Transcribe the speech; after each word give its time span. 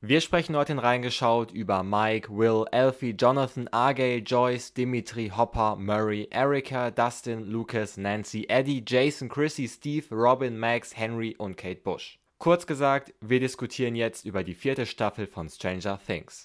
Wir 0.00 0.20
sprechen 0.20 0.54
heute 0.54 0.70
in 0.70 0.78
Reingeschaut 0.78 1.50
über 1.50 1.82
Mike, 1.82 2.28
Will, 2.30 2.66
Alfie, 2.70 3.16
Jonathan, 3.18 3.68
RJ, 3.74 4.22
Joyce, 4.24 4.72
Dimitri, 4.72 5.32
Hopper, 5.36 5.74
Murray, 5.74 6.28
Erika, 6.30 6.92
Dustin, 6.92 7.50
Lucas, 7.50 7.96
Nancy, 7.96 8.46
Eddie, 8.48 8.84
Jason, 8.86 9.28
Chrissy, 9.28 9.66
Steve, 9.66 10.06
Robin, 10.12 10.56
Max, 10.56 10.96
Henry 10.96 11.34
und 11.36 11.56
Kate 11.56 11.80
Bush. 11.82 12.20
Kurz 12.38 12.64
gesagt, 12.64 13.12
wir 13.20 13.40
diskutieren 13.40 13.96
jetzt 13.96 14.24
über 14.24 14.44
die 14.44 14.54
vierte 14.54 14.86
Staffel 14.86 15.26
von 15.26 15.48
Stranger 15.48 15.98
Things. 16.06 16.44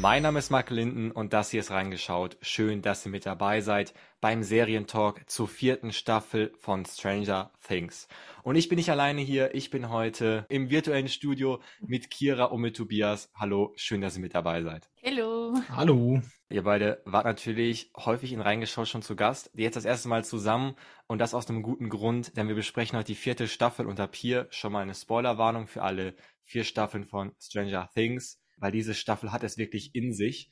Mein 0.00 0.24
Name 0.24 0.40
ist 0.40 0.50
Mark 0.50 0.68
Linden 0.68 1.10
und 1.10 1.32
das 1.32 1.50
hier 1.50 1.60
ist 1.60 1.70
reingeschaut. 1.70 2.36
Schön, 2.42 2.82
dass 2.82 3.06
ihr 3.06 3.10
mit 3.10 3.24
dabei 3.24 3.62
seid 3.62 3.94
beim 4.20 4.42
Serientalk 4.42 5.22
zur 5.28 5.48
vierten 5.48 5.90
Staffel 5.90 6.52
von 6.58 6.84
Stranger 6.84 7.50
Things. 7.66 8.06
Und 8.42 8.56
ich 8.56 8.68
bin 8.68 8.76
nicht 8.76 8.90
alleine 8.90 9.22
hier, 9.22 9.54
ich 9.54 9.70
bin 9.70 9.88
heute 9.88 10.44
im 10.50 10.68
virtuellen 10.68 11.08
Studio 11.08 11.60
mit 11.80 12.10
Kira 12.10 12.44
und 12.44 12.60
mit 12.60 12.76
Tobias. 12.76 13.30
Hallo, 13.34 13.72
schön, 13.76 14.02
dass 14.02 14.16
ihr 14.16 14.20
mit 14.20 14.34
dabei 14.34 14.62
seid. 14.62 14.90
Hallo. 15.02 15.54
Hallo. 15.70 16.20
Ihr 16.50 16.64
beide 16.64 17.00
wart 17.06 17.24
natürlich 17.24 17.90
häufig 17.96 18.34
in 18.34 18.42
Reingeschaut 18.42 18.88
schon 18.88 19.02
zu 19.02 19.16
Gast, 19.16 19.50
jetzt 19.54 19.76
das 19.76 19.86
erste 19.86 20.08
Mal 20.08 20.26
zusammen 20.26 20.76
und 21.06 21.20
das 21.20 21.32
aus 21.32 21.48
einem 21.48 21.62
guten 21.62 21.88
Grund, 21.88 22.36
denn 22.36 22.48
wir 22.48 22.54
besprechen 22.54 22.98
heute 22.98 23.06
die 23.06 23.14
vierte 23.14 23.48
Staffel 23.48 23.86
und 23.86 23.98
ab 23.98 24.14
hier 24.14 24.46
schon 24.50 24.72
mal 24.72 24.82
eine 24.82 24.94
Spoilerwarnung 24.94 25.66
für 25.66 25.82
alle 25.82 26.14
vier 26.44 26.64
Staffeln 26.64 27.06
von 27.06 27.32
Stranger 27.40 27.88
Things 27.94 28.38
weil 28.56 28.72
diese 28.72 28.94
Staffel 28.94 29.32
hat 29.32 29.42
es 29.42 29.58
wirklich 29.58 29.94
in 29.94 30.12
sich. 30.12 30.50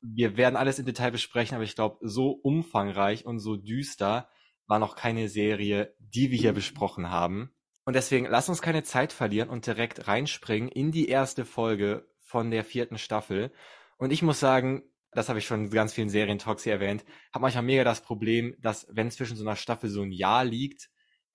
Wir 0.00 0.36
werden 0.36 0.56
alles 0.56 0.78
im 0.78 0.86
Detail 0.86 1.10
besprechen, 1.10 1.54
aber 1.54 1.64
ich 1.64 1.74
glaube, 1.74 1.98
so 2.02 2.30
umfangreich 2.30 3.26
und 3.26 3.38
so 3.38 3.56
düster 3.56 4.28
war 4.66 4.78
noch 4.78 4.96
keine 4.96 5.28
Serie, 5.28 5.94
die 5.98 6.30
wir 6.30 6.38
hier 6.38 6.52
besprochen 6.52 7.10
haben. 7.10 7.50
Und 7.84 7.94
deswegen 7.94 8.26
lass 8.26 8.48
uns 8.48 8.60
keine 8.60 8.82
Zeit 8.82 9.12
verlieren 9.12 9.48
und 9.48 9.66
direkt 9.66 10.08
reinspringen 10.08 10.68
in 10.68 10.92
die 10.92 11.08
erste 11.08 11.44
Folge 11.44 12.06
von 12.20 12.50
der 12.50 12.62
vierten 12.62 12.98
Staffel. 12.98 13.50
Und 13.96 14.12
ich 14.12 14.22
muss 14.22 14.40
sagen, 14.40 14.82
das 15.12 15.30
habe 15.30 15.38
ich 15.38 15.46
schon 15.46 15.64
in 15.64 15.70
ganz 15.70 15.94
vielen 15.94 16.10
Serientalks 16.10 16.64
hier 16.64 16.74
erwähnt, 16.74 17.04
habe 17.32 17.42
manchmal 17.42 17.64
mega 17.64 17.84
das 17.84 18.02
Problem, 18.02 18.54
dass 18.60 18.86
wenn 18.90 19.10
zwischen 19.10 19.36
so 19.36 19.44
einer 19.44 19.56
Staffel 19.56 19.88
so 19.88 20.02
ein 20.02 20.12
Jahr 20.12 20.44
liegt, 20.44 20.90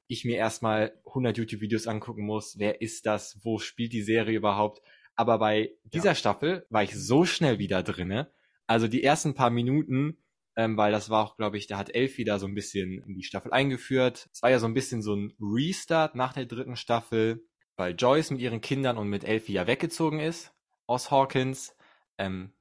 ich 0.08 0.26
mir 0.26 0.38
erstmal 0.38 0.94
100 1.08 1.38
YouTube-Videos 1.38 1.88
angucken 1.88 2.26
muss, 2.26 2.60
wer 2.60 2.82
ist 2.82 3.06
das, 3.06 3.40
wo 3.44 3.58
spielt 3.58 3.94
die 3.94 4.04
Serie 4.04 4.38
überhaupt 4.38 4.82
aber 5.16 5.40
bei 5.40 5.72
dieser 5.84 6.12
ja. 6.12 6.16
Staffel 6.16 6.66
war 6.70 6.84
ich 6.84 6.96
so 6.96 7.26
schnell 7.26 7.60
wieder 7.60 7.84
drinne. 7.84 8.32
Also 8.68 8.88
die 8.88 9.04
ersten 9.04 9.34
paar 9.34 9.50
Minuten, 9.50 10.18
ähm, 10.56 10.78
weil 10.78 10.92
das 10.92 11.10
war 11.10 11.24
auch, 11.24 11.38
glaube 11.38 11.58
ich, 11.58 11.68
da 11.68 11.78
hat 11.78 11.94
Elfie 11.94 12.24
da 12.24 12.40
so 12.40 12.48
ein 12.48 12.56
bisschen 12.56 13.04
in 13.04 13.16
die 13.16 13.24
Staffel 13.24 13.52
eingeführt. 13.52 14.30
Es 14.32 14.42
war 14.42 14.50
ja 14.50 14.60
so 14.60 14.68
ein 14.68 14.74
bisschen 14.74 15.02
so 15.02 15.16
ein 15.16 15.34
Restart 15.40 16.16
nach 16.16 16.34
der 16.34 16.46
dritten 16.46 16.76
Staffel, 16.76 17.46
weil 17.76 17.96
Joyce 17.96 18.32
mit 18.32 18.42
ihren 18.42 18.62
Kindern 18.62 18.98
und 18.98 19.10
mit 19.10 19.24
Elfie 19.24 19.54
ja 19.54 19.68
weggezogen 19.68 20.20
ist 20.20 20.54
aus 20.88 21.12
Hawkins. 21.12 21.76
Ähm, 22.18 22.52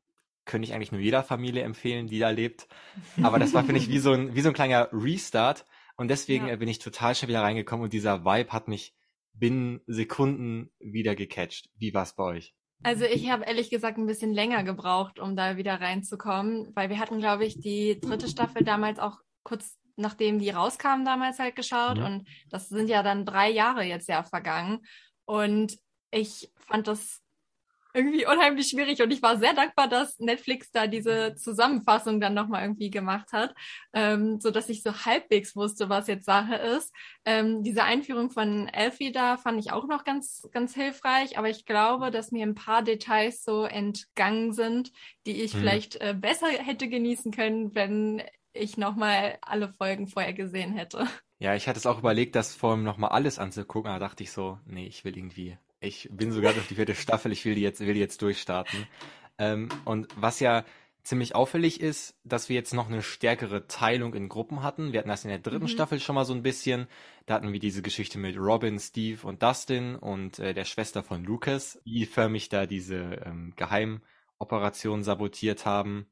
könnte 0.44 0.66
ich 0.66 0.74
eigentlich 0.74 0.92
nur 0.92 1.00
jeder 1.00 1.22
Familie 1.22 1.62
empfehlen, 1.62 2.08
die 2.08 2.18
da 2.18 2.30
lebt. 2.30 2.66
Aber 3.22 3.38
das 3.38 3.54
war, 3.54 3.64
finde 3.64 3.80
ich, 3.80 3.88
wie 3.88 3.98
so 3.98 4.12
ein, 4.12 4.34
wie 4.34 4.40
so 4.40 4.48
ein 4.48 4.54
kleiner 4.54 4.88
Restart. 4.92 5.64
Und 5.96 6.08
deswegen 6.08 6.48
ja. 6.48 6.56
Bin 6.56 6.68
ich 6.68 6.78
total 6.78 7.14
schnell 7.14 7.28
wieder 7.28 7.42
reingekommen 7.42 7.84
und 7.84 7.92
dieser 7.92 8.24
Vibe 8.24 8.50
hat 8.52 8.66
mich 8.66 8.94
binnen 9.32 9.80
Sekunden 9.86 10.70
wieder 10.78 11.14
gecatcht. 11.14 11.70
Wie 11.76 11.94
war's 11.94 12.14
bei 12.14 12.24
euch? 12.24 12.54
Also 12.84 13.04
ich 13.04 13.30
habe 13.30 13.44
ehrlich 13.44 13.70
gesagt 13.70 13.98
ein 13.98 14.06
bisschen 14.06 14.32
länger 14.32 14.64
gebraucht, 14.64 15.20
um 15.20 15.36
da 15.36 15.56
wieder 15.56 15.80
reinzukommen, 15.80 16.72
weil 16.74 16.90
wir 16.90 16.98
hatten, 16.98 17.20
glaube 17.20 17.44
ich, 17.44 17.60
die 17.60 18.00
dritte 18.00 18.28
Staffel 18.28 18.64
damals 18.64 18.98
auch 18.98 19.18
kurz 19.44 19.78
nachdem 19.96 20.38
die 20.38 20.50
rauskam 20.50 21.04
damals 21.04 21.38
halt 21.38 21.56
geschaut 21.56 21.98
mhm. 21.98 22.04
und 22.04 22.28
das 22.50 22.68
sind 22.68 22.88
ja 22.88 23.02
dann 23.02 23.26
drei 23.26 23.50
Jahre 23.50 23.84
jetzt 23.84 24.08
ja 24.08 24.22
vergangen 24.22 24.80
und 25.24 25.78
ich 26.10 26.50
fand 26.56 26.88
das 26.88 27.21
irgendwie 27.94 28.26
unheimlich 28.26 28.68
schwierig 28.68 29.02
und 29.02 29.10
ich 29.12 29.22
war 29.22 29.36
sehr 29.36 29.54
dankbar, 29.54 29.88
dass 29.88 30.18
Netflix 30.18 30.70
da 30.70 30.86
diese 30.86 31.34
Zusammenfassung 31.34 32.20
dann 32.20 32.34
nochmal 32.34 32.62
irgendwie 32.62 32.90
gemacht 32.90 33.32
hat, 33.32 33.54
ähm, 33.92 34.40
so 34.40 34.50
dass 34.50 34.68
ich 34.68 34.82
so 34.82 34.92
halbwegs 35.04 35.54
wusste, 35.56 35.88
was 35.88 36.06
jetzt 36.06 36.24
Sache 36.24 36.54
ist. 36.54 36.92
Ähm, 37.24 37.62
diese 37.62 37.84
Einführung 37.84 38.30
von 38.30 38.68
Elfie 38.68 39.12
da 39.12 39.36
fand 39.36 39.60
ich 39.60 39.72
auch 39.72 39.86
noch 39.86 40.04
ganz, 40.04 40.48
ganz 40.52 40.74
hilfreich, 40.74 41.38
aber 41.38 41.48
ich 41.48 41.66
glaube, 41.66 42.10
dass 42.10 42.32
mir 42.32 42.46
ein 42.46 42.54
paar 42.54 42.82
Details 42.82 43.44
so 43.44 43.64
entgangen 43.64 44.52
sind, 44.52 44.92
die 45.26 45.42
ich 45.42 45.52
hm. 45.52 45.60
vielleicht 45.60 45.96
äh, 45.96 46.14
besser 46.18 46.48
hätte 46.48 46.88
genießen 46.88 47.32
können, 47.32 47.74
wenn 47.74 48.22
ich 48.52 48.76
nochmal 48.76 49.38
alle 49.40 49.68
Folgen 49.68 50.06
vorher 50.06 50.32
gesehen 50.32 50.72
hätte. 50.72 51.06
Ja, 51.38 51.54
ich 51.54 51.66
hatte 51.66 51.78
es 51.78 51.86
auch 51.86 51.98
überlegt, 51.98 52.36
das 52.36 52.54
vor 52.54 52.70
allem 52.70 52.84
nochmal 52.84 53.10
alles 53.10 53.38
anzugucken, 53.38 53.90
aber 53.90 53.98
dachte 53.98 54.22
ich 54.22 54.30
so, 54.30 54.58
nee, 54.64 54.86
ich 54.86 55.04
will 55.04 55.16
irgendwie 55.16 55.58
ich 55.82 56.08
bin 56.12 56.32
sogar 56.32 56.52
durch 56.52 56.68
die 56.68 56.76
vierte 56.76 56.94
Staffel, 56.94 57.32
ich 57.32 57.44
will 57.44 57.54
die 57.54 57.60
jetzt, 57.60 57.80
will 57.80 57.94
die 57.94 58.00
jetzt 58.00 58.22
durchstarten. 58.22 58.86
Ähm, 59.38 59.68
und 59.84 60.08
was 60.16 60.40
ja 60.40 60.64
ziemlich 61.02 61.34
auffällig 61.34 61.80
ist, 61.80 62.16
dass 62.22 62.48
wir 62.48 62.54
jetzt 62.54 62.72
noch 62.72 62.86
eine 62.86 63.02
stärkere 63.02 63.66
Teilung 63.66 64.14
in 64.14 64.28
Gruppen 64.28 64.62
hatten. 64.62 64.92
Wir 64.92 65.00
hatten 65.00 65.08
das 65.08 65.24
in 65.24 65.30
der 65.30 65.40
dritten 65.40 65.64
mhm. 65.64 65.68
Staffel 65.68 65.98
schon 65.98 66.14
mal 66.14 66.24
so 66.24 66.32
ein 66.32 66.44
bisschen. 66.44 66.86
Da 67.26 67.34
hatten 67.34 67.52
wir 67.52 67.58
diese 67.58 67.82
Geschichte 67.82 68.18
mit 68.18 68.36
Robin, 68.38 68.78
Steve 68.78 69.26
und 69.26 69.42
Dustin 69.42 69.96
und 69.96 70.38
äh, 70.38 70.54
der 70.54 70.64
Schwester 70.64 71.02
von 71.02 71.24
Lucas, 71.24 71.80
die 71.84 72.06
förmlich 72.06 72.48
da 72.48 72.66
diese 72.66 72.98
ähm, 73.24 73.52
Geheimoperation 73.56 75.02
sabotiert 75.02 75.66
haben. 75.66 76.06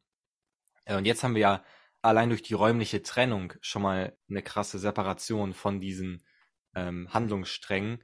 Äh, 0.85 0.97
und 0.97 1.05
jetzt 1.05 1.23
haben 1.23 1.35
wir 1.35 1.43
ja 1.43 1.65
allein 2.03 2.31
durch 2.31 2.43
die 2.43 2.55
räumliche 2.55 3.03
Trennung 3.03 3.53
schon 3.61 3.83
mal 3.83 4.17
eine 4.29 4.43
krasse 4.43 4.81
Separation 4.81 5.55
von 5.55 5.79
diesen 5.79 6.25
ähm, 6.75 7.09
Handlungssträngen. 7.13 8.03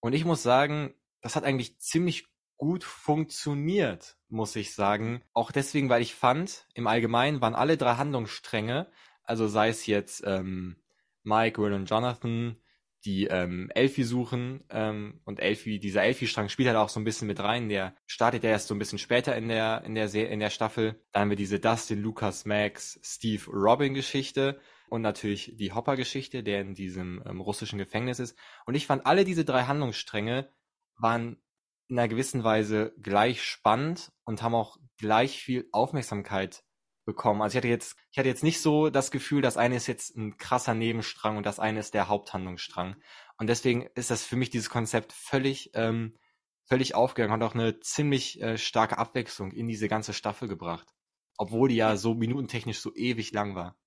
Und 0.00 0.12
ich 0.12 0.24
muss 0.24 0.42
sagen, 0.42 0.94
das 1.20 1.36
hat 1.36 1.44
eigentlich 1.44 1.78
ziemlich 1.78 2.26
gut 2.56 2.84
funktioniert, 2.84 4.16
muss 4.28 4.56
ich 4.56 4.74
sagen. 4.74 5.22
Auch 5.32 5.52
deswegen, 5.52 5.88
weil 5.88 6.02
ich 6.02 6.14
fand, 6.14 6.66
im 6.74 6.86
Allgemeinen 6.86 7.40
waren 7.40 7.54
alle 7.54 7.76
drei 7.76 7.94
Handlungsstränge, 7.94 8.90
also 9.22 9.46
sei 9.46 9.68
es 9.68 9.86
jetzt 9.86 10.22
ähm, 10.26 10.76
Mike, 11.22 11.60
Will 11.60 11.72
und 11.72 11.88
Jonathan, 11.88 12.56
die 13.04 13.26
ähm, 13.26 13.70
Elfie 13.74 14.02
suchen 14.02 14.64
ähm, 14.70 15.20
und 15.24 15.38
Elfie, 15.38 15.78
dieser 15.78 16.02
Elfie-Strang 16.02 16.48
spielt 16.48 16.68
halt 16.68 16.78
auch 16.78 16.88
so 16.88 16.98
ein 16.98 17.04
bisschen 17.04 17.28
mit 17.28 17.38
rein. 17.38 17.68
Der 17.68 17.94
startet 18.06 18.42
ja 18.42 18.50
erst 18.50 18.68
so 18.68 18.74
ein 18.74 18.78
bisschen 18.78 18.98
später 18.98 19.36
in 19.36 19.48
der 19.48 19.84
in 19.84 19.94
der 19.94 20.08
Se 20.08 20.22
in 20.22 20.40
der 20.40 20.50
Staffel. 20.50 21.00
Dann 21.12 21.22
haben 21.22 21.30
wir 21.30 21.36
diese 21.36 21.60
Dustin, 21.60 22.02
Lucas, 22.02 22.44
Max, 22.44 22.98
Steve, 23.02 23.44
Robin-Geschichte 23.50 24.58
und 24.88 25.02
natürlich 25.02 25.54
die 25.56 25.72
Hopper-Geschichte, 25.72 26.42
der 26.42 26.60
in 26.60 26.74
diesem 26.74 27.22
ähm, 27.26 27.40
russischen 27.40 27.78
Gefängnis 27.78 28.18
ist. 28.18 28.36
Und 28.66 28.74
ich 28.74 28.86
fand, 28.86 29.06
alle 29.06 29.24
diese 29.24 29.44
drei 29.44 29.64
Handlungsstränge 29.64 30.52
waren 30.96 31.40
in 31.88 31.98
einer 31.98 32.08
gewissen 32.08 32.44
Weise 32.44 32.92
gleich 33.00 33.42
spannend 33.42 34.12
und 34.24 34.42
haben 34.42 34.54
auch 34.54 34.76
gleich 34.98 35.42
viel 35.42 35.68
Aufmerksamkeit 35.72 36.64
bekommen. 37.06 37.40
Also 37.40 37.54
ich 37.54 37.56
hatte 37.56 37.68
jetzt, 37.68 37.96
ich 38.12 38.18
hatte 38.18 38.28
jetzt 38.28 38.42
nicht 38.42 38.60
so 38.60 38.90
das 38.90 39.10
Gefühl, 39.10 39.40
das 39.40 39.56
eine 39.56 39.76
ist 39.76 39.86
jetzt 39.86 40.14
ein 40.14 40.36
krasser 40.36 40.74
Nebenstrang 40.74 41.38
und 41.38 41.46
das 41.46 41.58
eine 41.58 41.80
ist 41.80 41.94
der 41.94 42.08
Haupthandlungsstrang. 42.08 42.96
Und 43.38 43.46
deswegen 43.46 43.88
ist 43.94 44.10
das 44.10 44.24
für 44.24 44.36
mich 44.36 44.50
dieses 44.50 44.68
Konzept 44.68 45.12
völlig, 45.12 45.70
ähm, 45.72 46.18
völlig 46.66 46.94
aufgegangen, 46.94 47.32
hat 47.32 47.48
auch 47.48 47.54
eine 47.54 47.80
ziemlich 47.80 48.42
äh, 48.42 48.58
starke 48.58 48.98
Abwechslung 48.98 49.52
in 49.52 49.66
diese 49.68 49.88
ganze 49.88 50.12
Staffel 50.12 50.48
gebracht. 50.48 50.94
Obwohl 51.38 51.70
die 51.70 51.76
ja 51.76 51.96
so 51.96 52.14
minutentechnisch 52.14 52.80
so 52.80 52.94
ewig 52.94 53.32
lang 53.32 53.54
war. 53.54 53.78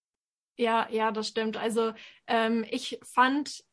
Ja, 0.57 0.87
ja, 0.91 1.11
das 1.11 1.27
stimmt. 1.27 1.57
Also 1.57 1.93
ähm, 2.27 2.65
ich 2.69 2.99
fand 3.03 3.63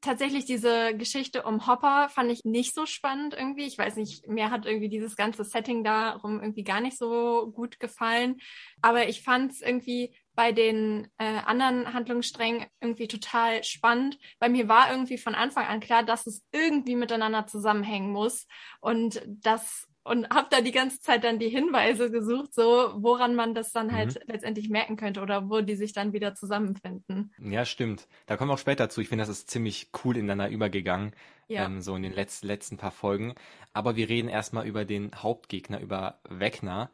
tatsächlich 0.00 0.46
diese 0.46 0.94
Geschichte 0.96 1.42
um 1.42 1.66
Hopper 1.66 2.08
fand 2.08 2.30
ich 2.32 2.44
nicht 2.44 2.74
so 2.74 2.86
spannend 2.86 3.34
irgendwie. 3.34 3.66
Ich 3.66 3.76
weiß 3.76 3.96
nicht, 3.96 4.26
mir 4.28 4.50
hat 4.50 4.64
irgendwie 4.64 4.88
dieses 4.88 5.16
ganze 5.16 5.44
Setting 5.44 5.84
darum 5.84 6.40
irgendwie 6.40 6.64
gar 6.64 6.80
nicht 6.80 6.96
so 6.96 7.50
gut 7.52 7.80
gefallen. 7.80 8.36
Aber 8.80 9.08
ich 9.08 9.22
fand 9.22 9.52
es 9.52 9.60
irgendwie 9.60 10.14
bei 10.34 10.52
den 10.52 11.08
äh, 11.18 11.40
anderen 11.44 11.92
Handlungssträngen 11.92 12.66
irgendwie 12.80 13.08
total 13.08 13.62
spannend. 13.64 14.18
Bei 14.38 14.48
mir 14.48 14.68
war 14.68 14.90
irgendwie 14.90 15.18
von 15.18 15.34
Anfang 15.34 15.66
an 15.66 15.80
klar, 15.80 16.02
dass 16.02 16.26
es 16.26 16.44
irgendwie 16.52 16.96
miteinander 16.96 17.46
zusammenhängen 17.46 18.10
muss 18.10 18.46
und 18.80 19.20
dass 19.26 19.89
und 20.10 20.28
habe 20.28 20.48
da 20.50 20.60
die 20.60 20.72
ganze 20.72 21.00
Zeit 21.00 21.22
dann 21.22 21.38
die 21.38 21.48
Hinweise 21.48 22.10
gesucht, 22.10 22.52
so 22.52 22.92
woran 22.96 23.36
man 23.36 23.54
das 23.54 23.70
dann 23.70 23.92
halt 23.92 24.16
mhm. 24.16 24.32
letztendlich 24.32 24.68
merken 24.68 24.96
könnte 24.96 25.20
oder 25.20 25.48
wo 25.48 25.60
die 25.60 25.76
sich 25.76 25.92
dann 25.92 26.12
wieder 26.12 26.34
zusammenfinden. 26.34 27.32
Ja, 27.38 27.64
stimmt. 27.64 28.08
Da 28.26 28.36
kommen 28.36 28.50
wir 28.50 28.54
auch 28.54 28.58
später 28.58 28.90
zu. 28.90 29.00
Ich 29.00 29.08
finde, 29.08 29.22
das 29.22 29.28
ist 29.28 29.48
ziemlich 29.48 29.90
cool 30.04 30.16
ineinander 30.16 30.48
übergegangen, 30.48 31.12
ja. 31.46 31.64
ähm, 31.64 31.80
so 31.80 31.94
in 31.94 32.02
den 32.02 32.12
letzten, 32.12 32.48
letzten 32.48 32.76
paar 32.76 32.90
Folgen. 32.90 33.36
Aber 33.72 33.94
wir 33.94 34.08
reden 34.08 34.28
erstmal 34.28 34.66
über 34.66 34.84
den 34.84 35.12
Hauptgegner, 35.14 35.78
über 35.78 36.18
Wegner. 36.28 36.90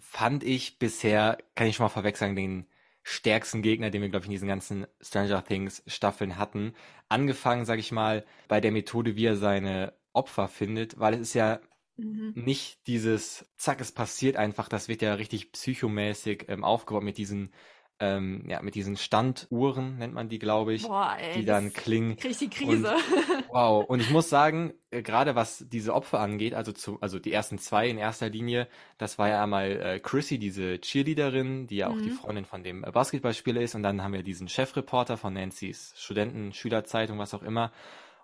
Fand 0.00 0.42
ich 0.42 0.80
bisher, 0.80 1.38
kann 1.54 1.68
ich 1.68 1.76
schon 1.76 1.84
mal 1.84 1.90
vorweg 1.90 2.16
sagen, 2.16 2.34
den 2.34 2.66
stärksten 3.04 3.62
Gegner, 3.62 3.90
den 3.90 4.02
wir, 4.02 4.08
glaube 4.08 4.24
ich, 4.24 4.28
in 4.28 4.32
diesen 4.32 4.48
ganzen 4.48 4.88
Stranger 5.00 5.44
Things 5.44 5.84
Staffeln 5.86 6.38
hatten. 6.38 6.74
Angefangen, 7.08 7.66
sage 7.66 7.80
ich 7.80 7.92
mal, 7.92 8.24
bei 8.48 8.60
der 8.60 8.72
Methode, 8.72 9.14
wie 9.14 9.26
er 9.26 9.36
seine 9.36 9.92
Opfer 10.18 10.48
findet, 10.48 10.98
weil 10.98 11.14
es 11.14 11.20
ist 11.20 11.34
ja 11.34 11.60
mhm. 11.96 12.32
nicht 12.34 12.86
dieses, 12.86 13.46
zack, 13.56 13.80
es 13.80 13.92
passiert 13.92 14.36
einfach, 14.36 14.68
das 14.68 14.88
wird 14.88 15.00
ja 15.00 15.14
richtig 15.14 15.52
psychomäßig 15.52 16.46
ähm, 16.48 16.64
aufgebaut 16.64 17.04
mit 17.04 17.16
diesen 17.16 17.52
ähm, 18.00 18.44
ja, 18.48 18.62
mit 18.62 18.74
diesen 18.76 18.96
Standuhren 18.96 19.98
nennt 19.98 20.14
man 20.14 20.28
die, 20.28 20.38
glaube 20.38 20.72
ich, 20.72 20.86
Boah, 20.86 21.16
ey, 21.18 21.40
die 21.40 21.44
dann 21.44 21.72
klingen. 21.72 22.16
Krieg 22.16 22.38
die 22.38 22.48
Krise. 22.48 22.94
Und, 22.94 23.44
wow. 23.48 23.84
Und 23.88 24.00
ich 24.00 24.10
muss 24.10 24.28
sagen, 24.28 24.72
äh, 24.90 25.02
gerade 25.02 25.34
was 25.34 25.64
diese 25.68 25.94
Opfer 25.94 26.20
angeht, 26.20 26.54
also 26.54 26.70
zu, 26.70 27.00
also 27.00 27.18
die 27.18 27.32
ersten 27.32 27.58
zwei 27.58 27.88
in 27.88 27.98
erster 27.98 28.28
Linie, 28.28 28.68
das 28.98 29.18
war 29.18 29.28
ja 29.28 29.42
einmal 29.42 29.70
äh, 29.70 30.00
Chrissy, 30.00 30.38
diese 30.38 30.80
Cheerleaderin, 30.80 31.66
die 31.66 31.78
ja 31.78 31.88
auch 31.88 31.96
Mhm. 31.96 32.02
die 32.02 32.10
Freundin 32.10 32.44
von 32.44 32.62
dem 32.62 32.84
äh, 32.84 32.90
Basketballspieler 32.92 33.60
ist, 33.60 33.74
und 33.74 33.82
dann 33.82 34.02
haben 34.02 34.12
wir 34.12 34.22
diesen 34.22 34.48
Chefreporter 34.48 35.16
von 35.16 35.32
Nancy's 35.32 35.92
Studenten, 35.96 36.52
Schülerzeitung, 36.52 37.18
was 37.18 37.34
auch 37.34 37.42
immer. 37.42 37.72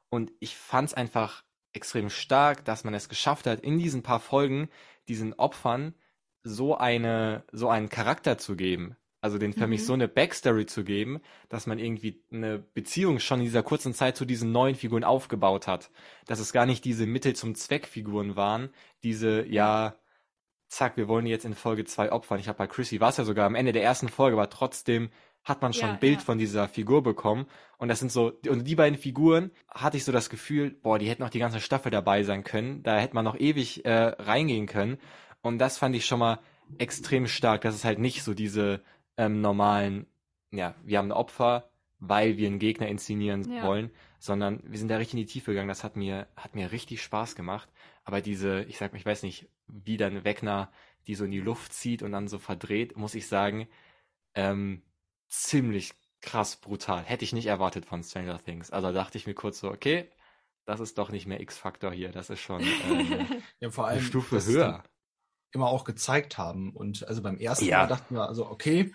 Und 0.08 0.30
ich 0.38 0.56
fand's 0.56 0.94
einfach 0.94 1.42
extrem 1.74 2.08
stark, 2.10 2.64
dass 2.64 2.84
man 2.84 2.94
es 2.94 3.08
geschafft 3.08 3.46
hat, 3.46 3.60
in 3.60 3.78
diesen 3.78 4.02
paar 4.02 4.20
Folgen 4.20 4.68
diesen 5.08 5.34
Opfern 5.34 5.94
so 6.42 6.76
eine, 6.76 7.44
so 7.52 7.68
einen 7.68 7.88
Charakter 7.88 8.38
zu 8.38 8.56
geben. 8.56 8.96
Also 9.20 9.38
den 9.38 9.54
für 9.54 9.66
mich 9.66 9.80
Mhm. 9.80 9.84
so 9.86 9.92
eine 9.94 10.08
Backstory 10.08 10.66
zu 10.66 10.84
geben, 10.84 11.20
dass 11.48 11.66
man 11.66 11.78
irgendwie 11.78 12.22
eine 12.30 12.58
Beziehung 12.58 13.20
schon 13.20 13.38
in 13.40 13.46
dieser 13.46 13.62
kurzen 13.62 13.94
Zeit 13.94 14.16
zu 14.18 14.26
diesen 14.26 14.52
neuen 14.52 14.74
Figuren 14.74 15.02
aufgebaut 15.04 15.66
hat. 15.66 15.90
Dass 16.26 16.40
es 16.40 16.52
gar 16.52 16.66
nicht 16.66 16.84
diese 16.84 17.06
Mittel 17.06 17.34
zum 17.34 17.54
Zweck 17.54 17.86
Figuren 17.86 18.36
waren, 18.36 18.68
diese, 19.02 19.46
ja, 19.46 19.96
zack, 20.68 20.96
wir 20.98 21.08
wollen 21.08 21.26
jetzt 21.26 21.44
in 21.46 21.54
Folge 21.54 21.84
zwei 21.84 22.12
opfern. 22.12 22.40
Ich 22.40 22.48
habe 22.48 22.58
bei 22.58 22.66
Chrissy 22.66 23.00
war 23.00 23.10
es 23.10 23.16
ja 23.16 23.24
sogar 23.24 23.46
am 23.46 23.54
Ende 23.54 23.72
der 23.72 23.82
ersten 23.82 24.08
Folge, 24.08 24.36
aber 24.36 24.50
trotzdem 24.50 25.10
hat 25.44 25.62
man 25.62 25.72
schon 25.72 25.90
Ja, 25.90 25.94
ein 25.94 26.00
Bild 26.00 26.18
ja. 26.18 26.24
von 26.24 26.38
dieser 26.38 26.68
Figur 26.68 27.02
bekommen. 27.02 27.46
Und 27.78 27.88
das 27.88 28.00
sind 28.00 28.10
so, 28.10 28.32
und 28.48 28.64
die 28.64 28.74
beiden 28.76 28.98
Figuren 28.98 29.50
hatte 29.68 29.96
ich 29.96 30.04
so 30.04 30.12
das 30.12 30.30
Gefühl, 30.30 30.70
boah, 30.70 30.98
die 30.98 31.08
hätten 31.08 31.22
noch 31.22 31.30
die 31.30 31.38
ganze 31.38 31.60
Staffel 31.60 31.90
dabei 31.90 32.22
sein 32.22 32.44
können. 32.44 32.82
Da 32.82 32.98
hätte 32.98 33.14
man 33.14 33.24
noch 33.24 33.38
ewig 33.38 33.84
äh, 33.84 33.92
reingehen 34.18 34.66
können. 34.66 34.98
Und 35.42 35.58
das 35.58 35.78
fand 35.78 35.94
ich 35.96 36.06
schon 36.06 36.18
mal 36.20 36.40
extrem 36.78 37.26
stark, 37.26 37.60
dass 37.62 37.74
es 37.74 37.84
halt 37.84 37.98
nicht 37.98 38.22
so 38.22 38.34
diese 38.34 38.82
ähm, 39.16 39.40
normalen, 39.40 40.06
ja, 40.50 40.74
wir 40.82 40.98
haben 40.98 41.08
ein 41.08 41.12
Opfer, 41.12 41.68
weil 42.00 42.36
wir 42.36 42.46
einen 42.48 42.58
Gegner 42.58 42.88
inszenieren 42.88 43.50
Ja. 43.50 43.62
wollen, 43.62 43.90
sondern 44.18 44.60
wir 44.64 44.78
sind 44.78 44.88
da 44.88 44.96
richtig 44.96 45.14
in 45.20 45.26
die 45.26 45.32
Tiefe 45.32 45.52
gegangen. 45.52 45.68
Das 45.68 45.84
hat 45.84 45.96
mir, 45.96 46.26
hat 46.36 46.54
mir 46.54 46.72
richtig 46.72 47.02
Spaß 47.02 47.34
gemacht. 47.34 47.68
Aber 48.04 48.20
diese, 48.20 48.62
ich 48.64 48.78
sag 48.78 48.92
mal, 48.92 48.98
ich 48.98 49.06
weiß 49.06 49.22
nicht, 49.22 49.48
wie 49.66 49.96
dann 49.96 50.24
Wegner 50.24 50.70
die 51.06 51.14
so 51.14 51.26
in 51.26 51.30
die 51.32 51.40
Luft 51.40 51.74
zieht 51.74 52.02
und 52.02 52.12
dann 52.12 52.28
so 52.28 52.38
verdreht, 52.38 52.96
muss 52.96 53.14
ich 53.14 53.26
sagen, 53.28 53.68
ähm, 54.34 54.82
ziemlich 55.42 55.92
krass 56.20 56.56
brutal. 56.56 57.02
Hätte 57.02 57.24
ich 57.24 57.32
nicht 57.32 57.46
erwartet 57.46 57.84
von 57.86 58.02
Stranger 58.02 58.42
Things. 58.42 58.70
Also 58.70 58.92
dachte 58.92 59.18
ich 59.18 59.26
mir 59.26 59.34
kurz 59.34 59.60
so, 59.60 59.70
okay, 59.70 60.10
das 60.64 60.80
ist 60.80 60.96
doch 60.96 61.10
nicht 61.10 61.26
mehr 61.26 61.40
X-Faktor 61.40 61.92
hier. 61.92 62.10
Das 62.12 62.30
ist 62.30 62.40
schon 62.40 62.62
äh, 62.62 63.26
Ja, 63.60 63.70
vor 63.70 63.86
eine 63.86 63.98
allem 63.98 64.06
Stufe 64.06 64.36
dass 64.36 64.46
sie 64.46 64.54
höher. 64.54 64.82
immer 65.52 65.68
auch 65.68 65.84
gezeigt 65.84 66.38
haben. 66.38 66.72
Und 66.74 67.06
also 67.06 67.20
beim 67.22 67.36
ersten 67.38 67.66
Ja. 67.66 67.80
Mal 67.80 67.86
dachten 67.88 68.14
wir, 68.14 68.26
also 68.26 68.46
okay, 68.46 68.94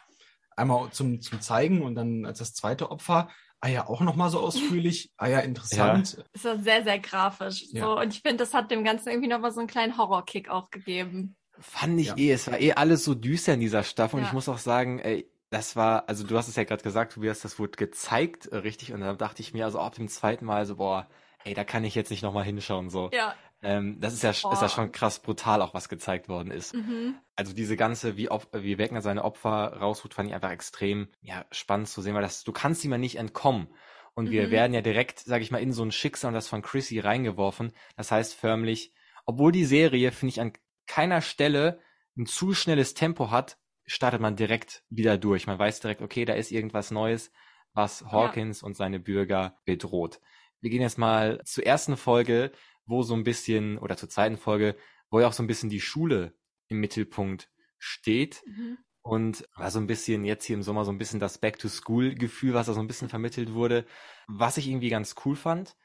einmal 0.55 0.89
zum, 0.91 1.21
zum 1.21 1.39
Zeigen 1.41 1.83
und 1.83 1.95
dann 1.95 2.25
als 2.25 2.39
das 2.39 2.53
zweite 2.53 2.89
Opfer, 2.91 3.29
ah 3.61 3.67
ja, 3.67 3.87
auch 3.87 4.01
nochmal 4.01 4.29
so 4.29 4.39
ausführlich, 4.39 5.11
ah 5.17 5.27
ja, 5.27 5.39
interessant. 5.39 6.23
Es 6.33 6.43
war 6.45 6.57
sehr, 6.59 6.83
sehr 6.83 6.99
grafisch. 6.99 7.65
Ja. 7.71 7.85
So, 7.85 7.99
und 7.99 8.13
ich 8.13 8.21
finde, 8.21 8.37
das 8.37 8.53
hat 8.53 8.71
dem 8.71 8.83
Ganzen 8.83 9.09
irgendwie 9.09 9.29
nochmal 9.29 9.51
so 9.51 9.59
einen 9.59 9.67
kleinen 9.69 9.97
Horrorkick 9.97 10.49
auch 10.49 10.69
gegeben. 10.71 11.35
Fand 11.59 11.99
ich 11.99 12.07
Ja. 12.07 12.17
eh, 12.17 12.31
es 12.31 12.47
war 12.47 12.59
eh 12.59 12.73
alles 12.73 13.03
so 13.03 13.13
düster 13.15 13.53
in 13.53 13.59
dieser 13.59 13.83
Staffel 13.83 14.15
und 14.17 14.21
Ja. 14.23 14.27
ich 14.29 14.33
muss 14.33 14.49
auch 14.49 14.57
sagen, 14.57 14.99
ey, 14.99 15.29
das 15.49 15.75
war, 15.75 16.07
also 16.07 16.25
du 16.25 16.37
hast 16.37 16.47
es 16.47 16.55
ja 16.55 16.63
gerade 16.63 16.83
gesagt, 16.83 17.13
Tobias, 17.13 17.41
das 17.41 17.59
wurde 17.59 17.71
gezeigt, 17.71 18.47
äh, 18.47 18.57
richtig, 18.57 18.93
und 18.93 19.01
da 19.01 19.13
dachte 19.13 19.41
ich 19.41 19.53
mir 19.53 19.65
also 19.65 19.79
ab 19.79 19.95
dem 19.95 20.07
zweiten 20.07 20.45
Mal 20.45 20.65
so, 20.65 20.75
boah, 20.77 21.09
ey, 21.43 21.53
da 21.53 21.63
kann 21.63 21.83
ich 21.83 21.95
jetzt 21.95 22.11
nicht 22.11 22.21
nochmal 22.21 22.43
hinschauen, 22.43 22.89
so. 22.89 23.09
Ja. 23.13 23.35
Ähm, 23.61 23.99
das 23.99 24.13
ist 24.13 24.23
ja, 24.23 24.29
ist 24.29 24.43
ja 24.43 24.69
schon 24.69 24.91
krass 24.91 25.19
brutal 25.19 25.61
auch, 25.61 25.73
was 25.73 25.89
gezeigt 25.89 26.29
worden 26.29 26.51
ist. 26.51 26.73
Mhm. 26.73 27.15
Also 27.35 27.53
diese 27.53 27.75
ganze, 27.75 28.15
wie, 28.15 28.29
Op 28.29 28.47
wie 28.53 28.77
Wegner 28.77 29.01
seine 29.01 29.23
Opfer 29.23 29.73
rausholt, 29.79 30.13
fand 30.13 30.29
ich 30.29 30.35
einfach 30.35 30.51
extrem, 30.51 31.09
ja, 31.21 31.45
spannend 31.51 31.89
zu 31.89 32.01
sehen, 32.01 32.13
weil 32.15 32.21
das, 32.21 32.43
du 32.43 32.53
kannst 32.53 32.85
ihm 32.85 32.91
ja 32.91 32.97
nicht 32.97 33.17
entkommen. 33.17 33.67
Und 34.13 34.29
wir 34.31 34.47
Mhm. 34.47 34.51
werden 34.51 34.73
ja 34.73 34.81
direkt, 34.81 35.19
sag 35.19 35.41
ich 35.41 35.51
mal, 35.51 35.61
in 35.61 35.73
so 35.73 35.83
ein 35.83 35.91
Schicksal 35.91 36.31
das 36.33 36.47
von 36.47 36.61
Chrissy 36.61 36.99
reingeworfen. 36.99 37.73
Das 37.97 38.11
heißt 38.11 38.33
förmlich, 38.33 38.93
obwohl 39.25 39.51
die 39.51 39.65
Serie, 39.65 40.11
finde 40.11 40.31
ich, 40.31 40.41
an 40.41 40.53
keiner 40.87 41.21
Stelle 41.21 41.79
ein 42.17 42.25
zu 42.25 42.53
schnelles 42.53 42.93
Tempo 42.93 43.29
hat, 43.31 43.57
startet 43.89 44.21
man 44.21 44.35
direkt 44.35 44.83
wieder 44.89 45.17
durch. 45.17 45.47
Man 45.47 45.59
weiß 45.59 45.79
direkt, 45.79 46.01
okay, 46.01 46.23
da 46.23 46.33
ist 46.33 46.51
irgendwas 46.51 46.91
Neues, 46.91 47.31
was 47.73 48.05
Hawkins 48.05 48.61
und 48.63 48.75
seine 48.75 48.99
Bürger 48.99 49.57
bedroht. 49.65 50.21
Wir 50.61 50.69
gehen 50.69 50.81
jetzt 50.81 50.97
mal 50.97 51.41
zur 51.43 51.65
ersten 51.65 51.97
Folge, 51.97 52.51
wo 52.85 53.01
so 53.01 53.15
ein 53.15 53.23
bisschen, 53.23 53.77
oder 53.77 53.97
zur 53.97 54.09
zweiten 54.09 54.37
Folge, 54.37 54.75
wo 55.09 55.19
ja 55.19 55.27
auch 55.27 55.33
so 55.33 55.43
ein 55.43 55.47
bisschen 55.47 55.69
die 55.69 55.81
Schule 55.81 56.33
im 56.67 56.79
Mittelpunkt 56.79 57.49
steht. 57.77 58.43
Mhm. 58.45 58.77
Und 59.01 59.47
war 59.55 59.71
so 59.71 59.79
ein 59.79 59.87
bisschen 59.87 60.23
jetzt 60.25 60.45
hier 60.45 60.55
im 60.55 60.61
Sommer 60.61 60.85
so 60.85 60.91
ein 60.91 60.97
bisschen 60.97 61.19
das 61.19 61.39
Back-to-School-Gefühl, 61.39 62.53
was 62.53 62.67
da 62.67 62.73
so 62.73 62.81
ein 62.81 62.87
bisschen 62.87 63.09
vermittelt 63.09 63.53
wurde. 63.53 63.85
Was 64.27 64.57
ich 64.57 64.67
irgendwie 64.67 64.89
ganz 64.89 65.15
cool 65.25 65.35
fand, 65.35 65.75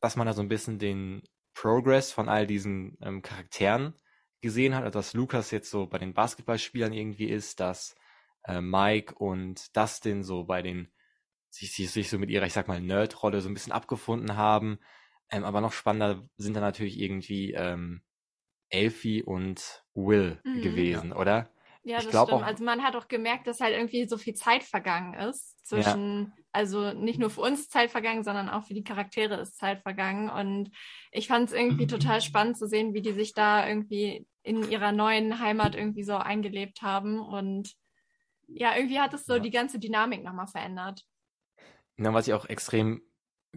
dass 0.00 0.16
man 0.16 0.26
da 0.26 0.32
so 0.32 0.42
ein 0.42 0.48
bisschen 0.48 0.78
den 0.78 1.22
Progress 1.54 2.12
von 2.12 2.28
all 2.28 2.46
diesen 2.46 2.96
ähm, 3.00 3.22
Charakteren 3.22 3.94
gesehen 4.40 4.74
hat, 4.74 4.84
also 4.84 4.98
dass 4.98 5.14
Lukas 5.14 5.50
jetzt 5.50 5.70
so 5.70 5.86
bei 5.86 5.98
den 5.98 6.14
Basketballspielern 6.14 6.92
irgendwie 6.92 7.26
ist, 7.28 7.60
dass 7.60 7.96
äh, 8.44 8.60
Mike 8.60 9.14
und 9.14 9.76
Dustin 9.76 10.22
so 10.24 10.44
bei 10.44 10.62
den 10.62 10.92
sich, 11.50 11.72
sich, 11.74 11.90
sich 11.90 12.10
so 12.10 12.18
mit 12.18 12.30
ihrer, 12.30 12.46
ich 12.46 12.52
sag 12.52 12.68
mal, 12.68 12.80
Nerd-Rolle 12.80 13.40
so 13.40 13.48
ein 13.48 13.54
bisschen 13.54 13.72
abgefunden 13.72 14.36
haben. 14.36 14.80
Ähm, 15.30 15.44
aber 15.44 15.60
noch 15.60 15.72
spannender 15.72 16.28
sind 16.36 16.54
da 16.54 16.60
natürlich 16.60 17.00
irgendwie 17.00 17.52
ähm, 17.52 18.02
Elfie 18.70 19.22
und 19.22 19.84
Will 19.94 20.42
Mhm. 20.44 20.52
gewesen, 20.54 21.12
oder? 21.12 21.50
Ja, 21.84 21.96
das 21.96 22.06
stimmt. 22.08 22.16
auch- 22.32 22.42
Also 22.42 22.64
man 22.64 22.82
hat 22.82 22.96
auch 22.96 23.08
gemerkt, 23.08 23.46
dass 23.46 23.60
halt 23.60 23.74
irgendwie 23.74 24.06
so 24.08 24.18
viel 24.18 24.34
Zeit 24.34 24.62
vergangen 24.64 25.14
ist 25.14 25.66
zwischen, 25.66 26.32
also 26.52 26.92
nicht 26.92 27.18
nur 27.18 27.30
für 27.30 27.40
uns 27.42 27.68
Zeit 27.68 27.90
vergangen, 27.90 28.24
sondern 28.24 28.48
auch 28.50 28.64
für 28.64 28.74
die 28.74 28.84
Charaktere 28.84 29.36
ist 29.40 29.56
Zeit 29.58 29.82
vergangen. 29.82 30.28
Und 30.28 30.70
ich 31.12 31.28
fand 31.28 31.48
es 31.48 31.54
irgendwie 31.54 31.86
total 31.86 32.20
spannend 32.20 32.58
zu 32.58 32.66
sehen, 32.66 32.94
wie 32.94 33.02
die 33.02 33.12
sich 33.12 33.32
da 33.32 33.66
irgendwie 33.66 34.26
in 34.42 34.68
ihrer 34.70 34.92
neuen 34.92 35.40
Heimat 35.40 35.74
irgendwie 35.74 36.02
so 36.04 36.16
eingelebt 36.16 36.82
haben. 36.82 37.20
Und 37.20 37.74
ja, 38.48 38.74
irgendwie 38.76 38.98
hat 39.00 39.14
es 39.14 39.24
so 39.26 39.34
Ja. 39.34 39.38
die 39.40 39.50
ganze 39.50 39.78
Dynamik 39.78 40.22
nochmal 40.24 40.46
verändert. 40.46 41.04
Na, 41.96 42.12
was 42.14 42.28
ich 42.28 42.34
auch 42.34 42.46
extrem 42.46 43.02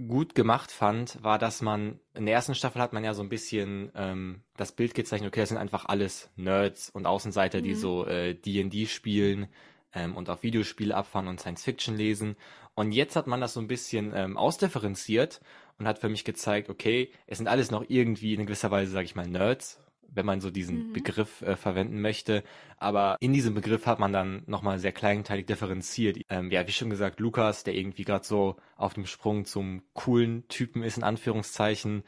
gut 0.08 0.36
gemacht 0.36 0.72
fand, 0.72 1.22
war, 1.24 1.38
dass 1.38 1.62
man 1.62 2.00
in 2.14 2.26
der 2.26 2.36
ersten 2.36 2.56
Staffel 2.56 2.82
hat 2.82 2.94
man 2.94 3.04
ja 3.04 3.14
so 3.14 3.22
ein 3.22 3.30
bisschen 3.30 3.92
ähm, 3.96 4.42
das 4.56 4.72
Bild 4.72 4.94
gezeichnet, 4.94 5.30
okay, 5.30 5.42
das 5.42 5.50
sind 5.50 5.58
einfach 5.58 5.86
alles 5.86 6.30
Nerds 6.38 6.90
und 6.90 7.06
Außenseiter, 7.06 7.62
die 7.62 7.72
Mhm. 7.72 7.76
so 7.76 8.06
äh, 8.06 8.34
D&D 8.34 8.86
spielen 8.86 9.48
ähm, 9.94 10.16
und 10.16 10.30
auf 10.30 10.44
Videospiele 10.44 10.96
abfahren 10.96 11.28
und 11.28 11.40
Science 11.40 11.64
Fiction 11.64 11.96
lesen. 11.98 12.38
Und 12.74 12.94
jetzt 12.94 13.16
hat 13.18 13.28
man 13.28 13.42
das 13.42 13.54
so 13.54 13.60
ein 13.60 13.68
bisschen 13.68 14.14
ähm, 14.16 14.38
ausdifferenziert 14.38 15.42
und 15.78 15.88
hat 15.88 16.00
für 16.00 16.10
mich 16.10 16.24
gezeigt, 16.24 16.70
okay, 16.70 17.12
es 17.28 17.38
sind 17.38 17.48
alles 17.48 17.70
noch 17.70 17.84
irgendwie 17.90 18.34
in 18.34 18.46
gewisser 18.46 18.72
Weise, 18.72 18.92
sage 18.92 19.06
ich 19.06 19.16
mal, 19.16 19.28
Nerds, 19.28 19.81
wenn 20.14 20.26
man 20.26 20.42
so 20.42 20.52
diesen 20.52 20.90
Mhm. 20.90 20.94
Begriff 20.94 21.42
äh, 21.42 21.56
verwenden 21.56 22.02
möchte. 22.02 22.44
Aber 22.78 23.18
in 23.20 23.34
diesem 23.34 23.54
Begriff 23.54 23.86
hat 23.86 24.00
man 24.00 24.14
dann 24.14 24.44
nochmal 24.46 24.78
sehr 24.80 24.92
kleinteilig 24.92 25.48
differenziert. 25.48 26.20
Ähm, 26.30 26.52
ja, 26.52 26.68
wie 26.68 26.72
schon 26.72 26.90
gesagt, 26.90 27.20
Lukas, 27.20 27.64
der 27.64 27.76
irgendwie 27.76 28.04
gerade 28.04 28.26
so 28.26 28.58
auf 28.76 28.94
dem 28.94 29.06
Sprung 29.06 29.46
zum 29.46 29.82
coolen 29.94 30.48
Typen 30.48 30.84
ist, 30.84 30.98
in 30.98 31.04
Anführungszeichen. 31.04 32.04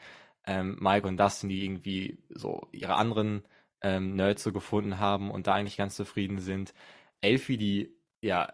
Ähm, 0.46 0.76
Mike 0.80 1.08
und 1.08 1.16
Dustin, 1.16 1.48
die 1.48 1.64
irgendwie 1.64 2.18
so 2.28 2.68
ihre 2.72 2.96
anderen 2.96 3.42
ähm, 3.80 4.14
Nerds 4.16 4.42
so 4.42 4.52
gefunden 4.52 4.98
haben 4.98 5.30
und 5.30 5.46
da 5.46 5.54
eigentlich 5.54 5.78
ganz 5.78 5.96
zufrieden 5.96 6.38
sind. 6.38 6.74
Elfie, 7.22 7.56
die 7.56 7.90
ja 8.20 8.52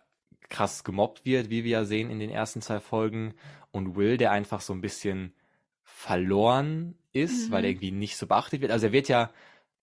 krass 0.48 0.84
gemobbt 0.84 1.24
wird, 1.24 1.50
wie 1.50 1.64
wir 1.64 1.70
ja 1.70 1.84
sehen 1.84 2.10
in 2.10 2.20
den 2.20 2.30
ersten 2.30 2.62
zwei 2.62 2.80
Folgen. 2.80 3.34
Und 3.72 3.96
Will, 3.96 4.16
der 4.16 4.30
einfach 4.30 4.60
so 4.60 4.72
ein 4.72 4.80
bisschen 4.80 5.34
verloren 5.82 6.94
ist, 7.12 7.48
Mhm. 7.48 7.52
weil 7.52 7.64
er 7.64 7.70
irgendwie 7.70 7.90
nicht 7.92 8.16
so 8.16 8.26
beachtet 8.26 8.60
wird. 8.60 8.72
Also 8.72 8.86
er 8.86 8.92
wird 8.92 9.08
ja, 9.08 9.30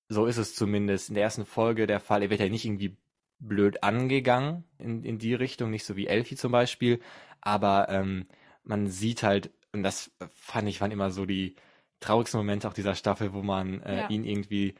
so 0.09 0.25
ist 0.25 0.37
es 0.37 0.55
zumindest 0.55 1.09
in 1.09 1.15
der 1.15 1.23
ersten 1.23 1.45
Folge 1.45 1.87
der 1.87 1.99
Fall, 1.99 2.21
er 2.23 2.29
wird 2.29 2.39
ja 2.39 2.49
nicht 2.49 2.65
irgendwie 2.65 2.95
blöd 3.39 3.83
angegangen 3.83 4.63
in, 4.79 5.03
in 5.03 5.19
die 5.19 5.33
Richtung, 5.35 5.69
nicht 5.69 5.85
so 5.85 5.95
wie 5.95 6.07
Elfie 6.07 6.35
zum 6.35 6.51
Beispiel, 6.51 6.99
aber 7.41 7.87
ähm, 7.89 8.25
man 8.63 8.87
sieht 8.87 9.23
halt, 9.23 9.51
und 9.73 9.83
das 9.83 10.11
fand 10.35 10.67
ich, 10.69 10.81
waren 10.81 10.91
immer 10.91 11.11
so 11.11 11.25
die 11.25 11.55
traurigsten 11.99 12.39
Momente 12.39 12.67
auch 12.67 12.73
dieser 12.73 12.95
Staffel, 12.95 13.33
wo 13.33 13.43
man 13.43 13.81
äh, 13.83 14.01
Ja. 14.01 14.09
ihn 14.09 14.23
irgendwie 14.23 14.75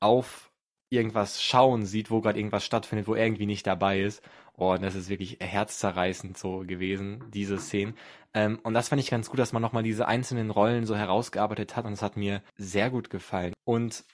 auf 0.00 0.50
irgendwas 0.90 1.42
schauen 1.42 1.86
sieht, 1.86 2.10
wo 2.10 2.20
gerade 2.20 2.38
irgendwas 2.38 2.64
stattfindet, 2.66 3.06
wo 3.08 3.14
er 3.14 3.24
irgendwie 3.24 3.46
nicht 3.46 3.66
dabei 3.66 4.00
ist. 4.00 4.22
Oh, 4.56 4.72
und 4.72 4.82
das 4.82 4.94
ist 4.94 5.08
wirklich 5.08 5.38
herzzerreißend 5.40 6.36
so 6.36 6.58
gewesen, 6.66 7.24
diese 7.32 7.58
Szenen. 7.58 7.94
Ähm, 8.34 8.58
und 8.62 8.74
das 8.74 8.88
fand 8.88 9.00
ich 9.00 9.10
ganz 9.10 9.30
gut, 9.30 9.38
dass 9.38 9.52
man 9.52 9.62
nochmal 9.62 9.82
diese 9.82 10.06
einzelnen 10.06 10.50
Rollen 10.50 10.86
so 10.86 10.94
herausgearbeitet 10.94 11.76
hat 11.76 11.84
und 11.84 11.92
es 11.94 12.02
hat 12.02 12.16
mir 12.16 12.42
sehr 12.56 12.90
gut 12.90 13.10
gefallen. 13.10 13.54
Und 13.64 14.04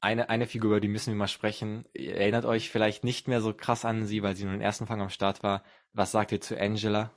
eine, 0.00 0.28
eine 0.30 0.46
Figur, 0.46 0.72
über 0.72 0.80
die 0.80 0.88
müssen 0.88 1.12
wir 1.12 1.18
mal 1.18 1.28
sprechen. 1.28 1.84
Ihr 1.94 2.16
erinnert 2.16 2.44
euch 2.44 2.70
vielleicht 2.70 3.04
nicht 3.04 3.28
mehr 3.28 3.40
so 3.40 3.54
krass 3.54 3.84
an 3.84 4.04
sie, 4.04 4.22
weil 4.22 4.34
sie 4.36 4.44
nur 4.44 4.52
den 4.52 4.60
ersten 4.60 4.86
Fang 4.86 5.00
am 5.00 5.10
Start 5.10 5.42
war. 5.42 5.62
Was 5.92 6.12
sagt 6.12 6.32
ihr 6.32 6.40
zu 6.40 6.58
Angela? 6.58 7.12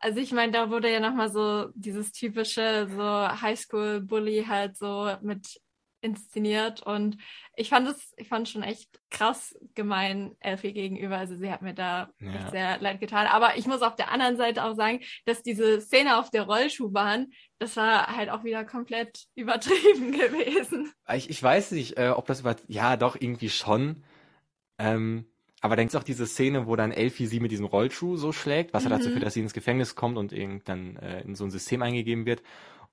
Also 0.00 0.20
ich 0.20 0.32
meine, 0.32 0.52
da 0.52 0.70
wurde 0.70 0.92
ja 0.92 1.00
nochmal 1.00 1.30
so 1.30 1.70
dieses 1.74 2.12
typische 2.12 2.88
so 2.94 3.02
Highschool-Bully 3.02 4.44
halt 4.46 4.76
so 4.76 5.16
mit 5.22 5.60
inszeniert 6.06 6.82
und 6.82 7.18
ich 7.56 7.70
fand 7.70 7.88
es, 7.88 8.12
ich 8.16 8.28
fand 8.28 8.48
schon 8.48 8.62
echt 8.62 9.00
krass 9.10 9.58
gemein 9.74 10.36
Elfie 10.40 10.72
gegenüber. 10.72 11.16
Also 11.16 11.36
sie 11.36 11.50
hat 11.50 11.62
mir 11.62 11.74
da 11.74 12.10
ja. 12.20 12.34
echt 12.34 12.50
sehr 12.50 12.78
leid 12.78 13.00
getan. 13.00 13.26
Aber 13.26 13.56
ich 13.56 13.66
muss 13.66 13.82
auf 13.82 13.96
der 13.96 14.10
anderen 14.10 14.36
Seite 14.36 14.64
auch 14.64 14.74
sagen, 14.74 15.00
dass 15.24 15.42
diese 15.42 15.80
Szene 15.80 16.18
auf 16.18 16.30
der 16.30 16.42
Rollschuhbahn, 16.42 17.32
das 17.58 17.76
war 17.76 18.14
halt 18.14 18.30
auch 18.30 18.44
wieder 18.44 18.64
komplett 18.64 19.24
übertrieben 19.34 20.12
gewesen. 20.12 20.92
Ich, 21.12 21.30
ich 21.30 21.42
weiß 21.42 21.72
nicht, 21.72 21.98
äh, 21.98 22.10
ob 22.10 22.26
das 22.26 22.40
über, 22.40 22.56
ja 22.68 22.96
doch 22.96 23.16
irgendwie 23.18 23.50
schon. 23.50 24.04
Ähm, 24.78 25.26
aber 25.62 25.76
dann 25.76 25.86
gibt 25.86 25.96
auch 25.96 26.04
diese 26.04 26.26
Szene, 26.26 26.66
wo 26.66 26.76
dann 26.76 26.92
Elfie 26.92 27.26
sie 27.26 27.40
mit 27.40 27.50
diesem 27.50 27.66
Rollschuh 27.66 28.16
so 28.16 28.32
schlägt, 28.32 28.74
was 28.74 28.84
mhm. 28.84 28.90
ja 28.90 28.98
dazu 28.98 29.10
führt, 29.10 29.24
dass 29.24 29.34
sie 29.34 29.40
ins 29.40 29.54
Gefängnis 29.54 29.94
kommt 29.94 30.18
und 30.18 30.32
dann 30.64 30.96
äh, 30.96 31.22
in 31.22 31.34
so 31.34 31.44
ein 31.44 31.50
System 31.50 31.82
eingegeben 31.82 32.26
wird. 32.26 32.42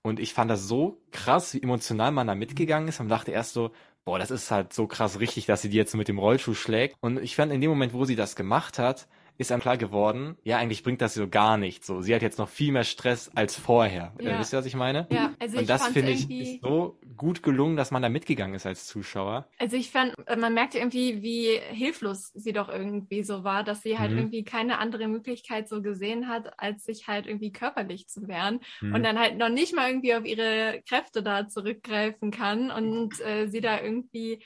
Und 0.04 0.20
ich 0.20 0.34
fand 0.34 0.52
das 0.52 0.68
so 0.68 1.02
krass, 1.12 1.54
wie 1.54 1.64
emotional 1.64 2.12
man 2.12 2.28
da 2.28 2.36
mitgegangen 2.36 2.90
ist 2.90 3.00
und 3.00 3.08
dachte 3.10 3.32
erst 3.32 3.54
so, 3.54 3.72
boah, 4.06 4.20
das 4.20 4.32
ist 4.32 4.52
halt 4.52 4.74
so 4.74 4.86
krass 4.86 5.20
richtig, 5.20 5.46
dass 5.46 5.62
sie 5.62 5.70
die 5.70 5.78
jetzt 5.78 5.96
mit 5.96 6.10
dem 6.10 6.20
Rollschuh 6.20 6.54
schlägt. 6.54 6.98
Und 7.02 7.20
ich 7.22 7.36
fand 7.38 7.54
in 7.54 7.62
dem 7.62 7.70
Moment, 7.70 7.94
wo 7.94 8.04
sie 8.04 8.18
das 8.18 8.36
gemacht 8.36 8.80
hat, 8.80 9.08
ist 9.38 9.52
einem 9.52 9.62
klar 9.62 9.78
geworden, 9.78 10.38
ja, 10.44 10.58
eigentlich 10.58 10.84
bringt 10.84 11.02
das 11.02 11.16
so 11.16 11.28
gar 11.28 11.58
nichts. 11.58 11.88
So, 11.88 12.02
sie 12.02 12.14
hat 12.14 12.22
jetzt 12.22 12.38
noch 12.38 12.50
viel 12.50 12.72
mehr 12.72 12.84
Stress 12.84 13.32
als 13.34 13.56
vorher. 13.56 14.14
Äh, 14.20 14.26
ja. 14.26 14.36
Äh, 14.36 14.40
wisst 14.40 14.54
ihr, 14.54 14.60
was 14.60 14.66
ich 14.66 14.76
meine? 14.76 15.08
Ja, 15.10 15.34
also 15.40 15.58
Und 15.58 15.70
das 15.70 15.88
finde 15.88 16.12
ich 16.12 16.30
ist 16.30 16.62
so 16.62 17.00
gut 17.18 17.42
gelungen, 17.42 17.76
dass 17.76 17.92
man 17.92 18.02
da 18.02 18.10
mitgegangen 18.10 18.56
ist 18.56 18.66
als 18.66 18.86
Zuschauer. 18.86 19.50
Also 19.58 19.76
ich 19.76 19.90
fand, 19.90 20.14
äh, 20.28 20.36
man 20.36 20.54
merkte 20.54 20.78
irgendwie, 20.78 21.24
wie 21.24 21.60
hilflos 21.72 22.32
sie 22.36 22.54
doch 22.54 22.70
irgendwie 22.70 23.24
so 23.24 23.44
war, 23.44 23.64
dass 23.64 23.82
sie 23.82 23.98
halt 23.98 24.12
mhm. 24.12 24.20
irgendwie 24.20 24.44
keine 24.44 24.78
andere 24.78 25.08
Möglichkeit 25.08 25.68
so 25.68 25.82
gesehen 25.82 26.28
hat, 26.28 26.60
als 26.60 26.84
sich 26.84 27.08
halt 27.08 27.26
irgendwie 27.26 27.52
körperlich 27.52 28.08
zu 28.08 28.28
wehren 28.28 28.60
mhm. 28.82 28.94
und 28.94 29.04
dann 29.04 29.18
halt 29.18 29.38
noch 29.38 29.50
nicht 29.50 29.76
mal 29.76 29.90
irgendwie 29.90 30.14
auf 30.14 30.26
ihre 30.26 30.82
Kräfte 30.88 31.24
da 31.24 31.48
zurückgreifen 31.48 32.30
kann 32.30 32.70
und 32.70 33.20
äh, 33.22 33.48
sie 33.48 33.62
da 33.62 33.82
irgendwie 33.82 34.44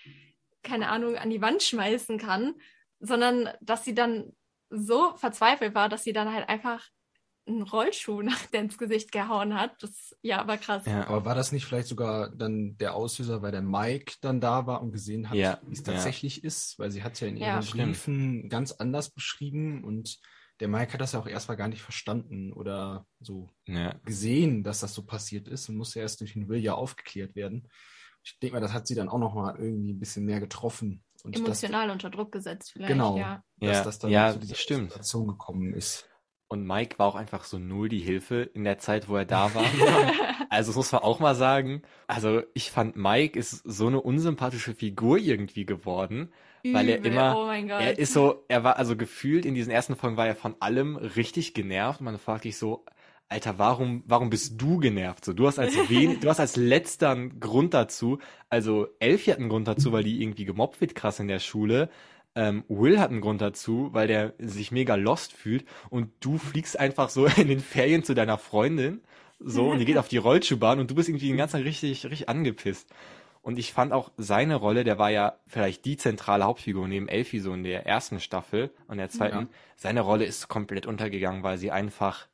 keine 0.63 0.89
Ahnung 0.89 1.15
an 1.15 1.29
die 1.29 1.41
Wand 1.41 1.63
schmeißen 1.63 2.17
kann, 2.17 2.55
sondern 2.99 3.49
dass 3.61 3.85
sie 3.85 3.93
dann 3.93 4.33
so 4.69 5.15
verzweifelt 5.15 5.75
war, 5.75 5.89
dass 5.89 6.03
sie 6.03 6.13
dann 6.13 6.33
halt 6.33 6.49
einfach 6.49 6.87
einen 7.47 7.61
Rollschuh 7.61 8.21
nach 8.23 8.51
ins 8.51 8.77
Gesicht 8.77 9.11
gehauen 9.11 9.55
hat. 9.55 9.81
Das 9.81 10.15
ja, 10.21 10.47
war 10.47 10.57
krass. 10.57 10.85
Ja, 10.85 11.07
aber 11.07 11.25
war 11.25 11.35
das 11.35 11.51
nicht 11.51 11.65
vielleicht 11.65 11.87
sogar 11.87 12.29
dann 12.29 12.77
der 12.77 12.95
Auslöser, 12.95 13.41
weil 13.41 13.51
der 13.51 13.61
Mike 13.61 14.15
dann 14.21 14.41
da 14.41 14.67
war 14.67 14.81
und 14.81 14.91
gesehen 14.91 15.29
hat, 15.29 15.37
ja, 15.37 15.59
wie 15.65 15.73
es 15.73 15.83
tatsächlich 15.83 16.37
ja. 16.37 16.43
ist? 16.43 16.77
Weil 16.77 16.91
sie 16.91 17.03
hat 17.03 17.19
ja 17.19 17.27
in 17.27 17.37
ihren 17.37 17.47
ja, 17.47 17.59
Briefen 17.59 18.49
ganz 18.49 18.73
anders 18.73 19.09
beschrieben 19.09 19.83
und 19.83 20.19
der 20.59 20.67
Mike 20.67 20.93
hat 20.93 21.01
das 21.01 21.11
ja 21.11 21.19
auch 21.19 21.27
erstmal 21.27 21.57
gar 21.57 21.67
nicht 21.67 21.81
verstanden 21.81 22.51
oder 22.51 23.05
so 23.19 23.49
gesehen, 24.05 24.63
dass 24.63 24.79
das 24.79 24.93
so 24.93 25.03
passiert 25.03 25.47
ist 25.47 25.69
und 25.69 25.77
musste 25.77 25.99
erst 25.99 26.19
durch 26.21 26.33
den 26.33 26.49
Will 26.49 26.59
ja 26.59 26.73
aufgeklärt 26.73 27.35
werden. 27.35 27.67
Ich 28.23 28.39
denke 28.39 28.55
mal, 28.55 28.61
das 28.61 28.73
hat 28.73 28.87
sie 28.87 28.95
dann 28.95 29.07
auch 29.07 29.19
nochmal 29.19 29.55
irgendwie 29.57 29.93
ein 29.93 29.99
bisschen 29.99 30.25
mehr 30.25 30.39
getroffen. 30.39 31.03
Und 31.27 31.35
Emotional 31.35 31.87
das, 31.87 31.93
unter 31.93 32.09
Druck 32.09 32.31
gesetzt 32.31 32.71
vielleicht. 32.71 32.93
Genau, 32.93 33.17
ja. 33.17 33.43
dass 33.59 33.77
ja, 33.77 33.83
das 33.83 33.99
dann 33.99 34.11
ja, 34.11 34.33
zu 34.33 34.39
dieser 34.39 34.55
stimmt. 34.55 34.91
Situation 34.91 35.27
gekommen 35.27 35.73
ist. 35.73 36.07
Und 36.49 36.65
Mike 36.65 36.97
war 36.97 37.07
auch 37.07 37.15
einfach 37.15 37.43
so 37.43 37.59
null 37.59 37.89
die 37.89 37.99
Hilfe 37.99 38.43
in 38.53 38.63
der 38.63 38.77
Zeit, 38.77 39.09
wo 39.09 39.17
er 39.17 39.25
da 39.25 39.53
war. 39.53 39.65
also 40.49 40.69
das 40.69 40.77
muss 40.77 40.91
man 40.93 41.01
auch 41.01 41.19
mal 41.19 41.35
sagen. 41.35 41.81
Also 42.07 42.41
ich 42.53 42.71
fand 42.71 42.95
Mike 42.95 43.37
ist 43.37 43.51
so 43.65 43.87
eine 43.87 43.99
unsympathische 43.99 44.73
Figur 44.73 45.17
irgendwie 45.17 45.65
geworden, 45.65 46.31
Übel. 46.63 46.73
weil 46.73 46.89
er 46.89 47.03
immer, 47.03 47.37
oh 47.37 47.49
er 47.51 47.99
ist 47.99 48.13
so, 48.13 48.45
er 48.47 48.63
war 48.63 48.77
also 48.77 48.95
gefühlt 48.95 49.45
in 49.45 49.55
diesen 49.55 49.71
ersten 49.71 49.97
Folgen 49.97 50.15
war 50.15 50.27
er 50.27 50.35
von 50.35 50.55
allem 50.61 50.95
richtig 50.95 51.53
genervt. 51.53 51.99
Man 51.99 52.17
fragt 52.17 52.43
sich 52.43 52.57
so, 52.57 52.85
Alter, 53.29 53.59
warum, 53.59 54.03
warum 54.05 54.29
bist 54.29 54.61
du 54.61 54.79
genervt? 54.79 55.25
So, 55.25 55.33
du 55.33 55.47
hast 55.47 55.59
als 55.59 55.75
wen, 55.89 56.19
du 56.21 56.29
hast 56.29 56.39
als 56.39 56.55
letzter 56.55 57.11
einen 57.11 57.39
Grund 57.39 57.73
dazu. 57.73 58.19
Also 58.49 58.87
Elfie 58.99 59.31
hat 59.31 59.39
einen 59.39 59.49
Grund 59.49 59.67
dazu, 59.67 59.91
weil 59.91 60.03
die 60.03 60.21
irgendwie 60.21 60.45
gemobbt 60.45 60.79
wird 60.79 60.95
krass 60.95 61.19
in 61.19 61.27
der 61.27 61.39
Schule. 61.39 61.89
Ähm, 62.35 62.63
Will 62.69 62.99
hat 62.99 63.09
einen 63.09 63.21
Grund 63.21 63.41
dazu, 63.41 63.89
weil 63.91 64.07
der 64.07 64.33
sich 64.37 64.71
mega 64.71 64.95
lost 64.95 65.33
fühlt. 65.33 65.65
Und 65.89 66.11
du 66.21 66.37
fliegst 66.37 66.79
einfach 66.79 67.09
so 67.09 67.25
in 67.37 67.49
den 67.49 67.59
Ferien 67.59 68.03
zu 68.03 68.13
deiner 68.13 68.37
Freundin. 68.37 69.01
So, 69.39 69.69
und 69.69 69.79
die 69.79 69.85
geht 69.85 69.97
auf 69.97 70.07
die 70.07 70.17
Rollschuhbahn 70.17 70.79
und 70.79 70.89
du 70.89 70.95
bist 70.95 71.09
irgendwie 71.09 71.27
den 71.27 71.37
ganzen 71.37 71.57
Tag 71.57 71.65
richtig, 71.65 72.05
richtig 72.05 72.29
angepisst. 72.29 72.89
Und 73.43 73.59
ich 73.59 73.71
fand 73.71 73.93
auch 73.93 74.11
seine 74.17 74.55
Rolle, 74.55 74.83
der 74.83 74.97
war 74.97 75.09
ja 75.11 75.37
vielleicht 75.47 75.85
die 75.85 75.95
zentrale 75.95 76.43
Hauptfigur 76.43 76.87
neben 76.87 77.07
Elfie 77.07 77.39
so 77.39 77.53
in 77.53 77.63
der 77.63 77.85
ersten 77.85 78.19
Staffel 78.19 78.71
und 78.87 78.97
der 78.97 79.09
zweiten. 79.09 79.37
Ja. 79.37 79.47
Seine 79.75 80.01
Rolle 80.01 80.25
ist 80.25 80.47
komplett 80.47 80.85
untergegangen, 80.85 81.43
weil 81.43 81.57
sie 81.57 81.71
einfach 81.71 82.27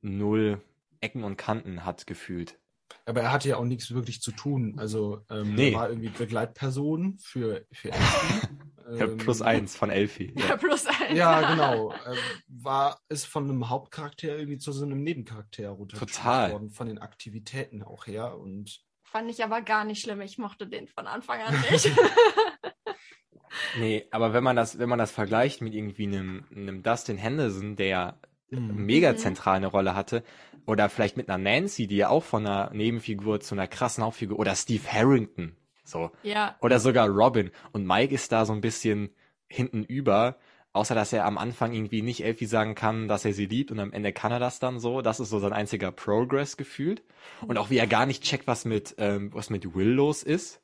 null 0.00 0.60
Ecken 1.00 1.24
und 1.24 1.36
Kanten 1.36 1.84
hat 1.84 2.06
gefühlt. 2.06 2.58
Aber 3.06 3.22
er 3.22 3.32
hatte 3.32 3.48
ja 3.48 3.56
auch 3.56 3.64
nichts 3.64 3.92
wirklich 3.92 4.20
zu 4.20 4.32
tun. 4.32 4.78
Also 4.78 5.24
ähm, 5.30 5.54
nee. 5.54 5.70
er 5.70 5.78
war 5.78 5.88
irgendwie 5.88 6.08
Begleitperson 6.08 7.18
für, 7.20 7.66
für 7.72 7.92
Elfie. 7.92 8.48
ja, 8.98 9.06
plus 9.06 9.40
ähm, 9.40 9.46
eins 9.46 9.76
von 9.76 9.90
Elfie. 9.90 10.34
Ja, 10.36 10.48
ja 10.48 10.56
plus 10.56 10.86
eins. 10.86 11.16
Ja, 11.18 11.50
genau. 11.52 11.92
Ähm, 11.92 12.18
war 12.48 13.00
ist 13.08 13.26
von 13.26 13.44
einem 13.44 13.68
Hauptcharakter 13.68 14.36
irgendwie 14.36 14.58
zu 14.58 14.72
so 14.72 14.84
einem 14.84 15.02
Nebencharakter 15.02 15.68
runtergestuft 15.70 16.24
worden, 16.24 16.70
von 16.70 16.88
den 16.88 16.98
Aktivitäten 16.98 17.82
auch 17.82 18.06
her. 18.06 18.38
Und 18.38 18.80
Fand 19.02 19.30
ich 19.30 19.42
aber 19.42 19.62
gar 19.62 19.84
nicht 19.84 20.02
schlimm. 20.02 20.20
Ich 20.20 20.38
mochte 20.38 20.66
den 20.66 20.86
von 20.86 21.06
Anfang 21.06 21.40
an 21.40 21.54
nicht. 21.70 21.90
nee, 23.78 24.06
aber 24.10 24.32
wenn 24.32 24.44
man 24.44 24.56
das, 24.56 24.78
wenn 24.78 24.88
man 24.88 24.98
das 24.98 25.10
vergleicht 25.10 25.62
mit 25.62 25.74
irgendwie 25.74 26.06
einem, 26.06 26.44
einem 26.54 26.82
Dustin 26.82 27.16
Henderson, 27.16 27.76
der. 27.76 28.20
Mega 28.50 29.16
zentral 29.16 29.56
eine 29.56 29.68
Rolle 29.68 29.94
hatte. 29.94 30.22
Oder 30.66 30.88
vielleicht 30.88 31.16
mit 31.16 31.28
einer 31.28 31.38
Nancy, 31.38 31.86
die 31.86 31.96
ja 31.96 32.08
auch 32.08 32.24
von 32.24 32.46
einer 32.46 32.70
Nebenfigur 32.72 33.40
zu 33.40 33.54
einer 33.54 33.66
krassen 33.66 34.04
Hauptfigur. 34.04 34.38
Oder 34.38 34.54
Steve 34.54 34.82
Harrington. 34.90 35.56
So. 35.84 36.10
Ja. 36.22 36.56
Oder 36.60 36.78
sogar 36.78 37.08
Robin. 37.08 37.50
Und 37.72 37.86
Mike 37.86 38.14
ist 38.14 38.30
da 38.32 38.44
so 38.44 38.52
ein 38.52 38.60
bisschen 38.60 39.10
hinten 39.48 39.84
über. 39.84 40.36
Außer, 40.72 40.94
dass 40.94 41.12
er 41.12 41.24
am 41.24 41.36
Anfang 41.36 41.72
irgendwie 41.72 42.02
nicht 42.02 42.22
Elfie 42.22 42.46
sagen 42.46 42.76
kann, 42.76 43.08
dass 43.08 43.24
er 43.24 43.32
sie 43.32 43.46
liebt 43.46 43.72
und 43.72 43.80
am 43.80 43.92
Ende 43.92 44.12
kann 44.12 44.30
er 44.30 44.38
das 44.38 44.60
dann 44.60 44.78
so. 44.78 45.02
Das 45.02 45.18
ist 45.18 45.30
so 45.30 45.40
sein 45.40 45.52
einziger 45.52 45.90
Progress 45.90 46.56
gefühlt. 46.56 47.02
Und 47.44 47.58
auch 47.58 47.70
wie 47.70 47.78
er 47.78 47.88
gar 47.88 48.06
nicht 48.06 48.22
checkt, 48.22 48.46
was 48.46 48.64
mit, 48.64 48.94
ähm, 48.98 49.34
was 49.34 49.50
mit 49.50 49.74
Will 49.74 49.88
los 49.88 50.22
ist. 50.22 50.60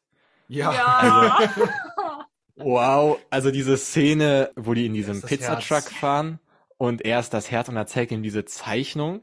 Ja. 0.47 0.73
ja. 0.73 1.39
Also, 1.39 1.69
wow. 2.55 3.19
Also 3.31 3.51
diese 3.51 3.77
Szene, 3.77 4.53
wo 4.55 4.75
die 4.75 4.87
in 4.87 4.95
diesem 4.95 5.21
Pizzatruck 5.23 5.83
fahren 5.83 6.39
und 6.79 7.05
er 7.05 7.21
ist 7.21 7.31
das 7.31 7.51
Herz 7.51 7.69
und 7.69 7.77
er 7.77 7.87
zeigt 7.87 8.13
ihm 8.13 8.23
diese 8.23 8.45
Zeichnung, 8.45 9.23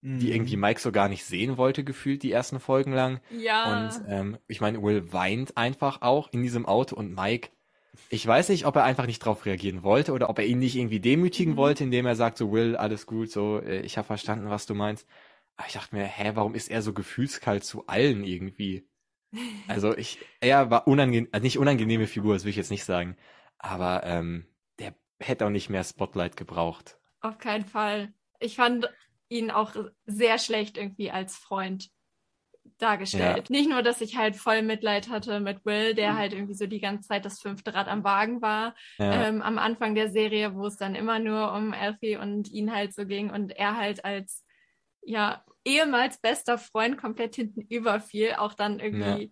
mhm. 0.00 0.18
die 0.18 0.32
irgendwie 0.32 0.56
Mike 0.56 0.80
so 0.80 0.92
gar 0.92 1.08
nicht 1.08 1.24
sehen 1.24 1.56
wollte, 1.56 1.84
gefühlt 1.84 2.22
die 2.22 2.32
ersten 2.32 2.60
Folgen 2.60 2.92
lang. 2.92 3.20
Ja. 3.30 3.84
Und 3.84 4.04
ähm, 4.08 4.38
ich 4.48 4.60
meine, 4.60 4.82
Will 4.82 5.12
weint 5.12 5.56
einfach 5.56 6.02
auch 6.02 6.32
in 6.32 6.42
diesem 6.42 6.66
Auto 6.66 6.96
und 6.96 7.14
Mike, 7.14 7.50
ich 8.08 8.26
weiß 8.26 8.48
nicht, 8.48 8.64
ob 8.66 8.76
er 8.76 8.84
einfach 8.84 9.06
nicht 9.06 9.18
drauf 9.18 9.44
reagieren 9.44 9.82
wollte 9.82 10.12
oder 10.12 10.30
ob 10.30 10.38
er 10.38 10.46
ihn 10.46 10.58
nicht 10.58 10.76
irgendwie 10.76 11.00
demütigen 11.00 11.54
mhm. 11.54 11.58
wollte, 11.58 11.84
indem 11.84 12.06
er 12.06 12.16
sagt, 12.16 12.38
so 12.38 12.52
Will, 12.52 12.76
alles 12.76 13.06
gut, 13.06 13.30
so, 13.30 13.60
äh, 13.60 13.80
ich 13.80 13.98
habe 13.98 14.06
verstanden, 14.06 14.48
was 14.48 14.66
du 14.66 14.74
meinst. 14.74 15.06
Aber 15.56 15.66
ich 15.66 15.74
dachte 15.74 15.94
mir, 15.94 16.04
hä, 16.04 16.32
warum 16.34 16.54
ist 16.54 16.70
er 16.70 16.82
so 16.82 16.92
gefühlskalt 16.92 17.64
zu 17.64 17.86
allen 17.86 18.24
irgendwie? 18.24 18.88
Also 19.66 19.96
ich, 19.96 20.18
er 20.40 20.70
war 20.70 20.86
unangenehm, 20.86 21.28
also 21.32 21.42
nicht 21.42 21.58
unangenehme 21.58 22.06
Figur, 22.06 22.34
das 22.34 22.44
will 22.44 22.50
ich 22.50 22.56
jetzt 22.56 22.70
nicht 22.70 22.84
sagen. 22.84 23.16
Aber 23.58 24.02
ähm, 24.04 24.46
hätte 25.22 25.46
auch 25.46 25.50
nicht 25.50 25.70
mehr 25.70 25.84
Spotlight 25.84 26.36
gebraucht. 26.36 26.98
Auf 27.20 27.38
keinen 27.38 27.64
Fall. 27.64 28.12
Ich 28.40 28.56
fand 28.56 28.90
ihn 29.28 29.50
auch 29.50 29.74
sehr 30.04 30.38
schlecht 30.38 30.76
irgendwie 30.76 31.10
als 31.10 31.36
Freund 31.36 31.90
dargestellt. 32.78 33.48
Ja. 33.48 33.56
Nicht 33.56 33.70
nur, 33.70 33.82
dass 33.82 34.00
ich 34.00 34.16
halt 34.16 34.36
voll 34.36 34.62
Mitleid 34.62 35.08
hatte 35.08 35.40
mit 35.40 35.64
Will, 35.64 35.94
der 35.94 36.12
mhm. 36.12 36.18
halt 36.18 36.32
irgendwie 36.32 36.54
so 36.54 36.66
die 36.66 36.80
ganze 36.80 37.08
Zeit 37.08 37.24
das 37.24 37.40
fünfte 37.40 37.74
Rad 37.74 37.88
am 37.88 38.04
Wagen 38.04 38.42
war, 38.42 38.74
ja. 38.98 39.28
ähm, 39.28 39.42
am 39.42 39.58
Anfang 39.58 39.94
der 39.94 40.10
Serie, 40.10 40.54
wo 40.54 40.66
es 40.66 40.76
dann 40.76 40.94
immer 40.94 41.18
nur 41.18 41.52
um 41.52 41.72
Alfie 41.72 42.16
und 42.16 42.50
ihn 42.50 42.74
halt 42.74 42.94
so 42.94 43.06
ging 43.06 43.30
und 43.30 43.50
er 43.50 43.76
halt 43.76 44.04
als 44.04 44.44
ja 45.02 45.44
ehemals 45.64 46.18
bester 46.18 46.58
Freund 46.58 46.98
komplett 46.98 47.36
hinten 47.36 47.62
überfiel, 47.62 48.34
auch 48.34 48.54
dann 48.54 48.80
irgendwie, 48.80 49.24
ja. 49.24 49.30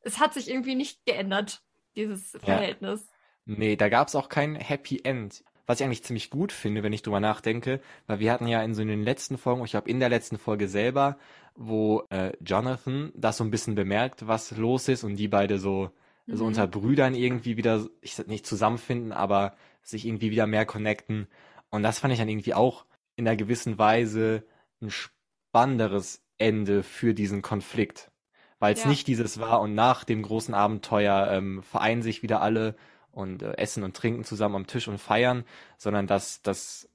es 0.00 0.18
hat 0.18 0.34
sich 0.34 0.50
irgendwie 0.50 0.74
nicht 0.74 1.04
geändert, 1.06 1.60
dieses 1.96 2.36
Verhältnis. 2.42 3.08
Nee, 3.56 3.76
da 3.76 3.88
gab's 3.88 4.14
auch 4.14 4.28
kein 4.28 4.54
Happy 4.54 5.00
End. 5.04 5.42
Was 5.66 5.80
ich 5.80 5.84
eigentlich 5.84 6.04
ziemlich 6.04 6.30
gut 6.30 6.52
finde, 6.52 6.82
wenn 6.82 6.92
ich 6.92 7.02
drüber 7.02 7.20
nachdenke, 7.20 7.80
weil 8.06 8.20
wir 8.20 8.32
hatten 8.32 8.46
ja 8.46 8.62
in 8.62 8.74
so 8.74 8.84
den 8.84 9.02
letzten 9.02 9.36
Folgen, 9.36 9.64
ich 9.64 9.72
glaube 9.72 9.90
in 9.90 10.00
der 10.00 10.08
letzten 10.08 10.38
Folge 10.38 10.68
selber, 10.68 11.18
wo 11.54 12.04
äh, 12.10 12.32
Jonathan 12.40 13.12
das 13.14 13.36
so 13.36 13.44
ein 13.44 13.50
bisschen 13.50 13.74
bemerkt, 13.74 14.26
was 14.26 14.52
los 14.52 14.88
ist 14.88 15.04
und 15.04 15.16
die 15.16 15.28
beide 15.28 15.58
so, 15.58 15.90
mhm. 16.26 16.36
so 16.36 16.44
unter 16.44 16.66
Brüdern 16.66 17.14
irgendwie 17.14 17.56
wieder, 17.56 17.86
ich 18.00 18.14
sag 18.14 18.28
nicht 18.28 18.46
zusammenfinden, 18.46 19.12
aber 19.12 19.56
sich 19.82 20.06
irgendwie 20.06 20.30
wieder 20.30 20.46
mehr 20.46 20.66
connecten. 20.66 21.26
Und 21.70 21.82
das 21.82 21.98
fand 21.98 22.12
ich 22.12 22.18
dann 22.18 22.28
irgendwie 22.28 22.54
auch 22.54 22.86
in 23.16 23.26
einer 23.26 23.36
gewissen 23.36 23.78
Weise 23.78 24.44
ein 24.80 24.90
spannenderes 24.90 26.22
Ende 26.38 26.82
für 26.82 27.14
diesen 27.14 27.42
Konflikt. 27.42 28.10
Weil 28.58 28.74
es 28.74 28.84
ja. 28.84 28.88
nicht 28.88 29.06
dieses 29.06 29.38
war 29.38 29.60
und 29.60 29.74
nach 29.74 30.04
dem 30.04 30.22
großen 30.22 30.54
Abenteuer 30.54 31.28
ähm, 31.30 31.62
vereinen 31.62 32.02
sich 32.02 32.22
wieder 32.22 32.40
alle 32.40 32.74
und 33.18 33.42
äh, 33.42 33.56
essen 33.56 33.82
und 33.82 33.96
trinken 33.96 34.24
zusammen 34.24 34.54
am 34.54 34.66
Tisch 34.66 34.88
und 34.88 34.98
feiern, 34.98 35.44
sondern 35.76 36.06
dass, 36.06 36.42
dass 36.42 36.88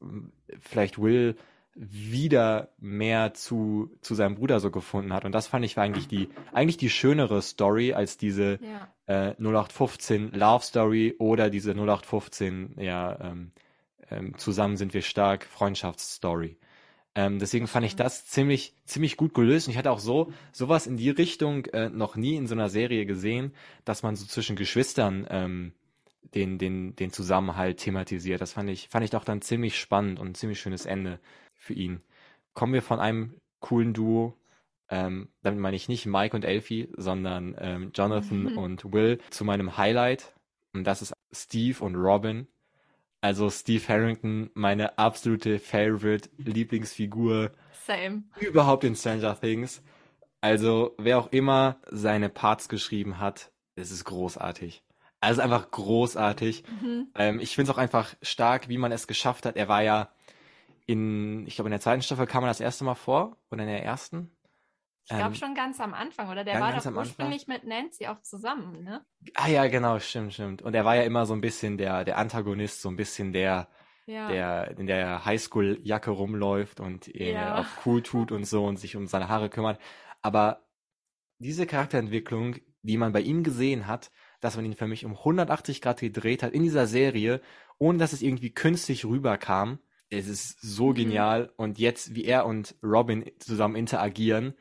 vielleicht 0.60 1.00
Will 1.00 1.36
wieder 1.76 2.70
mehr 2.80 3.34
zu, 3.34 3.90
zu 4.02 4.14
seinem 4.14 4.36
Bruder 4.36 4.60
so 4.60 4.70
gefunden 4.70 5.12
hat. 5.12 5.26
Und 5.26 5.32
das 5.32 5.48
fand 5.48 5.66
ich 5.66 5.76
war 5.76 5.84
eigentlich 5.84 6.08
die, 6.08 6.30
eigentlich 6.52 6.78
die 6.78 6.90
schönere 6.90 7.42
Story 7.42 7.94
als 7.94 8.18
diese 8.18 8.60
ja. 8.62 9.30
äh, 9.30 9.34
0815 9.40 10.32
Love 10.34 10.64
Story 10.64 11.16
oder 11.18 11.50
diese 11.50 11.72
0815, 11.72 12.76
ja, 12.78 13.20
ähm, 13.20 13.52
ähm, 14.12 14.38
zusammen 14.38 14.78
sind 14.78 14.94
wir 14.94 15.02
stark 15.02 15.46
Freundschaftsstory. 15.46 16.58
Ähm, 17.16 17.40
deswegen 17.40 17.68
fand 17.68 17.86
ich 17.86 17.96
das 17.96 18.26
ziemlich, 18.26 18.76
ziemlich 18.86 19.18
gut 19.18 19.34
gelöst. 19.34 19.68
Und 19.68 19.72
ich 19.72 19.78
hatte 19.78 19.92
auch 19.92 20.00
so, 20.00 20.32
sowas 20.52 20.86
in 20.86 20.98
die 20.98 21.10
Richtung 21.10 21.66
äh, 21.68 21.90
noch 21.90 22.16
nie 22.16 22.36
in 22.36 22.48
so 22.48 22.56
einer 22.56 22.70
Serie 22.70 23.06
gesehen, 23.06 23.54
dass 23.86 24.04
man 24.04 24.16
so 24.16 24.26
zwischen 24.26 24.56
Geschwistern 24.56 25.28
ähm, 25.30 25.74
den, 26.34 26.58
den, 26.58 26.96
den 26.96 27.12
Zusammenhalt 27.12 27.78
thematisiert. 27.78 28.42
Das 28.42 28.54
fand 28.54 28.70
ich, 28.70 28.90
fand 28.90 29.04
ich 29.04 29.12
doch 29.12 29.24
dann 29.24 29.42
ziemlich 29.42 29.80
spannend 29.80 30.20
und 30.20 30.30
ein 30.30 30.36
ziemlich 30.36 30.60
schönes 30.60 30.86
Ende 30.86 31.20
für 31.54 31.74
ihn. 31.74 32.02
Kommen 32.54 32.74
wir 32.74 32.82
von 32.82 33.00
einem 33.00 33.36
coolen 33.60 33.94
Duo, 33.94 34.38
ähm, 34.90 35.30
damit 35.42 35.60
meine 35.60 35.76
ich 35.76 35.88
nicht 35.88 36.06
Mike 36.06 36.36
und 36.36 36.46
Elfie, 36.46 36.90
sondern 36.98 37.56
ähm, 37.60 37.92
Jonathan 37.94 38.44
mhm. 38.44 38.58
und 38.58 38.94
Will 38.94 39.20
zu 39.30 39.46
meinem 39.46 39.78
Highlight. 39.78 40.34
Und 40.74 40.86
das 40.86 41.02
ist 41.02 41.14
Steve 41.32 41.84
und 41.84 41.96
Robin. 41.96 42.48
Also 43.22 43.50
Steve 43.50 43.88
Harrington, 43.88 44.50
meine 44.54 44.98
absolute 44.98 45.60
Favorite 45.60 46.30
Lieblingsfigur. 46.38 47.52
Same. 47.86 48.24
Überhaupt 48.40 48.84
in 48.84 48.96
Stranger 48.96 49.40
Things. 49.40 49.82
Also 50.42 50.94
wer 50.98 51.20
auch 51.20 51.32
immer 51.32 51.78
seine 51.90 52.28
Parts 52.28 52.68
geschrieben 52.68 53.20
hat, 53.20 53.54
es 53.76 53.92
ist 53.92 54.04
großartig. 54.04 54.84
Also 55.24 55.42
einfach 55.42 55.72
großartig. 55.72 56.66
Mhm. 56.82 57.08
Ähm, 57.16 57.40
ich 57.40 57.56
finde 57.56 57.72
es 57.72 57.76
auch 57.76 57.80
einfach 57.80 58.14
stark, 58.22 58.68
wie 58.68 58.78
man 58.78 58.92
es 58.92 59.08
geschafft 59.08 59.46
hat. 59.46 59.56
Er 59.56 59.70
war 59.70 59.82
ja 59.82 60.10
in, 60.86 61.48
ich 61.48 61.56
glaube, 61.56 61.70
in 61.70 61.72
der 61.72 61.80
zweiten 61.80 62.02
Staffel 62.02 62.28
kam 62.28 62.44
er 62.44 62.48
das 62.48 62.60
erste 62.60 62.84
Mal 62.84 62.96
vor 62.96 63.38
oder 63.50 63.64
in 63.64 63.70
der 63.70 63.86
ersten. 63.86 64.36
Ich 65.06 65.10
glaube 65.10 65.28
ähm, 65.28 65.36
schon 65.36 65.56
ganz 65.56 65.80
am 65.80 65.94
Anfang, 65.94 66.30
oder? 66.30 66.44
Der 66.44 66.60
war 66.60 66.74
doch 66.74 66.86
ursprünglich 66.86 67.48
mit 67.48 67.64
Nancy 67.64 68.08
auch 68.08 68.22
zusammen, 68.22 68.84
ne? 68.84 69.06
Ah 69.36 69.48
ja, 69.48 69.68
genau, 69.68 69.98
stimmt, 70.00 70.34
stimmt. 70.34 70.62
Und 70.62 70.76
er 70.76 70.84
war 70.84 70.98
ja 70.98 71.04
immer 71.04 71.26
so 71.26 71.34
ein 71.34 71.42
bisschen 71.42 71.78
der, 71.78 72.04
der 72.04 72.18
Antagonist, 72.18 72.82
so 72.82 72.90
ein 72.90 72.98
bisschen 72.98 73.32
der, 73.32 73.70
ja. 74.06 74.28
der 74.28 74.78
in 74.78 74.88
der 74.88 75.24
Highschool-Jacke 75.24 76.12
rumläuft 76.12 76.82
und 76.82 77.08
ja. 77.08 77.62
auch 77.62 77.86
cool 77.86 78.04
tut 78.04 78.34
und 78.34 78.44
so 78.44 78.66
und 78.66 78.76
sich 78.76 78.98
um 78.98 79.08
seine 79.08 79.30
Haare 79.30 79.50
kümmert. 79.50 79.80
Aber 80.22 80.66
diese 81.40 81.66
Charakterentwicklung, 81.66 82.58
die 82.82 82.98
man 82.98 83.14
bei 83.14 83.22
ihm 83.22 83.44
gesehen 83.44 83.88
hat, 83.88 84.12
dass 84.44 84.58
man 84.58 84.66
ihn 84.66 84.74
für 84.74 84.88
mich 84.88 85.06
um 85.06 85.14
180 85.14 85.80
Grad 85.80 86.02
gedreht 86.02 86.44
hat 86.44 86.54
in 86.54 86.64
dieser 86.64 86.86
Serie, 86.86 87.42
ohne 87.78 87.98
dass 87.98 88.12
es 88.12 88.22
irgendwie 88.22 88.50
künstlich 88.50 89.06
rüberkam. 89.06 89.80
Es 90.10 90.28
ist 90.28 90.60
so 90.62 90.90
mhm. 90.90 90.96
genial. 90.96 91.54
Und 91.56 91.80
jetzt, 91.80 92.14
wie 92.14 92.26
er 92.26 92.46
und 92.46 92.76
Robin 92.84 93.24
zusammen 93.40 93.76
interagieren, 93.76 94.54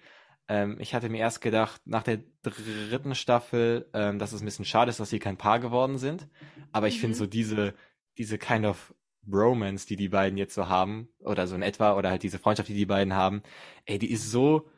ähm, 0.49 0.77
ich 0.79 0.95
hatte 0.95 1.09
mir 1.09 1.19
erst 1.19 1.41
gedacht, 1.41 1.81
nach 1.85 2.05
der 2.05 2.21
dritten 2.43 3.17
Staffel, 3.17 3.89
ähm, 3.93 4.21
dass 4.21 4.33
es 4.33 4.41
ein 4.41 4.45
bisschen 4.45 4.65
schade 4.65 4.91
ist, 4.91 5.01
dass 5.01 5.11
sie 5.11 5.19
kein 5.19 5.37
Paar 5.37 5.59
geworden 5.59 5.99
sind. 5.99 6.29
Aber 6.71 6.87
ich 6.87 6.97
mhm. 6.97 7.01
finde 7.01 7.17
so 7.17 7.27
diese, 7.27 7.75
diese 8.19 8.39
kind 8.39 8.65
of 8.65 8.95
Bromance, 9.25 9.87
die 9.87 9.97
die 9.97 10.09
beiden 10.09 10.39
jetzt 10.39 10.55
so 10.55 10.69
haben, 10.69 11.09
oder 11.19 11.49
so 11.49 11.57
in 11.57 11.63
etwa, 11.63 11.97
oder 11.97 12.11
halt 12.11 12.23
diese 12.23 12.39
Freundschaft, 12.39 12.69
die 12.69 12.75
die 12.75 12.87
beiden 12.87 13.15
haben, 13.15 13.43
ey, 13.85 13.99
die 13.99 14.13
ist 14.13 14.31
so, 14.31 14.69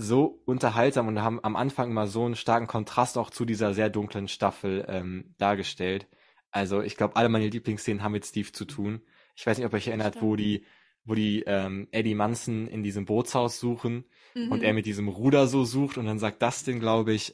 so 0.00 0.40
unterhaltsam 0.44 1.08
und 1.08 1.20
haben 1.22 1.42
am 1.42 1.56
Anfang 1.56 1.90
immer 1.90 2.06
so 2.06 2.24
einen 2.24 2.36
starken 2.36 2.68
Kontrast 2.68 3.18
auch 3.18 3.30
zu 3.30 3.44
dieser 3.44 3.74
sehr 3.74 3.90
dunklen 3.90 4.28
Staffel 4.28 4.86
ähm, 4.88 5.34
dargestellt. 5.38 6.06
Also 6.52 6.82
ich 6.82 6.96
glaube, 6.96 7.16
alle 7.16 7.28
meine 7.28 7.48
Lieblingsszenen 7.48 8.04
haben 8.04 8.12
mit 8.12 8.24
Steve 8.24 8.52
zu 8.52 8.64
tun. 8.64 9.02
Ich 9.34 9.44
weiß 9.44 9.58
nicht, 9.58 9.66
ob 9.66 9.72
ihr 9.72 9.76
euch 9.78 9.88
erinnert, 9.88 10.22
wo 10.22 10.36
die, 10.36 10.64
wo 11.04 11.14
die 11.14 11.42
ähm, 11.48 11.88
Eddie 11.90 12.14
Munson 12.14 12.68
in 12.68 12.84
diesem 12.84 13.06
Bootshaus 13.06 13.58
suchen 13.58 14.04
mhm. 14.36 14.52
und 14.52 14.62
er 14.62 14.72
mit 14.72 14.86
diesem 14.86 15.08
Ruder 15.08 15.48
so 15.48 15.64
sucht 15.64 15.98
und 15.98 16.06
dann 16.06 16.20
sagt 16.20 16.42
Dustin, 16.42 16.78
glaube 16.78 17.12
ich, 17.12 17.32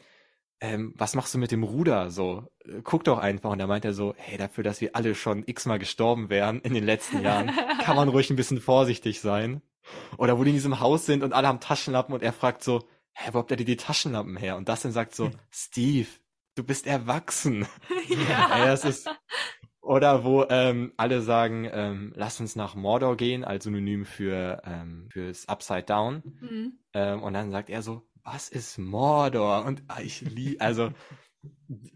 ähm, 0.63 0.95
was 0.97 1.15
machst 1.15 1.35
du 1.35 1.39
mit 1.39 1.53
dem 1.53 1.65
Ruder? 1.65 2.11
So, 2.11 2.49
äh, 2.65 2.81
guck 2.83 3.05
doch 3.05 3.19
einfach. 3.19 3.51
Und 3.51 3.59
da 3.59 3.67
meint 3.67 3.85
er 3.85 3.93
so, 3.93 4.15
hey, 4.17 4.39
dafür, 4.39 4.65
dass 4.65 4.81
wir 4.81 4.97
alle 4.97 5.15
schon 5.15 5.45
x-mal 5.45 5.79
gestorben 5.79 6.31
wären 6.31 6.61
in 6.61 6.73
den 6.73 6.85
letzten 6.85 7.21
Jahren, 7.21 7.51
kann 7.85 7.97
man 7.97 8.09
ruhig 8.09 8.31
ein 8.31 8.37
bisschen 8.37 8.63
vorsichtig 8.63 9.21
sein. 9.21 9.61
Oder 10.17 10.39
wo 10.39 10.45
die 10.45 10.51
in 10.51 10.57
diesem 10.57 10.81
Haus 10.81 11.07
sind 11.07 11.23
und 11.23 11.33
alle 11.33 11.49
haben 11.49 11.61
Taschenlampen 11.61 12.15
und 12.15 12.23
er 12.23 12.33
fragt 12.33 12.63
so, 12.63 12.85
hä, 13.15 13.31
wo 13.33 13.39
habt 13.39 13.51
ihr 13.51 13.57
die 13.57 13.77
Taschenlampen 13.77 14.37
her? 14.37 14.57
Und 14.57 14.69
Dustin 14.69 14.93
sagt 14.93 15.15
so. 15.15 15.31
Steve, 15.51 16.09
du 16.55 16.65
bist 16.65 16.87
erwachsen. 16.87 17.67
Ja. 18.07 18.59
Ey, 18.59 18.67
das 18.67 18.85
ist, 18.85 19.09
oder 19.81 20.25
wo 20.25 20.45
ähm, 20.49 20.93
alle 20.99 21.23
sagen, 21.23 21.69
ähm, 21.71 22.13
lass 22.17 22.39
uns 22.39 22.55
nach 22.55 22.75
Mordor 22.75 23.17
gehen, 23.17 23.45
als 23.45 23.65
Synonym 23.65 24.05
für 24.05 24.63
ähm, 24.65 25.09
fürs 25.11 25.49
Upside 25.49 25.85
Down. 25.85 26.23
Mhm. 26.23 26.79
Ähm, 26.93 27.23
und 27.23 27.33
dann 27.33 27.51
sagt 27.51 27.71
er 27.71 27.83
so, 27.83 28.07
was 28.23 28.49
ist 28.49 28.79
Mordor? 28.79 29.65
Und 29.65 29.83
ah, 29.89 30.01
ich 30.01 30.21
liebe, 30.21 30.61
also, 30.61 30.93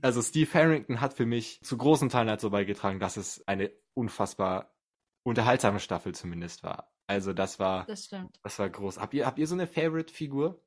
also 0.02 0.22
Steve 0.22 0.52
Harrington 0.52 1.00
hat 1.00 1.14
für 1.14 1.26
mich 1.26 1.60
zu 1.62 1.76
großen 1.76 2.08
Teilen 2.08 2.28
dazu 2.28 2.50
beigetragen, 2.50 3.00
dass 3.00 3.16
es 3.16 3.46
eine 3.46 3.70
unfassbar 3.94 4.74
unterhaltsame 5.24 5.80
Staffel 5.80 6.14
zumindest 6.14 6.62
war. 6.62 6.90
Also 7.08 7.32
das 7.32 7.58
war, 7.58 7.86
das 7.86 8.04
stimmt. 8.04 8.38
Das 8.42 8.58
war 8.58 8.68
groß. 8.68 8.98
Habt 8.98 9.14
ihr, 9.14 9.26
habt 9.26 9.38
ihr 9.38 9.46
so 9.46 9.54
eine 9.54 9.66
Favorite-Figur? 9.66 10.62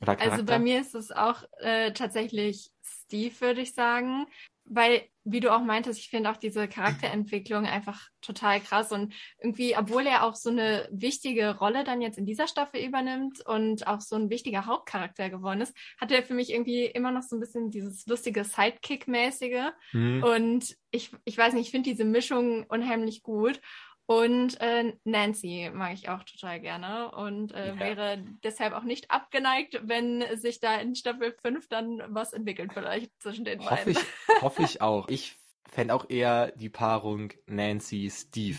Also 0.00 0.44
bei 0.44 0.60
mir 0.60 0.80
ist 0.80 0.94
es 0.94 1.10
auch 1.10 1.42
äh, 1.58 1.92
tatsächlich 1.92 2.70
Steve, 2.80 3.34
würde 3.40 3.60
ich 3.62 3.74
sagen. 3.74 4.26
Weil, 4.70 5.02
wie 5.24 5.40
du 5.40 5.50
auch 5.50 5.62
meintest, 5.62 5.98
ich 5.98 6.10
finde 6.10 6.30
auch 6.30 6.36
diese 6.36 6.68
Charakterentwicklung 6.68 7.64
einfach 7.64 8.10
total 8.20 8.60
krass 8.60 8.92
und 8.92 9.14
irgendwie, 9.40 9.74
obwohl 9.76 10.06
er 10.06 10.24
auch 10.24 10.34
so 10.34 10.50
eine 10.50 10.86
wichtige 10.92 11.56
Rolle 11.56 11.84
dann 11.84 12.02
jetzt 12.02 12.18
in 12.18 12.26
dieser 12.26 12.46
Staffel 12.46 12.84
übernimmt 12.84 13.40
und 13.46 13.86
auch 13.86 14.02
so 14.02 14.14
ein 14.16 14.28
wichtiger 14.28 14.66
Hauptcharakter 14.66 15.30
geworden 15.30 15.62
ist, 15.62 15.74
hat 15.98 16.12
er 16.12 16.22
für 16.22 16.34
mich 16.34 16.52
irgendwie 16.52 16.84
immer 16.84 17.12
noch 17.12 17.22
so 17.22 17.34
ein 17.34 17.40
bisschen 17.40 17.70
dieses 17.70 18.06
lustige 18.06 18.44
Sidekick-mäßige. 18.44 19.72
Mhm. 19.92 20.22
Und 20.22 20.76
ich, 20.90 21.12
ich 21.24 21.38
weiß 21.38 21.54
nicht, 21.54 21.66
ich 21.66 21.70
finde 21.70 21.88
diese 21.88 22.04
Mischung 22.04 22.66
unheimlich 22.68 23.22
gut. 23.22 23.62
Und 24.10 24.58
äh, 24.62 24.94
Nancy 25.04 25.70
mag 25.70 25.92
ich 25.92 26.08
auch 26.08 26.24
total 26.24 26.60
gerne 26.60 27.10
und 27.10 27.52
äh, 27.52 27.74
ja. 27.74 27.78
wäre 27.78 28.24
deshalb 28.42 28.72
auch 28.72 28.84
nicht 28.84 29.10
abgeneigt, 29.10 29.82
wenn 29.82 30.24
sich 30.38 30.60
da 30.60 30.76
in 30.76 30.94
Staffel 30.94 31.36
5 31.42 31.68
dann 31.68 32.02
was 32.08 32.32
entwickelt, 32.32 32.72
vielleicht 32.72 33.12
zwischen 33.20 33.44
den 33.44 33.60
hoffe 33.60 33.74
beiden. 33.74 33.92
Ich, 33.92 33.98
hoffe 34.42 34.62
ich 34.62 34.80
auch. 34.80 35.08
Ich 35.08 35.36
fände 35.68 35.92
auch 35.92 36.08
eher 36.08 36.52
die 36.52 36.70
Paarung 36.70 37.34
Nancy-Steve 37.44 38.56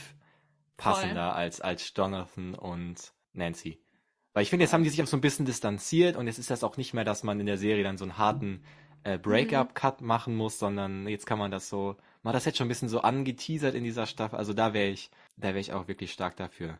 passender 0.77 1.35
als, 1.35 1.61
als 1.61 1.91
Jonathan 1.95 2.53
und 2.53 3.11
Nancy. 3.33 3.81
Weil 4.33 4.43
ich 4.43 4.51
finde, 4.51 4.65
jetzt 4.65 4.73
haben 4.73 4.83
die 4.83 4.91
sich 4.91 5.01
auch 5.01 5.07
so 5.07 5.17
ein 5.17 5.21
bisschen 5.21 5.47
distanziert 5.47 6.15
und 6.15 6.27
jetzt 6.27 6.37
ist 6.37 6.51
das 6.51 6.63
auch 6.63 6.77
nicht 6.77 6.93
mehr, 6.93 7.05
dass 7.05 7.23
man 7.23 7.39
in 7.39 7.47
der 7.47 7.57
Serie 7.57 7.83
dann 7.83 7.97
so 7.97 8.05
einen 8.05 8.19
harten 8.19 8.63
äh, 9.01 9.17
Breakup-Cut 9.17 10.01
mhm. 10.01 10.07
machen 10.07 10.35
muss, 10.35 10.59
sondern 10.59 11.07
jetzt 11.07 11.25
kann 11.25 11.39
man 11.39 11.49
das 11.49 11.69
so 11.69 11.97
man 12.21 12.33
hat 12.33 12.37
das 12.37 12.45
jetzt 12.45 12.57
schon 12.57 12.65
ein 12.65 12.69
bisschen 12.69 12.89
so 12.89 13.01
angeteasert 13.01 13.75
in 13.75 13.83
dieser 13.83 14.05
Staffel. 14.05 14.37
Also 14.37 14.53
da 14.53 14.73
wäre 14.73 14.89
ich, 14.89 15.09
da 15.39 15.49
wäre 15.49 15.59
ich 15.59 15.73
auch 15.73 15.87
wirklich 15.87 16.11
stark 16.11 16.35
dafür. 16.35 16.79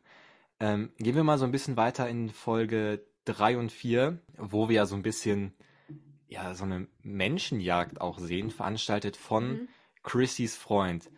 Ähm, 0.59 0.91
gehen 0.97 1.15
wir 1.15 1.23
mal 1.23 1.37
so 1.37 1.45
ein 1.45 1.51
bisschen 1.51 1.77
weiter 1.77 2.07
in 2.09 2.29
Folge 2.29 3.05
3 3.25 3.57
und 3.57 3.71
4, 3.71 4.19
wo 4.37 4.69
wir 4.69 4.77
ja 4.77 4.85
so 4.85 4.95
ein 4.95 5.03
bisschen 5.03 5.53
ja 6.27 6.53
so 6.53 6.63
eine 6.63 6.87
Menschenjagd 7.01 8.01
auch 8.01 8.19
sehen, 8.19 8.51
veranstaltet 8.51 9.17
von 9.17 9.47
mhm. 9.47 9.67
Chrissys 10.03 10.55
Freund. 10.55 11.09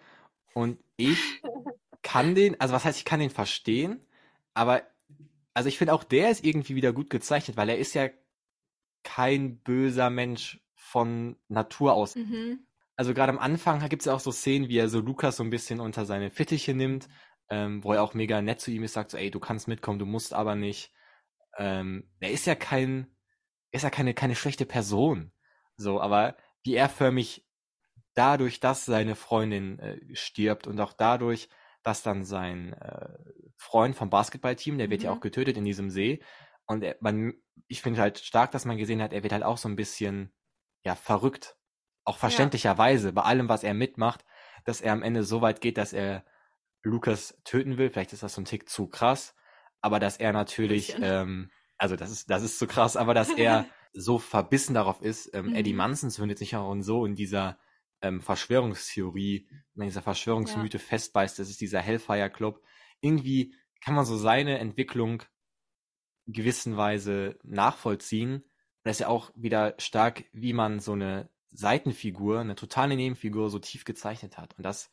Und 0.53 0.79
ich 0.95 1.41
kann 2.01 2.35
den, 2.35 2.59
also 2.61 2.73
was 2.73 2.85
heißt, 2.85 2.99
ich 2.99 3.05
kann 3.05 3.19
den 3.19 3.29
verstehen, 3.29 3.99
aber 4.53 4.83
also 5.53 5.67
ich 5.67 5.77
finde 5.77 5.93
auch 5.93 6.03
der 6.03 6.29
ist 6.31 6.45
irgendwie 6.45 6.75
wieder 6.75 6.93
gut 6.93 7.09
gezeichnet, 7.09 7.57
weil 7.57 7.69
er 7.69 7.77
ist 7.77 7.93
ja 7.93 8.09
kein 9.03 9.57
böser 9.57 10.09
Mensch 10.09 10.61
von 10.75 11.35
Natur 11.47 11.93
aus. 11.93 12.15
Mhm 12.15 12.65
also 13.01 13.15
gerade 13.15 13.31
am 13.31 13.39
Anfang 13.39 13.79
gibt 13.89 14.03
es 14.03 14.05
ja 14.05 14.13
auch 14.13 14.19
so 14.19 14.31
Szenen, 14.31 14.69
wie 14.69 14.77
er 14.77 14.87
so 14.87 14.99
Lukas 14.99 15.37
so 15.37 15.43
ein 15.43 15.49
bisschen 15.49 15.79
unter 15.79 16.05
seine 16.05 16.29
Fittiche 16.29 16.75
nimmt, 16.75 17.07
ähm, 17.51 17.83
wo 17.83 17.93
er 17.93 18.01
auch 18.01 18.13
mega 18.13 18.41
nett 18.41 18.61
zu 18.61 18.71
ihm 18.71 18.83
ist, 18.83 18.93
sagt 18.93 19.11
so, 19.11 19.17
ey, 19.17 19.29
du 19.29 19.39
kannst 19.39 19.67
mitkommen, 19.67 19.99
du 19.99 20.05
musst 20.05 20.33
aber 20.33 20.55
nicht. 20.55 20.91
Ähm, 21.57 22.09
er 22.19 22.31
ist 22.31 22.45
ja 22.45 22.55
kein, 22.55 23.07
er 23.71 23.77
ist 23.77 23.83
ja 23.83 23.89
keine, 23.89 24.13
keine 24.13 24.35
schlechte 24.35 24.65
Person. 24.65 25.31
So, 25.77 26.01
aber 26.01 26.35
wie 26.63 26.75
er 26.75 26.89
förmlich 26.89 27.47
dadurch, 28.13 28.59
dass 28.59 28.85
seine 28.85 29.15
Freundin 29.15 29.79
äh, 29.79 29.99
stirbt 30.15 30.65
und 30.65 30.79
auch 30.79 30.93
dadurch, 30.93 31.49
dass 31.83 32.03
dann 32.03 32.23
sein 32.23 32.73
äh, 32.73 33.17
Freund 33.57 33.95
vom 33.95 34.09
Basketballteam, 34.09 34.77
der 34.77 34.89
wird 34.89 35.03
ja 35.03 35.11
mhm. 35.11 35.17
auch 35.17 35.21
getötet 35.21 35.57
in 35.57 35.65
diesem 35.65 35.89
See. 35.89 36.23
Und 36.65 36.83
er, 36.83 36.95
man, 37.01 37.33
ich 37.67 37.81
finde 37.81 38.01
halt 38.01 38.19
stark, 38.19 38.51
dass 38.51 38.65
man 38.65 38.77
gesehen 38.77 39.01
hat, 39.01 39.13
er 39.13 39.23
wird 39.23 39.33
halt 39.33 39.43
auch 39.43 39.57
so 39.57 39.67
ein 39.67 39.75
bisschen 39.75 40.31
ja 40.83 40.95
verrückt 40.95 41.57
auch 42.03 42.17
verständlicherweise 42.17 43.09
ja. 43.09 43.11
bei 43.11 43.21
allem, 43.21 43.49
was 43.49 43.63
er 43.63 43.73
mitmacht, 43.73 44.25
dass 44.65 44.81
er 44.81 44.93
am 44.93 45.03
Ende 45.03 45.23
so 45.23 45.41
weit 45.41 45.61
geht, 45.61 45.77
dass 45.77 45.93
er 45.93 46.25
Lukas 46.83 47.37
töten 47.43 47.77
will. 47.77 47.89
Vielleicht 47.89 48.13
ist 48.13 48.23
das 48.23 48.33
so 48.33 48.41
ein 48.41 48.45
Tick 48.45 48.69
zu 48.69 48.87
krass, 48.87 49.35
aber 49.81 49.99
dass 49.99 50.17
er 50.17 50.33
natürlich, 50.33 50.95
ähm, 51.01 51.51
also 51.77 51.95
das 51.95 52.11
ist, 52.11 52.29
das 52.29 52.43
ist 52.43 52.59
zu 52.59 52.67
krass, 52.67 52.97
aber 52.97 53.13
dass 53.13 53.29
er 53.29 53.65
so 53.93 54.19
verbissen 54.19 54.73
darauf 54.73 55.01
ist, 55.01 55.33
ähm, 55.33 55.47
mhm. 55.47 55.55
Eddie 55.55 55.73
Munson 55.73 56.11
findet 56.11 56.37
sich 56.37 56.55
auch 56.55 56.69
und 56.69 56.83
so 56.83 57.05
in 57.05 57.15
dieser 57.15 57.57
ähm, 58.01 58.21
Verschwörungstheorie, 58.21 59.47
in 59.75 59.83
dieser 59.83 60.01
Verschwörungsmythe 60.01 60.77
ja. 60.77 60.83
festbeißt, 60.83 61.37
das 61.39 61.49
ist 61.49 61.61
dieser 61.61 61.81
Hellfire 61.81 62.29
Club. 62.29 62.61
Irgendwie 62.99 63.55
kann 63.81 63.95
man 63.95 64.05
so 64.05 64.17
seine 64.17 64.59
Entwicklung 64.59 65.23
gewissenweise 66.27 67.37
nachvollziehen. 67.43 68.35
Und 68.35 68.43
das 68.83 68.97
ist 68.97 69.01
ja 69.01 69.07
auch 69.07 69.31
wieder 69.35 69.75
stark, 69.77 70.25
wie 70.31 70.53
man 70.53 70.79
so 70.79 70.93
eine 70.93 71.29
Seitenfigur, 71.51 72.39
eine 72.39 72.55
totale 72.55 72.95
Nebenfigur 72.95 73.49
so 73.49 73.59
tief 73.59 73.85
gezeichnet 73.85 74.37
hat. 74.37 74.57
Und 74.57 74.63
das 74.63 74.91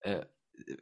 äh, 0.00 0.24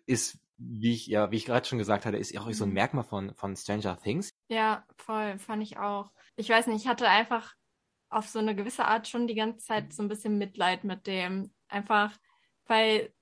ist, 0.06 0.38
wie 0.56 0.92
ich 0.92 1.06
ja, 1.06 1.30
wie 1.30 1.36
ich 1.36 1.46
gerade 1.46 1.66
schon 1.66 1.78
gesagt 1.78 2.06
hatte, 2.06 2.16
ist 2.16 2.36
auch 2.38 2.50
so 2.52 2.64
ein 2.64 2.68
mhm. 2.68 2.74
Merkmal 2.74 3.04
von, 3.04 3.34
von 3.34 3.56
Stranger 3.56 3.98
Things. 4.00 4.30
Ja, 4.48 4.84
voll, 4.96 5.38
fand 5.38 5.62
ich 5.62 5.78
auch. 5.78 6.10
Ich 6.36 6.48
weiß 6.48 6.66
nicht, 6.66 6.82
ich 6.82 6.88
hatte 6.88 7.08
einfach 7.08 7.54
auf 8.08 8.28
so 8.28 8.38
eine 8.38 8.54
gewisse 8.54 8.84
Art 8.84 9.08
schon 9.08 9.26
die 9.26 9.34
ganze 9.34 9.64
Zeit 9.64 9.92
so 9.92 10.02
ein 10.02 10.08
bisschen 10.08 10.38
Mitleid 10.38 10.84
mit 10.84 11.06
dem. 11.06 11.52
Einfach, 11.68 12.16
weil 12.66 13.12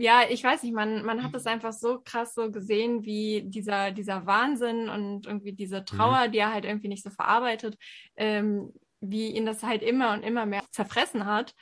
ja, 0.00 0.22
ich 0.28 0.44
weiß 0.44 0.62
nicht, 0.62 0.74
man, 0.74 1.04
man 1.04 1.24
hat 1.24 1.34
es 1.34 1.46
einfach 1.46 1.72
so 1.72 2.00
krass 2.00 2.32
so 2.32 2.52
gesehen, 2.52 3.04
wie 3.04 3.42
dieser, 3.44 3.90
dieser 3.90 4.26
Wahnsinn 4.26 4.88
und 4.88 5.26
irgendwie 5.26 5.54
diese 5.54 5.84
Trauer, 5.84 6.28
mhm. 6.28 6.32
die 6.32 6.38
er 6.38 6.52
halt 6.52 6.64
irgendwie 6.64 6.86
nicht 6.86 7.02
so 7.02 7.10
verarbeitet, 7.10 7.76
ähm, 8.14 8.72
wie 9.00 9.30
ihn 9.30 9.44
das 9.44 9.64
halt 9.64 9.82
immer 9.82 10.12
und 10.12 10.22
immer 10.22 10.46
mehr 10.46 10.62
zerfressen 10.70 11.26
hat. 11.26 11.52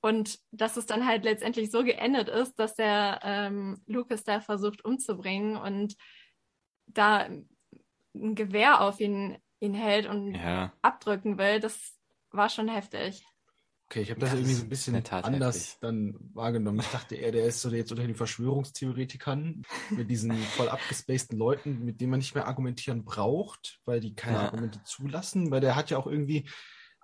Und 0.00 0.38
dass 0.50 0.76
es 0.76 0.86
dann 0.86 1.06
halt 1.06 1.24
letztendlich 1.24 1.70
so 1.70 1.84
geendet 1.84 2.28
ist, 2.28 2.58
dass 2.58 2.74
der 2.74 3.20
ähm, 3.22 3.82
Lucas 3.86 4.24
da 4.24 4.40
versucht 4.40 4.84
umzubringen 4.84 5.56
und 5.56 5.96
da 6.86 7.28
ein 8.14 8.34
Gewehr 8.34 8.80
auf 8.80 9.00
ihn, 9.00 9.38
ihn 9.60 9.74
hält 9.74 10.06
und 10.06 10.34
ja. 10.34 10.72
abdrücken 10.82 11.38
will, 11.38 11.60
das 11.60 11.98
war 12.30 12.48
schon 12.48 12.68
heftig. 12.68 13.24
Okay, 13.86 14.02
ich 14.02 14.10
habe 14.10 14.20
das, 14.20 14.30
das 14.30 14.38
irgendwie 14.38 14.54
so 14.54 14.62
ein 14.62 14.68
bisschen 14.68 14.94
anders 14.94 15.56
heftig. 15.56 15.78
dann 15.80 16.14
wahrgenommen. 16.32 16.78
Ich 16.78 16.86
dachte 16.86 17.16
eher, 17.16 17.32
der 17.32 17.44
ist 17.44 17.60
so 17.60 17.70
jetzt 17.70 17.90
unter 17.90 18.06
den 18.06 18.14
Verschwörungstheoretikern 18.14 19.64
mit 19.90 20.08
diesen 20.08 20.32
voll 20.56 20.68
abgespaceden 20.68 21.36
Leuten, 21.36 21.84
mit 21.84 22.00
denen 22.00 22.12
man 22.12 22.20
nicht 22.20 22.36
mehr 22.36 22.46
argumentieren 22.46 23.04
braucht, 23.04 23.80
weil 23.84 23.98
die 23.98 24.14
keine 24.14 24.36
ja. 24.36 24.44
Argumente 24.44 24.80
zulassen, 24.84 25.50
weil 25.50 25.60
der 25.60 25.74
hat 25.74 25.90
ja 25.90 25.98
auch 25.98 26.06
irgendwie 26.06 26.48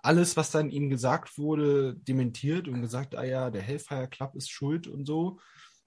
alles, 0.01 0.37
was 0.37 0.51
dann 0.51 0.69
ihm 0.69 0.89
gesagt 0.89 1.37
wurde, 1.37 1.95
dementiert 1.95 2.67
und 2.67 2.81
gesagt, 2.81 3.15
ah 3.15 3.23
ja, 3.23 3.49
der 3.49 3.61
Hellfire 3.61 4.07
Club 4.07 4.35
ist 4.35 4.49
schuld 4.49 4.87
und 4.87 5.05
so. 5.05 5.39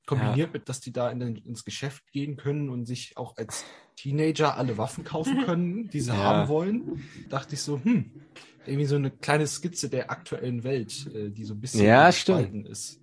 Kombiniert 0.06 0.48
ja. 0.48 0.52
mit, 0.54 0.68
dass 0.68 0.80
die 0.80 0.92
da 0.92 1.10
in 1.10 1.20
den, 1.20 1.36
ins 1.36 1.64
Geschäft 1.64 2.10
gehen 2.10 2.36
können 2.36 2.68
und 2.68 2.86
sich 2.86 3.16
auch 3.16 3.36
als 3.36 3.64
Teenager 3.96 4.56
alle 4.56 4.76
Waffen 4.78 5.04
kaufen 5.04 5.42
können, 5.44 5.88
die 5.88 6.00
sie 6.00 6.10
ja. 6.10 6.16
haben 6.16 6.48
wollen, 6.48 7.04
dachte 7.28 7.54
ich 7.54 7.62
so, 7.62 7.80
hm, 7.82 8.10
irgendwie 8.66 8.86
so 8.86 8.96
eine 8.96 9.10
kleine 9.10 9.46
Skizze 9.46 9.88
der 9.88 10.10
aktuellen 10.10 10.64
Welt, 10.64 11.06
äh, 11.14 11.30
die 11.30 11.44
so 11.44 11.54
ein 11.54 11.60
bisschen 11.60 11.84
ja, 11.84 12.06
gespalten 12.08 12.66
ist. 12.66 13.00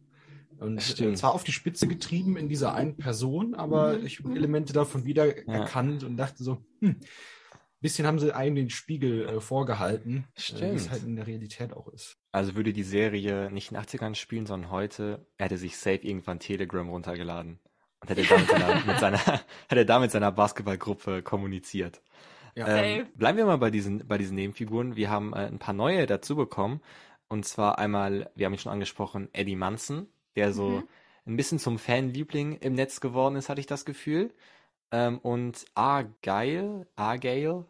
Und 0.60 1.00
äh, 1.00 1.14
zwar 1.14 1.34
auf 1.34 1.44
die 1.44 1.52
Spitze 1.52 1.88
getrieben 1.88 2.36
in 2.36 2.50
dieser 2.50 2.74
einen 2.74 2.98
Person, 2.98 3.54
aber 3.54 3.98
mhm. 3.98 4.06
ich 4.06 4.20
habe 4.20 4.36
Elemente 4.36 4.74
davon 4.74 5.06
wieder 5.06 5.28
ja. 5.28 5.54
erkannt 5.54 6.04
und 6.04 6.18
dachte 6.18 6.44
so, 6.44 6.64
hm, 6.82 6.98
bisschen 7.82 8.08
haben 8.08 8.20
sie 8.20 8.36
einem 8.36 8.56
den 8.56 8.70
Spiegel 8.70 9.28
äh, 9.28 9.40
vorgehalten, 9.40 10.28
äh, 10.36 10.72
wie 10.72 10.76
es 10.76 10.90
halt 10.90 11.04
in 11.04 11.16
der 11.16 11.28
Realität 11.28 11.74
auch 11.74 11.88
ist. 11.90 12.18
Also 12.32 12.56
würde 12.56 12.74
die 12.74 12.84
Serie 12.84 13.52
nicht 13.52 13.72
in 13.72 13.78
den 13.78 13.84
80ern 13.84 14.16
spielen, 14.16 14.46
sondern 14.46 14.72
heute, 14.72 15.26
er 15.38 15.46
hätte 15.46 15.58
sich 15.58 15.78
safe 15.78 16.00
irgendwann 16.02 16.40
Telegram 16.40 16.90
runtergeladen 16.90 17.60
und 18.02 18.10
hätte 18.10 18.24
da 18.24 18.38
mit 18.40 18.48
seiner, 18.48 18.86
mit 18.86 19.00
seiner, 19.00 19.42
hätte 19.68 19.86
da 19.86 20.00
mit 20.00 20.12
seiner 20.12 20.32
Basketballgruppe 20.32 21.22
kommuniziert. 21.22 22.02
Ja. 22.56 22.68
Ähm, 22.68 23.08
bleiben 23.16 23.38
wir 23.38 23.46
mal 23.46 23.58
bei 23.58 23.70
diesen, 23.70 24.08
bei 24.08 24.18
diesen 24.18 24.36
Nebenfiguren. 24.36 24.96
Wir 24.96 25.12
haben 25.12 25.34
äh, 25.34 25.46
ein 25.46 25.60
paar 25.60 25.76
neue 25.76 26.08
dazu 26.08 26.36
bekommen. 26.36 26.82
Und 27.28 27.46
zwar 27.46 27.78
einmal, 27.78 28.32
wir 28.36 28.46
haben 28.46 28.54
ihn 28.54 28.60
schon 28.60 28.72
angesprochen, 28.72 29.30
Eddie 29.34 29.56
Munson, 29.56 30.08
der 30.36 30.54
so 30.54 30.70
mhm. 30.70 30.88
ein 31.28 31.38
bisschen 31.38 31.60
zum 31.60 31.78
Fanliebling 31.78 32.58
im 32.58 32.74
Netz 32.74 33.00
geworden 33.00 33.36
ist, 33.36 33.50
hatte 33.50 33.60
ich 33.60 33.68
das 33.68 33.86
Gefühl. 33.86 34.34
Ähm, 34.92 35.20
und 35.20 35.66
Argyle, 35.76 36.88
Argyle, 36.96 37.66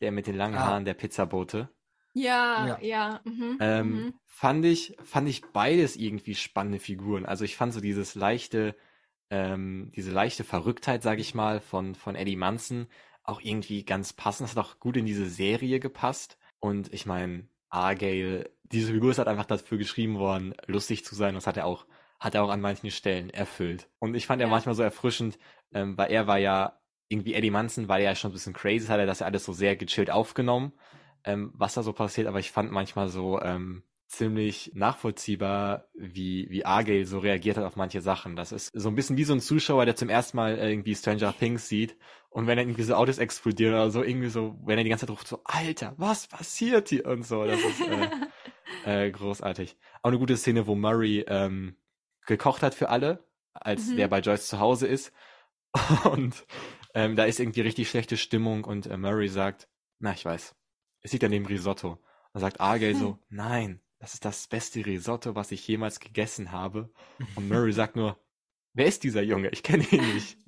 der 0.00 0.12
mit 0.12 0.26
den 0.26 0.36
langen 0.36 0.56
ah. 0.56 0.66
Haaren 0.66 0.84
der 0.84 0.94
Pizzabote. 0.94 1.68
Ja, 2.14 2.66
ja. 2.66 2.78
ja. 2.80 3.20
Mhm, 3.24 3.58
ähm, 3.60 3.90
mhm. 3.90 4.14
Fand 4.24 4.64
ich, 4.64 4.96
fand 5.02 5.28
ich 5.28 5.42
beides 5.52 5.96
irgendwie 5.96 6.34
spannende 6.34 6.78
Figuren. 6.78 7.26
Also 7.26 7.44
ich 7.44 7.56
fand 7.56 7.72
so 7.72 7.80
dieses 7.80 8.14
leichte, 8.14 8.76
ähm, 9.30 9.92
diese 9.94 10.10
leichte 10.10 10.44
Verrücktheit, 10.44 11.02
sag 11.02 11.18
ich 11.18 11.34
mal, 11.34 11.60
von, 11.60 11.94
von 11.94 12.14
Eddie 12.14 12.36
Munson 12.36 12.88
auch 13.22 13.40
irgendwie 13.40 13.84
ganz 13.84 14.12
passend. 14.12 14.48
Das 14.48 14.56
hat 14.56 14.64
auch 14.64 14.78
gut 14.78 14.96
in 14.96 15.06
diese 15.06 15.28
Serie 15.28 15.80
gepasst. 15.80 16.38
Und 16.60 16.92
ich 16.92 17.06
meine, 17.06 17.46
Argale, 17.68 18.50
diese 18.64 18.92
Figur 18.92 19.10
ist 19.10 19.18
halt 19.18 19.28
einfach 19.28 19.44
dafür 19.44 19.78
geschrieben 19.78 20.18
worden, 20.18 20.54
lustig 20.66 21.04
zu 21.04 21.14
sein. 21.14 21.34
Das 21.34 21.46
hat 21.46 21.56
er 21.56 21.66
auch, 21.66 21.86
hat 22.18 22.34
er 22.34 22.42
auch 22.42 22.50
an 22.50 22.60
manchen 22.60 22.90
Stellen 22.90 23.30
erfüllt. 23.30 23.88
Und 23.98 24.14
ich 24.14 24.26
fand 24.26 24.40
ja. 24.40 24.46
er 24.46 24.50
manchmal 24.50 24.74
so 24.74 24.82
erfrischend, 24.82 25.38
ähm, 25.72 25.96
weil 25.96 26.10
er 26.10 26.26
war 26.26 26.38
ja 26.38 26.80
irgendwie 27.08 27.34
Eddie 27.34 27.50
Munson, 27.50 27.88
war 27.88 28.00
ja 28.00 28.14
schon 28.14 28.30
ein 28.30 28.34
bisschen 28.34 28.52
crazy, 28.52 28.86
hat 28.86 28.98
er 28.98 29.06
das 29.06 29.20
ja 29.20 29.26
alles 29.26 29.44
so 29.44 29.52
sehr 29.52 29.76
gechillt 29.76 30.10
aufgenommen, 30.10 30.72
ähm, 31.24 31.52
was 31.54 31.74
da 31.74 31.82
so 31.82 31.92
passiert. 31.92 32.26
Aber 32.26 32.38
ich 32.38 32.50
fand 32.50 32.70
manchmal 32.70 33.08
so 33.08 33.40
ähm, 33.40 33.82
ziemlich 34.08 34.72
nachvollziehbar, 34.74 35.88
wie, 35.94 36.48
wie 36.50 36.64
Argale 36.64 37.06
so 37.06 37.18
reagiert 37.18 37.56
hat 37.56 37.64
auf 37.64 37.76
manche 37.76 38.00
Sachen. 38.00 38.36
Das 38.36 38.52
ist 38.52 38.70
so 38.74 38.88
ein 38.88 38.94
bisschen 38.94 39.16
wie 39.16 39.24
so 39.24 39.34
ein 39.34 39.40
Zuschauer, 39.40 39.84
der 39.84 39.96
zum 39.96 40.08
ersten 40.08 40.36
Mal 40.36 40.58
irgendwie 40.58 40.94
Stranger 40.94 41.34
Things 41.38 41.68
sieht 41.68 41.96
und 42.30 42.46
wenn 42.46 42.56
dann 42.56 42.68
irgendwie 42.68 42.84
so 42.84 42.94
Autos 42.94 43.18
explodieren 43.18 43.74
oder 43.74 43.90
so, 43.90 44.02
irgendwie 44.02 44.28
so, 44.28 44.58
wenn 44.64 44.78
er 44.78 44.84
die 44.84 44.90
ganze 44.90 45.06
Zeit 45.06 45.12
ruft, 45.12 45.28
so, 45.28 45.40
Alter, 45.44 45.94
was 45.96 46.26
passiert 46.26 46.88
hier 46.88 47.06
und 47.06 47.24
so. 47.24 47.44
Das 47.44 47.60
ist 47.60 47.80
äh, 48.84 49.06
äh, 49.06 49.10
großartig. 49.10 49.76
Auch 50.02 50.10
eine 50.10 50.18
gute 50.18 50.36
Szene, 50.36 50.66
wo 50.66 50.74
Murray 50.74 51.24
ähm, 51.26 51.76
gekocht 52.28 52.62
hat 52.62 52.76
für 52.76 52.90
alle, 52.90 53.26
als 53.52 53.88
mhm. 53.88 53.96
der 53.96 54.08
bei 54.08 54.20
Joyce 54.20 54.46
zu 54.46 54.60
Hause 54.60 54.86
ist. 54.86 55.12
Und 56.04 56.46
ähm, 56.94 57.16
da 57.16 57.24
ist 57.24 57.40
irgendwie 57.40 57.62
richtig 57.62 57.90
schlechte 57.90 58.16
Stimmung 58.16 58.64
und 58.64 58.86
äh, 58.86 58.96
Murray 58.96 59.28
sagt, 59.28 59.68
na, 59.98 60.12
ich 60.12 60.24
weiß, 60.24 60.56
es 61.02 61.12
liegt 61.12 61.22
an 61.22 61.30
dem 61.30 61.44
Risotto. 61.44 61.98
Und 62.32 62.40
sagt 62.40 62.60
Argyle 62.60 62.94
so, 62.94 63.18
nein, 63.28 63.80
das 63.98 64.14
ist 64.14 64.24
das 64.24 64.48
beste 64.48 64.84
Risotto, 64.84 65.34
was 65.34 65.52
ich 65.52 65.66
jemals 65.66 66.00
gegessen 66.00 66.50
habe. 66.50 66.90
Und 67.34 67.48
Murray 67.48 67.72
sagt 67.72 67.96
nur, 67.96 68.18
wer 68.72 68.86
ist 68.86 69.04
dieser 69.04 69.22
Junge? 69.22 69.50
Ich 69.50 69.62
kenne 69.62 69.84
ihn 69.90 70.14
nicht. 70.14 70.38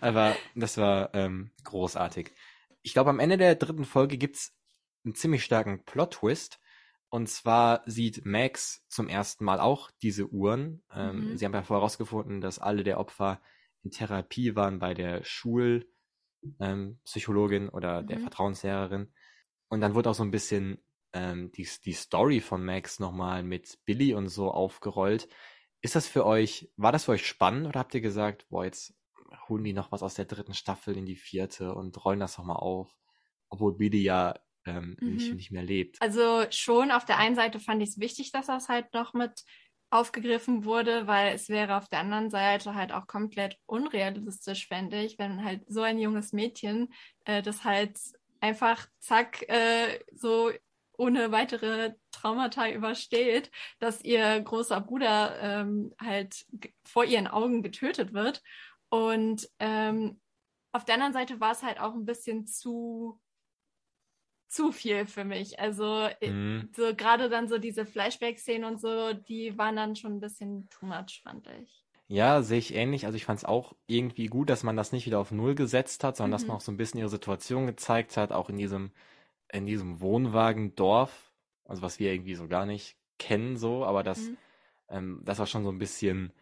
Aber 0.00 0.36
das 0.54 0.78
war 0.78 1.14
ähm, 1.14 1.50
großartig. 1.64 2.30
Ich 2.82 2.92
glaube, 2.92 3.10
am 3.10 3.20
Ende 3.20 3.36
der 3.36 3.54
dritten 3.54 3.84
Folge 3.84 4.18
gibt's 4.18 4.54
einen 5.04 5.14
ziemlich 5.14 5.44
starken 5.44 5.84
Plot-Twist. 5.84 6.60
Und 7.12 7.28
zwar 7.28 7.82
sieht 7.84 8.24
Max 8.24 8.86
zum 8.88 9.06
ersten 9.06 9.44
Mal 9.44 9.60
auch 9.60 9.90
diese 10.00 10.28
Uhren. 10.28 10.82
Ähm, 10.90 11.32
mhm. 11.32 11.36
Sie 11.36 11.44
haben 11.44 11.52
ja 11.52 11.62
vorher 11.62 11.82
herausgefunden, 11.82 12.40
dass 12.40 12.58
alle 12.58 12.84
der 12.84 12.98
Opfer 12.98 13.42
in 13.82 13.90
Therapie 13.90 14.56
waren 14.56 14.78
bei 14.78 14.94
der 14.94 15.22
Schulpsychologin 15.22 17.64
ähm, 17.64 17.70
oder 17.70 18.00
mhm. 18.00 18.06
der 18.06 18.20
Vertrauenslehrerin. 18.20 19.12
Und 19.68 19.82
dann 19.82 19.94
wurde 19.94 20.08
auch 20.08 20.14
so 20.14 20.22
ein 20.22 20.30
bisschen 20.30 20.78
ähm, 21.12 21.52
die, 21.52 21.68
die 21.84 21.92
Story 21.92 22.40
von 22.40 22.64
Max 22.64 22.98
nochmal 22.98 23.42
mit 23.42 23.78
Billy 23.84 24.14
und 24.14 24.30
so 24.30 24.50
aufgerollt. 24.50 25.28
Ist 25.82 25.96
das 25.96 26.08
für 26.08 26.24
euch, 26.24 26.72
war 26.78 26.92
das 26.92 27.04
für 27.04 27.12
euch 27.12 27.26
spannend 27.26 27.66
oder 27.66 27.80
habt 27.80 27.94
ihr 27.94 28.00
gesagt, 28.00 28.46
boah, 28.48 28.64
jetzt 28.64 28.94
holen 29.50 29.64
die 29.64 29.74
noch 29.74 29.92
was 29.92 30.02
aus 30.02 30.14
der 30.14 30.24
dritten 30.24 30.54
Staffel 30.54 30.96
in 30.96 31.04
die 31.04 31.16
vierte 31.16 31.74
und 31.74 32.02
rollen 32.06 32.20
das 32.20 32.38
nochmal 32.38 32.56
auf, 32.56 32.96
obwohl 33.50 33.76
Billy 33.76 34.02
ja 34.02 34.34
ähm, 34.66 34.96
mhm. 35.00 35.14
nicht, 35.14 35.34
nicht 35.34 35.50
mehr 35.50 35.62
lebt? 35.62 36.00
Also 36.00 36.44
schon, 36.50 36.90
auf 36.90 37.04
der 37.04 37.18
einen 37.18 37.34
Seite 37.34 37.60
fand 37.60 37.82
ich 37.82 37.90
es 37.90 38.00
wichtig, 38.00 38.32
dass 38.32 38.46
das 38.46 38.68
halt 38.68 38.92
noch 38.94 39.14
mit 39.14 39.44
aufgegriffen 39.90 40.64
wurde, 40.64 41.06
weil 41.06 41.34
es 41.34 41.50
wäre 41.50 41.76
auf 41.76 41.88
der 41.88 42.00
anderen 42.00 42.30
Seite 42.30 42.74
halt 42.74 42.92
auch 42.92 43.06
komplett 43.06 43.58
unrealistisch, 43.66 44.66
fände 44.66 45.02
ich, 45.02 45.18
wenn 45.18 45.44
halt 45.44 45.64
so 45.68 45.82
ein 45.82 45.98
junges 45.98 46.32
Mädchen 46.32 46.92
äh, 47.26 47.42
das 47.42 47.64
halt 47.64 47.98
einfach 48.40 48.86
zack 49.00 49.42
äh, 49.48 50.00
so 50.12 50.50
ohne 50.96 51.32
weitere 51.32 51.94
Traumata 52.10 52.70
übersteht, 52.70 53.50
dass 53.80 54.02
ihr 54.02 54.40
großer 54.40 54.80
Bruder 54.80 55.38
ähm, 55.40 55.94
halt 56.00 56.46
vor 56.84 57.04
ihren 57.04 57.26
Augen 57.26 57.62
getötet 57.62 58.12
wird. 58.12 58.42
Und 58.88 59.48
ähm, 59.58 60.20
auf 60.72 60.84
der 60.84 60.94
anderen 60.94 61.12
Seite 61.12 61.40
war 61.40 61.52
es 61.52 61.62
halt 61.62 61.80
auch 61.80 61.94
ein 61.94 62.04
bisschen 62.04 62.46
zu 62.46 63.20
zu 64.52 64.72
viel 64.72 65.06
für 65.06 65.24
mich. 65.24 65.58
Also 65.58 66.08
äh, 66.20 66.30
mhm. 66.30 66.68
so 66.76 66.94
gerade 66.94 67.28
dann 67.28 67.48
so 67.48 67.58
diese 67.58 67.86
Flashback-Szenen 67.86 68.64
und 68.64 68.80
so, 68.80 69.12
die 69.12 69.56
waren 69.58 69.76
dann 69.76 69.96
schon 69.96 70.16
ein 70.16 70.20
bisschen 70.20 70.68
too 70.68 70.86
much, 70.86 71.22
fand 71.22 71.48
ich. 71.62 71.84
Ja, 72.08 72.42
sehe 72.42 72.58
ich 72.58 72.74
ähnlich. 72.74 73.06
Also 73.06 73.16
ich 73.16 73.24
fand 73.24 73.38
es 73.38 73.44
auch 73.44 73.74
irgendwie 73.86 74.26
gut, 74.26 74.50
dass 74.50 74.62
man 74.62 74.76
das 74.76 74.92
nicht 74.92 75.06
wieder 75.06 75.18
auf 75.18 75.30
Null 75.30 75.54
gesetzt 75.54 76.04
hat, 76.04 76.16
sondern 76.16 76.30
mhm. 76.30 76.32
dass 76.32 76.46
man 76.46 76.56
auch 76.56 76.60
so 76.60 76.70
ein 76.70 76.76
bisschen 76.76 77.00
ihre 77.00 77.08
Situation 77.08 77.66
gezeigt 77.66 78.16
hat, 78.16 78.32
auch 78.32 78.50
in 78.50 78.58
diesem 78.58 78.92
in 79.52 79.66
diesem 79.66 80.00
Wohnwagendorf, 80.00 81.30
also 81.66 81.82
was 81.82 81.98
wir 81.98 82.12
irgendwie 82.12 82.34
so 82.34 82.48
gar 82.48 82.66
nicht 82.66 82.96
kennen, 83.18 83.56
so, 83.56 83.84
aber 83.84 84.02
das, 84.02 84.18
mhm. 84.18 84.36
ähm, 84.88 85.20
das 85.24 85.40
auch 85.40 85.46
schon 85.46 85.62
so 85.62 85.70
ein 85.70 85.78
bisschen 85.78 86.32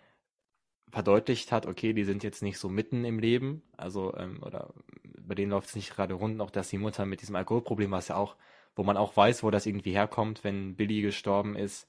verdeutlicht 0.91 1.53
hat, 1.53 1.67
okay, 1.67 1.93
die 1.93 2.05
sind 2.05 2.23
jetzt 2.23 2.43
nicht 2.43 2.59
so 2.59 2.69
mitten 2.69 3.05
im 3.05 3.19
Leben, 3.19 3.63
also, 3.77 4.15
ähm, 4.17 4.43
oder 4.43 4.75
bei 5.21 5.35
denen 5.35 5.51
läuft 5.51 5.69
es 5.69 5.77
nicht 5.77 5.95
gerade 5.95 6.15
rund, 6.15 6.41
auch 6.41 6.51
dass 6.51 6.69
die 6.69 6.79
Mutter 6.79 7.07
mit 7.07 7.21
diesem 7.21 7.37
Alkoholproblem, 7.37 7.91
was 7.91 8.09
ja 8.09 8.17
auch, 8.17 8.37
wo 8.75 8.83
man 8.83 8.97
auch 8.97 9.17
weiß, 9.17 9.43
wo 9.43 9.51
das 9.51 9.67
irgendwie 9.67 9.93
herkommt, 9.93 10.45
wenn 10.45 10.77
Billy 10.77 11.03
gestorben 11.03 11.57
ist. 11.57 11.89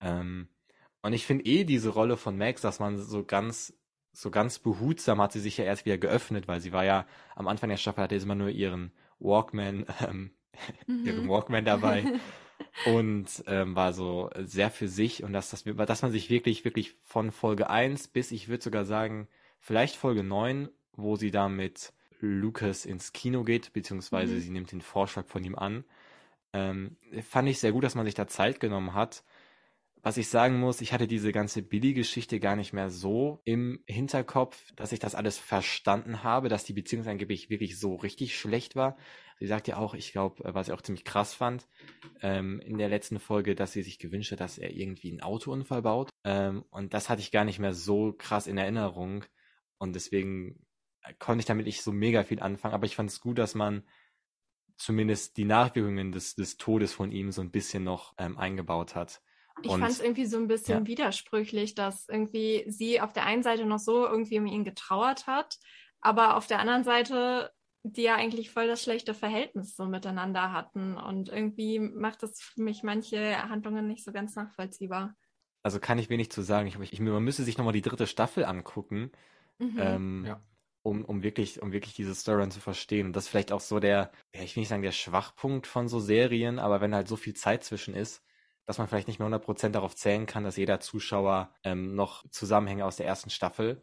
Ähm, 0.00 0.48
und 1.02 1.12
ich 1.12 1.26
finde 1.26 1.44
eh 1.44 1.64
diese 1.64 1.90
Rolle 1.90 2.16
von 2.16 2.38
Max, 2.38 2.62
dass 2.62 2.80
man 2.80 2.98
so 2.98 3.24
ganz 3.24 3.74
so 4.12 4.30
ganz 4.30 4.58
behutsam 4.58 5.20
hat 5.20 5.32
sie 5.32 5.40
sich 5.40 5.56
ja 5.56 5.64
erst 5.64 5.86
wieder 5.86 5.98
geöffnet, 5.98 6.46
weil 6.46 6.60
sie 6.60 6.72
war 6.72 6.84
ja 6.84 7.06
am 7.34 7.48
Anfang 7.48 7.70
der 7.70 7.78
Staffel 7.78 8.04
hatte 8.04 8.18
sie 8.18 8.24
immer 8.24 8.34
nur 8.34 8.50
ihren 8.50 8.92
Walkman, 9.18 9.86
ähm, 10.06 10.30
mhm. 10.86 11.06
ihren 11.06 11.28
Walkman 11.28 11.64
dabei 11.64 12.04
und 12.86 13.44
ähm, 13.46 13.76
war 13.76 13.92
so 13.92 14.30
sehr 14.36 14.70
für 14.70 14.88
sich 14.88 15.22
und 15.22 15.32
dass, 15.32 15.50
dass, 15.50 15.66
wir, 15.66 15.74
dass 15.74 16.02
man 16.02 16.12
sich 16.12 16.30
wirklich, 16.30 16.64
wirklich 16.64 16.94
von 17.02 17.30
Folge 17.30 17.70
1 17.70 18.08
bis, 18.08 18.32
ich 18.32 18.48
würde 18.48 18.62
sogar 18.62 18.84
sagen, 18.84 19.28
vielleicht 19.60 19.96
Folge 19.96 20.22
9, 20.22 20.68
wo 20.94 21.16
sie 21.16 21.30
da 21.30 21.48
mit 21.48 21.92
Lucas 22.20 22.86
ins 22.86 23.12
Kino 23.12 23.42
geht, 23.44 23.72
beziehungsweise 23.72 24.34
mhm. 24.34 24.40
sie 24.40 24.50
nimmt 24.50 24.72
den 24.72 24.80
Vorschlag 24.80 25.26
von 25.26 25.44
ihm 25.44 25.56
an, 25.56 25.84
ähm, 26.52 26.96
fand 27.28 27.48
ich 27.48 27.58
sehr 27.58 27.72
gut, 27.72 27.84
dass 27.84 27.94
man 27.94 28.06
sich 28.06 28.14
da 28.14 28.26
Zeit 28.26 28.60
genommen 28.60 28.94
hat, 28.94 29.24
was 30.02 30.16
ich 30.16 30.28
sagen 30.28 30.58
muss, 30.58 30.80
ich 30.80 30.92
hatte 30.92 31.06
diese 31.06 31.30
ganze 31.30 31.62
Billy-Geschichte 31.62 32.40
gar 32.40 32.56
nicht 32.56 32.72
mehr 32.72 32.90
so 32.90 33.40
im 33.44 33.84
Hinterkopf, 33.86 34.72
dass 34.74 34.90
ich 34.90 34.98
das 34.98 35.14
alles 35.14 35.38
verstanden 35.38 36.24
habe, 36.24 36.48
dass 36.48 36.64
die 36.64 36.72
Beziehung 36.72 37.06
angeblich 37.06 37.50
wirklich 37.50 37.78
so 37.78 37.94
richtig 37.94 38.36
schlecht 38.36 38.74
war. 38.74 38.96
Sie 39.38 39.46
sagt 39.46 39.68
ja 39.68 39.76
auch, 39.76 39.94
ich 39.94 40.10
glaube, 40.10 40.42
was 40.54 40.68
ich 40.68 40.74
auch 40.74 40.82
ziemlich 40.82 41.04
krass 41.04 41.34
fand, 41.34 41.68
ähm, 42.20 42.60
in 42.60 42.78
der 42.78 42.88
letzten 42.88 43.20
Folge, 43.20 43.54
dass 43.54 43.72
sie 43.72 43.82
sich 43.82 44.00
gewünscht 44.00 44.32
hat, 44.32 44.40
dass 44.40 44.58
er 44.58 44.72
irgendwie 44.72 45.10
einen 45.10 45.22
Autounfall 45.22 45.82
baut. 45.82 46.10
Ähm, 46.24 46.64
und 46.70 46.94
das 46.94 47.08
hatte 47.08 47.22
ich 47.22 47.30
gar 47.30 47.44
nicht 47.44 47.60
mehr 47.60 47.74
so 47.74 48.12
krass 48.12 48.48
in 48.48 48.58
Erinnerung. 48.58 49.24
Und 49.78 49.94
deswegen 49.94 50.66
konnte 51.20 51.40
ich 51.40 51.46
damit 51.46 51.66
nicht 51.66 51.82
so 51.82 51.92
mega 51.92 52.24
viel 52.24 52.40
anfangen. 52.40 52.74
Aber 52.74 52.86
ich 52.86 52.96
fand 52.96 53.10
es 53.10 53.20
gut, 53.20 53.38
dass 53.38 53.54
man 53.54 53.84
zumindest 54.76 55.36
die 55.36 55.44
Nachwirkungen 55.44 56.10
des, 56.10 56.34
des 56.34 56.56
Todes 56.56 56.92
von 56.92 57.12
ihm 57.12 57.30
so 57.30 57.40
ein 57.40 57.52
bisschen 57.52 57.84
noch 57.84 58.14
ähm, 58.18 58.36
eingebaut 58.36 58.96
hat. 58.96 59.22
Ich 59.62 59.70
fand 59.70 59.90
es 59.90 60.00
irgendwie 60.00 60.26
so 60.26 60.38
ein 60.38 60.48
bisschen 60.48 60.80
ja. 60.80 60.86
widersprüchlich, 60.86 61.74
dass 61.74 62.08
irgendwie 62.08 62.64
sie 62.68 63.00
auf 63.00 63.12
der 63.12 63.26
einen 63.26 63.42
Seite 63.42 63.66
noch 63.66 63.78
so 63.78 64.06
irgendwie 64.06 64.38
um 64.38 64.46
ihn 64.46 64.64
getrauert 64.64 65.26
hat, 65.26 65.58
aber 66.00 66.36
auf 66.36 66.46
der 66.46 66.60
anderen 66.60 66.84
Seite 66.84 67.52
die 67.84 68.02
ja 68.02 68.14
eigentlich 68.14 68.50
voll 68.50 68.68
das 68.68 68.82
schlechte 68.82 69.12
Verhältnis 69.14 69.74
so 69.74 69.86
miteinander 69.86 70.52
hatten. 70.52 70.96
Und 70.96 71.28
irgendwie 71.28 71.80
macht 71.80 72.22
das 72.22 72.40
für 72.40 72.62
mich 72.62 72.82
manche 72.82 73.48
Handlungen 73.48 73.88
nicht 73.88 74.04
so 74.04 74.12
ganz 74.12 74.36
nachvollziehbar. 74.36 75.16
Also 75.62 75.80
kann 75.80 75.98
ich 75.98 76.08
wenig 76.08 76.30
zu 76.30 76.42
sagen. 76.42 76.68
Ich, 76.68 76.78
ich, 76.92 77.00
man 77.00 77.22
müsste 77.22 77.42
sich 77.44 77.58
nochmal 77.58 77.72
die 77.72 77.82
dritte 77.82 78.06
Staffel 78.06 78.44
angucken, 78.44 79.10
mhm. 79.58 79.78
ähm, 79.78 80.24
ja. 80.26 80.40
um, 80.82 81.04
um, 81.04 81.22
wirklich, 81.22 81.60
um 81.60 81.72
wirklich 81.72 81.94
diese 81.94 82.14
Storyline 82.14 82.52
zu 82.52 82.60
verstehen. 82.60 83.06
Und 83.06 83.16
das 83.16 83.24
ist 83.24 83.30
vielleicht 83.30 83.52
auch 83.52 83.60
so 83.60 83.80
der, 83.80 84.12
ja, 84.34 84.42
ich 84.42 84.54
will 84.54 84.60
nicht 84.60 84.68
sagen 84.68 84.82
der 84.82 84.92
Schwachpunkt 84.92 85.66
von 85.66 85.88
so 85.88 85.98
Serien, 85.98 86.58
aber 86.58 86.80
wenn 86.80 86.94
halt 86.94 87.08
so 87.08 87.16
viel 87.16 87.34
Zeit 87.34 87.64
zwischen 87.64 87.94
ist, 87.94 88.22
dass 88.66 88.78
man 88.78 88.88
vielleicht 88.88 89.08
nicht 89.08 89.18
mehr 89.18 89.28
100% 89.28 89.70
darauf 89.70 89.96
zählen 89.96 90.26
kann, 90.26 90.44
dass 90.44 90.56
jeder 90.56 90.80
Zuschauer 90.80 91.54
ähm, 91.64 91.94
noch 91.94 92.28
Zusammenhänge 92.30 92.84
aus 92.84 92.96
der 92.96 93.06
ersten 93.06 93.30
Staffel 93.30 93.82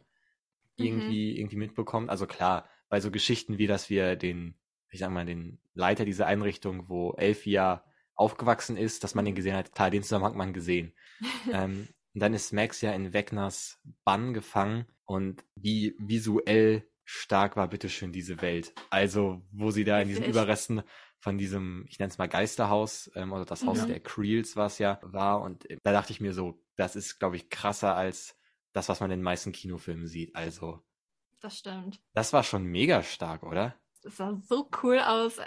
mhm. 0.77 0.85
irgendwie, 0.85 1.37
irgendwie 1.37 1.57
mitbekommt. 1.57 2.09
Also 2.09 2.27
klar, 2.27 2.67
bei 2.87 2.99
so 2.99 3.11
Geschichten 3.11 3.57
wie, 3.57 3.67
dass 3.67 3.89
wir 3.89 4.15
den, 4.15 4.57
ich 4.89 4.99
sag 4.99 5.11
mal, 5.11 5.25
den 5.25 5.61
Leiter 5.73 6.05
dieser 6.05 6.27
Einrichtung, 6.27 6.89
wo 6.89 7.13
Elfia 7.13 7.83
aufgewachsen 8.15 8.77
ist, 8.77 9.03
dass 9.03 9.15
man 9.15 9.25
den 9.25 9.35
gesehen 9.35 9.55
hat, 9.55 9.71
klar, 9.73 9.89
den 9.89 10.03
Zusammenhang 10.03 10.31
hat 10.31 10.37
man 10.37 10.53
gesehen. 10.53 10.93
ähm, 11.53 11.87
und 12.13 12.21
dann 12.21 12.33
ist 12.33 12.53
Max 12.53 12.81
ja 12.81 12.91
in 12.91 13.13
Wegners 13.13 13.79
Bann 14.03 14.33
gefangen 14.33 14.85
und 15.05 15.43
wie 15.55 15.95
visuell 15.99 16.89
stark 17.05 17.55
war 17.55 17.67
bitteschön 17.67 18.11
diese 18.11 18.41
Welt. 18.41 18.73
Also, 18.89 19.41
wo 19.51 19.71
sie 19.71 19.83
da 19.83 20.01
in 20.01 20.09
diesen 20.09 20.25
Überresten 20.25 20.83
von 21.19 21.37
diesem, 21.37 21.85
ich 21.87 21.99
nenne 21.99 22.09
es 22.09 22.17
mal 22.17 22.29
Geisterhaus, 22.29 23.11
ähm, 23.15 23.33
oder 23.33 23.45
das 23.45 23.65
Haus 23.65 23.81
mhm. 23.81 23.87
der 23.87 23.99
Creels 23.99 24.55
war 24.55 24.67
es 24.67 24.77
ja, 24.77 24.99
war. 25.01 25.41
Und 25.41 25.69
äh, 25.69 25.77
da 25.83 25.91
dachte 25.91 26.13
ich 26.13 26.21
mir 26.21 26.33
so, 26.33 26.61
das 26.75 26.95
ist, 26.95 27.19
glaube 27.19 27.35
ich, 27.35 27.49
krasser 27.49 27.95
als 27.95 28.35
das, 28.73 28.89
was 28.89 28.99
man 28.99 29.11
in 29.11 29.19
den 29.19 29.23
meisten 29.23 29.51
Kinofilmen 29.51 30.07
sieht. 30.07 30.35
Also. 30.35 30.81
Das 31.41 31.57
stimmt. 31.57 31.99
Das 32.13 32.33
war 32.33 32.43
schon 32.43 32.63
mega 32.63 33.03
stark, 33.03 33.43
oder? 33.43 33.75
Das 34.03 34.17
sah 34.17 34.39
so 34.43 34.69
cool 34.83 34.99
aus. 34.99 35.37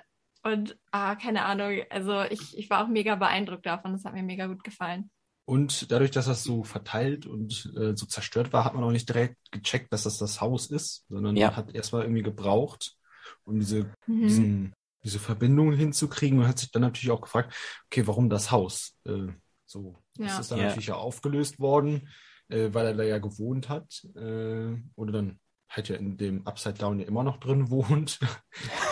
Und, 0.43 0.79
ah, 0.91 1.15
keine 1.15 1.45
Ahnung, 1.45 1.83
also 1.89 2.23
ich, 2.23 2.59
ich 2.59 2.69
war 2.69 2.85
auch 2.85 2.89
mega 2.89 3.15
beeindruckt 3.15 3.65
davon. 3.65 3.93
Das 3.93 4.05
hat 4.05 4.13
mir 4.13 4.23
mega 4.23 4.47
gut 4.47 4.65
gefallen. 4.65 5.11
Und 5.45 5.91
dadurch, 5.91 6.11
dass 6.11 6.27
das 6.27 6.45
so 6.45 6.63
verteilt 6.63 7.27
und 7.27 7.73
äh, 7.77 7.97
so 7.97 8.07
zerstört 8.07 8.53
war, 8.53 8.65
hat 8.65 8.75
man 8.75 8.85
auch 8.85 8.93
nicht 8.93 9.09
direkt 9.09 9.37
gecheckt, 9.51 9.93
dass 9.93 10.05
das 10.05 10.19
das 10.19 10.41
Haus 10.41 10.71
ist, 10.71 11.05
sondern 11.09 11.37
ja. 11.37 11.49
man 11.49 11.57
hat 11.57 11.75
erstmal 11.75 12.03
irgendwie 12.03 12.23
gebraucht, 12.23 12.97
um 13.45 13.59
diese, 13.59 13.93
mhm. 14.07 14.23
diesen 14.23 14.73
diese 15.05 15.19
Verbindung 15.19 15.73
hinzukriegen 15.73 16.39
und 16.39 16.49
hat 16.49 16.59
sich 16.59 16.71
dann 16.71 16.83
natürlich 16.83 17.11
auch 17.11 17.21
gefragt, 17.21 17.55
okay, 17.87 18.07
warum 18.07 18.31
das 18.31 18.51
Haus? 18.51 18.97
Äh, 19.05 19.29
so 19.67 19.97
ja. 20.19 20.27
ist 20.27 20.39
es 20.39 20.49
dann 20.49 20.59
ja. 20.59 20.67
natürlich 20.67 20.89
ja 20.89 20.97
aufgelöst 20.97 21.59
worden, 21.59 22.09
äh, 22.49 22.69
weil 22.73 22.87
er 22.87 22.95
da 22.95 23.03
ja 23.03 23.19
gewohnt 23.19 23.69
hat. 23.69 24.07
Äh, 24.15 24.77
oder 24.95 25.13
dann 25.13 25.41
halt 25.69 25.89
ja 25.89 25.97
in 25.97 26.17
dem 26.19 26.47
Upside 26.47 26.75
Down 26.75 27.01
ja 27.01 27.07
immer 27.07 27.25
noch 27.25 27.39
drin 27.39 27.71
wohnt. 27.71 28.21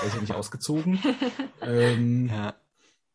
er 0.00 0.06
ist 0.06 0.14
ja 0.14 0.20
nicht 0.20 0.34
ausgezogen. 0.34 0.98
ähm, 1.60 2.28
ja. 2.28 2.54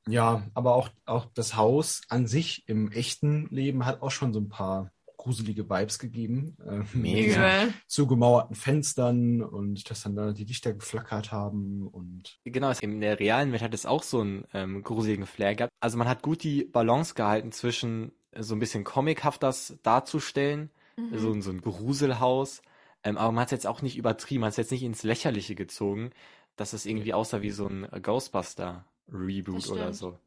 ja, 0.07 0.47
aber 0.53 0.75
auch, 0.75 0.89
auch 1.05 1.25
das 1.33 1.55
Haus 1.55 2.01
an 2.09 2.27
sich 2.27 2.67
im 2.67 2.91
echten 2.91 3.47
Leben 3.49 3.85
hat 3.85 4.01
auch 4.01 4.11
schon 4.11 4.33
so 4.33 4.39
ein 4.39 4.49
paar 4.49 4.91
gruselige 5.25 5.67
Vibes 5.67 5.97
gegeben. 5.97 6.55
Äh, 6.65 6.83
Mega. 6.97 7.67
zugemauerten 7.87 8.55
Fenstern 8.55 9.41
und 9.41 9.89
dass 9.89 10.03
dann 10.03 10.15
da 10.15 10.31
die 10.31 10.45
Lichter 10.45 10.73
geflackert 10.73 11.31
haben 11.31 11.87
und. 11.87 12.39
Genau, 12.45 12.71
in 12.79 13.01
der 13.01 13.19
realen 13.19 13.51
Welt 13.51 13.63
hat 13.63 13.73
es 13.73 13.85
auch 13.85 14.03
so 14.03 14.21
einen 14.21 14.45
ähm, 14.53 14.83
gruseligen 14.83 15.25
Flair 15.25 15.55
gehabt. 15.55 15.73
Also 15.79 15.97
man 15.97 16.07
hat 16.07 16.21
gut 16.21 16.43
die 16.43 16.63
Balance 16.63 17.15
gehalten 17.15 17.51
zwischen 17.51 18.11
so 18.37 18.55
ein 18.55 18.59
bisschen 18.59 18.83
comichaft 18.83 19.41
das 19.41 19.77
darzustellen, 19.81 20.69
mhm. 20.95 21.17
so, 21.17 21.41
so 21.41 21.49
ein 21.49 21.61
Gruselhaus. 21.61 22.61
Ähm, 23.03 23.17
aber 23.17 23.31
man 23.31 23.41
hat 23.41 23.47
es 23.47 23.51
jetzt 23.51 23.67
auch 23.67 23.81
nicht 23.81 23.97
übertrieben, 23.97 24.41
man 24.41 24.47
hat 24.47 24.53
es 24.53 24.57
jetzt 24.57 24.71
nicht 24.71 24.83
ins 24.83 25.03
Lächerliche 25.03 25.55
gezogen, 25.55 26.11
dass 26.55 26.73
es 26.73 26.85
irgendwie 26.85 27.13
aussah 27.13 27.41
wie 27.41 27.51
so 27.51 27.67
ein 27.67 27.87
Ghostbuster-Reboot 28.01 29.69
oder 29.69 29.93
so. 29.93 30.19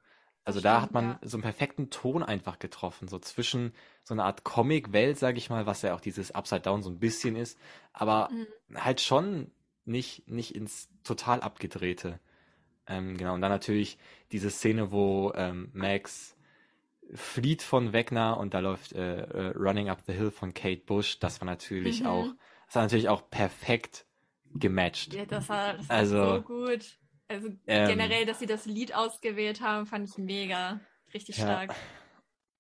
Also 0.49 0.63
da 0.63 0.81
hat 0.81 0.93
man 0.93 1.09
ja. 1.11 1.19
so 1.21 1.37
einen 1.37 1.43
perfekten 1.43 1.91
Ton 1.91 2.23
einfach 2.23 2.59
getroffen, 2.59 3.07
so 3.07 3.19
zwischen 3.19 3.75
so 4.03 4.15
einer 4.15 4.25
Art 4.25 4.45
Comic-Welt, 4.45 5.19
sage 5.19 5.37
ich 5.37 5.51
mal, 5.51 5.67
was 5.67 5.83
ja 5.83 5.95
auch 5.95 6.01
dieses 6.01 6.31
Upside 6.31 6.63
Down 6.63 6.83
so 6.83 6.89
ein 6.89 6.99
bisschen 6.99 7.37
ist, 7.37 7.59
aber 7.93 8.31
mhm. 8.33 8.83
halt 8.83 9.03
schon 9.03 9.51
nicht, 9.85 10.27
nicht 10.27 10.55
ins 10.55 10.89
total 11.05 11.43
abgedrehte. 11.43 12.19
Ähm, 12.87 13.19
genau, 13.19 13.35
und 13.35 13.43
dann 13.43 13.51
natürlich 13.51 13.99
diese 14.33 14.49
Szene, 14.49 14.91
wo 14.91 15.33
ähm, 15.35 15.69
Max 15.75 16.35
flieht 17.13 17.63
von 17.63 17.93
Wegner 17.93 18.39
und 18.39 18.55
da 18.55 18.61
läuft 18.61 18.95
äh, 18.95 19.21
äh, 19.25 19.53
Running 19.55 19.91
Up 19.91 20.01
the 20.07 20.15
Hill 20.15 20.31
von 20.31 20.55
Kate 20.55 20.81
Bush. 20.87 21.19
Das 21.19 21.43
war 21.43 21.47
natürlich 21.47 22.01
mhm. 22.01 22.07
auch, 22.07 22.27
das 22.69 22.77
war 22.77 22.83
natürlich 22.85 23.11
auch 23.11 23.29
perfekt 23.29 24.07
gematcht. 24.55 25.13
Ja, 25.13 25.27
das 25.27 25.47
war, 25.51 25.75
das 25.75 25.91
war 25.91 25.97
also, 25.97 26.37
so 26.37 26.41
gut. 26.41 26.99
Also 27.29 27.49
ähm, 27.67 27.89
generell, 27.89 28.27
dass 28.27 28.39
sie 28.39 28.47
das 28.47 28.65
Lied 28.67 28.95
ausgewählt 28.95 29.61
haben, 29.61 29.87
fand 29.87 30.09
ich 30.09 30.19
mega. 30.19 30.81
Richtig 31.13 31.39
ja. 31.39 31.45
stark. 31.45 31.75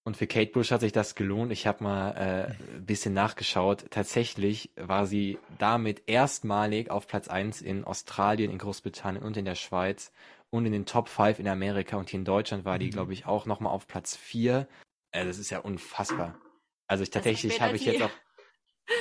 Und 0.05 0.17
für 0.17 0.27
Kate 0.27 0.53
Bush 0.53 0.71
hat 0.71 0.81
sich 0.81 0.93
das 0.93 1.15
gelohnt. 1.15 1.53
Ich 1.53 1.67
habe 1.67 1.85
mal 1.85 2.11
äh, 2.13 2.77
ein 2.77 2.87
bisschen 2.87 3.13
nachgeschaut. 3.13 3.87
Tatsächlich 3.91 4.71
war 4.77 5.07
sie 5.07 5.39
damit 5.59 6.03
erstmalig 6.07 6.91
auf 6.91 7.07
Platz 7.07 7.29
1 7.29 7.61
in 7.61 7.85
Australien, 7.85 8.51
in 8.51 8.57
Großbritannien 8.57 9.23
und 9.23 9.37
in 9.37 9.45
der 9.45 9.55
Schweiz 9.55 10.13
und 10.51 10.65
in 10.65 10.73
den 10.73 10.87
Top 10.87 11.09
5 11.09 11.39
in 11.41 11.49
Amerika. 11.49 11.99
Und 11.99 12.09
hier 12.09 12.21
in 12.21 12.25
Deutschland 12.25 12.65
war 12.65 12.79
die, 12.79 12.87
mhm. 12.87 12.93
glaube 12.93 13.13
ich, 13.13 13.27
auch 13.27 13.45
nochmal 13.45 13.73
auf 13.73 13.87
Platz 13.87 14.17
4. 14.17 14.67
Äh, 15.11 15.25
das 15.27 15.39
ist 15.39 15.51
ja 15.51 15.59
unfassbar. 15.59 16.39
Also 16.87 17.03
ich 17.03 17.11
tatsächlich 17.11 17.61
habe 17.61 17.77
ich 17.77 17.85
jetzt 17.85 18.01
auch 18.01 18.11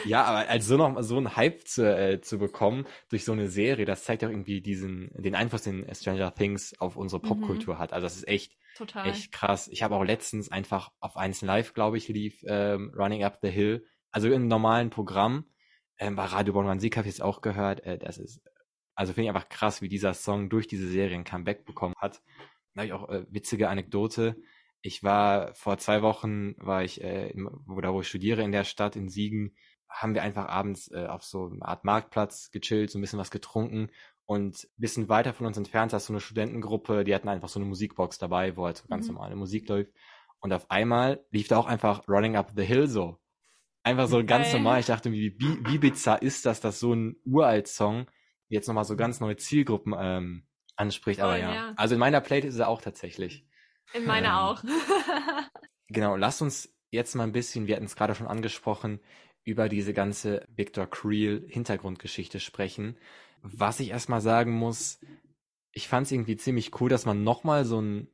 ja, 0.05 0.23
aber 0.23 0.49
als 0.49 0.65
so 0.67 0.77
noch 0.77 1.01
so 1.01 1.17
einen 1.17 1.35
Hype 1.35 1.67
zu, 1.67 1.83
äh, 1.83 2.21
zu 2.21 2.37
bekommen 2.37 2.85
durch 3.09 3.25
so 3.25 3.31
eine 3.31 3.47
Serie, 3.49 3.85
das 3.85 4.03
zeigt 4.03 4.23
auch 4.23 4.29
irgendwie 4.29 4.61
diesen 4.61 5.09
den 5.13 5.35
Einfluss, 5.35 5.63
den 5.63 5.85
Stranger 5.93 6.33
Things 6.33 6.79
auf 6.79 6.97
unsere 6.97 7.21
mhm. 7.23 7.27
Popkultur 7.27 7.75
mhm. 7.75 7.79
hat. 7.79 7.93
Also 7.93 8.05
das 8.05 8.15
ist 8.15 8.27
echt 8.27 8.57
Total. 8.75 9.09
echt 9.09 9.31
krass. 9.31 9.67
Ich 9.67 9.83
habe 9.83 9.95
auch 9.95 10.03
letztens 10.03 10.51
einfach 10.51 10.91
auf 10.99 11.17
eins 11.17 11.41
Live, 11.41 11.73
glaube 11.73 11.97
ich, 11.97 12.07
lief 12.07 12.43
ähm, 12.47 12.93
Running 12.95 13.23
Up 13.23 13.39
the 13.41 13.49
Hill, 13.49 13.85
also 14.11 14.29
im 14.31 14.47
normalen 14.47 14.89
Programm. 14.89 15.45
Ähm, 15.99 16.15
bei 16.15 16.25
Radio 16.25 16.53
Bonn 16.53 16.67
Musik 16.67 16.95
habe 16.95 17.07
ich 17.07 17.15
es 17.15 17.21
auch 17.21 17.41
gehört. 17.41 17.83
Äh, 17.83 17.97
das 17.97 18.17
ist 18.17 18.41
also 18.97 19.13
finde 19.13 19.29
ich 19.29 19.35
einfach 19.35 19.49
krass, 19.49 19.83
wie 19.83 19.89
dieser 19.89 20.15
Song 20.15 20.49
durch 20.49 20.67
diese 20.67 20.87
Serie 20.87 21.15
ein 21.15 21.23
Comeback 21.23 21.65
bekommen 21.65 21.93
hat. 21.99 22.23
Da 22.73 22.81
habe 22.81 22.87
ich 22.87 22.93
auch 22.93 23.07
äh, 23.09 23.25
witzige 23.29 23.69
Anekdote. 23.69 24.37
Ich 24.81 25.03
war 25.03 25.53
vor 25.53 25.77
zwei 25.77 26.01
Wochen, 26.01 26.55
war 26.57 26.83
ich, 26.83 27.03
äh, 27.03 27.31
wo, 27.35 27.79
da 27.79 27.93
wo 27.93 28.01
ich 28.01 28.07
studiere 28.07 28.41
in 28.41 28.51
der 28.51 28.63
Stadt 28.63 28.95
in 28.95 29.07
Siegen, 29.07 29.55
haben 29.89 30.13
wir 30.13 30.23
einfach 30.23 30.47
abends 30.47 30.91
äh, 30.91 31.05
auf 31.07 31.23
so 31.23 31.49
einer 31.49 31.67
Art 31.67 31.85
Marktplatz 31.85 32.51
gechillt, 32.51 32.91
so 32.91 32.97
ein 32.97 33.01
bisschen 33.01 33.19
was 33.19 33.31
getrunken 33.31 33.89
und 34.27 34.65
ein 34.65 34.81
bisschen 34.81 35.07
weiter 35.07 35.33
von 35.33 35.45
uns 35.45 35.57
entfernt 35.57 35.93
ist 35.93 36.05
so 36.05 36.13
eine 36.13 36.19
Studentengruppe, 36.19 37.05
die 37.05 37.15
hatten 37.15 37.29
einfach 37.29 37.47
so 37.47 37.59
eine 37.59 37.67
Musikbox 37.67 38.17
dabei, 38.17 38.57
wo 38.57 38.65
halt 38.65 38.77
so 38.77 38.87
ganz 38.89 39.07
mhm. 39.07 39.15
normale 39.15 39.37
Musik 39.37 39.69
läuft. 39.69 39.91
Und 40.39 40.51
auf 40.51 40.69
einmal 40.69 41.25
lief 41.31 41.47
da 41.47 41.57
auch 41.57 41.65
einfach 41.65 42.07
Running 42.09 42.35
Up 42.35 42.51
the 42.55 42.65
Hill 42.65 42.87
so. 42.87 43.19
Einfach 43.83 44.07
so 44.07 44.23
ganz 44.25 44.51
normal. 44.51 44.81
Ich 44.81 44.87
dachte 44.87 45.09
mir, 45.09 45.17
wie, 45.17 45.65
wie 45.65 45.77
bizarr 45.77 46.21
ist 46.21 46.45
das, 46.45 46.59
dass 46.59 46.81
so 46.81 46.93
ein 46.93 47.15
Uralt-Song 47.23 48.07
jetzt 48.49 48.67
nochmal 48.67 48.83
so 48.83 48.97
ganz 48.97 49.21
neue 49.21 49.37
Zielgruppen 49.37 49.95
ähm, 49.97 50.43
anspricht. 50.75 51.21
Aber 51.21 51.37
ja. 51.37 51.53
ja. 51.53 51.73
Also 51.77 51.95
in 51.95 51.99
meiner 51.99 52.19
Playlist 52.19 52.55
ist 52.55 52.59
er 52.59 52.67
auch 52.67 52.81
tatsächlich. 52.81 53.47
In 53.93 54.05
meiner 54.05 54.27
ähm, 54.27 54.33
auch. 54.33 54.63
genau, 55.87 56.17
lass 56.17 56.41
uns 56.41 56.75
jetzt 56.91 57.15
mal 57.15 57.23
ein 57.23 57.31
bisschen, 57.31 57.67
wir 57.67 57.77
hatten 57.77 57.85
es 57.85 57.95
gerade 57.95 58.13
schon 58.13 58.27
angesprochen, 58.27 58.99
über 59.47 59.69
diese 59.69 59.93
ganze 59.93 60.45
Victor 60.53 60.87
Creel 60.87 61.45
Hintergrundgeschichte 61.47 62.41
sprechen. 62.41 62.97
Was 63.41 63.79
ich 63.79 63.91
erstmal 63.91 64.19
sagen 64.19 64.51
muss, 64.51 64.99
ich 65.71 65.87
fand 65.87 66.05
es 66.05 66.11
irgendwie 66.11 66.35
ziemlich 66.35 66.81
cool, 66.81 66.89
dass 66.89 67.05
man 67.05 67.23
nochmal 67.23 67.63
so, 67.63 67.79
ein, 67.79 68.09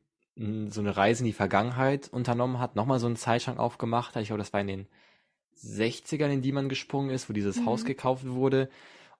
so 0.69 0.79
eine 0.79 0.95
Reise 0.95 1.23
in 1.23 1.25
die 1.25 1.33
Vergangenheit 1.33 2.07
unternommen 2.07 2.59
hat, 2.59 2.75
nochmal 2.75 2.99
so 2.99 3.07
einen 3.07 3.15
Zeitschrank 3.15 3.57
aufgemacht 3.57 4.15
hat. 4.15 4.21
Ich 4.21 4.27
glaube, 4.27 4.43
das 4.43 4.53
war 4.53 4.61
in 4.61 4.67
den 4.67 4.87
60ern, 5.57 6.29
in 6.29 6.43
die 6.43 6.51
man 6.51 6.69
gesprungen 6.69 7.09
ist, 7.09 7.27
wo 7.29 7.33
dieses 7.33 7.57
mhm. 7.57 7.65
Haus 7.65 7.83
gekauft 7.83 8.27
wurde. 8.27 8.69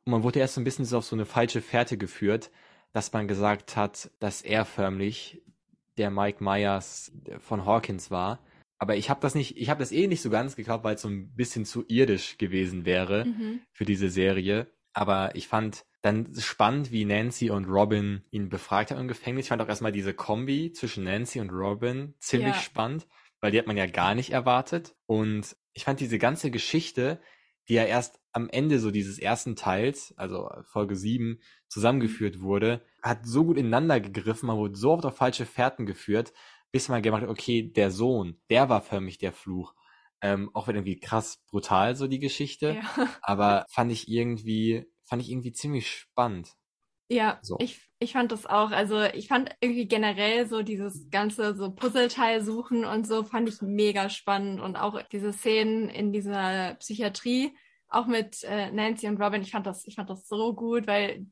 Und 0.06 0.12
man 0.12 0.22
wurde 0.22 0.40
erst 0.40 0.54
so 0.54 0.62
ein 0.62 0.66
bisschen 0.66 0.86
so 0.86 1.00
auf 1.00 1.06
so 1.06 1.16
eine 1.16 1.26
falsche 1.26 1.62
Fährte 1.62 1.98
geführt, 1.98 2.52
dass 2.92 3.12
man 3.12 3.28
gesagt 3.28 3.76
hat, 3.76 4.12
dass 4.20 4.44
er 4.44 4.66
förmlich 4.66 5.42
der 5.98 6.12
Mike 6.12 6.44
Myers 6.44 7.12
von 7.40 7.66
Hawkins 7.66 8.12
war. 8.12 8.40
Aber 8.84 8.98
ich 8.98 9.10
habe 9.10 9.22
das 9.22 9.34
nicht, 9.34 9.56
ich 9.56 9.70
habe 9.70 9.80
das 9.80 9.94
eh 9.94 10.08
nicht 10.08 10.22
so 10.22 10.30
ganz 10.30 10.58
geglaubt, 10.58 10.84
weil 10.84 10.96
es 10.96 11.02
so 11.02 11.08
ein 11.08 11.34
bisschen 11.34 11.64
zu 11.64 11.86
irdisch 11.88 12.38
gewesen 12.38 12.84
wäre 12.84 13.24
mhm. 13.24 13.62
für 13.72 13.86
diese 13.86 14.10
Serie. 14.10 14.68
Aber 14.92 15.38
ich 15.38 15.48
fand 15.48 15.86
dann 16.02 16.36
spannend, 16.38 16.92
wie 16.92 17.06
Nancy 17.06 17.50
und 17.50 17.64
Robin 17.64 18.26
ihn 18.30 18.50
befragt 18.50 18.92
haben 18.92 19.00
im 19.00 19.08
Gefängnis. 19.08 19.46
Ich 19.46 19.50
fand 19.50 19.62
auch 19.62 19.70
erstmal 19.70 19.94
diese 19.94 20.14
Kombi 20.14 20.74
zwischen 20.74 21.06
Nancy 21.06 21.40
und 21.40 21.52
Robin 21.52 22.14
ziemlich 22.20 22.56
ja. 22.56 22.62
spannend, 22.62 23.08
weil 23.40 23.52
die 23.52 23.58
hat 23.58 23.68
man 23.68 23.78
ja 23.78 23.86
gar 23.86 24.16
nicht 24.16 24.32
erwartet. 24.32 24.98
Und 25.06 25.56
ich 25.72 25.86
fand 25.86 26.02
diese 26.02 26.20
ganze 26.20 26.52
Geschichte, 26.52 27.22
die 27.70 27.76
ja 27.76 27.86
erst 27.86 28.20
am 28.34 28.50
Ende 28.50 28.80
so 28.80 28.92
dieses 28.92 29.18
ersten 29.18 29.56
Teils, 29.56 30.14
also 30.18 30.50
Folge 30.64 30.98
7, 30.98 31.40
zusammengeführt 31.70 32.42
wurde, 32.42 32.82
hat 33.02 33.26
so 33.26 33.46
gut 33.46 33.58
ineinander 33.58 34.02
gegriffen, 34.02 34.48
man 34.48 34.58
wurde 34.58 34.76
so 34.76 34.92
oft 34.92 35.06
auf 35.06 35.16
falsche 35.16 35.46
Fährten 35.46 35.86
geführt, 35.86 36.34
bis 36.74 36.90
man 36.90 37.04
gemacht 37.04 37.22
hat, 37.22 37.30
okay, 37.30 37.62
der 37.62 37.92
Sohn, 37.92 38.42
der 38.50 38.68
war 38.68 38.82
für 38.82 39.00
mich 39.00 39.20
der 39.20 39.32
Fluch. 39.32 39.74
Ähm, 40.22 40.50
auch 40.54 40.68
wenn 40.68 40.76
irgendwie 40.76 41.00
krass 41.00 41.44
brutal 41.48 41.96
so 41.96 42.08
die 42.08 42.20
Geschichte, 42.20 42.82
ja. 42.82 43.08
aber 43.22 43.66
fand 43.70 43.92
ich 43.92 44.10
irgendwie, 44.10 44.86
fand 45.04 45.22
ich 45.22 45.30
irgendwie 45.30 45.52
ziemlich 45.52 45.88
spannend. 45.88 46.54
Ja, 47.10 47.38
so. 47.44 47.58
ich, 47.60 47.80
ich 48.00 48.14
fand 48.14 48.32
das 48.32 48.48
auch. 48.48 48.72
Also 48.72 49.04
ich 49.04 49.28
fand 49.28 49.56
irgendwie 49.62 49.88
generell 49.88 50.48
so 50.48 50.64
dieses 50.64 51.12
ganze 51.12 51.56
so 51.56 51.72
Puzzleteil 51.72 52.44
suchen 52.44 52.86
und 52.86 53.06
so 53.06 53.24
fand 53.24 53.50
ich 53.50 53.62
mega 53.62 54.10
spannend 54.10 54.60
und 54.60 54.76
auch 54.76 55.00
diese 55.12 55.32
Szenen 55.32 55.90
in 55.90 56.12
dieser 56.12 56.76
Psychiatrie, 56.76 57.56
auch 57.88 58.08
mit 58.08 58.44
äh, 58.46 58.72
Nancy 58.72 59.08
und 59.08 59.22
Robin, 59.22 59.44
ich 59.44 59.52
fand 59.52 59.68
das, 59.68 59.86
ich 59.86 59.96
fand 59.96 60.10
das 60.10 60.28
so 60.28 60.56
gut, 60.56 60.88
weil 60.88 61.28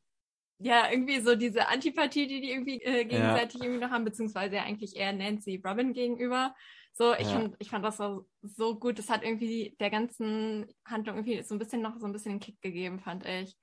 ja 0.61 0.89
irgendwie 0.91 1.19
so 1.21 1.35
diese 1.35 1.67
Antipathie, 1.67 2.27
die 2.27 2.41
die 2.41 2.51
irgendwie 2.51 2.81
äh, 2.81 3.05
gegenseitig 3.05 3.59
ja. 3.59 3.65
irgendwie 3.65 3.83
noch 3.83 3.91
haben, 3.91 4.05
beziehungsweise 4.05 4.55
ja 4.55 4.63
eigentlich 4.63 4.95
eher 4.95 5.13
Nancy 5.13 5.61
Robin 5.65 5.93
gegenüber. 5.93 6.53
So, 6.93 7.13
ich 7.13 7.27
ja. 7.27 7.39
fand, 7.39 7.55
ich 7.59 7.69
fand 7.69 7.85
das 7.85 7.97
so, 7.97 8.27
so 8.41 8.77
gut. 8.77 8.99
Das 8.99 9.09
hat 9.09 9.23
irgendwie 9.23 9.75
der 9.79 9.89
ganzen 9.89 10.65
Handlung 10.85 11.17
irgendwie 11.17 11.41
so 11.43 11.55
ein 11.55 11.59
bisschen 11.59 11.81
noch 11.81 11.97
so 11.99 12.05
ein 12.05 12.11
bisschen 12.11 12.31
einen 12.31 12.39
Kick 12.39 12.61
gegeben, 12.61 12.99
fand 12.99 13.25
ich. 13.25 13.55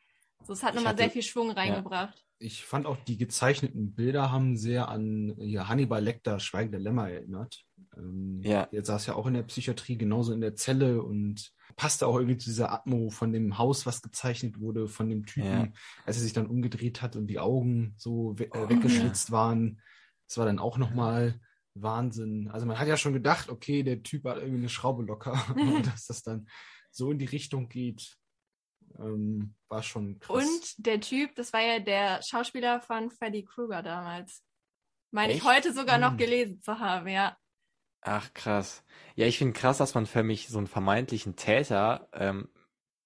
So, 0.45 0.53
es 0.53 0.63
hat 0.63 0.75
nochmal 0.75 0.97
sehr 0.97 1.11
viel 1.11 1.23
Schwung 1.23 1.51
reingebracht. 1.51 2.17
Ja. 2.17 2.25
Ich 2.41 2.65
fand 2.65 2.87
auch 2.87 2.97
die 2.97 3.19
gezeichneten 3.19 3.95
Bilder 3.95 4.31
haben 4.31 4.57
sehr 4.57 4.89
an 4.89 5.35
ja, 5.39 5.69
Hannibal 5.69 6.03
Lecter 6.03 6.39
Schweigen 6.39 6.71
der 6.71 6.81
Lämmer 6.81 7.11
erinnert. 7.11 7.65
Ähm, 7.97 8.41
ja. 8.45 8.67
Der 8.67 8.85
saß 8.85 9.07
ja 9.07 9.15
auch 9.15 9.27
in 9.27 9.35
der 9.35 9.43
Psychiatrie, 9.43 9.99
genauso 9.99 10.33
in 10.33 10.41
der 10.41 10.55
Zelle 10.55 11.03
und 11.03 11.53
passte 11.79 12.07
auch 12.07 12.17
irgendwie 12.17 12.37
zu 12.37 12.51
dieser 12.51 12.71
Atmo 12.73 13.09
von 13.09 13.33
dem 13.33 13.57
Haus, 13.57 13.87
was 13.87 14.03
gezeichnet 14.03 14.61
wurde, 14.61 14.89
von 14.89 15.09
dem 15.09 15.25
Typen, 15.25 15.51
ja. 15.51 15.69
als 16.05 16.17
er 16.17 16.23
sich 16.23 16.35
dann 16.35 16.47
umgedreht 16.47 17.01
hat 17.01 17.17
und 17.17 17.29
die 17.29 17.39
Augen 17.39 17.95
so 17.97 18.39
we 18.39 18.45
äh, 18.45 18.51
oh, 18.53 18.69
weggeschlitzt 18.69 19.31
ja. 19.31 19.35
waren. 19.35 19.81
Das 20.27 20.37
war 20.37 20.45
dann 20.45 20.59
auch 20.59 20.77
nochmal 20.77 21.41
Wahnsinn. 21.75 22.51
Also 22.51 22.67
man 22.67 22.79
hat 22.79 22.89
ja 22.89 22.97
schon 22.97 23.15
gedacht, 23.15 23.49
okay, 23.49 23.83
der 23.83 24.03
Typ 24.03 24.25
hat 24.25 24.39
irgendwie 24.39 24.59
eine 24.59 24.69
Schraube 24.69 25.05
locker, 25.05 25.43
dass 25.85 26.07
das 26.07 26.23
dann 26.23 26.49
so 26.91 27.11
in 27.13 27.19
die 27.19 27.27
Richtung 27.27 27.69
geht 27.69 28.19
ähm, 28.99 29.55
war 29.69 29.83
schon 29.83 30.19
krass. 30.19 30.45
Und 30.45 30.87
der 30.87 31.01
Typ, 31.01 31.35
das 31.35 31.53
war 31.53 31.61
ja 31.61 31.79
der 31.79 32.23
Schauspieler 32.23 32.81
von 32.81 33.11
Freddy 33.11 33.45
Krueger 33.45 33.83
damals. 33.83 34.43
Meine 35.11 35.33
ich 35.33 35.45
heute 35.45 35.73
sogar 35.73 35.99
noch 35.99 36.13
hm. 36.13 36.19
gelesen 36.19 36.63
zu 36.63 36.79
haben, 36.79 37.09
ja. 37.09 37.37
Ach, 38.09 38.33
krass. 38.35 38.83
Ja, 39.17 39.27
ich 39.27 39.39
finde 39.39 39.53
krass, 39.53 39.79
dass 39.79 39.95
man 39.95 40.07
für 40.07 40.23
mich 40.23 40.49
so 40.49 40.59
einen 40.59 40.67
vermeintlichen 40.67 41.37
Täter, 41.37 42.09
ähm, 42.13 42.49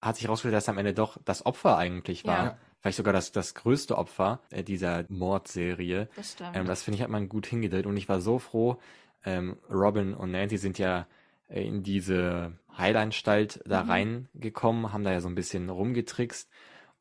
hat 0.01 0.15
sich 0.15 0.25
herausgestellt, 0.25 0.55
dass 0.55 0.67
er 0.67 0.73
am 0.73 0.77
Ende 0.77 0.93
doch 0.93 1.17
das 1.25 1.45
Opfer 1.45 1.77
eigentlich 1.77 2.25
war. 2.25 2.45
Ja. 2.45 2.57
Vielleicht 2.79 2.97
sogar 2.97 3.13
das, 3.13 3.31
das 3.31 3.53
größte 3.53 3.97
Opfer 3.97 4.41
äh, 4.49 4.63
dieser 4.63 5.05
Mordserie. 5.09 6.09
Das 6.15 6.33
stimmt. 6.33 6.55
Ähm, 6.55 6.65
das 6.65 6.83
finde 6.83 6.97
ich, 6.97 7.03
hat 7.03 7.09
man 7.09 7.29
gut 7.29 7.47
hingedreht. 7.47 7.85
Und 7.85 7.97
ich 7.97 8.09
war 8.09 8.21
so 8.21 8.39
froh, 8.39 8.79
ähm, 9.25 9.57
Robin 9.69 10.13
und 10.13 10.31
Nancy 10.31 10.57
sind 10.57 10.77
ja 10.77 11.07
in 11.47 11.83
diese 11.83 12.57
Heilanstalt 12.77 13.61
da 13.65 13.83
mhm. 13.83 13.89
reingekommen, 13.89 14.93
haben 14.93 15.03
da 15.03 15.11
ja 15.11 15.21
so 15.21 15.27
ein 15.27 15.35
bisschen 15.35 15.69
rumgetrickst. 15.69 16.49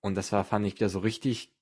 Und 0.01 0.17
das 0.17 0.33
war, 0.33 0.45
fand 0.45 0.67
ich 0.67 0.75
wieder 0.75 0.88
so 0.88 0.99
richtig 0.99 1.53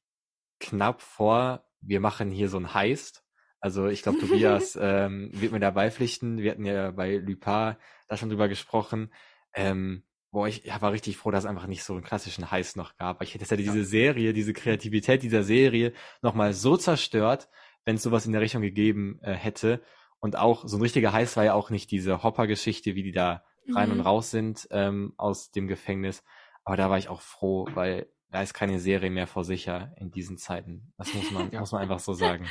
knapp 0.58 1.02
vor, 1.02 1.64
wir 1.80 2.00
machen 2.00 2.30
hier 2.30 2.48
so 2.48 2.58
ein 2.58 2.74
Heist. 2.74 3.24
Also 3.60 3.86
ich 3.88 4.02
glaube, 4.02 4.18
Tobias 4.18 4.76
ähm, 4.80 5.30
wird 5.32 5.52
mir 5.52 5.60
da 5.60 5.70
beipflichten. 5.70 6.38
Wir 6.38 6.52
hatten 6.52 6.64
ja 6.64 6.90
bei 6.90 7.16
Lupin 7.16 7.76
da 8.08 8.16
schon 8.16 8.30
drüber 8.30 8.48
gesprochen. 8.48 9.12
Ähm, 9.54 10.02
boah, 10.30 10.48
ich 10.48 10.62
war 10.80 10.92
richtig 10.92 11.16
froh, 11.16 11.30
dass 11.30 11.44
es 11.44 11.50
einfach 11.50 11.66
nicht 11.66 11.82
so 11.82 11.94
einen 11.94 12.02
klassischen 12.02 12.50
Heist 12.50 12.76
noch 12.76 12.96
gab. 12.96 13.22
Ich 13.22 13.34
hätte 13.34 13.44
ja 13.48 13.56
diese 13.56 13.84
Serie, 13.84 14.32
diese 14.32 14.52
Kreativität 14.52 15.22
dieser 15.22 15.42
Serie 15.42 15.92
nochmal 16.22 16.52
so 16.52 16.76
zerstört, 16.76 17.48
wenn 17.84 17.96
es 17.96 18.02
sowas 18.02 18.26
in 18.26 18.32
der 18.32 18.40
Richtung 18.40 18.62
gegeben 18.62 19.18
äh, 19.22 19.32
hätte. 19.32 19.82
Und 20.20 20.36
auch 20.36 20.66
so 20.66 20.76
ein 20.76 20.82
richtiger 20.82 21.12
Heiß 21.12 21.36
war 21.36 21.44
ja 21.44 21.54
auch 21.54 21.70
nicht 21.70 21.90
diese 21.90 22.22
Hopper-Geschichte, 22.22 22.94
wie 22.94 23.02
die 23.02 23.12
da 23.12 23.42
rein 23.74 23.90
mhm. 23.90 23.96
und 23.96 24.00
raus 24.00 24.30
sind 24.30 24.68
ähm, 24.70 25.14
aus 25.16 25.50
dem 25.50 25.66
Gefängnis. 25.66 26.22
Aber 26.64 26.76
da 26.76 26.90
war 26.90 26.98
ich 26.98 27.08
auch 27.08 27.22
froh, 27.22 27.66
weil 27.74 28.06
da 28.30 28.42
ist 28.42 28.54
keine 28.54 28.78
Serie 28.78 29.10
mehr 29.10 29.26
vor 29.26 29.44
sicher 29.44 29.92
in 29.96 30.10
diesen 30.10 30.36
Zeiten. 30.36 30.92
Das 30.98 31.12
muss 31.14 31.30
man, 31.30 31.50
muss 31.58 31.72
man 31.72 31.82
einfach 31.82 31.98
so 31.98 32.12
sagen. 32.12 32.46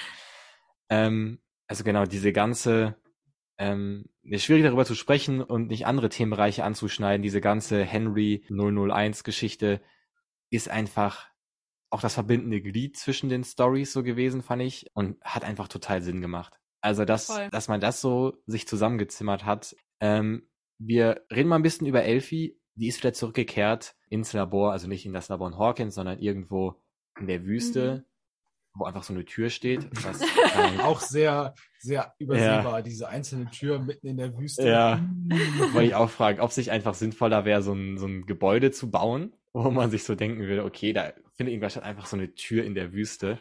Ähm, 0.89 1.39
also 1.67 1.83
genau, 1.83 2.05
diese 2.05 2.33
ganze, 2.33 2.95
ähm, 3.57 4.05
ist 4.23 4.43
schwierig 4.43 4.63
darüber 4.63 4.85
zu 4.85 4.95
sprechen 4.95 5.41
und 5.41 5.67
nicht 5.67 5.85
andere 5.85 6.09
Themenbereiche 6.09 6.63
anzuschneiden. 6.63 7.21
Diese 7.21 7.41
ganze 7.41 7.83
Henry 7.83 8.43
001 8.49 9.23
Geschichte 9.23 9.81
ist 10.49 10.69
einfach 10.69 11.29
auch 11.91 12.01
das 12.01 12.13
verbindende 12.13 12.61
Glied 12.61 12.97
zwischen 12.97 13.29
den 13.29 13.43
Stories 13.43 13.93
so 13.93 14.03
gewesen, 14.03 14.41
fand 14.41 14.61
ich, 14.61 14.87
und 14.93 15.17
hat 15.21 15.43
einfach 15.43 15.67
total 15.67 16.01
Sinn 16.01 16.21
gemacht. 16.21 16.59
Also, 16.81 17.03
dass, 17.05 17.27
dass 17.51 17.67
man 17.67 17.81
das 17.81 17.99
so 18.01 18.37
sich 18.45 18.67
zusammengezimmert 18.67 19.45
hat. 19.45 19.75
Ähm, 19.99 20.47
wir 20.77 21.25
reden 21.31 21.49
mal 21.49 21.57
ein 21.57 21.63
bisschen 21.63 21.87
über 21.87 22.03
Elfie. 22.03 22.57
Die 22.75 22.87
ist 22.87 22.99
wieder 22.99 23.13
zurückgekehrt 23.13 23.95
ins 24.09 24.31
Labor, 24.33 24.71
also 24.71 24.87
nicht 24.87 25.05
in 25.05 25.13
das 25.13 25.27
Labor 25.27 25.49
in 25.49 25.57
Hawkins, 25.57 25.95
sondern 25.95 26.19
irgendwo 26.19 26.81
in 27.19 27.27
der 27.27 27.43
Wüste, 27.43 27.97
mhm. 27.97 28.08
Wo 28.73 28.85
einfach 28.85 29.03
so 29.03 29.13
eine 29.13 29.25
Tür 29.25 29.49
steht. 29.49 29.87
Was, 30.03 30.21
auch 30.79 31.01
sehr, 31.01 31.53
sehr 31.79 32.13
übersehbar, 32.17 32.77
ja. 32.77 32.81
diese 32.81 33.09
einzelne 33.09 33.49
Tür 33.49 33.79
mitten 33.79 34.07
in 34.07 34.17
der 34.17 34.37
Wüste. 34.37 34.67
Ja, 34.67 35.03
wollte 35.73 35.87
ich 35.87 35.95
auch 35.95 36.09
fragen, 36.09 36.39
ob 36.39 36.51
es 36.51 36.57
nicht 36.57 36.71
einfach 36.71 36.93
sinnvoller 36.93 37.45
wäre, 37.45 37.61
so 37.61 37.73
ein, 37.73 37.97
so 37.97 38.07
ein 38.07 38.25
Gebäude 38.25 38.71
zu 38.71 38.89
bauen, 38.89 39.33
wo 39.53 39.69
man 39.71 39.91
sich 39.91 40.03
so 40.03 40.15
denken 40.15 40.41
würde, 40.41 40.63
okay, 40.63 40.93
da 40.93 41.13
findet 41.33 41.53
irgendwas 41.53 41.73
statt, 41.73 41.83
einfach 41.83 42.05
so 42.05 42.17
eine 42.17 42.33
Tür 42.35 42.63
in 42.63 42.75
der 42.75 42.93
Wüste. 42.93 43.37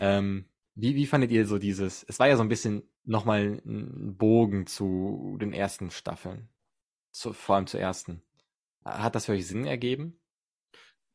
ähm, 0.00 0.46
wie, 0.74 0.94
wie 0.94 1.06
fandet 1.06 1.30
ihr 1.30 1.46
so 1.46 1.58
dieses, 1.58 2.04
es 2.08 2.18
war 2.18 2.28
ja 2.28 2.36
so 2.36 2.42
ein 2.42 2.48
bisschen 2.48 2.82
nochmal 3.04 3.60
ein 3.66 4.16
Bogen 4.16 4.66
zu 4.66 5.36
den 5.40 5.52
ersten 5.52 5.90
Staffeln, 5.90 6.48
zu, 7.10 7.32
vor 7.32 7.56
allem 7.56 7.66
zur 7.66 7.80
ersten. 7.80 8.22
Hat 8.84 9.14
das 9.14 9.26
für 9.26 9.32
euch 9.32 9.46
Sinn 9.46 9.66
ergeben? 9.66 10.18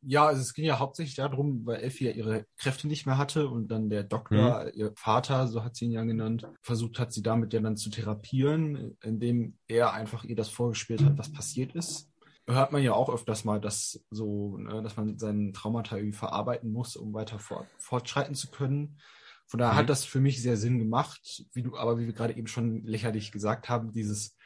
Ja, 0.01 0.27
also 0.27 0.41
es 0.41 0.53
ging 0.53 0.65
ja 0.65 0.79
hauptsächlich 0.79 1.15
darum, 1.15 1.65
weil 1.65 1.81
Elfie 1.81 2.05
ja 2.05 2.11
ihre 2.11 2.45
Kräfte 2.57 2.87
nicht 2.87 3.05
mehr 3.05 3.17
hatte 3.17 3.49
und 3.49 3.69
dann 3.69 3.89
der 3.89 4.03
Doktor, 4.03 4.65
mhm. 4.65 4.71
ihr 4.73 4.93
Vater, 4.95 5.47
so 5.47 5.63
hat 5.63 5.75
sie 5.75 5.85
ihn 5.85 5.91
ja 5.91 6.03
genannt, 6.03 6.47
versucht 6.61 6.99
hat, 6.99 7.11
sie 7.11 7.23
damit 7.23 7.53
ja 7.53 7.59
dann 7.59 7.77
zu 7.77 7.89
therapieren, 7.89 8.95
indem 9.01 9.57
er 9.67 9.93
einfach 9.93 10.23
ihr 10.23 10.35
das 10.35 10.49
vorgespielt 10.49 11.03
hat, 11.03 11.17
was 11.17 11.31
passiert 11.31 11.75
ist. 11.75 12.11
Hört 12.49 12.71
man 12.71 12.81
ja 12.81 12.93
auch 12.93 13.09
öfters 13.09 13.43
mal, 13.43 13.59
dass 13.59 14.05
so, 14.09 14.57
ne, 14.57 14.81
dass 14.81 14.95
man 14.95 15.17
seinen 15.17 15.51
Traumata 15.51 15.97
irgendwie 15.97 16.17
verarbeiten 16.17 16.71
muss, 16.71 16.95
um 16.95 17.13
weiter 17.13 17.39
fort, 17.39 17.67
fortschreiten 17.77 18.35
zu 18.35 18.49
können. 18.49 18.99
Von 19.47 19.59
daher 19.59 19.73
mhm. 19.73 19.77
hat 19.77 19.89
das 19.89 20.05
für 20.05 20.21
mich 20.21 20.41
sehr 20.41 20.55
Sinn 20.55 20.79
gemacht, 20.79 21.43
wie 21.53 21.63
du, 21.63 21.75
aber 21.75 21.99
wie 21.99 22.05
wir 22.05 22.13
gerade 22.13 22.37
eben 22.37 22.47
schon 22.47 22.85
lächerlich 22.85 23.31
gesagt 23.31 23.67
haben, 23.67 23.91
dieses, 23.91 24.36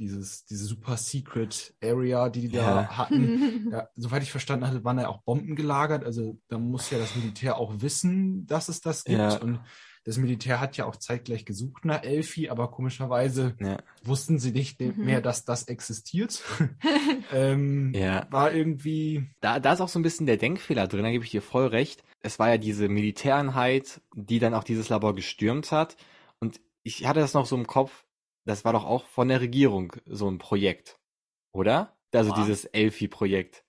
dieses, 0.00 0.44
diese 0.46 0.64
super 0.64 0.96
secret 0.96 1.74
Area, 1.82 2.28
die 2.30 2.48
die 2.48 2.56
ja. 2.56 2.82
da 2.82 2.88
hatten. 2.96 3.68
ja, 3.72 3.88
soweit 3.94 4.22
ich 4.22 4.30
verstanden 4.30 4.66
hatte, 4.66 4.82
waren 4.82 4.96
da 4.96 5.08
auch 5.08 5.22
Bomben 5.22 5.54
gelagert. 5.54 6.04
Also 6.04 6.38
da 6.48 6.58
muss 6.58 6.90
ja 6.90 6.98
das 6.98 7.14
Militär 7.14 7.58
auch 7.58 7.80
wissen, 7.80 8.46
dass 8.46 8.68
es 8.68 8.80
das 8.80 9.04
gibt. 9.04 9.18
Ja. 9.18 9.36
Und 9.36 9.60
das 10.04 10.16
Militär 10.16 10.60
hat 10.60 10.78
ja 10.78 10.86
auch 10.86 10.96
zeitgleich 10.96 11.44
gesucht 11.44 11.84
nach 11.84 12.02
Elfi, 12.02 12.48
aber 12.48 12.70
komischerweise 12.70 13.54
ja. 13.60 13.78
wussten 14.02 14.38
sie 14.38 14.50
nicht 14.50 14.80
mhm. 14.80 15.04
mehr, 15.04 15.20
dass 15.20 15.44
das 15.44 15.64
existiert. 15.64 16.42
ähm, 17.32 17.92
ja. 17.94 18.26
War 18.30 18.52
irgendwie. 18.52 19.30
Da, 19.40 19.60
da 19.60 19.74
ist 19.74 19.82
auch 19.82 19.88
so 19.88 19.98
ein 19.98 20.02
bisschen 20.02 20.26
der 20.26 20.38
Denkfehler 20.38 20.88
drin, 20.88 21.02
da 21.02 21.10
gebe 21.10 21.24
ich 21.24 21.30
dir 21.30 21.42
voll 21.42 21.66
recht. 21.66 22.02
Es 22.22 22.38
war 22.38 22.48
ja 22.48 22.56
diese 22.56 22.88
Militäreinheit, 22.88 24.00
die 24.14 24.38
dann 24.38 24.54
auch 24.54 24.64
dieses 24.64 24.88
Labor 24.88 25.14
gestürmt 25.14 25.70
hat. 25.70 25.96
Und 26.38 26.60
ich 26.82 27.06
hatte 27.06 27.20
das 27.20 27.34
noch 27.34 27.44
so 27.44 27.56
im 27.56 27.66
Kopf, 27.66 28.04
das 28.44 28.64
war 28.64 28.72
doch 28.72 28.84
auch 28.84 29.04
von 29.06 29.28
der 29.28 29.40
Regierung 29.40 29.92
so 30.06 30.28
ein 30.28 30.38
Projekt, 30.38 30.98
oder? 31.52 31.96
also 32.12 32.30
Boah. 32.30 32.40
dieses 32.40 32.64
Elfi-Projekt. 32.64 33.64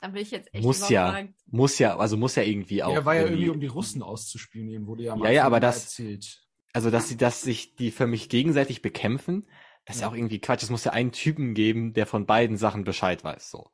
Da 0.00 0.08
bin 0.08 0.22
ich 0.22 0.30
jetzt 0.30 0.54
echt 0.54 0.64
muss 0.64 0.88
ja, 0.88 1.24
muss 1.46 1.78
ja, 1.78 1.98
also 1.98 2.16
muss 2.16 2.34
ja 2.34 2.42
irgendwie 2.42 2.82
auch. 2.82 2.94
Er 2.94 3.04
war 3.04 3.16
ja 3.16 3.22
irgendwie, 3.22 3.50
um 3.50 3.60
die 3.60 3.66
Russen 3.66 4.02
auszuspionieren, 4.02 4.86
wurde 4.86 5.04
ja 5.04 5.16
mal 5.16 5.26
ja, 5.26 5.32
ja, 5.32 5.44
aber 5.44 5.60
das, 5.60 5.84
erzählt. 5.84 6.46
Also, 6.72 6.90
dass 6.90 7.08
sie, 7.08 7.16
dass 7.16 7.42
sich 7.42 7.74
die 7.76 7.90
für 7.90 8.06
mich 8.06 8.28
gegenseitig 8.28 8.80
bekämpfen, 8.80 9.46
das 9.84 9.96
ist 9.96 10.02
ja 10.02 10.08
auch 10.08 10.14
irgendwie 10.14 10.38
Quatsch. 10.38 10.62
Es 10.62 10.70
muss 10.70 10.84
ja 10.84 10.92
einen 10.92 11.12
Typen 11.12 11.52
geben, 11.52 11.92
der 11.92 12.06
von 12.06 12.24
beiden 12.24 12.56
Sachen 12.56 12.84
Bescheid 12.84 13.24
weiß, 13.24 13.50
so. 13.50 13.70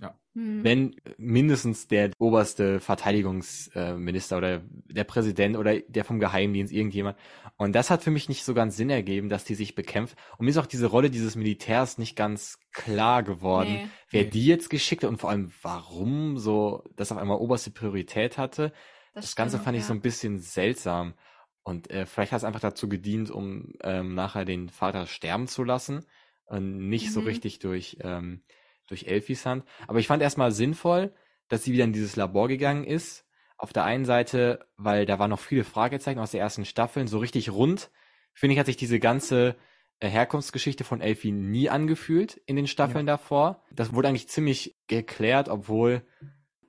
Ja. 0.00 0.18
Hm. 0.34 0.64
Wenn 0.64 0.96
mindestens 1.18 1.86
der 1.86 2.10
oberste 2.18 2.80
Verteidigungsminister 2.80 4.38
oder 4.38 4.62
der 4.88 5.04
Präsident 5.04 5.56
oder 5.56 5.78
der 5.80 6.04
vom 6.04 6.20
Geheimdienst, 6.20 6.72
irgendjemand. 6.72 7.18
Und 7.56 7.74
das 7.74 7.90
hat 7.90 8.02
für 8.02 8.10
mich 8.10 8.28
nicht 8.28 8.44
so 8.44 8.54
ganz 8.54 8.76
Sinn 8.76 8.88
ergeben, 8.88 9.28
dass 9.28 9.44
die 9.44 9.54
sich 9.54 9.74
bekämpft. 9.74 10.16
Und 10.38 10.44
mir 10.44 10.50
ist 10.50 10.56
auch 10.56 10.66
diese 10.66 10.86
Rolle 10.86 11.10
dieses 11.10 11.36
Militärs 11.36 11.98
nicht 11.98 12.16
ganz 12.16 12.58
klar 12.72 13.22
geworden, 13.22 13.72
nee. 13.72 13.88
wer 14.10 14.24
nee. 14.24 14.30
die 14.30 14.46
jetzt 14.46 14.70
geschickt 14.70 15.02
hat 15.02 15.10
und 15.10 15.18
vor 15.18 15.30
allem 15.30 15.52
warum 15.62 16.38
so 16.38 16.84
das 16.96 17.12
auf 17.12 17.18
einmal 17.18 17.38
oberste 17.38 17.70
Priorität 17.70 18.38
hatte. 18.38 18.72
Das, 19.12 19.26
das 19.26 19.36
Ganze 19.36 19.58
fand 19.58 19.76
ich 19.76 19.84
so 19.84 19.92
ein 19.92 20.00
bisschen 20.00 20.38
seltsam. 20.38 21.14
Und 21.62 21.90
äh, 21.90 22.06
vielleicht 22.06 22.32
hat 22.32 22.38
es 22.38 22.44
einfach 22.44 22.60
dazu 22.60 22.88
gedient, 22.88 23.30
um 23.30 23.74
ähm, 23.82 24.14
nachher 24.14 24.46
den 24.46 24.70
Vater 24.70 25.06
sterben 25.06 25.46
zu 25.46 25.62
lassen 25.62 26.06
und 26.46 26.88
nicht 26.88 27.08
mhm. 27.08 27.10
so 27.10 27.20
richtig 27.20 27.58
durch 27.58 27.98
ähm, 28.00 28.42
durch 28.90 29.04
Elfis 29.04 29.46
Hand. 29.46 29.64
Aber 29.86 29.98
ich 29.98 30.06
fand 30.06 30.22
erstmal 30.22 30.52
sinnvoll, 30.52 31.12
dass 31.48 31.64
sie 31.64 31.72
wieder 31.72 31.84
in 31.84 31.92
dieses 31.92 32.16
Labor 32.16 32.48
gegangen 32.48 32.84
ist. 32.84 33.24
Auf 33.56 33.72
der 33.72 33.84
einen 33.84 34.04
Seite, 34.04 34.66
weil 34.76 35.06
da 35.06 35.18
waren 35.18 35.30
noch 35.30 35.40
viele 35.40 35.64
Fragezeichen 35.64 36.18
aus 36.18 36.30
der 36.30 36.40
ersten 36.40 36.64
Staffel, 36.64 37.06
so 37.08 37.18
richtig 37.18 37.50
rund. 37.50 37.90
Finde 38.32 38.54
ich, 38.54 38.58
hat 38.58 38.66
sich 38.66 38.76
diese 38.76 39.00
ganze 39.00 39.56
äh, 39.98 40.08
Herkunftsgeschichte 40.08 40.84
von 40.84 41.00
Elfie 41.00 41.32
nie 41.32 41.68
angefühlt 41.68 42.40
in 42.46 42.56
den 42.56 42.66
Staffeln 42.66 43.06
ja. 43.06 43.14
davor. 43.14 43.62
Das 43.70 43.92
wurde 43.92 44.08
eigentlich 44.08 44.28
ziemlich 44.28 44.76
geklärt, 44.86 45.48
obwohl 45.48 46.02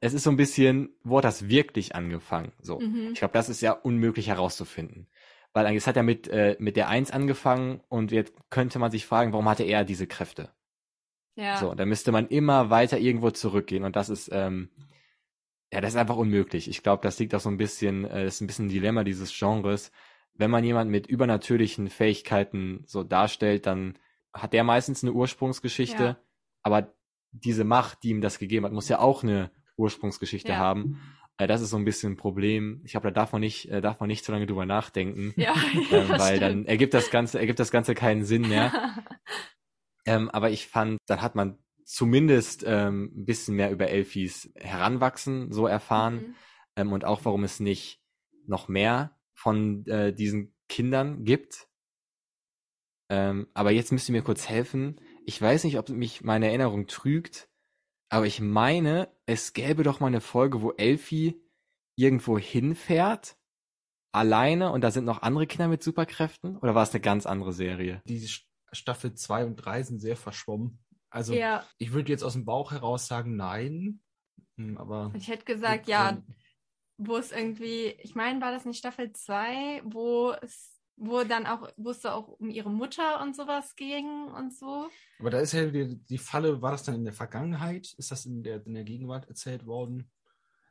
es 0.02 0.14
ist 0.14 0.24
so 0.24 0.32
ein 0.32 0.38
bisschen, 0.38 0.90
wo 1.04 1.18
hat 1.18 1.24
das 1.24 1.48
wirklich 1.48 1.96
angefangen? 1.96 2.52
So. 2.60 2.80
Mhm. 2.80 3.12
Ich 3.14 3.20
glaube, 3.20 3.34
das 3.34 3.50
ist 3.50 3.62
ja 3.62 3.72
unmöglich 3.72 4.28
herauszufinden. 4.28 5.08
Weil 5.54 5.66
eigentlich 5.66 5.84
es 5.84 5.88
hat 5.88 5.96
ja 5.96 6.04
mit, 6.04 6.28
äh, 6.28 6.56
mit 6.60 6.76
der 6.76 6.90
Eins 6.90 7.12
angefangen 7.12 7.82
und 7.88 8.12
jetzt 8.12 8.34
könnte 8.50 8.80
man 8.80 8.92
sich 8.92 9.06
fragen, 9.06 9.32
warum 9.32 9.48
hatte 9.48 9.64
er 9.64 9.86
diese 9.86 10.08
Kräfte? 10.08 10.50
Ja. 11.36 11.58
So, 11.58 11.74
da 11.74 11.86
müsste 11.86 12.12
man 12.12 12.28
immer 12.28 12.70
weiter 12.70 13.00
irgendwo 13.00 13.32
zurückgehen 13.32 13.84
und 13.84 13.96
das 13.96 14.10
ist, 14.10 14.30
ähm, 14.32 14.70
ja, 15.72 15.80
das 15.80 15.94
ist 15.94 16.00
einfach 16.00 16.18
unmöglich. 16.18 16.70
Ich 16.70 16.84
glaube, 16.84 17.04
das 17.04 17.18
liegt 17.20 17.34
auch 17.34 17.40
so 17.40 17.50
ein 17.50 17.58
bisschen, 17.58 18.06
äh, 18.06 18.26
das 18.26 18.36
ist 18.36 18.42
ein 18.42 18.48
bisschen 18.48 18.66
ein 18.66 18.70
Dilemma 18.70 19.04
dieses 19.04 19.38
Genres. 19.38 19.92
Wenn 20.34 20.52
man 20.52 20.64
jemanden 20.64 20.92
mit 20.92 21.08
übernatürlichen 21.08 21.90
Fähigkeiten 21.90 22.84
so 22.86 23.04
darstellt, 23.04 23.66
dann 23.66 23.98
hat 24.34 24.54
der 24.54 24.64
meistens 24.64 25.04
eine 25.04 25.14
Ursprungsgeschichte, 25.14 26.04
ja. 26.04 26.18
aber 26.64 26.94
diese 27.32 27.64
Macht, 27.64 28.04
die 28.04 28.10
ihm 28.10 28.22
das 28.22 28.40
gegeben 28.40 28.66
hat, 28.66 28.74
muss 28.74 28.90
ja 28.90 29.00
auch 29.00 29.24
eine 29.24 29.52
Ursprungsgeschichte 29.78 30.52
ja. 30.52 30.58
haben. 30.58 31.02
Äh, 31.38 31.48
das 31.48 31.62
ist 31.62 31.70
so 31.70 31.78
ein 31.78 31.86
bisschen 31.86 32.14
ein 32.14 32.18
Problem. 32.18 32.82
Ich 32.84 32.92
glaube, 32.92 33.08
da 33.08 33.12
darf 33.12 33.32
man 33.32 33.42
nicht, 33.42 33.70
äh, 33.70 33.82
darf 33.82 34.00
man 34.00 34.08
nicht 34.08 34.26
so 34.26 34.32
lange 34.32 34.46
drüber 34.46 34.66
nachdenken, 34.66 35.34
ja, 35.38 35.54
ähm, 35.92 36.10
weil 36.10 36.38
stimmt. 36.38 36.42
dann 36.42 36.66
ergibt 36.66 36.94
das 36.94 37.10
Ganze, 37.10 37.40
ergibt 37.40 37.60
das 37.60 37.72
Ganze 37.72 37.96
keinen 37.96 38.24
Sinn 38.24 38.48
mehr. 38.48 38.72
Ähm, 40.06 40.30
aber 40.30 40.50
ich 40.50 40.68
fand, 40.68 40.98
dann 41.08 41.22
hat 41.22 41.36
man 41.36 41.58
zumindest 41.86 42.64
ähm, 42.66 43.12
ein 43.16 43.26
bisschen 43.26 43.56
mehr 43.56 43.72
über 43.72 43.90
Elfis 43.90 44.52
Heranwachsen 44.56 45.52
so 45.52 45.68
erfahren 45.68 46.16
mhm. 46.16 46.36
ähm, 46.76 46.94
und 46.94 47.06
auch 47.06 47.26
warum 47.26 47.44
es 47.44 47.60
nicht 47.60 48.02
noch 48.48 48.68
mehr 48.68 49.18
von 49.34 49.86
äh, 49.88 50.14
diesen 50.14 50.56
Kindern 50.70 51.26
gibt. 51.26 51.68
Ähm, 53.10 53.48
aber 53.54 53.72
jetzt 53.72 53.92
müsst 53.92 54.08
ihr 54.10 54.14
mir 54.14 54.24
kurz 54.24 54.48
helfen. 54.48 55.02
Ich 55.26 55.42
weiß 55.42 55.66
nicht, 55.66 55.78
ob 55.78 55.90
mich 55.90 56.24
meine 56.24 56.48
Erinnerung 56.48 56.88
trügt, 56.88 57.50
aber 58.10 58.26
ich 58.26 58.40
meine, 58.40 59.10
es 59.26 59.54
gäbe 59.54 59.84
doch 59.84 60.00
mal 60.00 60.08
eine 60.08 60.22
Folge, 60.22 60.62
wo 60.62 60.72
Elfie 60.72 61.42
irgendwo 61.96 62.38
hinfährt, 62.38 63.36
alleine 64.12 64.72
und 64.72 64.82
da 64.82 64.92
sind 64.92 65.06
noch 65.06 65.22
andere 65.22 65.48
Kinder 65.48 65.68
mit 65.68 65.84
Superkräften? 65.84 66.58
Oder 66.58 66.76
war 66.76 66.84
es 66.84 66.92
eine 66.92 67.02
ganz 67.02 67.26
andere 67.26 67.54
Serie? 67.54 68.02
Die 68.06 68.28
Staffel 68.72 69.14
2 69.14 69.46
und 69.46 69.56
3 69.58 69.84
sind 69.84 70.00
sehr 70.00 70.16
verschwommen. 70.16 70.80
Also 71.10 71.34
ja. 71.34 71.66
ich 71.78 71.92
würde 71.92 72.12
jetzt 72.12 72.24
aus 72.24 72.34
dem 72.34 72.46
Bauch 72.46 72.72
heraus 72.72 73.08
sagen, 73.08 73.36
nein. 73.36 74.02
Hm, 74.58 74.78
aber 74.78 75.12
ich 75.16 75.28
hätte 75.28 75.46
gesagt, 75.46 75.88
ja, 75.88 76.22
wo 76.98 77.18
es 77.18 77.32
irgendwie, 77.32 77.96
ich 78.00 78.16
meine, 78.16 78.40
war 78.42 78.52
das 78.52 78.66
nicht 78.66 78.78
Staffel 78.78 79.12
2, 79.12 79.82
wo 79.84 80.34
es 80.42 80.82
wo 81.04 81.24
dann 81.24 81.48
auch, 81.48 81.68
wo 81.78 81.90
es 81.90 82.06
auch 82.06 82.28
um 82.28 82.52
ihre 82.52 82.70
Mutter 82.70 83.22
und 83.24 83.36
sowas 83.36 83.76
ging 83.76 84.26
und 84.38 84.54
so. 84.54 84.88
Aber 85.20 85.32
da 85.32 85.40
ist 85.40 85.54
ja 85.54 85.66
die, 85.66 85.98
die 85.98 86.18
Falle, 86.20 86.62
war 86.62 86.72
das 86.72 86.84
dann 86.84 86.96
in 86.96 87.04
der 87.04 87.14
Vergangenheit? 87.14 87.92
Ist 87.98 88.12
das 88.12 88.28
in 88.28 88.44
der, 88.44 88.64
in 88.66 88.76
der 88.76 88.84
Gegenwart 88.84 89.28
erzählt 89.28 89.66
worden? 89.66 90.12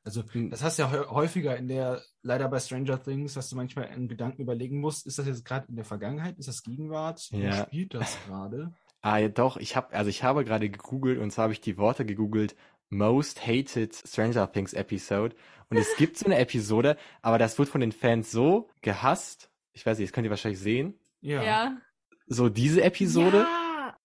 Also, 0.02 0.22
hm. 0.32 0.50
das 0.50 0.62
hast 0.62 0.78
du 0.78 0.82
ja 0.82 1.10
häufiger 1.10 1.56
in 1.56 1.68
der, 1.68 2.02
leider 2.22 2.48
bei 2.48 2.58
Stranger 2.58 3.02
Things, 3.02 3.34
dass 3.34 3.50
du 3.50 3.56
manchmal 3.56 3.86
einen 3.86 4.08
Gedanken 4.08 4.42
überlegen 4.42 4.80
musst, 4.80 5.06
ist 5.06 5.18
das 5.18 5.26
jetzt 5.26 5.44
gerade 5.44 5.66
in 5.68 5.76
der 5.76 5.84
Vergangenheit, 5.84 6.38
ist 6.38 6.48
das 6.48 6.62
Gegenwart? 6.62 7.28
Ja. 7.32 7.58
Wo 7.58 7.62
spielt 7.64 7.94
das 7.94 8.18
gerade? 8.26 8.72
Ah, 9.02 9.16
ja, 9.16 9.28
doch, 9.28 9.56
ich 9.56 9.76
habe, 9.76 9.94
also 9.94 10.10
ich 10.10 10.24
habe 10.24 10.44
gerade 10.44 10.68
gegoogelt 10.68 11.18
und 11.20 11.30
zwar 11.30 11.44
habe 11.44 11.54
ich 11.54 11.62
die 11.62 11.78
Worte 11.78 12.04
gegoogelt, 12.04 12.54
Most 12.90 13.46
Hated 13.46 13.94
Stranger 13.94 14.52
Things 14.52 14.74
Episode. 14.74 15.34
Und 15.70 15.78
es 15.78 15.96
gibt 15.96 16.18
so 16.18 16.26
eine 16.26 16.36
Episode, 16.38 16.98
aber 17.22 17.38
das 17.38 17.58
wird 17.58 17.70
von 17.70 17.80
den 17.80 17.92
Fans 17.92 18.30
so 18.30 18.68
gehasst. 18.82 19.50
Ich 19.72 19.86
weiß 19.86 19.98
nicht, 19.98 20.10
das 20.10 20.12
könnt 20.12 20.26
ihr 20.26 20.30
wahrscheinlich 20.30 20.60
sehen. 20.60 20.98
Ja. 21.22 21.42
ja. 21.42 21.78
So 22.26 22.48
diese 22.50 22.82
Episode. 22.82 23.46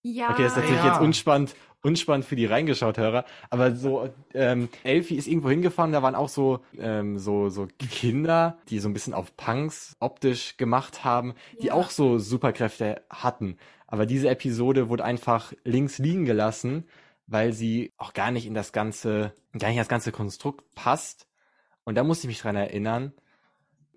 Ja. 0.02 0.28
ja. 0.28 0.30
Okay, 0.30 0.44
das 0.44 0.52
ist 0.52 0.58
natürlich 0.58 0.82
ja. 0.82 0.92
jetzt 0.92 1.02
unspannend, 1.02 1.54
unspannend 1.86 2.26
für 2.26 2.36
die 2.36 2.46
reingeschaut-Hörer, 2.46 3.24
aber 3.48 3.76
so, 3.76 4.08
ähm, 4.34 4.68
Elfie 4.82 5.16
ist 5.16 5.28
irgendwo 5.28 5.50
hingefahren, 5.50 5.92
da 5.92 6.02
waren 6.02 6.16
auch 6.16 6.28
so, 6.28 6.60
ähm, 6.78 7.18
so, 7.18 7.48
so 7.48 7.68
Kinder, 7.78 8.58
die 8.68 8.80
so 8.80 8.88
ein 8.88 8.92
bisschen 8.92 9.14
auf 9.14 9.36
Punks 9.36 9.96
optisch 10.00 10.56
gemacht 10.56 11.04
haben, 11.04 11.34
die 11.62 11.68
ja. 11.68 11.74
auch 11.74 11.90
so 11.90 12.18
Superkräfte 12.18 13.02
hatten. 13.08 13.56
Aber 13.86 14.04
diese 14.04 14.28
Episode 14.28 14.88
wurde 14.88 15.04
einfach 15.04 15.52
links 15.64 15.98
liegen 15.98 16.24
gelassen, 16.24 16.88
weil 17.28 17.52
sie 17.52 17.92
auch 17.98 18.12
gar 18.12 18.32
nicht 18.32 18.46
in 18.46 18.54
das 18.54 18.72
ganze, 18.72 19.32
gar 19.52 19.68
nicht 19.68 19.76
in 19.76 19.82
das 19.82 19.88
ganze 19.88 20.10
Konstrukt 20.10 20.64
passt. 20.74 21.28
Und 21.84 21.94
da 21.94 22.02
musste 22.02 22.26
ich 22.26 22.28
mich 22.28 22.40
dran 22.40 22.56
erinnern, 22.56 23.12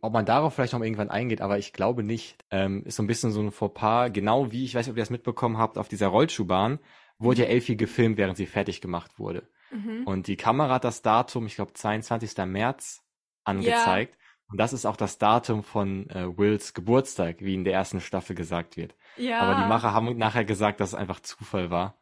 ob 0.01 0.13
man 0.13 0.25
darauf 0.25 0.53
vielleicht 0.53 0.73
noch 0.73 0.81
irgendwann 0.81 1.09
eingeht, 1.09 1.41
aber 1.41 1.57
ich 1.57 1.73
glaube 1.73 2.03
nicht. 2.03 2.37
Ähm, 2.51 2.83
ist 2.85 2.95
so 2.95 3.03
ein 3.03 3.07
bisschen 3.07 3.31
so 3.31 3.41
ein 3.41 3.51
Fauxpas, 3.51 4.09
genau 4.13 4.51
wie, 4.51 4.63
ich 4.63 4.75
weiß 4.75 4.85
nicht, 4.85 4.91
ob 4.91 4.97
ihr 4.97 5.01
das 5.01 5.09
mitbekommen 5.09 5.57
habt, 5.57 5.77
auf 5.77 5.87
dieser 5.87 6.07
Rollschuhbahn 6.07 6.79
wurde 7.19 7.43
ja 7.43 7.47
Elfie 7.47 7.77
gefilmt, 7.77 8.17
während 8.17 8.37
sie 8.37 8.45
fertig 8.45 8.81
gemacht 8.81 9.19
wurde. 9.19 9.47
Mhm. 9.71 10.03
Und 10.05 10.27
die 10.27 10.37
Kamera 10.37 10.75
hat 10.75 10.83
das 10.83 11.01
Datum, 11.01 11.45
ich 11.45 11.55
glaube 11.55 11.73
22. 11.73 12.37
März, 12.45 13.03
angezeigt. 13.43 14.15
Ja. 14.15 14.19
Und 14.51 14.57
das 14.57 14.73
ist 14.73 14.85
auch 14.85 14.97
das 14.97 15.19
Datum 15.19 15.63
von 15.63 16.09
äh, 16.09 16.37
Wills 16.37 16.73
Geburtstag, 16.73 17.37
wie 17.41 17.53
in 17.53 17.63
der 17.63 17.73
ersten 17.73 18.01
Staffel 18.01 18.35
gesagt 18.35 18.77
wird. 18.77 18.95
Ja. 19.17 19.41
Aber 19.41 19.61
die 19.61 19.67
Macher 19.67 19.93
haben 19.93 20.17
nachher 20.17 20.45
gesagt, 20.45 20.79
dass 20.79 20.89
es 20.89 20.95
einfach 20.95 21.19
Zufall 21.19 21.69
war. 21.69 21.99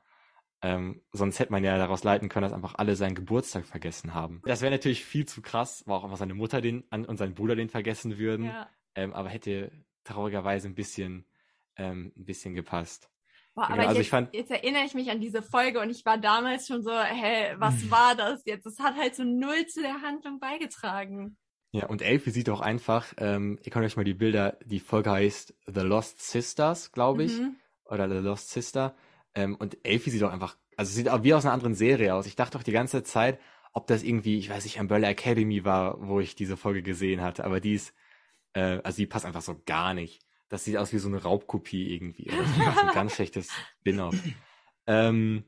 Ähm, 0.61 1.01
sonst 1.11 1.39
hätte 1.39 1.51
man 1.51 1.63
ja 1.63 1.77
daraus 1.77 2.03
leiten 2.03 2.29
können, 2.29 2.43
dass 2.43 2.53
einfach 2.53 2.75
alle 2.75 2.95
seinen 2.95 3.15
Geburtstag 3.15 3.65
vergessen 3.65 4.13
haben. 4.13 4.41
Das 4.45 4.61
wäre 4.61 4.71
natürlich 4.71 5.03
viel 5.03 5.27
zu 5.27 5.41
krass, 5.41 5.85
war 5.85 5.97
auch 5.97 6.03
einfach 6.03 6.17
seine 6.17 6.33
Mutter 6.33 6.61
den 6.61 6.81
und 6.81 7.17
sein 7.17 7.35
Bruder 7.35 7.55
den 7.55 7.69
vergessen 7.69 8.17
würden. 8.17 8.45
Ja. 8.45 8.69
Ähm, 8.95 9.13
aber 9.13 9.29
hätte 9.29 9.71
traurigerweise 10.03 10.67
ein 10.67 10.73
bisschen, 10.73 11.25
ähm, 11.75 12.11
ein 12.15 12.25
bisschen 12.25 12.55
gepasst. 12.55 13.11
Boah, 13.57 13.71
aber 13.71 13.87
also 13.87 13.99
jetzt, 13.99 14.09
fand, 14.09 14.35
jetzt, 14.35 14.51
erinnere 14.51 14.83
ich 14.83 14.93
mich 14.93 15.09
an 15.09 15.19
diese 15.19 15.41
Folge 15.41 15.79
und 15.79 15.89
ich 15.89 16.05
war 16.05 16.19
damals 16.19 16.67
schon 16.67 16.83
so, 16.83 16.91
hä, 16.91 17.55
was 17.57 17.73
mhm. 17.81 17.89
war 17.89 18.13
das 18.15 18.43
jetzt? 18.45 18.67
Es 18.67 18.77
hat 18.77 18.95
halt 18.95 19.15
so 19.15 19.23
null 19.23 19.65
zu 19.65 19.81
der 19.81 20.03
Handlung 20.03 20.39
beigetragen. 20.39 21.37
Ja, 21.71 21.87
und 21.87 22.03
Elfie 22.03 22.29
sieht 22.29 22.51
auch 22.51 22.61
einfach, 22.61 23.15
ähm, 23.17 23.57
ihr 23.63 23.71
könnt 23.71 23.83
euch 23.83 23.97
mal 23.97 24.03
die 24.03 24.13
Bilder, 24.13 24.59
die 24.63 24.79
Folge 24.79 25.09
heißt 25.09 25.55
The 25.65 25.79
Lost 25.79 26.21
Sisters, 26.21 26.91
glaube 26.91 27.23
ich, 27.23 27.39
mhm. 27.39 27.55
oder 27.85 28.07
The 28.07 28.23
Lost 28.23 28.51
Sister. 28.51 28.95
Ähm, 29.33 29.55
und 29.55 29.83
Elfie 29.83 30.11
sieht 30.11 30.21
auch 30.21 30.31
einfach, 30.31 30.55
also 30.75 30.93
sieht 30.93 31.09
auch 31.09 31.23
wie 31.23 31.33
aus 31.33 31.43
einer 31.43 31.55
anderen 31.55 31.73
Serie 31.73 32.13
aus. 32.13 32.27
Ich 32.27 32.35
dachte 32.35 32.59
doch 32.59 32.63
die 32.63 32.71
ganze 32.71 33.01
Zeit, 33.01 33.39
ob 33.73 33.87
das 33.87 34.03
irgendwie, 34.03 34.37
ich 34.37 34.51
weiß 34.51 34.65
nicht, 34.65 34.79
Umbrella 34.79 35.09
Academy 35.09 35.65
war, 35.65 35.97
wo 36.07 36.19
ich 36.19 36.35
diese 36.35 36.57
Folge 36.57 36.83
gesehen 36.83 37.21
hatte, 37.21 37.43
aber 37.43 37.59
die 37.59 37.73
ist, 37.73 37.95
äh, 38.53 38.81
also 38.83 38.97
die 38.97 39.07
passt 39.07 39.25
einfach 39.25 39.41
so 39.41 39.59
gar 39.65 39.95
nicht. 39.95 40.26
Das 40.49 40.63
sieht 40.63 40.77
aus 40.77 40.93
wie 40.93 40.97
so 40.97 41.07
eine 41.07 41.21
Raubkopie 41.21 41.93
irgendwie. 41.93 42.25
Das 42.31 42.75
ist 42.75 42.83
ein 42.83 42.93
ganz 42.93 43.15
schlechtes 43.15 43.49
Spin-off. 43.79 44.15
Ähm, 44.85 45.43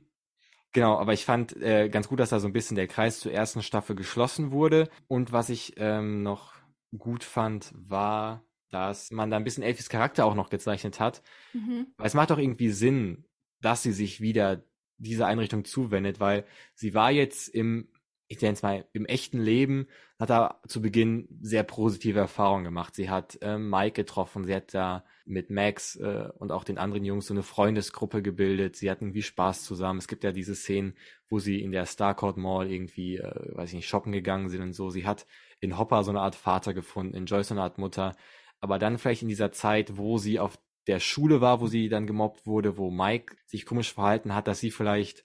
genau, 0.74 0.97
aber 0.97 1.14
ich 1.14 1.26
fand 1.26 1.56
äh, 1.62 1.89
ganz 1.89 2.08
gut, 2.08 2.20
dass 2.20 2.30
da 2.30 2.39
so 2.39 2.47
ein 2.47 2.54
bisschen 2.54 2.76
der 2.76 2.88
Kreis 2.88 3.20
zur 3.20 3.32
ersten 3.32 3.64
Staffel 3.64 3.95
geschlossen 3.95 4.52
wurde. 4.52 4.89
Und 5.08 5.32
was 5.32 5.50
ich 5.50 5.74
ähm, 5.78 6.24
noch 6.24 6.54
gut 6.97 7.24
fand, 7.24 7.72
war, 7.74 8.43
dass 8.70 9.12
man 9.12 9.30
da 9.30 9.38
ein 9.38 9.43
bisschen 9.43 9.64
Elfis 9.64 9.89
Charakter 9.89 10.26
auch 10.26 10.36
noch 10.36 10.50
gezeichnet 10.50 11.00
hat. 11.00 11.22
Mhm. 11.54 11.88
Weil 11.97 12.08
es 12.08 12.14
macht 12.14 12.32
doch 12.32 12.38
irgendwie 12.38 12.70
Sinn, 12.70 13.26
dass 13.62 13.84
sie 13.84 13.93
sich 13.93 14.22
wieder 14.22 14.64
dieser 14.97 15.28
Einrichtung 15.28 15.64
zuwendet, 15.64 16.20
weil 16.20 16.45
sie 16.76 16.93
war 16.93 17.12
jetzt 17.12 17.47
im 17.47 17.89
ich 18.30 18.39
nenne 18.41 18.54
es 18.54 18.62
mal, 18.62 18.86
im 18.93 19.06
echten 19.06 19.39
Leben 19.39 19.88
hat 20.20 20.30
er 20.32 20.59
zu 20.67 20.82
Beginn 20.82 21.30
sehr 21.41 21.63
positive 21.63 22.20
Erfahrungen 22.20 22.65
gemacht. 22.65 22.93
Sie 22.93 23.09
hat 23.09 23.38
äh, 23.41 23.57
Mike 23.57 23.93
getroffen, 23.93 24.43
sie 24.43 24.53
hat 24.53 24.74
da 24.74 25.05
mit 25.26 25.49
Max 25.49 25.95
äh, 25.95 26.28
und 26.38 26.51
auch 26.51 26.65
den 26.65 26.78
anderen 26.78 27.05
Jungs 27.05 27.28
so 27.28 27.34
eine 27.34 27.41
Freundesgruppe 27.41 28.22
gebildet. 28.22 28.76
Sie 28.76 28.91
hatten 28.91 29.05
irgendwie 29.05 29.22
Spaß 29.22 29.63
zusammen. 29.63 29.97
Es 29.99 30.09
gibt 30.09 30.26
ja 30.26 30.34
diese 30.34 30.55
Szenen, 30.55 30.95
wo 31.30 31.39
sie 31.39 31.61
in 31.61 31.72
der 31.72 31.86
Starcourt 31.86 32.36
Mall 32.36 32.70
irgendwie, 32.70 33.15
äh, 33.15 33.55
weiß 33.55 33.70
ich 33.70 33.76
nicht, 33.76 33.88
shoppen 33.88 34.11
gegangen 34.11 34.49
sind 34.49 34.61
und 34.61 34.74
so. 34.74 34.89
Sie 34.89 35.07
hat 35.07 35.26
in 35.61 35.78
Hopper 35.78 36.03
so 36.03 36.11
eine 36.11 36.20
Art 36.20 36.36
Vater 36.36 36.74
gefunden, 36.74 37.15
in 37.15 37.26
Joyce 37.26 37.47
so 37.47 37.53
eine 37.53 37.63
Art 37.63 37.78
Mutter. 37.78 38.13
Aber 38.59 38.78
dann 38.78 38.97
vielleicht 38.97 39.22
in 39.22 39.30
dieser 39.30 39.53
Zeit, 39.53 39.95
wo 39.95 40.17
sie 40.17 40.38
auf 40.38 40.59
der 40.88 40.99
Schule 40.99 41.39
war, 41.39 41.61
wo 41.61 41.67
sie 41.67 41.88
dann 41.88 42.07
gemobbt 42.07 42.45
wurde, 42.45 42.78
wo 42.78 42.91
Mike 42.91 43.38
sich 43.45 43.65
komisch 43.65 43.93
verhalten 43.93 44.36
hat, 44.36 44.47
dass 44.47 44.59
sie 44.59 44.72
vielleicht 44.72 45.24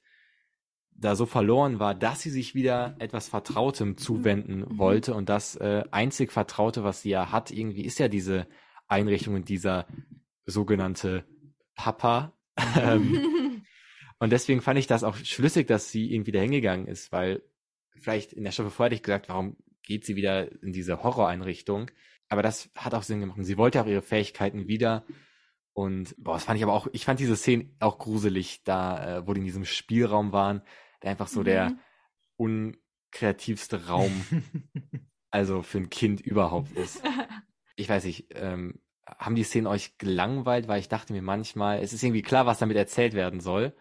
da 0.97 1.17
so 1.17 1.27
verloren 1.27 1.79
war, 1.79 1.95
dass 1.95 2.23
sie 2.23 2.31
sich 2.31 2.55
wieder 2.55 2.97
etwas 2.99 3.29
Vertrautem 3.29 3.97
zuwenden 3.97 4.61
mhm. 4.61 4.79
wollte 4.79 5.15
und 5.15 5.29
das 5.29 5.57
äh, 5.57 5.85
einzig 5.91 6.33
Vertraute, 6.33 6.85
was 6.85 7.03
sie 7.03 7.11
ja 7.11 7.33
hat, 7.33 7.51
irgendwie 7.51 7.85
ist 7.85 7.99
ja 7.99 8.09
diese 8.09 8.47
Einrichtung 8.87 9.35
und 9.35 9.49
dieser 9.49 9.87
sogenannte 10.47 11.25
Papa. 11.75 12.33
Ähm, 12.81 13.65
und 14.21 14.31
deswegen 14.31 14.61
fand 14.61 14.79
ich 14.79 14.87
das 14.87 15.03
auch 15.03 15.17
schlüssig, 15.17 15.67
dass 15.67 15.91
sie 15.91 16.15
irgendwie 16.15 16.31
da 16.31 16.39
hingegangen 16.39 16.87
ist, 16.87 17.11
weil 17.11 17.43
vielleicht 17.97 18.33
in 18.33 18.45
der 18.45 18.53
Staffel 18.53 18.71
vorher 18.71 18.87
hätte 18.87 18.95
ich 18.95 19.03
gesagt, 19.03 19.29
warum 19.29 19.57
geht 19.83 20.05
sie 20.05 20.15
wieder 20.15 20.51
in 20.63 20.73
diese 20.73 21.03
Horroreinrichtung? 21.03 21.91
Aber 22.29 22.43
das 22.43 22.71
hat 22.77 22.95
auch 22.95 23.03
Sinn 23.03 23.19
gemacht. 23.19 23.39
Und 23.39 23.45
sie 23.45 23.59
wollte 23.59 23.83
auch 23.83 23.87
ihre 23.87 24.03
Fähigkeiten 24.03 24.69
wieder. 24.69 25.05
Und 25.73 26.15
boah, 26.17 26.35
das 26.35 26.45
fand 26.45 26.59
ich 26.59 26.63
aber 26.63 26.75
auch, 26.75 26.87
ich 26.93 27.05
fand 27.05 27.19
diese 27.19 27.37
Szene 27.37 27.71
auch 27.81 27.99
gruselig, 27.99 28.63
da, 28.63 29.19
äh, 29.19 29.27
wo 29.27 29.35
die 29.35 29.41
in 29.41 29.47
diesem 29.47 29.65
Spielraum 29.65 30.31
waren 30.31 30.63
der 31.05 31.11
einfach 31.11 31.29
so 31.29 31.41
mhm. 31.41 31.45
der 31.45 31.79
unkreativste 32.37 33.87
Raum, 33.87 34.25
also 35.31 35.63
für 35.63 35.79
ein 35.79 35.91
Kind 35.91 36.21
überhaupt 36.21 36.73
ist. 36.77 37.03
Ich 37.77 37.89
weiß 37.89 38.05
nicht, 38.05 38.29
ähm, 38.31 38.81
haben 39.07 39.35
die 39.35 39.45
Szenen 39.45 39.67
euch 39.67 39.99
gelangweilt, 39.99 40.67
weil 40.67 40.81
ich 40.81 40.89
dachte 40.89 41.13
mir 41.13 41.23
manchmal, 41.23 41.81
es 41.81 41.93
ist 41.93 42.03
irgendwie 42.03 42.23
klar, 42.23 42.47
was 42.47 42.59
damit 42.59 42.77
erzählt 42.77 43.13
werden 43.13 43.41
soll, 43.41 43.77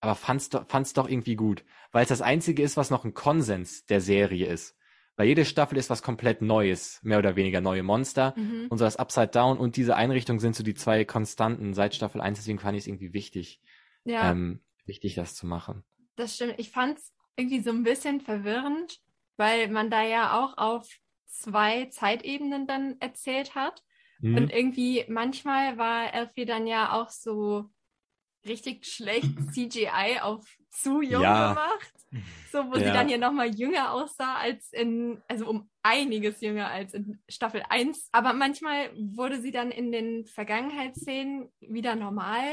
aber 0.00 0.14
fand's 0.14 0.48
doch, 0.48 0.66
fand's 0.68 0.92
doch 0.92 1.08
irgendwie 1.08 1.36
gut, 1.36 1.64
weil 1.92 2.02
es 2.02 2.08
das 2.08 2.22
einzige 2.22 2.62
ist, 2.62 2.76
was 2.76 2.90
noch 2.90 3.04
ein 3.04 3.14
Konsens 3.14 3.84
der 3.86 4.00
Serie 4.00 4.46
ist. 4.46 4.76
Weil 5.16 5.26
jede 5.26 5.44
Staffel 5.44 5.76
ist 5.78 5.90
was 5.90 6.02
komplett 6.02 6.42
Neues, 6.42 7.00
mehr 7.02 7.18
oder 7.18 7.34
weniger 7.34 7.60
neue 7.60 7.82
Monster. 7.82 8.34
Mhm. 8.36 8.68
Und 8.68 8.78
so 8.78 8.84
das 8.84 8.96
Upside 8.96 9.28
Down 9.28 9.58
und 9.58 9.74
diese 9.74 9.96
Einrichtung 9.96 10.38
sind 10.38 10.54
so 10.54 10.62
die 10.62 10.74
zwei 10.74 11.04
Konstanten 11.04 11.74
seit 11.74 11.96
Staffel 11.96 12.20
1, 12.20 12.38
deswegen 12.38 12.60
fand 12.60 12.76
ich 12.76 12.84
es 12.84 12.86
irgendwie 12.86 13.12
wichtig, 13.12 13.60
ja. 14.04 14.30
ähm, 14.30 14.60
wichtig, 14.84 15.16
das 15.16 15.34
zu 15.34 15.46
machen 15.46 15.84
das 16.18 16.34
stimmt. 16.34 16.54
Ich 16.58 16.70
fand 16.70 16.98
es 16.98 17.12
irgendwie 17.36 17.60
so 17.60 17.70
ein 17.70 17.82
bisschen 17.82 18.20
verwirrend, 18.20 18.98
weil 19.36 19.68
man 19.68 19.90
da 19.90 20.02
ja 20.02 20.38
auch 20.38 20.58
auf 20.58 20.88
zwei 21.26 21.86
Zeitebenen 21.86 22.66
dann 22.66 22.96
erzählt 23.00 23.54
hat. 23.54 23.82
Mhm. 24.20 24.36
Und 24.36 24.52
irgendwie 24.52 25.04
manchmal 25.08 25.78
war 25.78 26.12
Elfie 26.12 26.46
dann 26.46 26.66
ja 26.66 26.92
auch 26.92 27.10
so 27.10 27.70
richtig 28.46 28.86
schlecht 28.86 29.30
CGI 29.52 30.20
auf 30.20 30.44
zu 30.70 31.00
jung 31.02 31.22
ja. 31.22 31.50
gemacht. 31.50 31.92
So, 32.50 32.70
wo 32.70 32.76
ja. 32.76 32.86
sie 32.86 32.92
dann 32.92 33.08
ja 33.08 33.18
nochmal 33.18 33.54
jünger 33.54 33.92
aussah 33.92 34.36
als 34.36 34.72
in, 34.72 35.20
also 35.28 35.46
um 35.46 35.68
einiges 35.82 36.40
jünger 36.40 36.68
als 36.68 36.94
in 36.94 37.20
Staffel 37.28 37.62
1. 37.68 38.08
Aber 38.12 38.32
manchmal 38.32 38.90
wurde 38.96 39.40
sie 39.40 39.50
dann 39.50 39.70
in 39.70 39.92
den 39.92 40.24
Vergangenheitsszenen 40.24 41.50
wieder 41.60 41.96
normal 41.96 42.44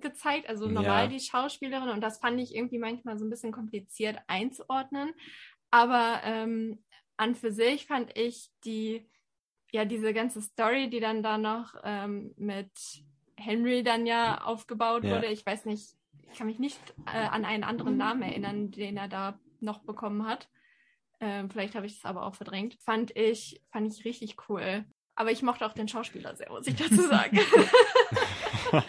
gezeigt, 0.00 0.48
also 0.48 0.66
normal 0.66 1.04
ja. 1.04 1.06
die 1.08 1.20
Schauspielerin 1.20 1.90
und 1.90 2.00
das 2.00 2.18
fand 2.18 2.40
ich 2.40 2.54
irgendwie 2.54 2.78
manchmal 2.78 3.18
so 3.18 3.24
ein 3.24 3.30
bisschen 3.30 3.52
kompliziert 3.52 4.18
einzuordnen. 4.26 5.12
Aber 5.70 6.20
ähm, 6.24 6.82
an 7.16 7.34
für 7.34 7.52
sich 7.52 7.86
fand 7.86 8.16
ich 8.16 8.50
die, 8.64 9.08
ja, 9.72 9.84
diese 9.84 10.12
ganze 10.12 10.42
Story, 10.42 10.90
die 10.90 11.00
dann 11.00 11.22
da 11.22 11.38
noch 11.38 11.74
ähm, 11.84 12.34
mit 12.36 12.70
Henry 13.36 13.82
dann 13.82 14.06
ja 14.06 14.42
aufgebaut 14.42 15.04
ja. 15.04 15.16
wurde, 15.16 15.26
ich 15.26 15.44
weiß 15.44 15.64
nicht, 15.66 15.94
ich 16.30 16.38
kann 16.38 16.46
mich 16.46 16.58
nicht 16.58 16.80
äh, 17.06 17.26
an 17.26 17.44
einen 17.44 17.64
anderen 17.64 17.96
Namen 17.96 18.22
erinnern, 18.22 18.70
den 18.70 18.96
er 18.96 19.08
da 19.08 19.38
noch 19.60 19.80
bekommen 19.80 20.26
hat. 20.26 20.48
Ähm, 21.20 21.50
vielleicht 21.50 21.74
habe 21.74 21.86
ich 21.86 21.98
es 21.98 22.04
aber 22.04 22.24
auch 22.24 22.34
verdrängt. 22.34 22.76
Fand 22.80 23.14
ich, 23.16 23.62
fand 23.70 23.92
ich 23.92 24.04
richtig 24.04 24.36
cool. 24.48 24.84
Aber 25.14 25.30
ich 25.30 25.42
mochte 25.42 25.66
auch 25.66 25.74
den 25.74 25.88
Schauspieler 25.88 26.34
sehr, 26.34 26.50
muss 26.50 26.66
ich 26.66 26.76
dazu 26.76 27.02
sagen. 27.02 27.38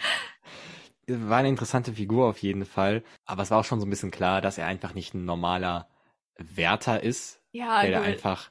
war 1.08 1.38
eine 1.38 1.48
interessante 1.48 1.92
Figur 1.92 2.26
auf 2.26 2.38
jeden 2.38 2.64
Fall, 2.64 3.02
aber 3.24 3.42
es 3.42 3.50
war 3.50 3.58
auch 3.58 3.64
schon 3.64 3.80
so 3.80 3.86
ein 3.86 3.90
bisschen 3.90 4.10
klar, 4.10 4.40
dass 4.40 4.58
er 4.58 4.66
einfach 4.66 4.94
nicht 4.94 5.14
ein 5.14 5.24
normaler 5.24 5.88
Wärter 6.36 7.02
ist, 7.02 7.40
ja, 7.52 7.82
der 7.82 7.92
da 7.92 8.02
einfach 8.02 8.50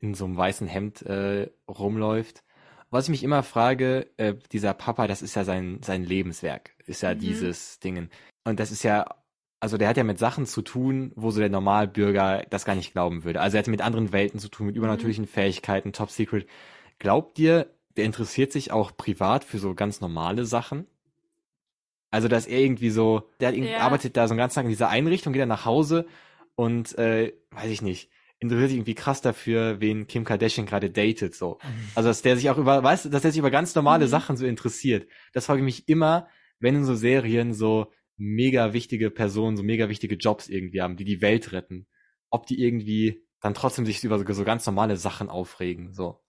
in 0.00 0.14
so 0.14 0.24
einem 0.24 0.36
weißen 0.36 0.66
Hemd 0.66 1.02
äh, 1.02 1.50
rumläuft. 1.68 2.42
Was 2.90 3.04
ich 3.04 3.10
mich 3.10 3.22
immer 3.22 3.42
frage, 3.42 4.10
äh, 4.16 4.34
dieser 4.52 4.74
Papa, 4.74 5.06
das 5.06 5.22
ist 5.22 5.34
ja 5.34 5.44
sein, 5.44 5.80
sein 5.82 6.04
Lebenswerk, 6.04 6.72
ist 6.86 7.02
ja 7.02 7.14
mhm. 7.14 7.20
dieses 7.20 7.78
Dingen. 7.78 8.10
Und 8.44 8.60
das 8.60 8.70
ist 8.70 8.82
ja, 8.82 9.06
also 9.60 9.78
der 9.78 9.88
hat 9.88 9.96
ja 9.96 10.04
mit 10.04 10.18
Sachen 10.18 10.44
zu 10.44 10.60
tun, 10.60 11.12
wo 11.14 11.30
so 11.30 11.40
der 11.40 11.48
Normalbürger 11.48 12.44
das 12.50 12.64
gar 12.64 12.74
nicht 12.74 12.92
glauben 12.92 13.24
würde. 13.24 13.40
Also 13.40 13.56
er 13.56 13.60
hat 13.60 13.68
mit 13.68 13.80
anderen 13.80 14.12
Welten 14.12 14.40
zu 14.40 14.48
tun, 14.48 14.66
mit 14.66 14.76
übernatürlichen 14.76 15.24
mhm. 15.24 15.28
Fähigkeiten, 15.28 15.92
Top 15.92 16.10
Secret. 16.10 16.46
Glaubt 16.98 17.38
ihr, 17.38 17.70
der 17.96 18.04
interessiert 18.04 18.52
sich 18.52 18.72
auch 18.72 18.96
privat 18.96 19.44
für 19.44 19.58
so 19.58 19.74
ganz 19.74 20.00
normale 20.00 20.44
Sachen? 20.44 20.86
Also, 22.12 22.28
dass 22.28 22.46
er 22.46 22.60
irgendwie 22.60 22.90
so, 22.90 23.30
der 23.40 23.56
ja. 23.56 23.78
arbeitet 23.78 24.16
da 24.18 24.28
so 24.28 24.32
einen 24.32 24.38
ganzen 24.38 24.56
Tag 24.56 24.64
in 24.64 24.70
dieser 24.70 24.90
Einrichtung, 24.90 25.32
geht 25.32 25.40
dann 25.40 25.48
nach 25.48 25.64
Hause 25.64 26.06
und, 26.54 26.96
äh, 26.98 27.32
weiß 27.52 27.70
ich 27.70 27.80
nicht, 27.80 28.10
interessiert 28.38 28.68
sich 28.68 28.76
irgendwie 28.76 28.94
krass 28.94 29.22
dafür, 29.22 29.80
wen 29.80 30.06
Kim 30.06 30.24
Kardashian 30.24 30.66
gerade 30.66 30.90
datet, 30.90 31.34
so. 31.34 31.58
Mhm. 31.62 31.88
Also, 31.94 32.10
dass 32.10 32.20
der 32.20 32.36
sich 32.36 32.50
auch 32.50 32.58
über, 32.58 32.82
weißt 32.82 33.06
du, 33.06 33.08
dass 33.08 33.24
er 33.24 33.30
sich 33.30 33.38
über 33.38 33.50
ganz 33.50 33.74
normale 33.74 34.04
mhm. 34.04 34.10
Sachen 34.10 34.36
so 34.36 34.44
interessiert. 34.44 35.08
Das 35.32 35.46
frage 35.46 35.60
ich 35.60 35.64
mich 35.64 35.88
immer, 35.88 36.28
wenn 36.60 36.76
in 36.76 36.84
so 36.84 36.94
Serien 36.94 37.54
so 37.54 37.90
mega 38.18 38.74
wichtige 38.74 39.10
Personen, 39.10 39.56
so 39.56 39.62
mega 39.62 39.88
wichtige 39.88 40.16
Jobs 40.16 40.50
irgendwie 40.50 40.82
haben, 40.82 40.96
die 40.96 41.04
die 41.04 41.22
Welt 41.22 41.52
retten. 41.52 41.86
Ob 42.28 42.46
die 42.46 42.62
irgendwie 42.62 43.24
dann 43.40 43.54
trotzdem 43.54 43.86
sich 43.86 44.04
über 44.04 44.18
so, 44.18 44.32
so 44.32 44.44
ganz 44.44 44.66
normale 44.66 44.98
Sachen 44.98 45.30
aufregen, 45.30 45.94
so 45.94 46.20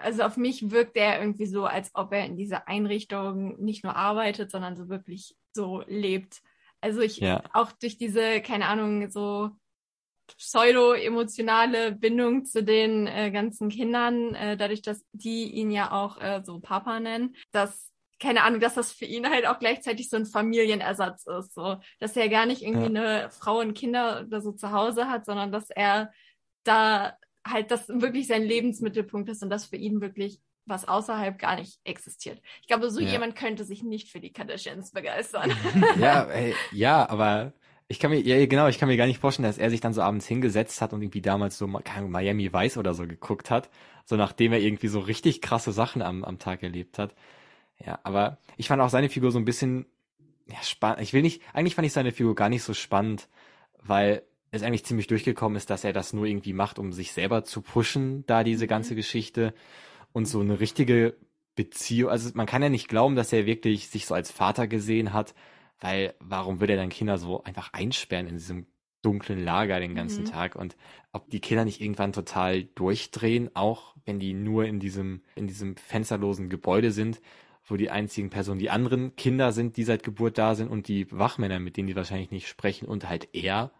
also 0.00 0.22
auf 0.22 0.36
mich 0.36 0.70
wirkt 0.70 0.96
er 0.96 1.20
irgendwie 1.20 1.46
so, 1.46 1.64
als 1.64 1.90
ob 1.94 2.12
er 2.12 2.24
in 2.24 2.36
dieser 2.36 2.68
Einrichtung 2.68 3.60
nicht 3.62 3.84
nur 3.84 3.96
arbeitet, 3.96 4.50
sondern 4.50 4.76
so 4.76 4.88
wirklich 4.88 5.36
so 5.52 5.82
lebt. 5.86 6.42
Also 6.80 7.00
ich 7.00 7.18
ja. 7.18 7.42
auch 7.52 7.72
durch 7.72 7.98
diese, 7.98 8.40
keine 8.40 8.66
Ahnung, 8.66 9.10
so 9.10 9.50
pseudo-emotionale 10.38 11.92
Bindung 11.92 12.44
zu 12.44 12.62
den 12.62 13.06
äh, 13.06 13.30
ganzen 13.30 13.68
Kindern, 13.68 14.34
äh, 14.34 14.56
dadurch, 14.56 14.82
dass 14.82 15.04
die 15.12 15.50
ihn 15.52 15.70
ja 15.70 15.92
auch 15.92 16.20
äh, 16.20 16.42
so 16.44 16.60
Papa 16.60 17.00
nennen, 17.00 17.36
dass 17.52 17.92
keine 18.18 18.44
Ahnung, 18.44 18.60
dass 18.60 18.74
das 18.74 18.92
für 18.92 19.04
ihn 19.04 19.28
halt 19.28 19.46
auch 19.46 19.58
gleichzeitig 19.58 20.08
so 20.08 20.16
ein 20.16 20.24
Familienersatz 20.24 21.26
ist, 21.26 21.54
so 21.54 21.76
dass 22.00 22.16
er 22.16 22.28
gar 22.28 22.46
nicht 22.46 22.62
irgendwie 22.62 22.94
ja. 22.94 23.02
eine 23.02 23.30
Frau 23.30 23.60
und 23.60 23.74
Kinder 23.74 24.24
oder 24.26 24.40
so 24.40 24.52
zu 24.52 24.72
Hause 24.72 25.08
hat, 25.08 25.26
sondern 25.26 25.52
dass 25.52 25.68
er 25.70 26.10
da 26.64 27.16
halt 27.46 27.70
das 27.70 27.88
wirklich 27.88 28.26
sein 28.26 28.42
Lebensmittelpunkt 28.42 29.28
ist 29.28 29.42
und 29.42 29.50
das 29.50 29.66
für 29.66 29.76
ihn 29.76 30.00
wirklich 30.00 30.40
was 30.66 30.88
außerhalb 30.88 31.38
gar 31.38 31.56
nicht 31.56 31.78
existiert. 31.84 32.42
Ich 32.60 32.66
glaube, 32.66 32.90
so 32.90 33.00
ja. 33.00 33.08
jemand 33.08 33.36
könnte 33.36 33.64
sich 33.64 33.82
nicht 33.82 34.08
für 34.08 34.20
die 34.20 34.32
Kardashians 34.32 34.90
begeistern. 34.90 35.52
ja, 36.00 36.24
ey, 36.24 36.54
ja, 36.72 37.08
aber 37.08 37.52
ich 37.88 38.00
kann 38.00 38.10
mir, 38.10 38.20
ja, 38.20 38.44
genau, 38.46 38.66
ich 38.66 38.78
kann 38.78 38.88
mir 38.88 38.96
gar 38.96 39.06
nicht 39.06 39.20
vorstellen, 39.20 39.46
dass 39.46 39.58
er 39.58 39.70
sich 39.70 39.80
dann 39.80 39.94
so 39.94 40.02
abends 40.02 40.26
hingesetzt 40.26 40.80
hat 40.80 40.92
und 40.92 41.02
irgendwie 41.02 41.20
damals 41.20 41.56
so 41.56 41.68
Miami 41.68 42.52
Vice 42.52 42.78
oder 42.78 42.94
so 42.94 43.06
geguckt 43.06 43.50
hat, 43.50 43.70
so 44.04 44.16
nachdem 44.16 44.52
er 44.52 44.58
irgendwie 44.58 44.88
so 44.88 44.98
richtig 44.98 45.40
krasse 45.40 45.70
Sachen 45.70 46.02
am, 46.02 46.24
am 46.24 46.40
Tag 46.40 46.64
erlebt 46.64 46.98
hat. 46.98 47.14
Ja, 47.84 48.00
aber 48.02 48.38
ich 48.56 48.68
fand 48.68 48.82
auch 48.82 48.88
seine 48.88 49.08
Figur 49.08 49.30
so 49.30 49.38
ein 49.38 49.44
bisschen, 49.44 49.86
ja, 50.48 50.60
spannend. 50.62 51.00
Ich 51.02 51.12
will 51.12 51.22
nicht, 51.22 51.42
eigentlich 51.52 51.76
fand 51.76 51.86
ich 51.86 51.92
seine 51.92 52.10
Figur 52.10 52.34
gar 52.34 52.48
nicht 52.48 52.64
so 52.64 52.74
spannend, 52.74 53.28
weil 53.82 54.22
es 54.50 54.62
eigentlich 54.62 54.84
ziemlich 54.84 55.06
durchgekommen 55.06 55.56
ist, 55.56 55.70
dass 55.70 55.84
er 55.84 55.92
das 55.92 56.12
nur 56.12 56.26
irgendwie 56.26 56.52
macht, 56.52 56.78
um 56.78 56.92
sich 56.92 57.12
selber 57.12 57.44
zu 57.44 57.62
pushen, 57.62 58.24
da 58.26 58.44
diese 58.44 58.64
mhm. 58.64 58.68
ganze 58.68 58.94
Geschichte 58.94 59.54
und 60.12 60.26
so 60.26 60.40
eine 60.40 60.60
richtige 60.60 61.16
Beziehung. 61.54 62.10
Also 62.10 62.30
man 62.34 62.46
kann 62.46 62.62
ja 62.62 62.68
nicht 62.68 62.88
glauben, 62.88 63.16
dass 63.16 63.32
er 63.32 63.46
wirklich 63.46 63.88
sich 63.88 64.06
so 64.06 64.14
als 64.14 64.30
Vater 64.30 64.66
gesehen 64.66 65.12
hat, 65.12 65.34
weil 65.80 66.14
warum 66.20 66.60
würde 66.60 66.74
er 66.74 66.78
dann 66.78 66.90
Kinder 66.90 67.18
so 67.18 67.42
einfach 67.42 67.72
einsperren 67.72 68.28
in 68.28 68.36
diesem 68.36 68.66
dunklen 69.02 69.42
Lager 69.42 69.78
den 69.78 69.94
ganzen 69.94 70.24
mhm. 70.24 70.28
Tag 70.30 70.56
und 70.56 70.76
ob 71.12 71.30
die 71.30 71.40
Kinder 71.40 71.64
nicht 71.64 71.80
irgendwann 71.80 72.12
total 72.12 72.64
durchdrehen, 72.64 73.50
auch 73.54 73.94
wenn 74.04 74.18
die 74.18 74.34
nur 74.34 74.64
in 74.64 74.80
diesem, 74.80 75.22
in 75.34 75.46
diesem 75.46 75.76
fensterlosen 75.76 76.48
Gebäude 76.48 76.90
sind, 76.90 77.20
wo 77.64 77.76
die 77.76 77.90
einzigen 77.90 78.30
Personen 78.30 78.58
die 78.58 78.70
anderen 78.70 79.16
Kinder 79.16 79.52
sind, 79.52 79.76
die 79.76 79.84
seit 79.84 80.02
Geburt 80.02 80.38
da 80.38 80.54
sind 80.54 80.68
und 80.68 80.88
die 80.88 81.10
Wachmänner, 81.10 81.58
mit 81.58 81.76
denen 81.76 81.88
die 81.88 81.96
wahrscheinlich 81.96 82.30
nicht 82.30 82.48
sprechen 82.48 82.86
und 82.86 83.08
halt 83.08 83.28
er 83.32 83.70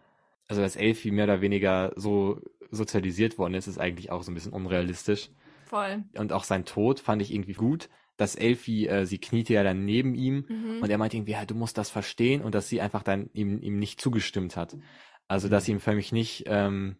also 0.47 0.61
dass 0.61 0.75
Elfie 0.75 1.11
mehr 1.11 1.25
oder 1.25 1.41
weniger 1.41 1.93
so 1.95 2.41
sozialisiert 2.71 3.37
worden 3.37 3.53
ist, 3.53 3.67
ist 3.67 3.79
eigentlich 3.79 4.11
auch 4.11 4.23
so 4.23 4.31
ein 4.31 4.35
bisschen 4.35 4.53
unrealistisch. 4.53 5.29
Voll. 5.65 6.03
Und 6.17 6.33
auch 6.33 6.43
sein 6.43 6.65
Tod 6.65 6.99
fand 6.99 7.21
ich 7.21 7.33
irgendwie 7.33 7.53
gut, 7.53 7.89
dass 8.15 8.35
Elfie, 8.35 8.87
äh, 8.87 9.05
sie 9.05 9.19
kniete 9.19 9.53
ja 9.53 9.63
dann 9.63 9.85
neben 9.85 10.15
ihm 10.15 10.45
mhm. 10.47 10.81
und 10.81 10.89
er 10.89 10.97
meinte 10.97 11.17
irgendwie, 11.17 11.33
ja, 11.33 11.45
du 11.45 11.55
musst 11.55 11.77
das 11.77 11.89
verstehen 11.89 12.41
und 12.41 12.55
dass 12.55 12.67
sie 12.67 12.81
einfach 12.81 13.03
dann 13.03 13.29
ihm, 13.33 13.61
ihm 13.61 13.79
nicht 13.79 14.01
zugestimmt 14.01 14.57
hat. 14.57 14.77
Also, 15.27 15.49
dass 15.49 15.65
sie 15.65 15.73
ihm 15.73 15.79
für 15.79 15.93
mich 15.93 16.11
nicht 16.11 16.45
ähm, 16.47 16.97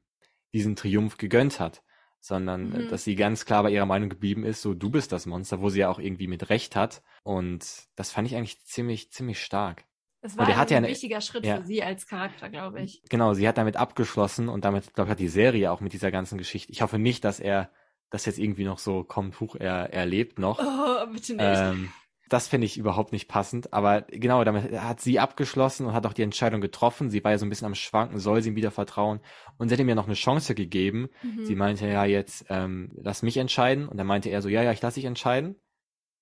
diesen 0.54 0.76
Triumph 0.76 1.18
gegönnt 1.18 1.60
hat, 1.60 1.82
sondern 2.20 2.74
äh, 2.74 2.80
mhm. 2.80 2.90
dass 2.90 3.04
sie 3.04 3.16
ganz 3.16 3.46
klar 3.46 3.64
bei 3.64 3.72
ihrer 3.72 3.86
Meinung 3.86 4.10
geblieben 4.10 4.44
ist, 4.44 4.62
so 4.62 4.74
du 4.74 4.90
bist 4.90 5.12
das 5.12 5.26
Monster, 5.26 5.62
wo 5.62 5.70
sie 5.70 5.80
ja 5.80 5.90
auch 5.90 6.00
irgendwie 6.00 6.28
mit 6.28 6.50
Recht 6.50 6.76
hat. 6.76 7.02
Und 7.24 7.66
das 7.96 8.12
fand 8.12 8.28
ich 8.28 8.36
eigentlich 8.36 8.64
ziemlich, 8.64 9.12
ziemlich 9.12 9.42
stark. 9.42 9.86
Es 10.28 10.38
war 10.38 10.46
ein 10.46 10.70
ja 10.70 10.84
wichtiger 10.84 11.22
Schritt 11.22 11.46
ja, 11.46 11.58
für 11.58 11.64
sie 11.64 11.82
als 11.82 12.06
Charakter, 12.06 12.50
glaube 12.50 12.82
ich. 12.82 13.02
Genau, 13.10 13.34
sie 13.34 13.48
hat 13.48 13.58
damit 13.58 13.78
abgeschlossen 13.78 14.50
und 14.50 14.66
damit, 14.66 14.94
glaube 14.94 15.08
ich, 15.08 15.12
hat 15.12 15.20
die 15.20 15.30
Serie 15.30 15.72
auch 15.72 15.80
mit 15.80 15.94
dieser 15.94 16.12
ganzen 16.12 16.38
Geschichte. 16.38 16.72
Ich 16.72 16.82
hoffe 16.82 17.00
nicht, 17.00 17.24
dass 17.24 17.40
er 17.40 17.70
das 18.10 18.26
jetzt 18.26 18.38
irgendwie 18.38 18.66
noch 18.66 18.78
so 18.78 19.04
kommt, 19.04 19.40
huch, 19.40 19.56
er, 19.56 19.94
er 19.94 20.06
lebt 20.06 20.38
noch. 20.38 20.60
Oh, 20.60 21.12
bitte 21.12 21.36
nicht. 21.36 21.46
Ähm, 21.46 21.90
das 22.30 22.48
finde 22.50 22.66
ich 22.66 22.78
überhaupt 22.78 23.14
nicht 23.14 23.30
passend. 23.30 23.74
Aber 23.74 24.02
genau, 24.02 24.44
damit 24.44 24.78
hat 24.80 25.00
sie 25.00 25.20
abgeschlossen 25.20 25.86
und 25.86 25.94
hat 25.94 26.06
auch 26.06 26.14
die 26.14 26.24
Entscheidung 26.24 26.60
getroffen. 26.60 27.10
Sie 27.10 27.24
war 27.24 27.32
ja 27.32 27.38
so 27.38 27.46
ein 27.46 27.50
bisschen 27.50 27.68
am 27.68 27.76
Schwanken, 27.76 28.20
soll 28.20 28.42
sie 28.42 28.50
ihm 28.50 28.56
wieder 28.56 28.72
vertrauen. 28.72 29.22
Und 29.58 29.70
sie 29.70 29.74
hat 29.74 29.80
ihm 29.80 29.88
ja 29.88 29.96
noch 29.96 30.08
eine 30.08 30.16
Chance 30.16 30.54
gegeben. 30.54 31.08
Mhm. 31.24 31.46
Sie 31.46 31.56
meinte 31.56 31.88
ja 31.88 32.04
jetzt, 32.04 32.46
ähm, 32.50 32.92
lass 32.96 33.24
mich 33.24 33.38
entscheiden. 33.38 33.88
Und 33.88 33.98
dann 33.98 34.08
meinte 34.08 34.30
er 34.30 34.42
so, 34.42 34.50
ja, 34.50 34.62
ja, 34.62 34.74
ich 34.74 34.82
lass 34.82 34.96
dich 34.96 35.06
entscheiden. 35.06 35.56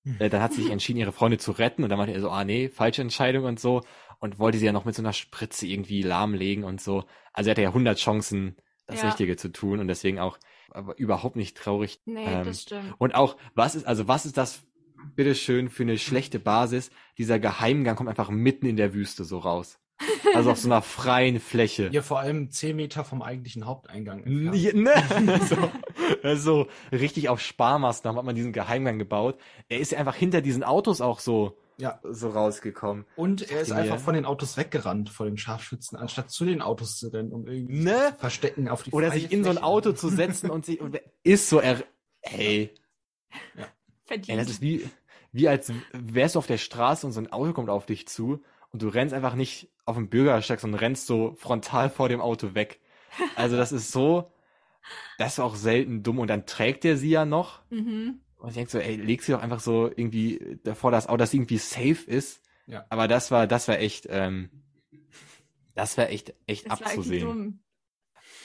Mhm. 0.05 0.15
Äh, 0.19 0.29
dann 0.29 0.41
hat 0.41 0.53
sie 0.53 0.61
sich 0.63 0.71
entschieden, 0.71 0.99
ihre 0.99 1.11
Freunde 1.11 1.37
zu 1.37 1.51
retten. 1.51 1.83
Und 1.83 1.89
dann 1.89 1.97
meinte 1.97 2.13
er 2.13 2.21
so, 2.21 2.29
ah 2.29 2.45
nee, 2.45 2.69
falsche 2.69 3.01
Entscheidung 3.01 3.43
und 3.43 3.59
so. 3.59 3.81
Und 4.19 4.39
wollte 4.39 4.57
sie 4.57 4.65
ja 4.65 4.71
noch 4.71 4.85
mit 4.85 4.95
so 4.95 5.01
einer 5.01 5.13
Spritze 5.13 5.67
irgendwie 5.67 6.01
lahmlegen 6.01 6.63
und 6.63 6.79
so. 6.79 7.03
Also 7.33 7.49
er 7.49 7.51
hatte 7.51 7.61
ja 7.63 7.69
100 7.69 7.97
Chancen, 7.97 8.55
das 8.87 9.01
ja. 9.01 9.07
Richtige 9.07 9.35
zu 9.35 9.51
tun. 9.51 9.79
Und 9.79 9.87
deswegen 9.87 10.19
auch 10.19 10.37
aber 10.69 10.97
überhaupt 10.97 11.35
nicht 11.35 11.57
traurig. 11.57 12.01
Nee, 12.05 12.25
ähm, 12.25 12.45
das 12.45 12.61
stimmt. 12.61 12.93
Und 12.97 13.15
auch, 13.15 13.37
was 13.55 13.75
ist, 13.75 13.85
also 13.85 14.07
was 14.07 14.25
ist 14.25 14.37
das 14.37 14.63
bitteschön, 15.15 15.69
für 15.69 15.83
eine 15.83 15.97
schlechte 15.97 16.39
Basis, 16.39 16.91
dieser 17.17 17.39
Geheimgang 17.39 17.95
kommt 17.95 18.09
einfach 18.09 18.29
mitten 18.29 18.65
in 18.65 18.77
der 18.77 18.93
Wüste 18.93 19.23
so 19.23 19.37
raus. 19.37 19.79
Also 20.33 20.51
auf 20.51 20.59
so 20.59 20.67
einer 20.67 20.81
freien 20.81 21.39
Fläche. 21.39 21.89
Ja, 21.91 22.01
vor 22.01 22.19
allem 22.19 22.51
zehn 22.51 22.75
Meter 22.75 23.03
vom 23.03 23.21
eigentlichen 23.21 23.65
Haupteingang. 23.65 24.53
Ja, 24.53 24.73
ne? 24.73 25.39
so, 25.47 25.71
also 26.23 26.67
richtig 26.91 27.29
auf 27.29 27.39
Sparmaßnahmen 27.39 28.17
hat 28.17 28.25
man 28.25 28.35
diesen 28.35 28.51
Geheimgang 28.51 28.99
gebaut. 28.99 29.39
Er 29.69 29.79
ist 29.79 29.93
einfach 29.93 30.15
hinter 30.15 30.41
diesen 30.41 30.63
Autos 30.63 30.99
auch 30.99 31.19
so, 31.19 31.57
ja. 31.77 31.99
so 32.03 32.29
rausgekommen. 32.29 33.05
Und 33.15 33.49
er 33.49 33.61
ist 33.61 33.71
einfach 33.71 33.99
von 33.99 34.15
den 34.15 34.25
Autos 34.25 34.57
weggerannt, 34.57 35.09
vor 35.09 35.25
den 35.25 35.37
Scharfschützen, 35.37 35.97
anstatt 35.97 36.29
zu 36.29 36.45
den 36.45 36.61
Autos 36.61 36.97
zu 36.97 37.07
rennen, 37.07 37.31
um 37.31 37.47
irgendwie 37.47 37.83
ne? 37.83 38.11
zu 38.13 38.19
verstecken 38.19 38.67
auf 38.67 38.83
die 38.83 38.91
Oder 38.91 39.11
sich 39.11 39.23
in 39.23 39.29
Fläche. 39.29 39.43
so 39.43 39.49
ein 39.51 39.63
Auto 39.63 39.93
zu 39.93 40.09
setzen 40.09 40.49
und 40.49 40.65
sich, 40.65 40.81
und 40.81 40.99
ist 41.23 41.49
so, 41.49 41.59
er, 41.59 41.83
ey. 42.21 42.73
Ja. 43.57 43.67
Verdient. 44.05 44.29
Ey, 44.29 44.37
das 44.37 44.49
ist 44.49 44.61
wie, 44.61 44.87
wie 45.31 45.47
als 45.47 45.71
wärst 45.93 46.35
du 46.35 46.39
auf 46.39 46.47
der 46.47 46.57
Straße 46.57 47.05
und 47.05 47.13
so 47.13 47.19
ein 47.19 47.31
Auto 47.31 47.53
kommt 47.53 47.69
auf 47.69 47.85
dich 47.85 48.07
zu 48.07 48.43
und 48.75 48.81
du 48.81 48.89
rennst 48.89 49.13
einfach 49.13 49.35
nicht 49.35 49.69
auf 49.85 49.95
dem 49.95 50.09
Bürgersteig, 50.09 50.59
sondern 50.59 50.79
rennst 50.79 51.07
so 51.07 51.33
frontal 51.35 51.89
vor 51.89 52.09
dem 52.09 52.19
Auto 52.19 52.53
weg. 52.55 52.81
Also 53.37 53.55
das 53.55 53.71
ist 53.71 53.93
so, 53.93 54.33
das 55.17 55.33
ist 55.33 55.39
auch 55.39 55.55
selten 55.55 56.03
dumm 56.03 56.19
und 56.19 56.27
dann 56.27 56.45
trägt 56.45 56.83
er 56.83 56.97
sie 56.97 57.11
ja 57.11 57.23
noch. 57.23 57.61
Mhm. 57.69 58.19
Und 58.35 58.49
ich 58.49 58.55
denke 58.55 58.69
so, 58.69 58.77
ey, 58.77 58.97
leg 58.97 59.23
sie 59.23 59.31
doch 59.31 59.41
einfach 59.41 59.61
so 59.61 59.87
irgendwie 59.87 60.59
davor, 60.65 60.91
dass 60.91 61.07
auch 61.07 61.15
das 61.15 61.33
irgendwie 61.33 61.57
safe 61.57 62.03
ist. 62.05 62.41
Ja. 62.67 62.85
Aber 62.89 63.07
das 63.07 63.31
war, 63.31 63.47
das 63.47 63.69
war 63.69 63.79
echt, 63.79 64.07
ähm, 64.09 64.49
das 65.75 65.97
war 65.97 66.09
echt, 66.09 66.33
echt 66.45 66.69
das 66.69 66.81
abzusehen. 66.81 67.63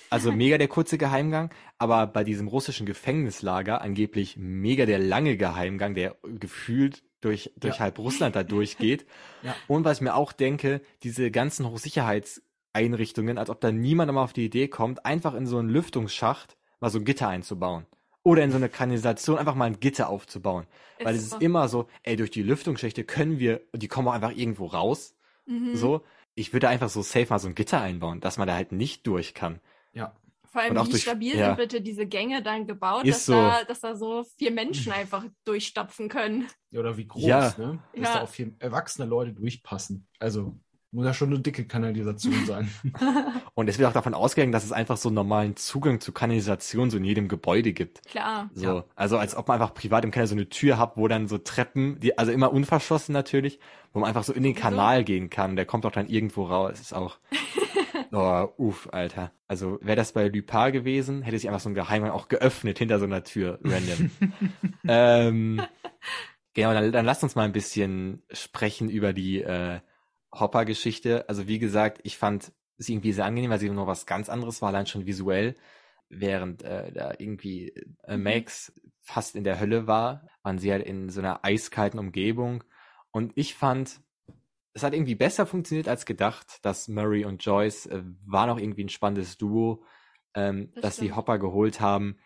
Also 0.09 0.31
mega 0.33 0.57
der 0.57 0.69
kurze 0.69 0.97
Geheimgang, 0.97 1.53
aber 1.79 2.07
bei 2.07 2.23
diesem 2.23 2.47
russischen 2.47 2.87
Gefängnislager 2.87 3.81
angeblich 3.81 4.37
mega 4.37 4.87
der 4.87 5.01
lange 5.01 5.37
Geheimgang, 5.37 5.97
der 5.97 6.17
gefühlt 6.23 7.03
durch, 7.21 7.53
durch 7.57 7.77
ja. 7.77 7.81
halb 7.81 7.99
Russland 7.99 8.37
da 8.37 8.43
durchgeht. 8.43 9.07
ja. 9.43 9.55
Und 9.69 9.85
was 9.85 9.99
ich 9.99 10.03
mir 10.03 10.15
auch 10.15 10.33
denke, 10.33 10.81
diese 11.03 11.31
ganzen 11.31 11.69
Hochsicherheitseinrichtungen, 11.69 13.39
als 13.39 13.51
ob 13.51 13.61
da 13.61 13.73
niemand 13.73 14.13
mal 14.13 14.23
auf 14.23 14.33
die 14.33 14.45
Idee 14.45 14.69
kommt, 14.69 15.05
einfach 15.05 15.35
in 15.35 15.47
so 15.47 15.59
einen 15.59 15.69
Lüftungsschacht 15.69 16.57
mal 16.81 16.91
so 16.91 16.99
ein 16.99 17.05
Gitter 17.05 17.29
einzubauen. 17.29 17.87
Oder 18.23 18.45
in 18.45 18.51
so 18.51 18.57
eine 18.57 18.69
Kanalisation 18.69 19.39
einfach 19.39 19.55
mal 19.55 19.65
ein 19.65 19.81
Gitter 19.81 20.11
aufzubauen. 20.11 20.67
Ist 20.99 21.07
Weil 21.07 21.15
es 21.15 21.23
ist 21.23 21.41
immer 21.41 21.69
so, 21.69 21.89
ey, 22.03 22.17
durch 22.17 22.31
die 22.31 22.43
Lüftungsschächte 22.43 23.05
können 23.05 23.39
wir, 23.39 23.63
die 23.73 23.89
kommen 23.89 24.09
auch 24.09 24.13
einfach 24.13 24.37
irgendwo 24.37 24.67
raus. 24.67 25.15
Mhm. 25.47 25.75
So. 25.75 26.05
Ich 26.35 26.53
würde 26.53 26.69
einfach 26.69 26.91
so 26.91 27.03
safe 27.03 27.27
mal 27.31 27.39
so 27.39 27.49
ein 27.49 27.55
Gitter 27.55 27.81
einbauen, 27.81 28.21
dass 28.21 28.37
man 28.37 28.47
da 28.47 28.55
halt 28.55 28.73
nicht 28.73 29.07
durch 29.07 29.35
kann. 29.35 29.61
Ja. 29.93 30.15
Vor 30.51 30.63
allem, 30.63 30.75
wie 30.85 30.91
durch, 30.91 31.03
stabil 31.03 31.37
ja. 31.37 31.47
sind 31.47 31.57
bitte 31.59 31.81
diese 31.81 32.07
Gänge 32.07 32.43
dann 32.43 32.67
gebaut, 32.67 33.07
dass, 33.07 33.25
so. 33.25 33.35
da, 33.35 33.63
dass 33.63 33.81
da 33.81 33.95
so 33.95 34.25
vier 34.37 34.51
Menschen 34.51 34.91
einfach 34.91 35.25
durchstapfen 35.45 36.09
können. 36.09 36.49
Ja, 36.71 36.81
oder 36.81 36.97
wie 36.97 37.07
groß, 37.07 37.23
ja. 37.23 37.55
ne? 37.57 37.79
Dass 37.95 38.03
ja. 38.03 38.15
da 38.15 38.23
auch 38.23 38.29
vier 38.29 38.53
erwachsene 38.59 39.09
Leute 39.09 39.33
durchpassen. 39.33 40.09
Also 40.19 40.59
muss 40.93 41.07
ja 41.07 41.15
schon 41.15 41.29
eine 41.29 41.39
dicke 41.39 41.65
Kanalisation 41.65 42.47
sein. 42.47 42.71
Und 43.55 43.69
es 43.69 43.79
wird 43.79 43.89
auch 43.89 43.93
davon 43.93 44.15
ausgegangen, 44.15 44.53
dass 44.53 44.65
es 44.65 44.73
einfach 44.73 44.97
so 44.97 45.09
einen 45.09 45.17
normalen 45.17 45.57
Zugang 45.57 46.01
zu 46.01 46.13
Kanalisation 46.13 46.91
so 46.91 46.97
in 46.97 47.05
jedem 47.05 47.29
Gebäude 47.29 47.73
gibt. 47.73 48.03
Klar. 48.07 48.51
So, 48.55 48.67
ja. 48.67 48.85
also 48.97 49.17
als 49.19 49.37
ob 49.37 49.49
man 49.49 49.61
einfach 49.61 49.75
privat 49.75 50.05
im 50.05 50.11
Keller 50.11 50.27
so 50.27 50.35
eine 50.35 50.49
Tür 50.49 50.79
hat, 50.79 50.97
wo 50.97 51.07
dann 51.07 51.29
so 51.29 51.39
Treppen, 51.39 52.01
die, 52.01 52.19
also 52.19 52.33
immer 52.33 52.53
unverschlossen 52.53 53.13
natürlich, 53.13 53.61
wo 53.93 54.01
man 54.01 54.09
einfach 54.09 54.25
so 54.25 54.33
in 54.33 54.43
den 54.43 54.55
Kanal 54.55 55.01
so. 55.01 55.05
gehen 55.05 55.31
kann. 55.31 55.57
Der 55.57 55.67
kommt 55.67 55.87
auch 55.87 55.93
dann 55.93 56.09
irgendwo 56.09 56.45
raus. 56.45 56.73
Das 56.73 56.81
ist 56.81 56.93
auch. 56.93 57.19
Oh, 58.13 58.49
uff, 58.57 58.89
Alter. 58.91 59.31
Also 59.47 59.79
wäre 59.83 59.95
das 59.95 60.11
bei 60.11 60.27
Lupin 60.27 60.73
gewesen, 60.73 61.23
hätte 61.23 61.39
sich 61.39 61.49
einfach 61.49 61.61
so 61.61 61.69
ein 61.69 61.77
Geheimgang 61.77 62.11
auch 62.11 62.27
geöffnet 62.27 62.79
hinter 62.79 62.99
so 62.99 63.05
einer 63.05 63.23
Tür, 63.23 63.61
random. 63.63 64.11
ähm, 64.89 65.63
genau, 66.53 66.73
dann, 66.73 66.91
dann 66.91 67.07
lasst 67.07 67.23
uns 67.23 67.37
mal 67.37 67.45
ein 67.45 67.53
bisschen 67.53 68.25
sprechen 68.33 68.91
über 68.91 69.13
die 69.13 69.43
äh, 69.43 69.79
Hopper-Geschichte. 70.35 71.29
Also 71.29 71.49
wie 71.49 71.59
gesagt, 71.59 72.01
ich 72.05 72.17
fand 72.17 72.53
sie 72.77 72.95
irgendwie 72.95 73.13
sehr 73.13 73.27
angenehm, 73.27 73.51
weil 73.51 73.61
sie 73.61 73.69
noch 73.71 73.87
was 73.87 74.07
ganz 74.07 74.29
anderes 74.29 74.63
war, 74.63 74.71
allein 74.71 74.87
schon 74.87 75.07
visuell. 75.07 75.55
Während 76.09 76.63
äh, 76.63 76.93
da 76.93 77.13
irgendwie 77.19 77.69
äh, 78.05 78.17
mhm. 78.17 78.23
Max 78.25 78.73
fast 79.01 79.37
in 79.37 79.45
der 79.45 79.61
Hölle 79.61 79.87
war, 79.87 80.27
waren 80.43 80.59
sie 80.59 80.73
halt 80.73 80.85
in 80.85 81.09
so 81.09 81.21
einer 81.21 81.45
eiskalten 81.45 82.01
Umgebung. 82.01 82.65
Und 83.13 83.33
ich 83.37 83.55
fand, 83.55 84.01
es 84.73 84.83
hat 84.83 84.95
irgendwie 84.95 85.15
besser 85.15 85.47
funktioniert 85.47 85.89
als 85.89 86.07
gedacht, 86.07 86.59
dass 86.63 86.89
Murray 86.89 87.25
und 87.25 87.45
Joyce 87.45 87.87
äh, 87.87 88.03
war 88.25 88.47
noch 88.47 88.59
irgendwie 88.59 88.85
ein 88.85 88.89
spannendes 88.89 89.37
Duo, 89.37 89.85
ähm, 90.35 90.71
das 90.75 90.83
dass 90.83 90.95
stimmt. 90.95 91.11
die 91.11 91.15
Hopper 91.15 91.39
geholt 91.39 91.81
haben. 91.81 92.19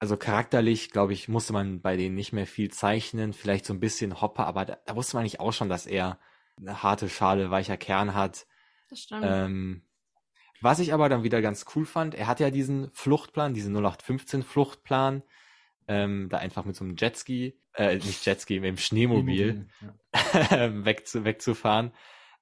Also 0.00 0.16
charakterlich, 0.16 0.90
glaube 0.90 1.12
ich, 1.12 1.28
musste 1.28 1.52
man 1.52 1.80
bei 1.80 1.96
denen 1.96 2.14
nicht 2.14 2.32
mehr 2.32 2.46
viel 2.46 2.70
zeichnen, 2.70 3.32
vielleicht 3.32 3.66
so 3.66 3.74
ein 3.74 3.80
bisschen 3.80 4.20
Hopper, 4.20 4.46
aber 4.46 4.64
da, 4.64 4.78
da 4.86 4.94
wusste 4.94 5.16
man 5.16 5.24
nicht 5.24 5.40
auch 5.40 5.52
schon, 5.52 5.68
dass 5.68 5.86
er 5.86 6.18
eine 6.60 6.82
harte 6.82 7.08
Schale, 7.08 7.50
weicher 7.50 7.76
Kern 7.76 8.14
hat. 8.14 8.46
Das 8.90 9.00
stimmt. 9.00 9.24
Ähm, 9.26 9.82
was 10.60 10.80
ich 10.80 10.92
aber 10.92 11.08
dann 11.08 11.22
wieder 11.22 11.40
ganz 11.40 11.66
cool 11.74 11.86
fand, 11.86 12.14
er 12.14 12.26
hat 12.26 12.40
ja 12.40 12.50
diesen 12.50 12.90
Fluchtplan, 12.92 13.54
diesen 13.54 13.74
0815 13.74 14.42
Fluchtplan, 14.42 15.22
ähm, 15.86 16.28
da 16.28 16.38
einfach 16.38 16.64
mit 16.64 16.74
so 16.74 16.84
einem 16.84 16.96
Jetski, 16.96 17.58
äh, 17.74 17.94
nicht 17.96 18.26
Jetski, 18.26 18.60
mit 18.60 18.68
dem 18.68 18.76
Schneemobil 18.76 19.68
ja. 20.12 20.84
weg 20.84 21.04
wegzufahren, 21.12 21.92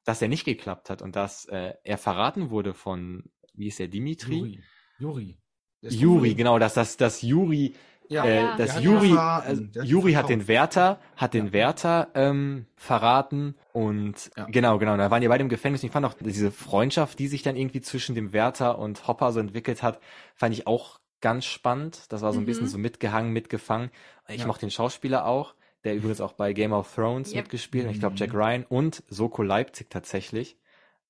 dass 0.05 0.23
er 0.23 0.29
nicht 0.29 0.45
geklappt 0.45 0.89
hat 0.89 1.03
und 1.03 1.15
dass 1.15 1.45
äh, 1.47 1.75
er 1.85 1.99
verraten 1.99 2.51
wurde 2.51 2.73
von, 2.75 3.25
wie 3.53 3.69
ist 3.69 3.79
der, 3.79 3.89
Dimitri? 3.89 4.37
Juri. 4.37 4.63
Juri. 4.99 5.39
Juri, 5.83 6.35
genau, 6.35 6.59
dass 6.59 6.75
das, 6.75 6.97
dass 6.97 7.23
Juri, 7.23 7.75
ja, 8.09 8.25
äh, 8.25 8.37
ja. 8.37 8.57
dass 8.57 8.81
Juri, 8.83 9.13
äh, 9.13 9.83
Juri 9.83 10.13
hat 10.13 10.29
den 10.29 10.49
Wärter, 10.49 10.99
hat 11.17 11.35
den 11.35 11.53
Wärter 11.53 12.09
ähm, 12.15 12.67
verraten 12.77 13.55
und 13.73 14.31
ja. 14.37 14.47
genau, 14.47 14.79
genau, 14.79 14.97
da 14.97 15.11
waren 15.11 15.21
die 15.21 15.29
beide 15.29 15.43
im 15.43 15.49
Gefängnis. 15.49 15.83
Und 15.83 15.89
ich 15.89 15.93
fand 15.93 16.07
auch 16.07 16.15
diese 16.15 16.51
Freundschaft, 16.51 17.19
die 17.19 17.29
sich 17.29 17.43
dann 17.43 17.57
irgendwie 17.57 17.81
zwischen 17.81 18.15
dem 18.15 18.33
Wärter 18.33 18.79
und 18.79 19.07
Hopper 19.07 19.33
so 19.33 19.41
entwickelt 19.41 19.83
hat, 19.83 20.01
fand 20.35 20.55
ich 20.55 20.67
auch 20.67 21.01
ganz 21.21 21.45
spannend. 21.45 22.13
Das 22.13 22.23
war 22.23 22.33
so 22.33 22.39
ein 22.39 22.43
mhm. 22.43 22.47
bisschen 22.47 22.69
so 22.69 22.79
mitgehangen, 22.79 23.33
mitgefangen. 23.33 23.91
Ich 24.29 24.41
ja. 24.41 24.47
mochte 24.47 24.67
den 24.67 24.71
Schauspieler 24.71 25.27
auch, 25.27 25.55
der 25.85 25.95
übrigens 25.95 26.21
auch 26.21 26.33
bei 26.33 26.53
Game 26.53 26.73
of 26.73 26.95
Thrones 26.95 27.31
yep. 27.31 27.45
mitgespielt. 27.45 27.87
Mhm. 27.87 27.91
Ich 27.93 28.01
glaube 28.01 28.17
Jack 28.17 28.35
Ryan 28.35 28.65
und 28.65 29.03
Soko 29.09 29.43
Leipzig 29.43 29.91
tatsächlich. 29.91 30.57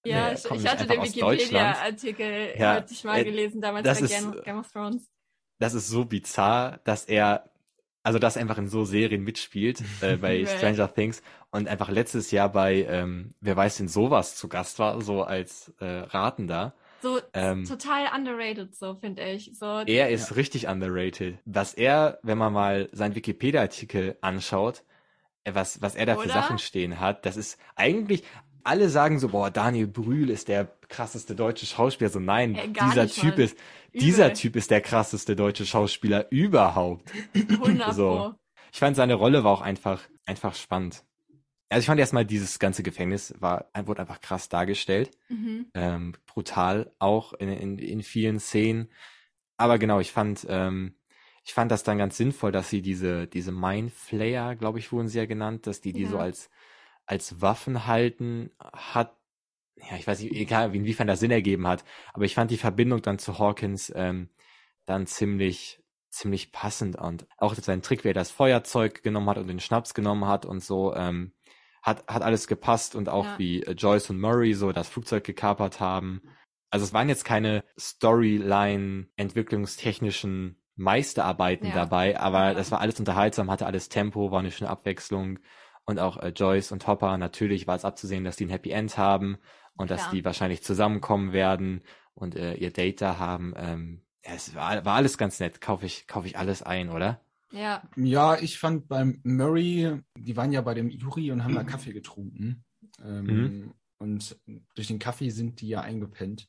Ja, 0.05 0.33
ich, 0.33 0.45
ich 0.45 0.69
hatte 0.69 0.87
den 0.87 1.03
Wikipedia-Artikel 1.03 2.55
ja, 2.57 2.77
heute 2.77 3.07
mal 3.07 3.19
äh, 3.19 3.25
gelesen, 3.25 3.61
damals 3.61 3.85
bei 3.85 4.05
ist, 4.05 4.45
Game 4.45 4.59
of 4.59 4.71
Thrones. 4.71 5.11
Das 5.59 5.75
ist 5.75 5.89
so 5.89 6.05
bizarr, 6.05 6.81
dass 6.85 7.05
er, 7.05 7.51
also 8.03 8.19
dass 8.19 8.37
er 8.37 8.43
einfach 8.43 8.59
in 8.59 8.69
so 8.69 8.85
Serien 8.85 9.23
mitspielt, 9.23 9.83
äh, 10.01 10.17
bei 10.17 10.45
Stranger 10.47 10.93
Things 10.93 11.23
und 11.51 11.69
einfach 11.69 11.89
letztes 11.89 12.31
Jahr 12.31 12.51
bei, 12.51 12.87
ähm, 12.89 13.35
wer 13.41 13.57
weiß 13.57 13.79
denn 13.79 13.89
sowas 13.89 14.37
zu 14.37 14.49
Gast 14.49 14.79
war, 14.79 15.01
so 15.01 15.23
als 15.23 15.73
äh, 15.81 15.85
Ratender. 15.85 16.75
So 17.03 17.21
ähm, 17.35 17.65
total 17.65 18.07
underrated, 18.15 18.75
so 18.75 18.95
finde 18.95 19.23
ich. 19.23 19.53
So, 19.55 19.83
er 19.87 20.09
ist 20.11 20.31
ja. 20.31 20.37
richtig 20.37 20.67
underrated. 20.67 21.39
Was 21.45 21.75
er, 21.75 22.19
wenn 22.23 22.39
man 22.39 22.53
mal 22.53 22.89
seinen 22.93 23.15
Wikipedia-Artikel 23.15 24.17
anschaut, 24.23 24.83
äh, 25.45 25.55
was, 25.55 25.81
was 25.83 25.95
er 25.95 26.07
da 26.07 26.15
Oder? 26.15 26.23
für 26.23 26.29
Sachen 26.31 26.59
stehen 26.59 26.99
hat, 27.01 27.25
das 27.27 27.37
ist 27.37 27.59
eigentlich, 27.77 28.25
alle 28.65 28.89
sagen 28.89 29.19
so, 29.19 29.29
boah, 29.29 29.51
Daniel 29.51 29.87
Brühl 29.87 30.29
ist 30.31 30.49
der 30.49 30.69
krasseste 30.89 31.35
deutsche 31.35 31.67
Schauspieler. 31.67 32.11
So, 32.11 32.19
nein, 32.19 32.57
Ey, 32.57 32.73
dieser 32.73 33.07
Typ 33.07 33.37
mal. 33.37 33.45
ist, 33.45 33.59
Übel. 33.97 34.07
dieser 34.07 34.33
Typ 34.33 34.57
ist 34.57 34.71
der 34.71 34.81
krasseste 34.81 35.37
deutsche 35.37 35.67
Schauspieler 35.67 36.31
überhaupt. 36.31 37.11
100 37.35 37.95
so. 37.95 38.35
Ich 38.73 38.79
fand 38.79 38.97
seine 38.97 39.15
Rolle 39.15 39.45
war 39.45 39.53
auch 39.53 39.63
einfach, 39.63 40.03
einfach 40.27 40.55
spannend. 40.55 41.03
also 41.71 41.81
ich 41.81 41.87
fand 41.87 41.99
erstmal 41.99 42.27
dieses 42.27 42.59
ganze 42.59 42.83
Gefängnis 42.83 43.35
war, 43.39 43.71
wurde 43.85 44.03
einfach 44.03 44.21
krass 44.21 44.49
dargestellt. 44.49 45.17
Mhm. 45.29 45.67
Ähm, 45.75 46.15
brutal 46.27 46.93
auch 46.99 47.33
in, 47.35 47.49
in, 47.49 47.79
in 47.79 48.03
vielen 48.03 48.39
Szenen. 48.39 48.91
Aber 49.57 49.79
genau, 49.79 50.01
ich 50.01 50.13
fand, 50.13 50.47
ähm, 50.49 50.95
ich 51.43 51.55
fand 51.55 51.71
das 51.71 51.85
dann 51.85 51.99
ganz 51.99 52.17
sinnvoll, 52.17 52.53
dass 52.53 52.69
sie 52.69 52.83
diese, 52.83 53.27
diese 53.27 53.53
Mindflayer, 53.53 54.57
glaube 54.57 54.79
ich, 54.79 54.93
wurden 54.93 55.09
sie 55.09 55.19
ja 55.19 55.27
genannt, 55.27 55.67
dass 55.67 55.81
die 55.81 55.93
die 55.93 56.03
ja. 56.03 56.09
so 56.09 56.19
als, 56.19 56.51
als 57.07 57.41
Waffen 57.41 57.87
halten 57.87 58.51
hat. 58.61 59.16
Ja, 59.77 59.97
ich 59.97 60.07
weiß 60.07 60.21
nicht, 60.21 60.33
egal, 60.33 60.75
inwiefern 60.75 61.07
das 61.07 61.21
Sinn 61.21 61.31
ergeben 61.31 61.67
hat. 61.67 61.85
Aber 62.13 62.25
ich 62.25 62.35
fand 62.35 62.51
die 62.51 62.57
Verbindung 62.57 63.03
dann 63.03 63.19
zu 63.19 63.39
Hawkins 63.39 63.93
ähm, 63.95 64.31
dann 64.87 65.07
ziemlich, 65.07 65.83
ziemlich 66.09 66.53
passend 66.53 66.97
und 66.97 67.27
auch 67.37 67.55
sein 67.55 67.83
Trick, 67.83 68.05
wie 68.05 68.09
er 68.09 68.15
das 68.15 68.31
Feuerzeug 68.31 69.03
genommen 69.03 69.29
hat 69.29 69.37
und 69.39 69.49
den 69.49 69.61
Schnaps 69.61 69.93
genommen 69.95 70.27
hat 70.27 70.47
und 70.47 70.65
so, 70.65 70.95
ähm, 70.95 71.33
hat, 71.83 72.07
hat 72.09 72.23
alles 72.23 72.49
gepasst 72.49 72.97
und 72.97 73.09
auch 73.09 73.25
ja. 73.25 73.39
wie 73.39 73.63
äh, 73.63 73.73
Joyce 73.73 74.11
und 74.11 74.21
Murray 74.21 74.53
so 74.55 74.73
das 74.73 74.89
Flugzeug 74.89 75.25
gekapert 75.25 75.81
haben. 75.81 76.23
Also 76.71 76.85
es 76.85 76.93
waren 76.93 77.09
jetzt 77.09 77.25
keine 77.25 77.65
Storyline-entwicklungstechnischen 77.79 80.61
Meisterarbeiten 80.75 81.69
ja. 81.69 81.75
dabei, 81.75 82.19
aber 82.19 82.55
das 82.55 82.71
war 82.71 82.81
alles 82.81 82.99
unterhaltsam, 82.99 83.51
hatte 83.51 83.67
alles 83.67 83.89
Tempo, 83.89 84.31
war 84.31 84.41
eine 84.41 84.51
schöne 84.51 84.71
Abwechslung. 84.71 85.39
Und 85.85 85.99
auch 86.01 86.17
äh, 86.17 86.31
Joyce 86.31 86.73
und 86.73 86.87
Hopper, 86.89 87.19
natürlich 87.19 87.69
war 87.69 87.77
es 87.77 87.85
abzusehen, 87.85 88.25
dass 88.25 88.37
die 88.37 88.47
ein 88.47 88.51
Happy 88.51 88.71
End 88.71 88.99
haben 88.99 89.39
und 89.77 89.87
Klar. 89.87 89.99
dass 89.99 90.11
die 90.11 90.25
wahrscheinlich 90.25 90.63
zusammenkommen 90.63 91.33
werden 91.33 91.83
und 92.15 92.35
äh, 92.35 92.55
ihr 92.55 92.73
Date 92.73 93.01
da 93.01 93.19
haben. 93.19 93.55
Ähm, 93.57 94.03
ja, 94.25 94.33
es 94.35 94.55
war, 94.55 94.85
war 94.85 94.95
alles 94.95 95.19
ganz 95.19 95.39
nett. 95.39 95.61
Kaufe 95.61 95.87
ich, 95.87 96.07
kaufe 96.07 96.27
ich 96.27 96.39
alles 96.39 96.63
ein, 96.63 96.91
oder? 96.91 97.21
Ja. 97.53 97.83
Ja, 97.97 98.39
ich 98.39 98.59
fand 98.59 98.89
beim 98.89 99.21
Murray, 99.23 100.01
die 100.17 100.37
waren 100.37 100.53
ja 100.53 100.61
bei 100.63 100.75
dem 100.75 100.91
Juri 100.91 101.31
und 101.31 101.45
haben 101.45 101.55
da 101.55 101.65
Kaffee 101.65 101.93
getrunken. 101.93 102.65
Ähm, 103.05 103.25
mhm. 103.25 103.75
Und 103.99 104.37
durch 104.75 104.89
den 104.89 104.99
Kaffee 104.99 105.31
sind 105.31 105.61
die 105.61 105.69
ja 105.69 105.81
eingepennt. 105.81 106.49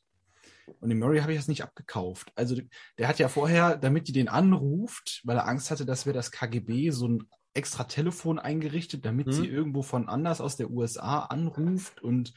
Und 0.80 0.90
dem 0.90 0.98
Murray 0.98 1.20
habe 1.20 1.32
ich 1.32 1.38
das 1.38 1.48
nicht 1.48 1.62
abgekauft. 1.62 2.30
Also 2.34 2.56
der 2.98 3.08
hat 3.08 3.18
ja 3.18 3.28
vorher, 3.28 3.76
damit 3.76 4.08
die 4.08 4.12
den 4.12 4.28
anruft, 4.28 5.22
weil 5.24 5.36
er 5.36 5.48
Angst 5.48 5.70
hatte, 5.70 5.86
dass 5.86 6.04
wir 6.04 6.12
das 6.12 6.30
KGB 6.30 6.90
so 6.90 7.08
ein 7.08 7.24
extra 7.54 7.84
Telefon 7.84 8.38
eingerichtet, 8.38 9.04
damit 9.04 9.28
mhm. 9.28 9.32
sie 9.32 9.46
irgendwo 9.46 9.82
von 9.82 10.08
anders 10.08 10.40
aus 10.40 10.56
der 10.56 10.70
USA 10.70 11.20
anruft 11.20 12.02
und 12.02 12.34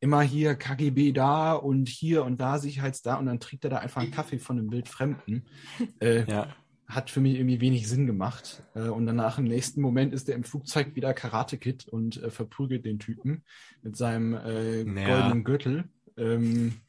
immer 0.00 0.22
hier 0.22 0.54
KGB 0.54 1.12
da 1.12 1.54
und 1.54 1.88
hier 1.88 2.24
und 2.24 2.40
da 2.40 2.58
Sicherheits 2.58 3.02
da 3.02 3.16
und 3.16 3.26
dann 3.26 3.40
trinkt 3.40 3.64
er 3.64 3.70
da 3.70 3.78
einfach 3.78 4.02
einen 4.02 4.12
Kaffee 4.12 4.38
von 4.38 4.58
einem 4.58 4.70
Wildfremden. 4.70 5.46
Äh, 6.00 6.24
ja 6.30 6.48
hat 6.88 7.10
für 7.10 7.20
mich 7.20 7.36
irgendwie 7.36 7.60
wenig 7.60 7.86
Sinn 7.86 8.06
gemacht. 8.06 8.62
Äh, 8.74 8.88
und 8.88 9.06
danach 9.06 9.38
im 9.38 9.44
nächsten 9.44 9.80
Moment 9.80 10.14
ist 10.14 10.28
er 10.28 10.34
im 10.34 10.44
Flugzeug 10.44 10.96
wieder 10.96 11.12
Karate 11.12 11.58
Kid 11.58 11.86
und 11.86 12.22
äh, 12.22 12.30
verprügelt 12.30 12.84
den 12.86 12.98
Typen 12.98 13.44
mit 13.82 13.96
seinem 13.96 14.34
äh, 14.34 14.84
naja. 14.84 15.08
goldenen 15.08 15.44
Gürtel. 15.44 15.84
Ähm, 16.16 16.80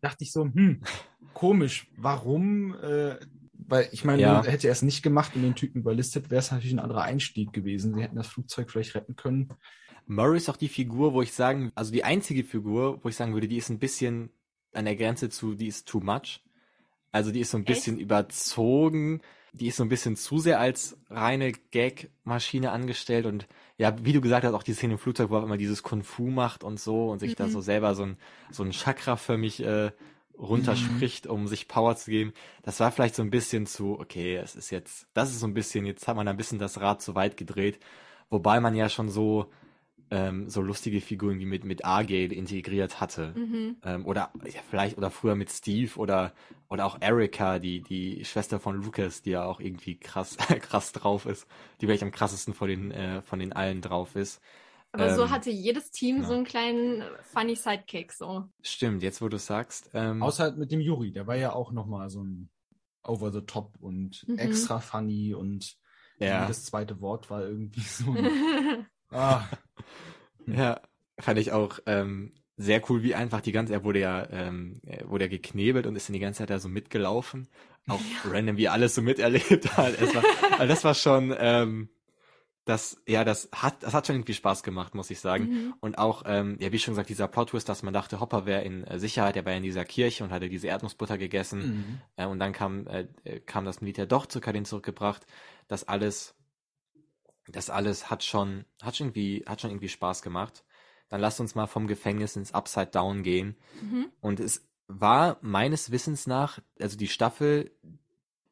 dachte 0.00 0.22
ich 0.22 0.32
so, 0.32 0.44
hm, 0.44 0.82
komisch, 1.32 1.88
warum? 1.96 2.76
Äh, 2.80 3.16
weil 3.66 3.88
ich 3.92 4.04
meine, 4.04 4.22
ja. 4.22 4.44
hätte 4.44 4.68
er 4.68 4.72
es 4.72 4.82
nicht 4.82 5.02
gemacht 5.02 5.34
und 5.34 5.42
den 5.42 5.54
Typen 5.54 5.80
überlistet, 5.80 6.30
wäre 6.30 6.40
es 6.40 6.50
natürlich 6.50 6.74
ein 6.74 6.80
anderer 6.80 7.02
Einstieg 7.02 7.52
gewesen. 7.52 7.94
Sie 7.94 8.02
hätten 8.02 8.16
das 8.16 8.28
Flugzeug 8.28 8.70
vielleicht 8.70 8.94
retten 8.94 9.16
können. 9.16 9.48
Murray 10.06 10.36
ist 10.36 10.48
auch 10.48 10.56
die 10.56 10.68
Figur, 10.68 11.14
wo 11.14 11.22
ich 11.22 11.32
sagen, 11.32 11.72
also 11.74 11.92
die 11.92 12.04
einzige 12.04 12.44
Figur, 12.44 13.02
wo 13.02 13.08
ich 13.08 13.16
sagen 13.16 13.34
würde, 13.34 13.48
die 13.48 13.56
ist 13.56 13.70
ein 13.70 13.78
bisschen 13.78 14.30
an 14.72 14.84
der 14.84 14.96
Grenze 14.96 15.30
zu, 15.30 15.54
die 15.54 15.68
ist 15.68 15.88
too 15.88 16.00
much. 16.00 16.42
Also 17.12 17.30
die 17.30 17.40
ist 17.40 17.50
so 17.50 17.58
ein 17.58 17.64
bisschen 17.64 17.96
Echt? 17.96 18.02
überzogen. 18.02 19.20
Die 19.52 19.68
ist 19.68 19.76
so 19.76 19.84
ein 19.84 19.88
bisschen 19.88 20.16
zu 20.16 20.38
sehr 20.38 20.58
als 20.58 20.96
reine 21.08 21.52
Gag-Maschine 21.52 22.72
angestellt 22.72 23.24
und 23.24 23.46
ja, 23.78 23.94
wie 24.04 24.12
du 24.12 24.20
gesagt 24.20 24.44
hast, 24.44 24.52
auch 24.52 24.64
die 24.64 24.72
Szene 24.74 24.94
im 24.94 24.98
Flugzeug, 24.98 25.30
wo 25.30 25.36
er 25.36 25.44
immer 25.44 25.56
dieses 25.56 25.84
Kung 25.84 26.02
Fu 26.02 26.28
macht 26.28 26.64
und 26.64 26.80
so 26.80 27.10
und 27.10 27.20
sich 27.20 27.32
mhm. 27.32 27.36
da 27.36 27.48
so 27.48 27.60
selber 27.60 27.94
so 27.94 28.02
ein, 28.02 28.16
so 28.50 28.64
ein 28.64 28.72
Chakra 28.72 29.16
für 29.16 29.38
mich 29.38 29.62
äh, 29.62 29.92
runterspricht, 30.36 31.26
mhm. 31.26 31.30
um 31.30 31.46
sich 31.46 31.68
Power 31.68 31.94
zu 31.94 32.10
geben. 32.10 32.32
Das 32.62 32.80
war 32.80 32.90
vielleicht 32.90 33.14
so 33.14 33.22
ein 33.22 33.30
bisschen 33.30 33.66
zu, 33.66 33.98
okay, 33.98 34.36
es 34.36 34.56
ist 34.56 34.70
jetzt, 34.70 35.06
das 35.14 35.30
ist 35.30 35.40
so 35.40 35.46
ein 35.46 35.54
bisschen, 35.54 35.86
jetzt 35.86 36.08
hat 36.08 36.16
man 36.16 36.26
ein 36.26 36.36
bisschen 36.36 36.58
das 36.58 36.80
Rad 36.80 37.00
zu 37.00 37.14
weit 37.14 37.36
gedreht. 37.36 37.78
Wobei 38.30 38.58
man 38.58 38.74
ja 38.74 38.88
schon 38.88 39.08
so 39.08 39.50
ähm, 40.14 40.48
so 40.48 40.62
lustige 40.62 41.00
Figuren 41.00 41.40
wie 41.40 41.44
mit, 41.44 41.64
mit 41.64 41.84
Argale 41.84 42.32
integriert 42.32 43.00
hatte. 43.00 43.34
Mhm. 43.36 43.76
Ähm, 43.82 44.06
oder 44.06 44.30
ja, 44.44 44.60
vielleicht, 44.70 44.96
oder 44.96 45.10
früher 45.10 45.34
mit 45.34 45.50
Steve 45.50 45.90
oder, 45.96 46.32
oder 46.68 46.86
auch 46.86 46.98
Erika, 47.00 47.58
die, 47.58 47.80
die 47.82 48.24
Schwester 48.24 48.60
von 48.60 48.80
Lucas, 48.80 49.22
die 49.22 49.30
ja 49.30 49.44
auch 49.44 49.58
irgendwie 49.58 49.98
krass, 49.98 50.36
krass 50.60 50.92
drauf 50.92 51.26
ist, 51.26 51.48
die 51.80 51.86
vielleicht 51.86 52.04
am 52.04 52.12
krassesten 52.12 52.54
von 52.54 52.68
den, 52.68 52.92
äh, 52.92 53.22
von 53.22 53.40
den 53.40 53.52
allen 53.52 53.80
drauf 53.80 54.14
ist. 54.14 54.40
Aber 54.92 55.08
ähm, 55.08 55.16
so 55.16 55.30
hatte 55.30 55.50
jedes 55.50 55.90
Team 55.90 56.18
ja. 56.18 56.28
so 56.28 56.34
einen 56.34 56.44
kleinen 56.44 57.02
funny 57.22 57.56
Sidekick, 57.56 58.12
so. 58.12 58.44
Stimmt, 58.62 59.02
jetzt 59.02 59.20
wo 59.20 59.28
du 59.28 59.38
sagst. 59.38 59.90
Ähm, 59.94 60.22
Außer 60.22 60.52
mit 60.52 60.70
dem 60.70 60.80
Juri, 60.80 61.10
der 61.10 61.26
war 61.26 61.34
ja 61.34 61.52
auch 61.52 61.72
nochmal 61.72 62.08
so 62.08 62.22
ein 62.22 62.48
over 63.02 63.32
the 63.32 63.40
top 63.40 63.74
und 63.80 64.24
mhm. 64.28 64.38
extra 64.38 64.78
funny 64.78 65.34
und 65.34 65.76
ja. 66.20 66.46
das 66.46 66.64
zweite 66.64 67.00
Wort 67.00 67.30
war 67.30 67.42
irgendwie 67.42 67.80
so. 67.80 68.14
ah, 69.14 69.48
ja, 70.46 70.80
fand 71.18 71.38
ich 71.38 71.52
auch 71.52 71.78
ähm, 71.86 72.32
sehr 72.56 72.82
cool, 72.88 73.02
wie 73.02 73.14
einfach 73.14 73.40
die 73.40 73.52
ganze, 73.52 73.72
er 73.72 73.84
wurde 73.84 74.00
ja, 74.00 74.28
ähm, 74.30 74.80
er 74.86 75.08
wurde 75.08 75.24
ja 75.24 75.30
geknebelt 75.30 75.86
und 75.86 75.96
ist 75.96 76.08
dann 76.08 76.14
die 76.14 76.20
ganze 76.20 76.38
Zeit 76.38 76.50
da 76.50 76.58
so 76.58 76.68
mitgelaufen. 76.68 77.48
Auch 77.86 78.00
ja. 78.00 78.30
random, 78.30 78.56
wie 78.56 78.68
alles 78.68 78.94
so 78.94 79.02
miterlebt 79.02 79.76
hat. 79.76 80.00
Es 80.00 80.14
war, 80.14 80.22
also 80.52 80.66
das 80.66 80.84
war 80.84 80.94
schon, 80.94 81.34
ähm, 81.38 81.88
das, 82.64 83.02
ja, 83.06 83.24
das 83.24 83.50
hat, 83.52 83.82
das 83.82 83.92
hat 83.92 84.06
schon 84.06 84.16
irgendwie 84.16 84.32
Spaß 84.32 84.62
gemacht, 84.62 84.94
muss 84.94 85.10
ich 85.10 85.20
sagen. 85.20 85.44
Mhm. 85.44 85.74
Und 85.80 85.98
auch, 85.98 86.22
ähm, 86.26 86.56
ja, 86.60 86.72
wie 86.72 86.78
schon 86.78 86.92
gesagt, 86.92 87.10
dieser 87.10 87.28
Plot-Twist, 87.28 87.68
dass 87.68 87.82
man 87.82 87.92
dachte, 87.92 88.20
Hopper 88.20 88.46
wäre 88.46 88.62
in 88.62 88.84
äh, 88.84 88.98
Sicherheit, 88.98 89.36
er 89.36 89.44
war 89.44 89.52
in 89.52 89.62
dieser 89.62 89.84
Kirche 89.84 90.24
und 90.24 90.30
hatte 90.30 90.48
diese 90.48 90.68
Erdnussbutter 90.68 91.18
gegessen. 91.18 91.60
Mhm. 91.60 92.00
Äh, 92.16 92.26
und 92.26 92.38
dann 92.38 92.52
kam, 92.52 92.86
äh, 92.86 93.06
kam 93.40 93.66
das 93.66 93.82
Militär 93.82 94.06
doch 94.06 94.24
zu 94.26 94.40
Kadin 94.40 94.64
zurückgebracht. 94.64 95.26
Das 95.68 95.86
alles 95.86 96.34
das 97.48 97.70
alles 97.70 98.10
hat 98.10 98.24
schon, 98.24 98.64
hat 98.82 98.96
schon 98.96 99.08
irgendwie, 99.08 99.44
hat 99.46 99.60
schon 99.60 99.70
irgendwie 99.70 99.88
Spaß 99.88 100.22
gemacht. 100.22 100.64
Dann 101.08 101.20
lasst 101.20 101.40
uns 101.40 101.54
mal 101.54 101.66
vom 101.66 101.86
Gefängnis 101.86 102.36
ins 102.36 102.52
Upside 102.52 102.86
Down 102.86 103.22
gehen. 103.22 103.56
Mhm. 103.82 104.06
Und 104.20 104.40
es 104.40 104.66
war 104.88 105.38
meines 105.42 105.90
Wissens 105.90 106.26
nach, 106.26 106.58
also 106.80 106.96
die 106.96 107.08
Staffel, 107.08 107.70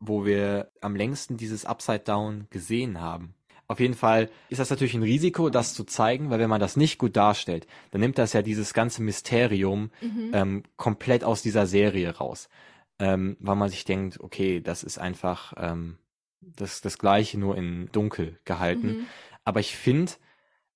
wo 0.01 0.25
wir 0.25 0.71
am 0.81 0.97
längsten 0.97 1.37
dieses 1.37 1.65
Upside 1.65 2.01
Down 2.01 2.47
gesehen 2.51 3.01
haben. 3.01 3.35
Auf 3.69 3.81
jeden 3.81 3.95
Fall 3.95 4.29
ist 4.51 4.59
das 4.59 4.69
natürlich 4.69 4.95
ein 4.95 5.03
Risiko, 5.03 5.49
das 5.49 5.73
zu 5.73 5.85
zeigen, 5.85 6.29
weil 6.29 6.39
wenn 6.39 6.51
man 6.51 6.61
das 6.61 6.77
nicht 6.77 6.99
gut 6.99 7.17
darstellt, 7.17 7.67
dann 7.91 8.03
nimmt 8.03 8.19
das 8.19 8.35
ja 8.35 8.43
dieses 8.43 8.75
ganze 8.75 9.03
Mysterium 9.03 9.91
mhm. 10.03 10.31
ähm, 10.35 10.63
komplett 10.77 11.25
aus 11.25 11.41
dieser 11.41 11.67
Serie 11.67 12.17
raus. 12.17 12.51
Ähm, 12.99 13.37
weil 13.41 13.57
man 13.57 13.71
sich 13.71 13.85
denkt, 13.85 14.21
okay, 14.21 14.61
das 14.61 14.83
ist 14.83 14.99
einfach, 14.99 15.55
ähm, 15.57 15.97
das, 16.43 16.81
das 16.81 16.99
gleiche 16.99 17.39
nur 17.39 17.57
in 17.57 17.89
dunkel 17.93 18.39
gehalten. 18.45 18.87
Mhm. 18.87 19.07
Aber 19.45 19.61
ich 19.61 19.77
finde, 19.77 20.13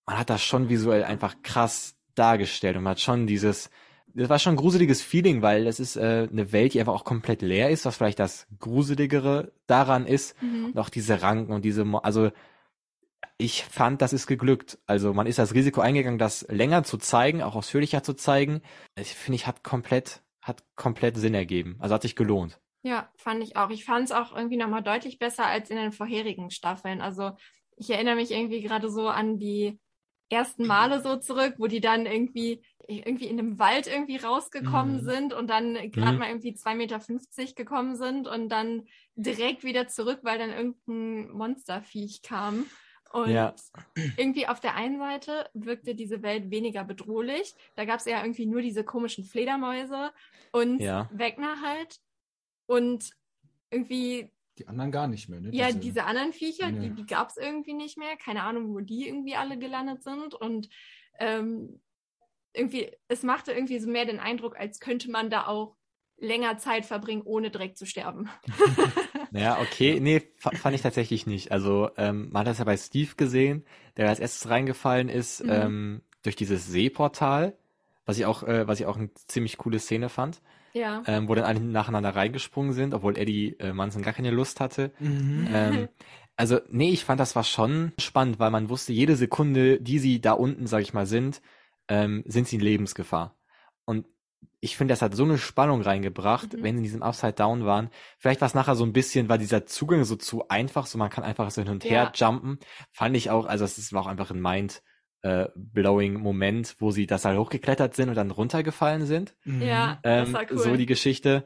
man 0.07 0.19
hat 0.19 0.31
das 0.31 0.43
schon 0.43 0.69
visuell 0.69 1.05
einfach 1.05 1.37
krass 1.43 1.97
dargestellt 2.15 2.77
und 2.77 2.85
man 2.85 2.93
hat 2.93 3.01
schon 3.01 3.27
dieses, 3.27 3.71
das 4.15 4.29
war 4.29 4.39
schon 4.39 4.55
ein 4.55 4.59
gruseliges 4.59 5.03
Feeling, 5.03 5.43
weil 5.43 5.65
das 5.65 5.79
ist 5.79 5.97
äh, 5.97 6.29
eine 6.31 6.53
Welt, 6.53 6.75
die 6.75 6.81
einfach 6.81 6.95
auch 6.95 7.05
komplett 7.05 7.43
leer 7.43 7.71
ist, 7.71 7.85
was 7.85 7.97
vielleicht 7.97 8.19
das 8.19 8.47
Gruseligere 8.59 9.53
daran 9.67 10.07
ist. 10.07 10.41
Mhm. 10.43 10.67
Und 10.67 10.79
auch 10.79 10.89
diese 10.89 11.23
Ranken 11.23 11.53
und 11.53 11.65
diese, 11.65 11.85
Mo 11.85 11.99
also 11.99 12.31
ich 13.39 13.65
fand, 13.65 14.01
das 14.01 14.13
ist 14.13 14.27
geglückt. 14.27 14.79
Also 14.87 15.13
man 15.13 15.27
ist 15.27 15.39
das 15.39 15.53
Risiko 15.53 15.83
eingegangen, 15.83 16.19
das 16.19 16.47
länger 16.49 16.85
zu 16.85 16.97
zeigen, 16.97 17.43
auch 17.43 17.55
ausführlicher 17.55 18.03
zu 18.03 18.15
zeigen. 18.15 18.63
Ich 18.99 19.15
finde, 19.15 19.37
ich 19.37 19.47
hat 19.47 19.63
komplett, 19.63 20.23
hat 20.41 20.65
komplett 20.75 21.17
Sinn 21.19 21.35
ergeben. 21.35 21.77
Also 21.79 21.95
hat 21.95 22.03
sich 22.03 22.17
gelohnt. 22.17 22.59
Ja, 22.87 23.11
fand 23.17 23.43
ich 23.43 23.57
auch. 23.57 23.71
Ich 23.71 23.85
fand 23.85 24.05
es 24.05 24.13
auch 24.13 24.33
irgendwie 24.33 24.57
nochmal 24.57 24.83
deutlich 24.83 25.19
besser 25.19 25.45
als 25.45 25.71
in 25.71 25.77
den 25.77 25.91
vorherigen 25.91 26.53
Staffeln. 26.53 27.01
Also 27.01 27.33
ich 27.77 27.91
erinnere 27.91 28.15
mich 28.15 28.31
irgendwie 28.31 28.63
gerade 28.63 28.89
so 28.89 29.09
an 29.09 29.39
die 29.39 29.81
ersten 30.29 30.69
Male 30.69 31.03
so 31.03 31.17
zurück, 31.17 31.55
wo 31.59 31.67
die 31.67 31.81
dann 31.81 32.07
irgendwie 32.07 32.63
irgendwie 32.87 33.27
in 33.27 33.39
dem 33.39 33.59
Wald 33.59 33.89
irgendwie 33.89 34.19
rausgekommen 34.19 34.99
mhm. 35.01 35.05
sind 35.05 35.33
und 35.33 35.51
dann 35.51 35.75
gerade 35.91 36.13
mhm. 36.13 36.19
mal 36.19 36.29
irgendwie 36.29 36.53
2,50 36.53 36.75
Meter 36.77 37.01
gekommen 37.57 37.97
sind 37.97 38.29
und 38.29 38.49
dann 38.51 38.85
direkt 39.17 39.65
wieder 39.65 39.89
zurück, 39.89 40.21
weil 40.23 40.39
dann 40.39 40.51
irgendein 40.51 41.37
Monsterviech 41.37 42.23
kam. 42.23 42.67
Und 43.13 43.31
ja. 43.31 43.53
irgendwie 44.17 44.47
auf 44.47 44.61
der 44.61 44.77
einen 44.77 44.99
Seite 44.99 45.49
wirkte 45.55 45.97
diese 45.97 46.23
Welt 46.23 46.53
weniger 46.53 46.85
bedrohlich. 46.85 47.53
Da 47.75 47.85
gab 47.85 47.99
es 47.99 48.05
ja 48.05 48.23
irgendwie 48.23 48.47
nur 48.47 48.63
diese 48.63 48.85
komischen 48.85 49.25
Fledermäuse 49.25 50.13
und 50.53 50.81
ja. 50.81 51.09
Wegner 51.13 51.61
halt, 51.63 51.99
und 52.67 53.11
irgendwie. 53.71 54.31
Die 54.59 54.69
anderen 54.69 54.91
gar 54.91 55.07
nicht 55.07 55.29
mehr, 55.29 55.41
ne? 55.41 55.51
Ja, 55.53 55.67
diese, 55.67 55.81
diese 55.81 56.05
anderen 56.05 56.33
Viecher, 56.33 56.69
ja. 56.69 56.73
die, 56.73 56.91
die 56.91 57.07
gab 57.07 57.29
es 57.31 57.37
irgendwie 57.37 57.75
nicht 57.75 57.99
mehr. 57.99 58.17
Keine 58.17 58.43
Ahnung, 58.43 58.75
wo 58.75 58.81
die 58.81 59.07
irgendwie 59.07 59.37
alle 59.37 59.59
gelandet 59.59 60.03
sind. 60.03 60.35
Und 60.35 60.69
ähm, 61.19 61.81
irgendwie, 62.55 62.91
es 63.09 63.23
machte 63.23 63.53
irgendwie 63.53 63.79
so 63.79 63.89
mehr 63.89 64.07
den 64.07 64.19
Eindruck, 64.19 64.59
als 64.59 64.81
könnte 64.81 65.11
man 65.11 65.29
da 65.29 65.47
auch 65.47 65.77
länger 66.19 66.57
Zeit 66.57 66.87
verbringen, 66.87 67.23
ohne 67.23 67.51
direkt 67.51 67.79
zu 67.79 67.87
sterben. 67.87 68.29
Ja, 69.33 69.61
okay. 69.61 70.01
Nee, 70.01 70.23
fand 70.37 70.75
ich 70.75 70.81
tatsächlich 70.81 71.27
nicht. 71.27 71.53
Also, 71.53 71.91
ähm, 71.99 72.31
man 72.31 72.41
hat 72.41 72.47
das 72.47 72.59
ja 72.59 72.65
bei 72.65 72.77
Steve 72.77 73.17
gesehen, 73.17 73.67
der 73.97 74.09
als 74.09 74.19
erstes 74.19 74.49
reingefallen 74.49 75.11
ist, 75.11 75.45
mhm. 75.45 75.51
ähm, 75.51 76.03
durch 76.23 76.37
dieses 76.37 76.67
Seeportal, 76.67 77.55
was 78.07 78.19
ich 78.19 78.25
auch, 78.25 78.45
äh, 78.45 78.67
was 78.67 78.81
ich 78.81 78.87
auch 78.87 78.97
eine 78.97 79.13
ziemlich 79.13 79.59
coole 79.59 79.79
Szene 79.79 80.09
fand. 80.09 80.41
Ja. 80.77 81.03
Ähm, 81.07 81.27
wo 81.27 81.35
dann 81.35 81.45
alle 81.45 81.61
nacheinander 81.61 82.15
reingesprungen 82.15 82.73
sind, 82.73 82.93
obwohl 82.93 83.17
Eddie 83.17 83.57
äh, 83.59 83.73
Manson 83.73 84.03
gar 84.03 84.13
keine 84.13 84.31
Lust 84.31 84.61
hatte. 84.61 84.93
Mhm. 84.99 85.49
Ähm, 85.51 85.89
also, 86.37 86.61
nee, 86.69 86.91
ich 86.91 87.05
fand 87.05 87.19
das 87.19 87.35
war 87.35 87.45
schon 87.45 87.93
spannend, 87.99 88.39
weil 88.39 88.51
man 88.51 88.69
wusste, 88.69 88.93
jede 88.93 89.17
Sekunde, 89.17 89.81
die 89.81 89.99
sie 89.99 90.21
da 90.21 90.33
unten, 90.33 90.67
sag 90.67 90.83
ich 90.83 90.93
mal, 90.93 91.07
sind, 91.07 91.41
ähm, 91.89 92.25
sind 92.27 92.47
sie 92.47 92.57
in 92.57 92.63
Lebensgefahr. 92.63 93.37
Und 93.87 94.05
ich 94.61 94.77
finde, 94.77 94.93
das 94.93 95.01
hat 95.01 95.15
so 95.15 95.25
eine 95.25 95.39
Spannung 95.39 95.81
reingebracht, 95.81 96.53
mhm. 96.53 96.63
wenn 96.63 96.75
sie 96.75 96.81
in 96.81 96.85
diesem 96.85 97.03
Upside 97.03 97.33
Down 97.33 97.65
waren. 97.65 97.89
Vielleicht 98.19 98.43
war 98.43 98.47
es 98.49 98.55
nachher 98.55 98.75
so 98.75 98.85
ein 98.85 98.93
bisschen, 98.93 99.31
war 99.31 99.39
dieser 99.39 99.65
Zugang 99.65 100.05
so 100.05 100.17
zu 100.17 100.49
einfach, 100.49 100.85
so 100.85 100.99
man 100.99 101.09
kann 101.09 101.25
einfach 101.25 101.51
so 101.51 101.63
hin 101.63 101.71
und 101.71 101.85
her 101.85 102.13
ja. 102.15 102.29
jumpen. 102.29 102.59
Fand 102.93 103.17
ich 103.17 103.31
auch, 103.31 103.47
also 103.47 103.65
es 103.65 103.93
war 103.95 104.03
auch 104.03 104.07
einfach 104.07 104.31
ein 104.31 104.43
Mind 104.43 104.83
äh, 105.27 105.49
blowing 105.57 106.15
Moment, 106.15 106.77
wo 106.79 106.93
sie 106.93 107.07
das 107.07 107.25
halt 107.25 107.37
hochgeklettert 107.37 107.97
sind 107.97 108.09
und 108.09 108.15
dann 108.15 108.31
runtergefallen 108.31 109.07
sind. 109.07 109.35
Mhm. 109.45 109.63
Ja, 109.63 109.99
ähm, 110.05 110.25
das 110.27 110.33
war 110.33 110.47
cool. 110.51 110.59
So 110.59 110.77
die 110.77 110.87
Geschichte. 110.87 111.45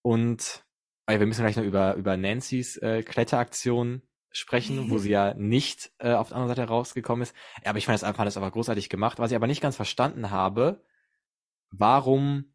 Und 0.00 0.64
äh, 1.06 1.18
wir 1.18 1.26
müssen 1.26 1.42
gleich 1.42 1.56
noch 1.56 1.64
über, 1.64 1.94
über 1.96 2.16
Nancy's 2.16 2.78
äh, 2.78 3.02
Kletteraktion 3.02 4.02
sprechen, 4.30 4.90
wo 4.90 4.96
sie 4.98 5.10
ja 5.10 5.34
nicht 5.34 5.90
äh, 5.98 6.14
auf 6.14 6.28
der 6.28 6.38
anderen 6.38 6.56
Seite 6.56 6.68
rausgekommen 6.68 7.22
ist. 7.22 7.34
Ja, 7.62 7.70
aber 7.70 7.78
ich 7.78 7.84
fand 7.84 7.94
das 7.94 8.04
einfach 8.04 8.24
das 8.24 8.38
aber 8.38 8.50
großartig 8.50 8.88
gemacht. 8.88 9.18
Was 9.18 9.30
ich 9.30 9.36
aber 9.36 9.46
nicht 9.46 9.60
ganz 9.60 9.76
verstanden 9.76 10.30
habe, 10.30 10.82
warum 11.70 12.54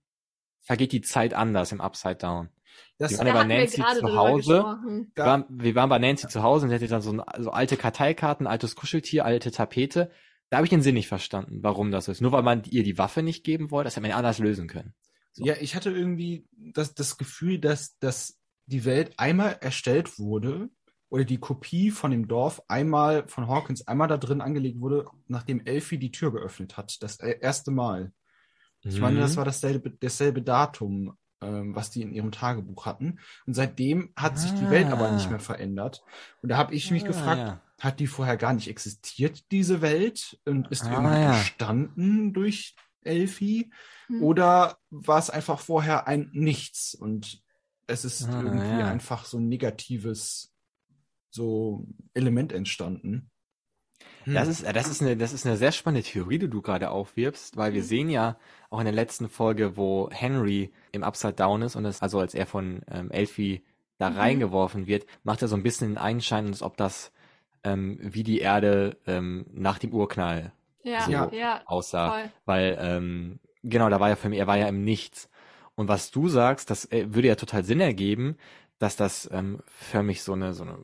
vergeht 0.60 0.92
die 0.92 1.02
Zeit 1.02 1.36
anders 1.36 1.72
im 1.72 1.82
Upside 1.82 2.16
Down? 2.16 2.50
Das 2.98 3.12
wir 3.12 3.20
waren 3.20 3.28
ja 3.28 3.34
bei 3.34 3.44
Nancy 3.44 3.84
zu 4.00 4.16
Hause. 4.16 4.64
Wir 5.14 5.26
waren, 5.26 5.46
wir 5.50 5.76
waren, 5.76 5.90
bei 5.90 6.00
Nancy 6.00 6.28
zu 6.30 6.42
Hause 6.42 6.66
und 6.66 6.70
sie 6.70 6.76
hatte 6.76 6.88
dann 6.88 7.02
so, 7.02 7.24
so 7.38 7.52
alte 7.52 7.78
Karteikarten, 7.78 8.48
altes 8.48 8.76
Kuscheltier, 8.76 9.26
alte 9.26 9.52
Tapete. 9.52 10.10
Da 10.54 10.58
habe 10.58 10.68
ich 10.68 10.70
den 10.70 10.84
Sinn 10.84 10.94
nicht 10.94 11.08
verstanden, 11.08 11.64
warum 11.64 11.90
das 11.90 12.08
ist. 12.08 12.22
Nur 12.22 12.32
weil 12.32 12.44
man 12.44 12.62
ihr 12.70 12.84
die 12.84 13.00
Waffe 13.00 13.24
nicht 13.24 13.44
geben 13.44 13.72
wollte, 13.72 13.88
das 13.88 13.96
hätte 13.96 14.04
man 14.04 14.12
ja 14.12 14.18
anders 14.18 14.38
lösen 14.38 14.68
können. 14.68 14.94
So. 15.32 15.44
Ja, 15.44 15.56
ich 15.60 15.74
hatte 15.74 15.90
irgendwie 15.90 16.46
das, 16.54 16.94
das 16.94 17.18
Gefühl, 17.18 17.58
dass, 17.58 17.98
dass 17.98 18.40
die 18.68 18.86
Welt 18.86 19.16
einmal 19.18 19.58
erstellt 19.62 20.20
wurde 20.20 20.70
oder 21.10 21.24
die 21.24 21.40
Kopie 21.40 21.90
von 21.90 22.12
dem 22.12 22.28
Dorf 22.28 22.62
einmal 22.68 23.28
von 23.28 23.48
Hawkins 23.48 23.88
einmal 23.88 24.08
da 24.08 24.18
drin 24.18 24.42
angelegt 24.42 24.80
wurde, 24.80 25.08
nachdem 25.26 25.66
Elfie 25.66 25.98
die 25.98 26.12
Tür 26.12 26.32
geöffnet 26.32 26.78
hat. 26.78 27.02
Das 27.02 27.20
e-, 27.20 27.40
erste 27.42 27.72
Mal. 27.72 28.14
Ich 28.84 29.00
meine, 29.00 29.22
das 29.22 29.32
mhm. 29.32 29.38
war 29.38 29.46
dasselbe, 29.46 29.90
dasselbe 29.90 30.44
Datum, 30.44 31.18
ähm, 31.44 31.76
was 31.76 31.90
die 31.90 32.02
in 32.02 32.14
ihrem 32.14 32.32
Tagebuch 32.32 32.86
hatten. 32.86 33.20
Und 33.46 33.54
seitdem 33.54 34.12
hat 34.16 34.34
ah. 34.34 34.38
sich 34.38 34.52
die 34.52 34.70
Welt 34.70 34.88
aber 34.88 35.12
nicht 35.12 35.28
ah. 35.28 35.32
mehr 35.32 35.40
verändert. 35.40 36.04
Und 36.42 36.50
da 36.50 36.58
habe 36.58 36.74
ich 36.74 36.92
mich 36.92 37.04
ah, 37.04 37.08
gefragt, 37.08 37.40
ja. 37.40 37.62
hat 37.80 38.00
die 38.00 38.08
vorher 38.08 38.38
gar 38.38 38.54
nicht 38.54 38.68
existiert, 38.68 39.52
diese 39.52 39.82
Welt? 39.82 40.40
Und 40.46 40.70
ist 40.70 40.86
ah, 40.86 40.92
irgendwie 40.92 41.22
ja. 41.22 41.38
entstanden 41.38 42.34
durch 42.34 42.76
Elfie? 43.04 43.72
Hm. 44.08 44.24
Oder 44.24 44.78
war 44.90 45.20
es 45.20 45.30
einfach 45.30 45.60
vorher 45.60 46.08
ein 46.08 46.30
Nichts? 46.34 46.96
Und 46.96 47.42
es 47.88 48.06
ist 48.06 48.26
ah, 48.26 48.42
irgendwie 48.42 48.80
ja. 48.80 48.88
einfach 48.88 49.26
so 49.26 49.38
ein 49.38 49.48
negatives 49.48 50.54
so 51.30 51.88
Element 52.14 52.54
entstanden. 52.54 53.32
Das 54.26 54.46
hm. 54.46 54.52
ist, 54.52 54.76
das 54.76 54.88
ist 54.88 55.02
eine, 55.02 55.18
das 55.18 55.34
ist 55.34 55.46
eine 55.46 55.58
sehr 55.58 55.72
spannende 55.72 56.08
Theorie, 56.08 56.40
die 56.40 56.50
du 56.50 56.62
gerade 56.62 56.90
aufwirbst, 56.90 57.58
weil 57.58 57.74
wir 57.74 57.82
hm. 57.82 57.88
sehen 57.88 58.10
ja 58.10 58.38
auch 58.70 58.80
in 58.80 58.86
der 58.86 58.94
letzten 58.94 59.30
Folge, 59.30 59.78
wo 59.78 60.10
Henry 60.12 60.72
im 60.92 61.04
Upside 61.04 61.34
Down 61.34 61.62
ist 61.62 61.76
und 61.76 61.86
es, 61.86 62.02
also 62.02 62.20
als 62.20 62.34
er 62.34 62.46
von 62.46 62.82
ähm, 62.92 63.12
Elfie 63.12 63.64
da 63.98 64.10
mhm. 64.10 64.18
reingeworfen 64.18 64.88
wird, 64.88 65.06
macht 65.24 65.42
er 65.42 65.48
so 65.48 65.56
ein 65.56 65.64
bisschen 65.64 65.90
den 65.90 65.98
Einschein, 65.98 66.48
als 66.48 66.62
ob 66.62 66.78
das 66.78 67.12
ähm, 67.64 67.98
wie 68.02 68.24
die 68.24 68.40
Erde 68.40 68.98
ähm, 69.08 69.46
nach 69.54 69.80
dem 69.80 69.94
Urknall 69.94 70.52
ja, 70.84 71.02
so 71.02 71.12
ja, 71.12 71.62
aussah. 71.66 72.10
Voll. 72.10 72.32
Weil, 72.46 72.78
ähm, 72.80 73.40
genau, 73.64 73.90
da 73.90 74.00
war 74.00 74.10
ja 74.10 74.16
für 74.16 74.30
mich, 74.30 74.40
er 74.40 74.48
war 74.48 74.58
ja 74.58 74.68
im 74.68 74.84
Nichts. 74.84 75.30
Und 75.76 75.88
was 75.88 76.12
du 76.12 76.28
sagst, 76.28 76.70
das 76.70 76.92
äh, 76.92 77.14
würde 77.14 77.30
ja 77.30 77.36
total 77.36 77.64
Sinn 77.64 77.80
ergeben, 77.80 78.38
dass 78.80 78.96
das 78.96 79.30
ähm, 79.32 79.60
für 79.66 80.04
mich 80.04 80.24
so 80.24 80.34
eine, 80.34 80.54
so 80.54 80.64
eine 80.64 80.80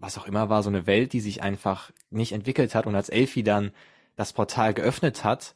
was 0.00 0.16
auch 0.16 0.26
immer 0.26 0.48
war, 0.48 0.62
so 0.62 0.70
eine 0.70 0.86
Welt, 0.86 1.12
die 1.12 1.20
sich 1.20 1.42
einfach 1.42 1.90
nicht 2.10 2.32
entwickelt 2.32 2.74
hat. 2.74 2.86
Und 2.86 2.94
als 2.94 3.10
Elfie 3.10 3.42
dann 3.42 3.72
das 4.16 4.32
Portal 4.32 4.74
geöffnet 4.74 5.24
hat, 5.24 5.54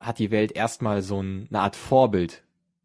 hat 0.00 0.18
die 0.18 0.30
Welt 0.30 0.52
erstmal 0.52 1.00
so 1.00 1.22
ein, 1.22 1.46
eine 1.50 1.60
Art 1.60 1.76
Vorbild 1.76 2.42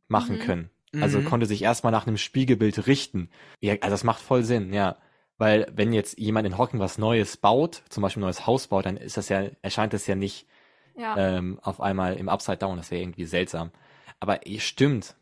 machen 0.08 0.38
mhm. 0.38 0.42
können. 0.42 0.70
Also 1.02 1.20
mhm. 1.20 1.26
konnte 1.26 1.46
sich 1.46 1.62
erstmal 1.62 1.92
nach 1.92 2.08
einem 2.08 2.18
Spiegelbild 2.18 2.88
richten. 2.88 3.30
Ja, 3.60 3.74
also 3.82 3.92
das 3.92 4.04
macht 4.04 4.22
voll 4.22 4.44
Sinn, 4.44 4.74
ja. 4.74 4.98
Weil 5.38 5.68
wenn 5.74 5.94
jetzt 5.94 6.20
jemand 6.20 6.46
in 6.48 6.58
Hocken 6.58 6.80
was 6.80 6.98
Neues 6.98 7.38
baut, 7.38 7.84
zum 7.90 8.02
Beispiel 8.02 8.22
ein 8.22 8.26
neues 8.26 8.46
Haus 8.46 8.68
baut, 8.68 8.86
dann 8.86 8.98
ist 8.98 9.18
das 9.18 9.30
ja, 9.30 9.46
erscheint 9.62 9.94
das 9.94 10.08
ja 10.08 10.16
nicht 10.16 10.48
ja. 10.96 11.16
Ähm, 11.18 11.60
auf 11.62 11.80
einmal 11.80 12.18
im 12.18 12.28
Upside 12.28 12.58
Down. 12.58 12.78
Das 12.78 12.92
wäre 12.92 13.02
irgendwie 13.02 13.26
seltsam. 13.26 13.72
Aber 14.20 14.46
eh, 14.46 14.60
stimmt. 14.60 15.16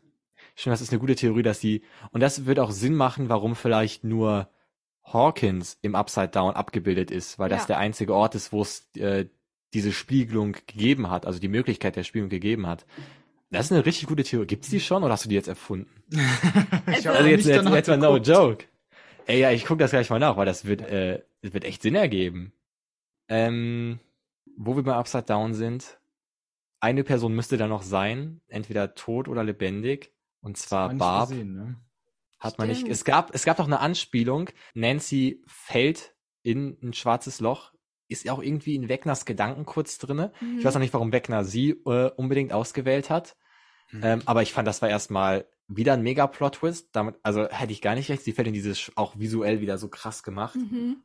Stimmt, 0.58 0.72
das 0.72 0.80
ist 0.80 0.90
eine 0.90 0.98
gute 0.98 1.14
Theorie, 1.14 1.42
dass 1.42 1.60
die, 1.60 1.82
und 2.10 2.20
das 2.20 2.44
wird 2.46 2.58
auch 2.58 2.72
Sinn 2.72 2.96
machen, 2.96 3.28
warum 3.28 3.54
vielleicht 3.54 4.02
nur 4.02 4.48
Hawkins 5.04 5.78
im 5.82 5.94
Upside 5.94 6.30
Down 6.30 6.54
abgebildet 6.54 7.12
ist, 7.12 7.38
weil 7.38 7.48
ja. 7.48 7.56
das 7.56 7.68
der 7.68 7.78
einzige 7.78 8.12
Ort 8.12 8.34
ist, 8.34 8.50
wo 8.50 8.62
es 8.62 8.90
äh, 8.96 9.26
diese 9.72 9.92
Spiegelung 9.92 10.50
gegeben 10.50 11.10
hat, 11.10 11.26
also 11.26 11.38
die 11.38 11.46
Möglichkeit 11.46 11.94
der 11.94 12.02
Spiegelung 12.02 12.28
gegeben 12.28 12.66
hat. 12.66 12.86
Das 13.50 13.66
ist 13.66 13.72
eine 13.72 13.86
richtig 13.86 14.08
gute 14.08 14.24
Theorie. 14.24 14.48
Gibt's 14.48 14.68
die 14.68 14.80
schon 14.80 15.04
oder 15.04 15.12
hast 15.12 15.26
du 15.26 15.28
die 15.28 15.36
jetzt 15.36 15.46
erfunden? 15.46 15.88
also 16.86 17.10
jetzt, 17.24 17.46
jetzt, 17.46 17.68
jetzt 17.68 17.88
mal 17.88 17.96
no 17.96 18.16
joke. 18.16 18.64
Ey, 19.26 19.38
ja, 19.38 19.52
ich 19.52 19.64
guck 19.64 19.78
das 19.78 19.92
gleich 19.92 20.10
mal 20.10 20.18
nach, 20.18 20.36
weil 20.36 20.46
das 20.46 20.64
wird, 20.64 20.80
äh, 20.80 21.22
das 21.40 21.52
wird 21.52 21.66
echt 21.66 21.82
Sinn 21.82 21.94
ergeben. 21.94 22.52
Ähm, 23.28 24.00
wo 24.56 24.74
wir 24.74 24.82
beim 24.82 24.98
Upside 24.98 25.22
Down 25.22 25.54
sind, 25.54 26.00
eine 26.80 27.04
Person 27.04 27.32
müsste 27.32 27.58
da 27.58 27.68
noch 27.68 27.82
sein, 27.82 28.40
entweder 28.48 28.96
tot 28.96 29.28
oder 29.28 29.44
lebendig, 29.44 30.10
und 30.40 30.56
zwar 30.56 30.94
Barb. 30.94 31.30
Gesehen, 31.30 31.54
ne? 31.54 31.76
Hat 32.38 32.54
Stimmt. 32.54 32.58
man 32.58 32.68
nicht. 32.68 32.88
Es 32.88 33.04
gab, 33.04 33.34
es 33.34 33.44
gab 33.44 33.56
doch 33.56 33.66
eine 33.66 33.80
Anspielung. 33.80 34.50
Nancy 34.74 35.42
fällt 35.46 36.14
in 36.42 36.78
ein 36.82 36.92
schwarzes 36.92 37.40
Loch. 37.40 37.72
Ist 38.06 38.28
auch 38.30 38.42
irgendwie 38.42 38.74
in 38.74 38.88
Wegners 38.88 39.24
Gedanken 39.24 39.66
kurz 39.66 39.98
drinne. 39.98 40.32
Mhm. 40.40 40.58
Ich 40.58 40.64
weiß 40.64 40.74
noch 40.74 40.80
nicht, 40.80 40.94
warum 40.94 41.12
Wegner 41.12 41.44
sie 41.44 41.70
äh, 41.84 42.10
unbedingt 42.16 42.52
ausgewählt 42.52 43.10
hat. 43.10 43.36
Mhm. 43.90 44.00
Ähm, 44.02 44.22
aber 44.24 44.42
ich 44.42 44.52
fand, 44.52 44.68
das 44.68 44.80
war 44.82 44.88
erstmal 44.88 45.46
wieder 45.66 45.94
ein 45.94 46.02
mega 46.02 46.26
Plot-Twist. 46.26 46.90
Damit, 46.92 47.16
also 47.22 47.48
hätte 47.48 47.72
ich 47.72 47.82
gar 47.82 47.94
nicht 47.94 48.08
recht. 48.08 48.22
Sie 48.22 48.32
fällt 48.32 48.48
in 48.48 48.54
dieses, 48.54 48.92
auch 48.94 49.18
visuell 49.18 49.60
wieder 49.60 49.76
so 49.76 49.88
krass 49.88 50.22
gemacht. 50.22 50.56
Mhm. 50.56 51.02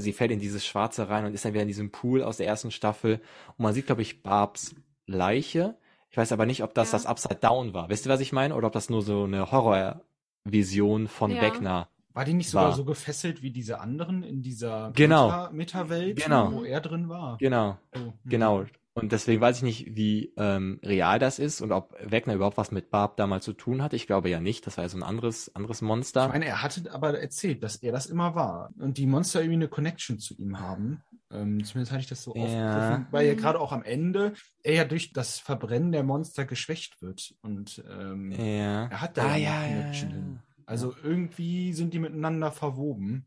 Sie 0.00 0.12
fällt 0.12 0.30
in 0.30 0.38
dieses 0.38 0.64
Schwarze 0.64 1.08
rein 1.08 1.24
und 1.24 1.34
ist 1.34 1.44
dann 1.44 1.52
wieder 1.52 1.62
in 1.62 1.68
diesem 1.68 1.90
Pool 1.90 2.22
aus 2.22 2.36
der 2.36 2.46
ersten 2.46 2.70
Staffel. 2.70 3.20
Und 3.56 3.62
man 3.62 3.74
sieht, 3.74 3.86
glaube 3.86 4.02
ich, 4.02 4.22
Barbs 4.22 4.74
Leiche. 5.06 5.78
Ich 6.16 6.18
weiß 6.18 6.32
aber 6.32 6.46
nicht, 6.46 6.62
ob 6.62 6.72
das 6.72 6.92
ja. 6.92 6.96
das 6.96 7.04
Upside 7.04 7.40
Down 7.40 7.74
war. 7.74 7.90
Wisst 7.90 8.06
ihr, 8.06 8.08
was 8.10 8.20
ich 8.20 8.32
meine? 8.32 8.54
Oder 8.54 8.68
ob 8.68 8.72
das 8.72 8.88
nur 8.88 9.02
so 9.02 9.24
eine 9.24 9.52
Horror 9.52 10.00
Vision 10.44 11.08
von 11.08 11.30
ja. 11.30 11.42
Wegner. 11.42 11.90
War 12.14 12.24
die 12.24 12.32
nicht 12.32 12.48
sogar 12.48 12.68
war. 12.68 12.72
so 12.72 12.86
gefesselt 12.86 13.42
wie 13.42 13.50
diese 13.50 13.80
anderen 13.80 14.22
in 14.22 14.40
dieser 14.40 14.92
genau. 14.92 15.50
Meta-Welt, 15.52 16.16
genau. 16.16 16.52
wo 16.52 16.64
er 16.64 16.80
drin 16.80 17.10
war? 17.10 17.36
Genau, 17.36 17.76
oh, 17.94 17.98
hm. 17.98 18.12
genau. 18.24 18.64
Und 18.96 19.12
deswegen 19.12 19.42
weiß 19.42 19.58
ich 19.58 19.62
nicht, 19.62 19.94
wie 19.94 20.32
ähm, 20.38 20.80
real 20.82 21.18
das 21.18 21.38
ist 21.38 21.60
und 21.60 21.70
ob 21.70 21.94
Wegner 22.02 22.32
überhaupt 22.32 22.56
was 22.56 22.70
mit 22.70 22.90
Barb 22.90 23.18
damals 23.18 23.44
zu 23.44 23.52
tun 23.52 23.82
hatte. 23.82 23.94
Ich 23.94 24.06
glaube 24.06 24.30
ja 24.30 24.40
nicht. 24.40 24.66
Das 24.66 24.78
war 24.78 24.84
ja 24.84 24.88
so 24.88 24.96
ein 24.96 25.02
anderes, 25.02 25.54
anderes 25.54 25.82
Monster. 25.82 26.24
Ich 26.24 26.32
meine, 26.32 26.46
er 26.46 26.62
hatte 26.62 26.90
aber 26.90 27.20
erzählt, 27.20 27.62
dass 27.62 27.76
er 27.76 27.92
das 27.92 28.06
immer 28.06 28.34
war. 28.34 28.70
Und 28.78 28.96
die 28.96 29.04
Monster 29.04 29.40
irgendwie 29.40 29.56
eine 29.56 29.68
Connection 29.68 30.18
zu 30.18 30.34
ihm 30.38 30.60
haben. 30.60 31.02
Ähm, 31.30 31.62
zumindest 31.62 31.92
hatte 31.92 32.00
ich 32.00 32.08
das 32.08 32.22
so 32.22 32.34
ja. 32.34 32.42
aufgegriffen, 32.42 33.06
weil 33.10 33.26
ja 33.26 33.34
gerade 33.34 33.60
auch 33.60 33.72
am 33.72 33.82
Ende 33.82 34.32
er 34.62 34.74
ja 34.74 34.84
durch 34.86 35.12
das 35.12 35.40
Verbrennen 35.40 35.92
der 35.92 36.02
Monster 36.02 36.46
geschwächt 36.46 37.02
wird. 37.02 37.34
Und 37.42 37.84
ähm, 37.90 38.32
ja. 38.32 38.86
er 38.86 39.00
hat 39.02 39.18
da 39.18 39.32
ah, 39.32 39.36
ja, 39.36 39.60
eine 39.60 39.76
Connection 39.76 40.10
hin. 40.10 40.40
Also 40.64 40.94
irgendwie 41.02 41.74
sind 41.74 41.92
die 41.92 41.98
miteinander 41.98 42.50
verwoben. 42.50 43.26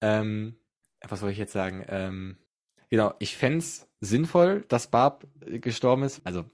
Ähm, 0.00 0.56
was 1.00 1.18
soll 1.18 1.30
ich 1.30 1.38
jetzt 1.38 1.52
sagen? 1.52 1.84
Ähm, 1.88 2.36
genau, 2.94 3.12
ich 3.18 3.36
fände 3.36 3.64
sinnvoll, 4.00 4.64
dass 4.68 4.86
Barb 4.86 5.26
gestorben 5.40 6.04
ist. 6.04 6.24
Also 6.24 6.44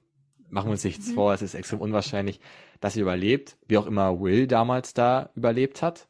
machen 0.49 0.69
wir 0.69 0.73
uns 0.73 0.85
nichts 0.85 1.09
mhm. 1.09 1.15
vor, 1.15 1.35
es 1.35 1.43
ist 1.43 1.53
extrem 1.53 1.83
unwahrscheinlich, 1.83 2.41
dass 2.81 2.95
sie 2.95 3.01
überlebt. 3.01 3.59
Wie 3.69 3.77
auch 3.77 3.87
immer 3.87 4.21
Will 4.21 4.47
damals 4.47 4.95
da 4.95 5.29
überlebt 5.35 5.83
hat. 5.83 6.09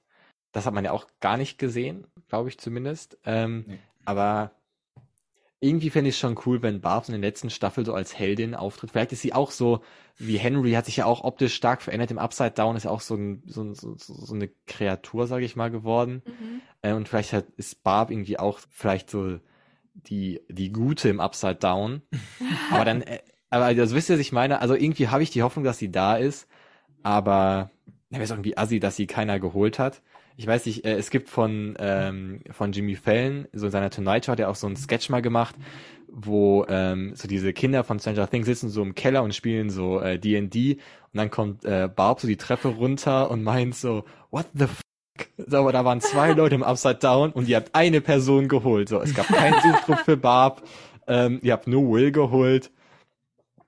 Das 0.52 0.66
hat 0.66 0.74
man 0.74 0.84
ja 0.84 0.92
auch 0.92 1.08
gar 1.18 1.36
nicht 1.36 1.58
gesehen, 1.58 2.06
glaube 2.28 2.48
ich 2.48 2.58
zumindest. 2.58 3.18
Ähm, 3.24 3.64
nee. 3.66 3.78
Aber 4.04 4.52
irgendwie 5.58 5.90
fände 5.90 6.10
ich 6.10 6.14
es 6.14 6.20
schon 6.20 6.38
cool, 6.46 6.62
wenn 6.62 6.80
Barbs 6.80 7.08
in 7.08 7.12
der 7.12 7.28
letzten 7.28 7.50
Staffel 7.50 7.84
so 7.84 7.92
als 7.92 8.16
Heldin 8.16 8.54
auftritt. 8.54 8.92
Vielleicht 8.92 9.10
ist 9.10 9.22
sie 9.22 9.32
auch 9.32 9.50
so, 9.50 9.82
wie 10.16 10.38
Henry 10.38 10.72
hat 10.72 10.86
sich 10.86 10.98
ja 10.98 11.06
auch 11.06 11.24
optisch 11.24 11.54
stark 11.56 11.82
verändert. 11.82 12.12
Im 12.12 12.18
Upside 12.18 12.52
Down 12.52 12.76
ist 12.76 12.84
ja 12.84 12.92
auch 12.92 13.00
so, 13.00 13.16
ein, 13.16 13.42
so, 13.46 13.74
so, 13.74 13.96
so 13.96 14.32
eine 14.32 14.48
Kreatur, 14.68 15.26
sage 15.26 15.44
ich 15.44 15.56
mal, 15.56 15.72
geworden. 15.72 16.22
Mhm. 16.24 16.60
Äh, 16.82 16.92
und 16.92 17.08
vielleicht 17.08 17.32
hat, 17.32 17.46
ist 17.56 17.82
Barb 17.82 18.12
irgendwie 18.12 18.38
auch 18.38 18.60
vielleicht 18.70 19.10
so 19.10 19.40
die, 20.06 20.40
die 20.48 20.72
Gute 20.72 21.08
im 21.08 21.20
Upside 21.20 21.56
Down. 21.56 22.02
aber 22.70 22.84
dann, 22.84 23.02
äh, 23.02 23.20
aber 23.50 23.74
das 23.74 23.94
wisst 23.94 24.10
ihr, 24.10 24.14
was 24.14 24.20
ich 24.20 24.32
meine? 24.32 24.60
Also 24.60 24.74
irgendwie 24.74 25.08
habe 25.08 25.22
ich 25.22 25.30
die 25.30 25.42
Hoffnung, 25.42 25.64
dass 25.64 25.78
sie 25.78 25.90
da 25.90 26.16
ist. 26.16 26.48
Aber 27.02 27.70
ja, 28.10 28.18
ist 28.18 28.30
irgendwie 28.30 28.56
assi, 28.56 28.80
dass 28.80 28.96
sie 28.96 29.06
keiner 29.06 29.40
geholt 29.40 29.78
hat. 29.78 30.02
ich 30.36 30.46
weiß 30.46 30.66
nicht, 30.66 30.84
äh, 30.84 30.96
es 30.96 31.10
gibt 31.10 31.28
von, 31.28 31.76
ähm, 31.78 32.40
von 32.50 32.72
Jimmy 32.72 32.96
Fallon, 32.96 33.46
so 33.52 33.66
in 33.66 33.72
seiner 33.72 33.90
Tonight 33.90 34.26
Show, 34.26 34.34
der 34.34 34.50
auch 34.50 34.56
so 34.56 34.66
einen 34.66 34.76
Sketch 34.76 35.10
mal 35.10 35.22
gemacht, 35.22 35.54
wo 36.08 36.64
ähm, 36.68 37.14
so 37.14 37.28
diese 37.28 37.52
Kinder 37.52 37.84
von 37.84 37.98
Stranger 38.00 38.28
Things 38.28 38.46
sitzen 38.46 38.68
so 38.68 38.82
im 38.82 38.94
Keller 38.94 39.22
und 39.22 39.34
spielen 39.34 39.70
so 39.70 40.00
äh, 40.00 40.18
D&D 40.18 40.74
und 40.74 41.18
dann 41.18 41.30
kommt 41.30 41.64
äh, 41.64 41.88
Barb 41.94 42.20
so 42.20 42.28
die 42.28 42.36
Treppe 42.36 42.68
runter 42.68 43.30
und 43.30 43.42
meint 43.42 43.74
so, 43.74 44.04
what 44.30 44.46
the? 44.54 44.66
So, 44.66 44.89
aber 45.50 45.72
da 45.72 45.84
waren 45.84 46.00
zwei 46.00 46.32
Leute 46.32 46.54
im 46.54 46.62
Upside 46.62 46.96
Down 46.96 47.32
und 47.32 47.48
ihr 47.48 47.56
habt 47.56 47.74
eine 47.74 48.00
Person 48.00 48.48
geholt. 48.48 48.88
So, 48.88 49.00
es 49.00 49.14
gab 49.14 49.28
keinen 49.28 49.60
Suchtrupp 49.60 50.00
für 50.00 50.16
Barb, 50.16 50.62
ähm, 51.06 51.40
ihr 51.42 51.52
habt 51.52 51.66
nur 51.66 51.90
Will 51.92 52.12
geholt. 52.12 52.70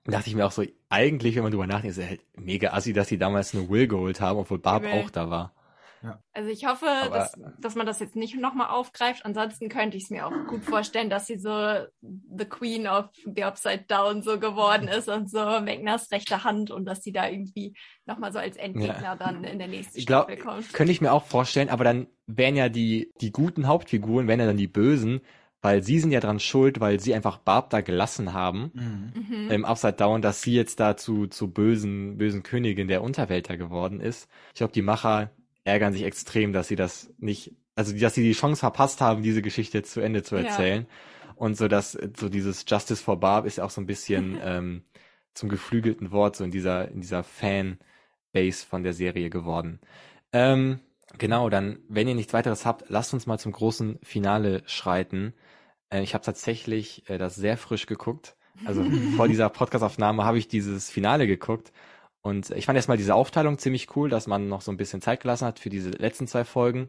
Da 0.04 0.12
dachte 0.12 0.28
ich 0.28 0.34
mir 0.34 0.46
auch 0.46 0.52
so, 0.52 0.64
eigentlich, 0.88 1.36
wenn 1.36 1.42
man 1.42 1.52
drüber 1.52 1.66
nachdenkt, 1.66 1.96
ist 1.96 2.02
es 2.02 2.08
halt 2.08 2.20
mega 2.36 2.72
assi, 2.72 2.92
dass 2.92 3.08
sie 3.08 3.18
damals 3.18 3.54
nur 3.54 3.70
Will 3.70 3.86
geholt 3.86 4.20
haben, 4.20 4.38
obwohl 4.38 4.58
Barb 4.58 4.84
auch 4.84 5.10
da 5.10 5.30
war. 5.30 5.54
Ja. 6.02 6.22
Also 6.32 6.50
ich 6.50 6.66
hoffe, 6.66 6.86
Aber, 6.86 7.16
dass, 7.16 7.38
dass 7.58 7.74
man 7.74 7.86
das 7.86 8.00
jetzt 8.00 8.16
nicht 8.16 8.36
nochmal 8.36 8.68
aufgreift. 8.70 9.24
Ansonsten 9.24 9.68
könnte 9.68 9.96
ich 9.96 10.04
es 10.04 10.10
mir 10.10 10.26
auch 10.26 10.32
gut 10.48 10.64
vorstellen, 10.64 11.10
dass 11.10 11.26
sie 11.26 11.38
so 11.38 11.50
the 12.00 12.44
Queen 12.44 12.86
of 12.86 13.06
the 13.24 13.44
Upside 13.44 13.84
Down 13.88 14.22
so 14.22 14.38
geworden 14.38 14.88
ist 14.88 15.08
und 15.08 15.30
so 15.30 15.38
Magners 15.38 16.10
rechte 16.10 16.44
Hand 16.44 16.70
und 16.70 16.84
dass 16.84 17.02
sie 17.02 17.12
da 17.12 17.28
irgendwie 17.28 17.74
nochmal 18.06 18.32
so 18.32 18.38
als 18.38 18.56
Endgegner 18.56 19.02
ja. 19.02 19.16
dann 19.16 19.44
in 19.44 19.58
der 19.58 19.68
nächsten 19.68 19.98
ich 19.98 20.06
glaub, 20.06 20.24
Staffel 20.24 20.42
kommt. 20.42 20.72
Könnte 20.72 20.92
ich 20.92 21.00
mir 21.00 21.12
auch 21.12 21.24
vorstellen, 21.24 21.68
aber 21.68 21.84
dann 21.84 22.08
wären 22.26 22.56
ja 22.56 22.68
die, 22.68 23.12
die 23.20 23.32
guten 23.32 23.66
Hauptfiguren, 23.66 24.26
wären 24.26 24.40
ja 24.40 24.46
dann 24.46 24.56
die 24.56 24.68
Bösen, 24.68 25.20
weil 25.62 25.82
sie 25.82 26.00
sind 26.00 26.10
ja 26.10 26.20
dran 26.20 26.40
schuld, 26.40 26.80
weil 26.80 26.98
sie 26.98 27.14
einfach 27.14 27.38
Barb 27.38 27.70
da 27.70 27.80
gelassen 27.80 28.32
haben 28.32 28.72
mhm. 28.74 29.50
im 29.50 29.64
Upside 29.64 29.94
Down, 29.94 30.20
dass 30.20 30.42
sie 30.42 30.54
jetzt 30.54 30.80
da 30.80 30.96
zu, 30.96 31.28
zu 31.28 31.52
bösen, 31.52 32.18
bösen 32.18 32.42
Königin 32.42 32.88
der 32.88 33.02
Unterwelter 33.02 33.56
geworden 33.56 34.00
ist. 34.00 34.28
Ich 34.48 34.58
glaube, 34.58 34.72
die 34.72 34.82
Macher 34.82 35.30
ärgern 35.64 35.92
sich 35.92 36.02
extrem, 36.02 36.52
dass 36.52 36.68
sie 36.68 36.76
das 36.76 37.12
nicht, 37.18 37.54
also 37.74 37.96
dass 37.96 38.14
sie 38.14 38.22
die 38.22 38.32
Chance 38.32 38.60
verpasst 38.60 39.00
haben, 39.00 39.22
diese 39.22 39.42
Geschichte 39.42 39.82
zu 39.82 40.00
Ende 40.00 40.22
zu 40.22 40.36
erzählen. 40.36 40.86
Ja. 40.88 41.34
Und 41.36 41.56
so 41.56 41.68
dass 41.68 41.92
so 41.92 42.28
dieses 42.28 42.64
Justice 42.68 43.02
for 43.02 43.18
Barb 43.18 43.46
ist 43.46 43.56
ja 43.56 43.64
auch 43.64 43.70
so 43.70 43.80
ein 43.80 43.86
bisschen 43.86 44.38
ähm, 44.44 44.84
zum 45.34 45.48
geflügelten 45.48 46.10
Wort 46.10 46.36
so 46.36 46.44
in 46.44 46.50
dieser 46.50 46.88
in 46.88 47.00
dieser 47.00 47.22
Fan-Base 47.22 48.66
von 48.66 48.82
der 48.82 48.92
Serie 48.92 49.30
geworden. 49.30 49.80
Ähm, 50.32 50.80
genau, 51.18 51.48
dann 51.48 51.78
wenn 51.88 52.08
ihr 52.08 52.14
nichts 52.14 52.32
weiteres 52.32 52.66
habt, 52.66 52.84
lasst 52.88 53.14
uns 53.14 53.26
mal 53.26 53.38
zum 53.38 53.52
großen 53.52 53.98
Finale 54.02 54.62
schreiten. 54.66 55.34
Äh, 55.90 56.02
ich 56.02 56.14
habe 56.14 56.24
tatsächlich 56.24 57.08
äh, 57.08 57.18
das 57.18 57.34
sehr 57.36 57.56
frisch 57.56 57.86
geguckt. 57.86 58.36
Also 58.64 58.84
vor 59.16 59.28
dieser 59.28 59.48
Podcastaufnahme 59.48 60.24
habe 60.24 60.38
ich 60.38 60.48
dieses 60.48 60.90
Finale 60.90 61.26
geguckt 61.26 61.72
und 62.22 62.50
ich 62.50 62.66
fand 62.66 62.76
erstmal 62.76 62.96
diese 62.96 63.14
Aufteilung 63.14 63.58
ziemlich 63.58 63.94
cool, 63.96 64.08
dass 64.08 64.26
man 64.26 64.48
noch 64.48 64.60
so 64.60 64.70
ein 64.70 64.76
bisschen 64.76 65.02
Zeit 65.02 65.20
gelassen 65.20 65.46
hat 65.46 65.58
für 65.58 65.70
diese 65.70 65.90
letzten 65.90 66.28
zwei 66.28 66.44
Folgen. 66.44 66.88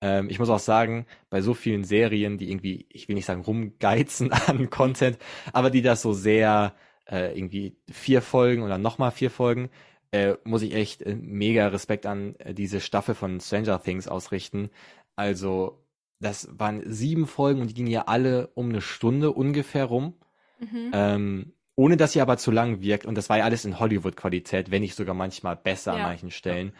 Ähm, 0.00 0.28
ich 0.28 0.40
muss 0.40 0.50
auch 0.50 0.58
sagen, 0.58 1.06
bei 1.30 1.40
so 1.40 1.54
vielen 1.54 1.84
Serien, 1.84 2.38
die 2.38 2.50
irgendwie, 2.50 2.86
ich 2.90 3.08
will 3.08 3.14
nicht 3.14 3.26
sagen 3.26 3.42
rumgeizen 3.42 4.32
an 4.46 4.68
Content, 4.70 5.18
aber 5.52 5.70
die 5.70 5.82
das 5.82 6.02
so 6.02 6.12
sehr 6.12 6.74
äh, 7.06 7.38
irgendwie 7.38 7.76
vier 7.90 8.20
Folgen 8.20 8.62
oder 8.62 8.76
nochmal 8.76 9.12
vier 9.12 9.30
Folgen, 9.30 9.70
äh, 10.10 10.36
muss 10.44 10.62
ich 10.62 10.74
echt 10.74 11.02
äh, 11.02 11.14
mega 11.14 11.68
Respekt 11.68 12.04
an 12.04 12.34
äh, 12.36 12.52
diese 12.52 12.80
Staffel 12.80 13.14
von 13.14 13.40
Stranger 13.40 13.80
Things 13.82 14.08
ausrichten. 14.08 14.70
Also, 15.16 15.84
das 16.20 16.48
waren 16.58 16.82
sieben 16.86 17.26
Folgen 17.26 17.60
und 17.60 17.68
die 17.70 17.74
gingen 17.74 17.90
ja 17.90 18.02
alle 18.02 18.48
um 18.54 18.70
eine 18.70 18.80
Stunde 18.80 19.30
ungefähr 19.30 19.84
rum. 19.84 20.14
Mhm. 20.58 20.90
Ähm, 20.92 21.52
ohne 21.76 21.96
dass 21.96 22.12
sie 22.12 22.20
aber 22.20 22.36
zu 22.36 22.50
lang 22.50 22.80
wirkt. 22.80 23.06
Und 23.06 23.16
das 23.16 23.28
war 23.28 23.38
ja 23.38 23.44
alles 23.44 23.64
in 23.64 23.78
Hollywood-Qualität, 23.78 24.70
wenn 24.70 24.82
nicht 24.82 24.94
sogar 24.94 25.14
manchmal 25.14 25.56
besser 25.56 25.92
ja. 25.92 25.98
an 25.98 26.10
manchen 26.10 26.30
Stellen. 26.30 26.72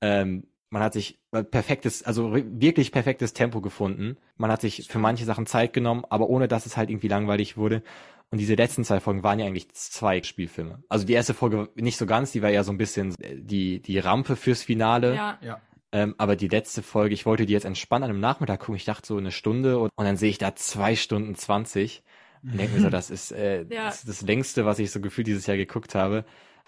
Ähm, 0.00 0.44
man 0.70 0.82
hat 0.82 0.94
sich 0.94 1.18
perfektes, 1.50 2.04
also 2.04 2.32
wirklich 2.32 2.92
perfektes 2.92 3.32
Tempo 3.32 3.60
gefunden. 3.60 4.16
Man 4.36 4.52
hat 4.52 4.60
sich 4.60 4.86
für 4.88 5.00
manche 5.00 5.24
Sachen 5.24 5.46
Zeit 5.46 5.72
genommen, 5.72 6.04
aber 6.08 6.28
ohne 6.28 6.46
dass 6.46 6.64
es 6.64 6.76
halt 6.76 6.90
irgendwie 6.90 7.08
langweilig 7.08 7.56
wurde. 7.56 7.82
Und 8.30 8.38
diese 8.38 8.54
letzten 8.54 8.84
zwei 8.84 9.00
Folgen 9.00 9.24
waren 9.24 9.40
ja 9.40 9.46
eigentlich 9.46 9.72
zwei 9.72 10.22
Spielfilme. 10.22 10.84
Also 10.88 11.04
die 11.04 11.14
erste 11.14 11.34
Folge 11.34 11.68
nicht 11.74 11.96
so 11.96 12.06
ganz, 12.06 12.30
die 12.30 12.42
war 12.42 12.50
ja 12.50 12.62
so 12.62 12.70
ein 12.70 12.78
bisschen 12.78 13.12
die, 13.18 13.82
die 13.82 13.98
Rampe 13.98 14.36
fürs 14.36 14.62
Finale. 14.62 15.16
Ja. 15.16 15.38
ja. 15.42 15.60
Ähm, 15.90 16.14
aber 16.18 16.36
die 16.36 16.46
letzte 16.46 16.84
Folge, 16.84 17.14
ich 17.14 17.26
wollte 17.26 17.46
die 17.46 17.52
jetzt 17.52 17.64
entspannt 17.64 18.04
an 18.04 18.10
einem 18.10 18.20
Nachmittag 18.20 18.60
gucken. 18.60 18.76
Ich 18.76 18.84
dachte 18.84 19.08
so 19.08 19.16
eine 19.16 19.32
Stunde 19.32 19.80
und, 19.80 19.90
und 19.96 20.04
dann 20.04 20.16
sehe 20.16 20.30
ich 20.30 20.38
da 20.38 20.54
zwei 20.54 20.94
Stunden 20.94 21.34
zwanzig. 21.34 22.04
Und 22.42 22.58
denke 22.58 22.74
mir 22.74 22.80
so, 22.82 22.90
das 22.90 23.10
ist, 23.10 23.32
äh, 23.32 23.62
ja. 23.70 23.86
das, 23.86 23.98
ist 23.98 24.08
das 24.08 24.22
längste, 24.22 24.64
was 24.64 24.78
ich 24.78 24.90
so 24.90 25.00
gefühlt 25.00 25.26
dieses 25.26 25.46
Jahr 25.46 25.56
geguckt 25.56 25.94
habe. 25.94 26.24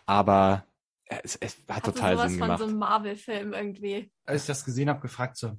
Aber 0.07 0.67
es, 1.07 1.37
es 1.37 1.57
hat, 1.69 1.77
hat 1.77 1.85
total 1.85 2.19
Sinn 2.29 2.39
gemacht. 2.39 2.51
von 2.51 2.59
so 2.59 2.65
einem 2.65 2.79
Marvel-Film 2.79 3.53
irgendwie. 3.53 4.11
Als 4.25 4.43
ich 4.43 4.47
das 4.47 4.65
gesehen 4.65 4.89
habe, 4.89 5.01
gefragt 5.01 5.37
so, 5.37 5.57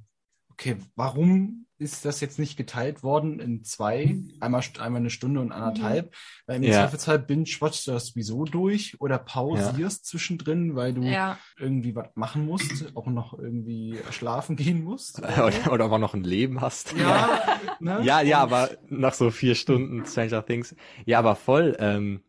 okay, 0.54 0.78
warum 0.96 1.66
ist 1.80 2.06
das 2.06 2.22
jetzt 2.22 2.40
nicht 2.40 2.56
geteilt 2.56 3.04
worden 3.04 3.40
in 3.40 3.64
zwei, 3.64 4.16
einmal, 4.40 4.64
einmal 4.80 5.02
eine 5.02 5.10
Stunde 5.10 5.42
und 5.42 5.52
anderthalb? 5.52 6.06
Mhm. 6.06 6.12
Weil 6.48 6.56
im 6.58 6.64
ja. 6.64 6.74
Zweifelsfall 6.74 7.20
binge-watchst 7.20 7.88
du 7.88 7.92
das 7.92 8.08
sowieso 8.08 8.46
durch 8.46 9.00
oder 9.02 9.18
pausierst 9.18 10.04
ja. 10.04 10.10
zwischendrin, 10.10 10.76
weil 10.76 10.94
du 10.94 11.02
ja. 11.02 11.38
irgendwie 11.58 11.96
was 11.96 12.08
machen 12.16 12.46
musst, 12.46 12.96
auch 12.96 13.08
noch 13.08 13.38
irgendwie 13.38 13.98
schlafen 14.12 14.56
gehen 14.56 14.84
musst. 14.84 15.20
Oder, 15.20 15.52
oder 15.72 15.92
auch 15.92 15.98
noch 15.98 16.14
ein 16.14 16.24
Leben 16.24 16.62
hast. 16.62 16.94
Ja, 16.94 17.60
ne? 17.80 18.02
ja, 18.04 18.22
ja, 18.22 18.40
aber 18.40 18.70
nach 18.90 19.14
so 19.14 19.30
vier 19.32 19.56
Stunden 19.56 20.06
Stranger 20.06 20.46
Things. 20.46 20.76
Ja, 21.06 21.20
aber 21.20 21.36
voll, 21.36 21.76
ähm, 21.80 22.22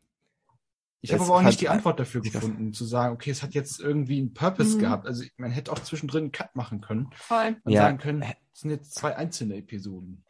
ich 1.04 1.12
habe 1.12 1.24
aber 1.24 1.34
auch 1.34 1.42
nicht 1.42 1.60
die 1.60 1.68
Antwort 1.68 2.00
dafür 2.00 2.22
gefunden, 2.22 2.72
zu 2.72 2.86
sagen, 2.86 3.12
okay, 3.12 3.30
es 3.30 3.42
hat 3.42 3.52
jetzt 3.52 3.78
irgendwie 3.78 4.18
einen 4.18 4.32
Purpose 4.32 4.76
mhm. 4.76 4.80
gehabt. 4.80 5.06
Also 5.06 5.22
man 5.36 5.50
hätte 5.50 5.70
auch 5.70 5.78
zwischendrin 5.78 6.24
einen 6.24 6.32
Cut 6.32 6.56
machen 6.56 6.80
können 6.80 7.10
Voll. 7.14 7.56
und 7.62 7.72
ja. 7.72 7.82
sagen 7.82 7.98
können, 7.98 8.22
es 8.22 8.60
sind 8.60 8.70
jetzt 8.70 8.94
zwei 8.94 9.14
einzelne 9.14 9.56
Episoden. 9.56 10.24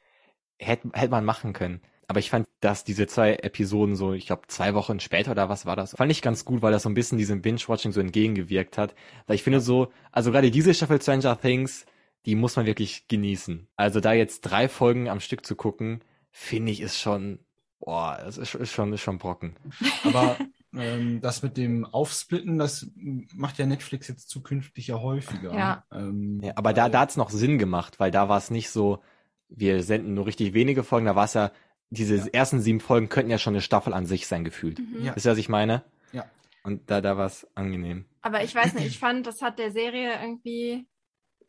Hätte, 0.59 0.91
hätte 0.93 1.13
man 1.13 1.25
machen 1.25 1.53
können. 1.53 1.81
Aber 2.09 2.19
ich 2.19 2.29
fand, 2.29 2.49
dass 2.59 2.83
diese 2.83 3.07
zwei 3.07 3.37
Episoden 3.37 3.95
so, 3.95 4.15
ich 4.15 4.27
glaube, 4.27 4.49
zwei 4.49 4.75
Wochen 4.75 4.99
später 4.99 5.31
oder 5.31 5.49
was 5.49 5.65
war 5.65 5.77
das, 5.77 5.93
fand 5.93 6.11
ich 6.11 6.23
ganz 6.23 6.45
gut, 6.45 6.61
weil 6.61 6.73
das 6.73 6.83
so 6.83 6.89
ein 6.89 6.95
bisschen 6.95 7.19
diesem 7.19 7.41
Binge-Watching 7.41 7.93
so 7.93 8.01
entgegengewirkt 8.01 8.77
hat. 8.77 8.97
Weil 9.27 9.37
ich 9.37 9.45
finde 9.45 9.61
so, 9.61 9.93
also 10.11 10.33
gerade 10.33 10.51
diese 10.51 10.75
Staffel 10.75 11.01
Stranger 11.01 11.41
Things, 11.41 11.87
die 12.27 12.35
muss 12.35 12.57
man 12.57 12.67
wirklich 12.67 13.07
genießen. 13.07 13.69
Also 13.77 14.01
da 14.01 14.13
jetzt 14.13 14.41
drei 14.41 14.69
Folgen 14.69 15.09
am 15.09 15.21
Stück 15.21 15.47
zu 15.47 15.55
gucken, 15.55 16.03
finde 16.31 16.73
ich 16.73 16.81
ist 16.81 16.99
schon, 16.99 17.39
boah, 17.79 18.19
es 18.27 18.39
ist, 18.39 18.55
ist 18.55 18.73
schon, 18.73 18.93
ist 18.93 19.03
schon 19.03 19.19
Brocken. 19.19 19.55
Aber 20.03 20.37
ähm, 20.77 21.21
das 21.21 21.43
mit 21.43 21.57
dem 21.57 21.85
Aufsplitten, 21.85 22.59
das 22.59 22.91
macht 23.35 23.59
ja 23.59 23.67
Netflix 23.67 24.09
jetzt 24.09 24.29
zukünftig 24.29 24.89
ja 24.89 25.01
häufiger. 25.01 25.55
Ja. 25.55 25.85
Ähm, 25.93 26.41
ja 26.43 26.53
aber 26.57 26.73
da, 26.73 26.89
da 26.89 27.01
hat 27.01 27.11
es 27.11 27.17
noch 27.17 27.31
Sinn 27.31 27.59
gemacht, 27.59 28.01
weil 28.01 28.11
da 28.11 28.29
war 28.29 28.39
es 28.39 28.51
nicht 28.51 28.71
so, 28.71 29.03
wir 29.49 29.83
senden 29.83 30.15
nur 30.15 30.27
richtig 30.27 30.55
wenige 30.55 30.85
Folgen, 30.85 31.07
da 31.07 31.17
war 31.17 31.25
es 31.25 31.35
ja, 31.35 31.53
diese 31.91 32.17
ja. 32.17 32.27
ersten 32.33 32.61
sieben 32.61 32.81
Folgen 32.81 33.09
könnten 33.09 33.31
ja 33.31 33.39
schon 33.39 33.55
eine 33.55 33.61
Staffel 33.61 33.93
an 33.93 34.07
sich 34.07 34.27
sein 34.27 34.45
gefühlt. 34.45 34.79
Mhm. 34.79 35.05
Ja. 35.05 35.13
Ist 35.13 35.27
ja, 35.27 35.33
was 35.33 35.39
ich 35.39 35.49
meine? 35.49 35.85
Ja. 36.13 36.25
Und 36.63 36.91
da, 36.91 37.01
da 37.01 37.17
war 37.17 37.27
es 37.27 37.47
angenehm. 37.55 38.07
Aber 38.23 38.43
ich 38.43 38.55
weiß 38.55 38.75
nicht, 38.75 38.87
ich 38.87 38.99
fand, 38.99 39.27
das 39.27 39.43
hat 39.43 39.59
der 39.59 39.71
Serie 39.71 40.19
irgendwie 40.21 40.87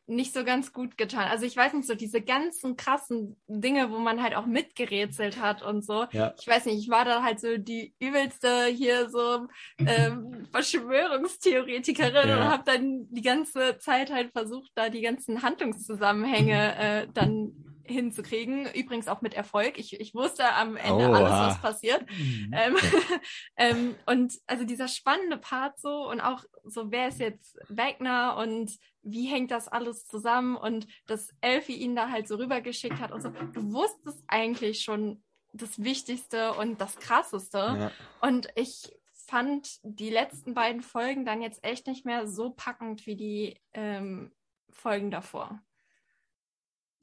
nicht 0.07 0.33
so 0.33 0.43
ganz 0.43 0.71
gut 0.71 0.97
getan. 0.97 1.27
Also 1.29 1.45
ich 1.45 1.57
weiß 1.57 1.73
nicht, 1.73 1.87
so 1.87 1.95
diese 1.95 2.21
ganzen 2.21 2.77
krassen 2.77 3.37
Dinge, 3.47 3.91
wo 3.91 3.97
man 3.97 4.21
halt 4.21 4.35
auch 4.35 4.45
mitgerätselt 4.45 5.41
hat 5.41 5.63
und 5.63 5.83
so. 5.83 6.05
Ja. 6.11 6.33
Ich 6.39 6.47
weiß 6.47 6.65
nicht, 6.65 6.79
ich 6.79 6.89
war 6.89 7.05
da 7.05 7.23
halt 7.23 7.39
so 7.39 7.57
die 7.57 7.93
übelste 7.99 8.65
hier 8.65 9.09
so 9.09 9.47
ähm, 9.79 10.47
Verschwörungstheoretikerin 10.51 12.29
ja. 12.29 12.37
und 12.37 12.43
habe 12.51 12.63
dann 12.65 13.07
die 13.09 13.21
ganze 13.21 13.77
Zeit 13.79 14.11
halt 14.11 14.31
versucht, 14.31 14.71
da 14.75 14.89
die 14.89 15.01
ganzen 15.01 15.41
Handlungszusammenhänge 15.41 16.75
äh, 16.77 17.07
dann 17.13 17.74
hinzukriegen. 17.87 18.67
Übrigens 18.73 19.07
auch 19.07 19.21
mit 19.21 19.33
Erfolg. 19.33 19.77
Ich, 19.77 19.99
ich 19.99 20.13
wusste 20.13 20.53
am 20.53 20.75
Ende 20.75 21.09
oh, 21.09 21.13
alles, 21.13 21.31
was 21.31 21.61
passiert. 21.61 22.05
Mhm. 22.09 22.51
Ähm, 22.53 22.75
ähm, 23.57 23.95
und 24.05 24.33
also 24.47 24.63
dieser 24.63 24.87
spannende 24.87 25.37
Part 25.37 25.79
so 25.79 26.09
und 26.09 26.21
auch 26.21 26.43
so, 26.63 26.91
wer 26.91 27.07
ist 27.07 27.19
jetzt 27.19 27.57
Wagner 27.69 28.37
und 28.37 28.71
wie 29.01 29.27
hängt 29.27 29.51
das 29.51 29.67
alles 29.67 30.05
zusammen 30.05 30.55
und 30.55 30.87
dass 31.07 31.29
Elfie 31.41 31.75
ihn 31.75 31.95
da 31.95 32.09
halt 32.09 32.27
so 32.27 32.35
rübergeschickt 32.35 32.99
hat 32.99 33.11
und 33.11 33.21
so. 33.21 33.29
Du 33.29 33.73
wusstest 33.73 34.23
eigentlich 34.27 34.81
schon 34.81 35.23
das 35.53 35.83
Wichtigste 35.83 36.53
und 36.53 36.81
das 36.81 36.97
Krasseste. 36.97 37.57
Ja. 37.57 37.91
Und 38.21 38.47
ich 38.55 38.91
fand 39.13 39.79
die 39.83 40.09
letzten 40.09 40.53
beiden 40.53 40.81
Folgen 40.81 41.25
dann 41.25 41.41
jetzt 41.41 41.63
echt 41.63 41.87
nicht 41.87 42.05
mehr 42.05 42.27
so 42.27 42.51
packend 42.51 43.05
wie 43.05 43.15
die 43.15 43.61
ähm, 43.73 44.31
Folgen 44.69 45.11
davor. 45.11 45.61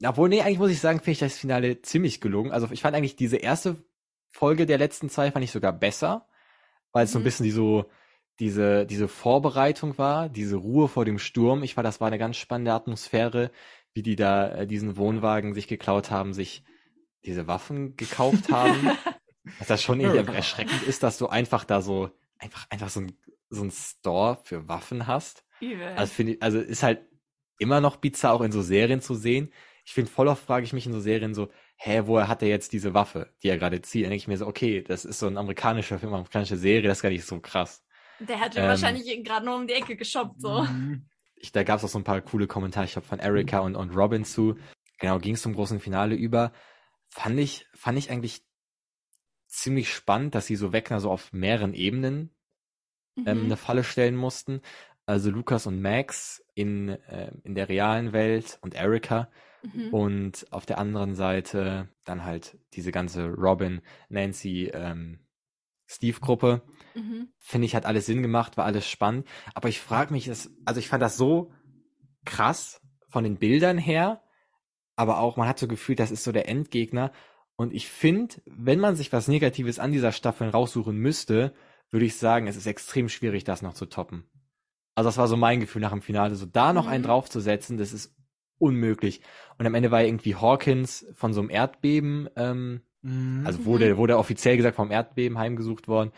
Obwohl, 0.03 0.29
nee, 0.29 0.41
eigentlich 0.41 0.59
muss 0.59 0.71
ich 0.71 0.79
sagen, 0.79 0.99
finde 0.99 1.11
ich 1.11 1.19
das 1.19 1.37
Finale 1.37 1.81
ziemlich 1.81 2.21
gelungen. 2.21 2.51
Also 2.51 2.67
ich 2.71 2.81
fand 2.81 2.95
eigentlich 2.95 3.15
diese 3.15 3.37
erste 3.37 3.77
Folge 4.29 4.65
der 4.65 4.77
letzten 4.77 5.09
zwei 5.09 5.31
fand 5.31 5.45
ich 5.45 5.51
sogar 5.51 5.71
besser, 5.71 6.27
weil 6.91 7.05
es 7.05 7.11
mhm. 7.11 7.13
so 7.13 7.19
ein 7.19 7.21
mhm. 7.21 7.25
bisschen 7.25 7.43
die 7.45 7.51
so 7.51 7.85
diese 8.39 8.85
diese 8.85 9.07
Vorbereitung 9.07 9.97
war, 9.97 10.27
diese 10.27 10.55
Ruhe 10.55 10.87
vor 10.87 11.05
dem 11.05 11.19
Sturm. 11.19 11.63
Ich 11.63 11.77
war, 11.77 11.83
das 11.83 12.01
war 12.01 12.07
eine 12.07 12.17
ganz 12.17 12.37
spannende 12.37 12.73
Atmosphäre, 12.73 13.51
wie 13.93 14.01
die 14.01 14.15
da 14.15 14.49
äh, 14.49 14.67
diesen 14.67 14.97
Wohnwagen 14.97 15.53
sich 15.53 15.67
geklaut 15.67 16.09
haben, 16.09 16.33
sich 16.33 16.63
diese 17.25 17.47
Waffen 17.47 17.95
gekauft 17.95 18.51
haben. 18.51 18.91
Was 19.59 19.67
das 19.67 19.83
schon 19.83 19.99
irgendwie 19.99 20.35
erschreckend 20.35 20.83
ist, 20.83 21.03
dass 21.03 21.17
du 21.17 21.27
einfach 21.27 21.65
da 21.65 21.81
so 21.81 22.09
einfach 22.39 22.65
einfach 22.69 22.89
so 22.89 23.01
ein 23.01 23.17
so 23.49 23.63
ein 23.63 23.71
Store 23.71 24.39
für 24.43 24.67
Waffen 24.67 25.05
hast. 25.05 25.45
Also 25.95 26.13
finde 26.13 26.37
also 26.39 26.59
ist 26.59 26.81
halt 26.81 27.01
immer 27.59 27.81
noch 27.81 27.97
bizarr, 27.97 28.33
auch 28.33 28.41
in 28.41 28.51
so 28.51 28.61
Serien 28.61 29.01
zu 29.01 29.15
sehen. 29.15 29.51
Ich 29.85 29.93
finde, 29.93 30.09
voll 30.09 30.27
oft 30.27 30.45
frage 30.45 30.65
ich 30.65 30.73
mich 30.73 30.85
in 30.85 30.93
so 30.93 30.99
Serien 30.99 31.33
so, 31.33 31.49
hä, 31.75 32.03
woher 32.05 32.27
hat 32.27 32.41
er 32.41 32.47
jetzt 32.47 32.71
diese 32.71 32.93
Waffe, 32.93 33.33
die 33.43 33.49
er 33.49 33.57
gerade 33.57 33.81
zieht? 33.81 34.03
Dann 34.03 34.11
denke 34.11 34.21
ich 34.21 34.27
mir 34.27 34.37
so, 34.37 34.47
okay, 34.47 34.81
das 34.81 35.03
ist 35.03 35.19
so 35.19 35.27
ein 35.27 35.37
amerikanischer 35.37 35.99
Film, 35.99 36.13
amerikanische 36.13 36.57
Serie, 36.57 36.87
das 36.87 36.99
ist 36.99 37.01
gar 37.01 37.09
nicht 37.09 37.25
so 37.25 37.39
krass. 37.39 37.83
Der 38.19 38.39
hat 38.39 38.55
ähm, 38.55 38.63
wahrscheinlich 38.63 39.23
gerade 39.23 39.45
nur 39.45 39.55
um 39.55 39.67
die 39.67 39.73
Ecke 39.73 39.95
geshoppt, 39.95 40.39
so. 40.39 40.63
Mhm. 40.63 41.09
Ich, 41.35 41.51
da 41.51 41.63
gab 41.63 41.79
es 41.79 41.83
auch 41.83 41.89
so 41.89 41.99
ein 41.99 42.05
paar 42.05 42.21
coole 42.21 42.47
Kommentare, 42.47 42.85
ich 42.85 42.95
habe 42.95 43.05
von 43.05 43.19
Erika 43.19 43.59
und, 43.59 43.75
und 43.75 43.93
Robin 43.95 44.23
zu. 44.23 44.55
Genau, 44.99 45.19
ging 45.19 45.33
es 45.33 45.41
zum 45.41 45.53
großen 45.53 45.81
Finale 45.81 46.15
über. 46.15 46.53
Fand 47.09 47.37
ich, 47.37 47.67
fand 47.73 47.97
ich 47.97 48.09
eigentlich 48.09 48.45
ziemlich 49.47 49.93
spannend, 49.93 50.35
dass 50.35 50.47
sie 50.47 50.55
so 50.55 50.71
Wegner 50.71 51.01
so 51.01 51.11
auf 51.11 51.33
mehreren 51.33 51.73
Ebenen 51.73 52.33
ähm, 53.17 53.39
mhm. 53.39 53.45
eine 53.45 53.57
Falle 53.57 53.83
stellen 53.83 54.15
mussten. 54.15 54.61
Also 55.05 55.29
Lukas 55.29 55.67
und 55.67 55.81
Max 55.81 56.43
in, 56.55 56.89
äh, 56.89 57.31
in 57.43 57.55
der 57.55 57.67
realen 57.67 58.13
Welt 58.13 58.57
und 58.61 58.73
Erika. 58.73 59.29
Mhm. 59.63 59.93
Und 59.93 60.47
auf 60.51 60.65
der 60.65 60.77
anderen 60.77 61.15
Seite 61.15 61.89
dann 62.03 62.25
halt 62.25 62.57
diese 62.73 62.91
ganze 62.91 63.29
Robin, 63.29 63.81
Nancy, 64.09 64.69
ähm, 64.73 65.19
Steve-Gruppe. 65.87 66.61
Mhm. 66.95 67.29
Finde 67.37 67.65
ich, 67.65 67.75
hat 67.75 67.85
alles 67.85 68.05
Sinn 68.05 68.21
gemacht, 68.21 68.57
war 68.57 68.65
alles 68.65 68.87
spannend. 68.87 69.27
Aber 69.53 69.69
ich 69.69 69.79
frage 69.79 70.13
mich, 70.13 70.25
das, 70.25 70.51
also 70.65 70.79
ich 70.79 70.89
fand 70.89 71.01
das 71.01 71.17
so 71.17 71.51
krass 72.25 72.81
von 73.07 73.23
den 73.23 73.37
Bildern 73.37 73.77
her, 73.77 74.21
aber 74.95 75.19
auch, 75.19 75.37
man 75.37 75.47
hat 75.47 75.59
so 75.59 75.67
gefühlt, 75.67 75.99
das 75.99 76.11
ist 76.11 76.23
so 76.23 76.31
der 76.31 76.47
Endgegner. 76.47 77.11
Und 77.55 77.73
ich 77.73 77.87
finde, 77.87 78.35
wenn 78.45 78.79
man 78.79 78.95
sich 78.95 79.11
was 79.13 79.27
Negatives 79.27 79.79
an 79.79 79.91
dieser 79.91 80.11
Staffel 80.11 80.49
raussuchen 80.49 80.97
müsste, 80.97 81.53
würde 81.89 82.05
ich 82.05 82.17
sagen, 82.17 82.47
es 82.47 82.55
ist 82.55 82.65
extrem 82.65 83.09
schwierig, 83.09 83.43
das 83.43 83.61
noch 83.61 83.73
zu 83.73 83.85
toppen. 83.85 84.25
Also 84.95 85.07
das 85.07 85.17
war 85.17 85.27
so 85.27 85.37
mein 85.37 85.59
Gefühl 85.59 85.81
nach 85.81 85.91
dem 85.91 86.01
Finale, 86.01 86.35
so 86.35 86.45
da 86.45 86.73
noch 86.73 86.85
mhm. 86.85 86.91
einen 86.91 87.03
draufzusetzen, 87.03 87.77
das 87.77 87.93
ist 87.93 88.15
unmöglich. 88.63 89.21
Und 89.57 89.65
am 89.65 89.75
Ende 89.75 89.91
war 89.91 90.03
irgendwie 90.03 90.35
Hawkins 90.35 91.05
von 91.13 91.33
so 91.33 91.41
einem 91.41 91.49
Erdbeben, 91.49 92.29
ähm, 92.35 92.81
mhm. 93.01 93.43
also 93.45 93.65
wurde, 93.65 93.97
wurde 93.97 94.17
offiziell 94.17 94.57
gesagt 94.57 94.75
vom 94.75 94.91
Erdbeben 94.91 95.37
heimgesucht 95.37 95.87
worden. 95.87 96.11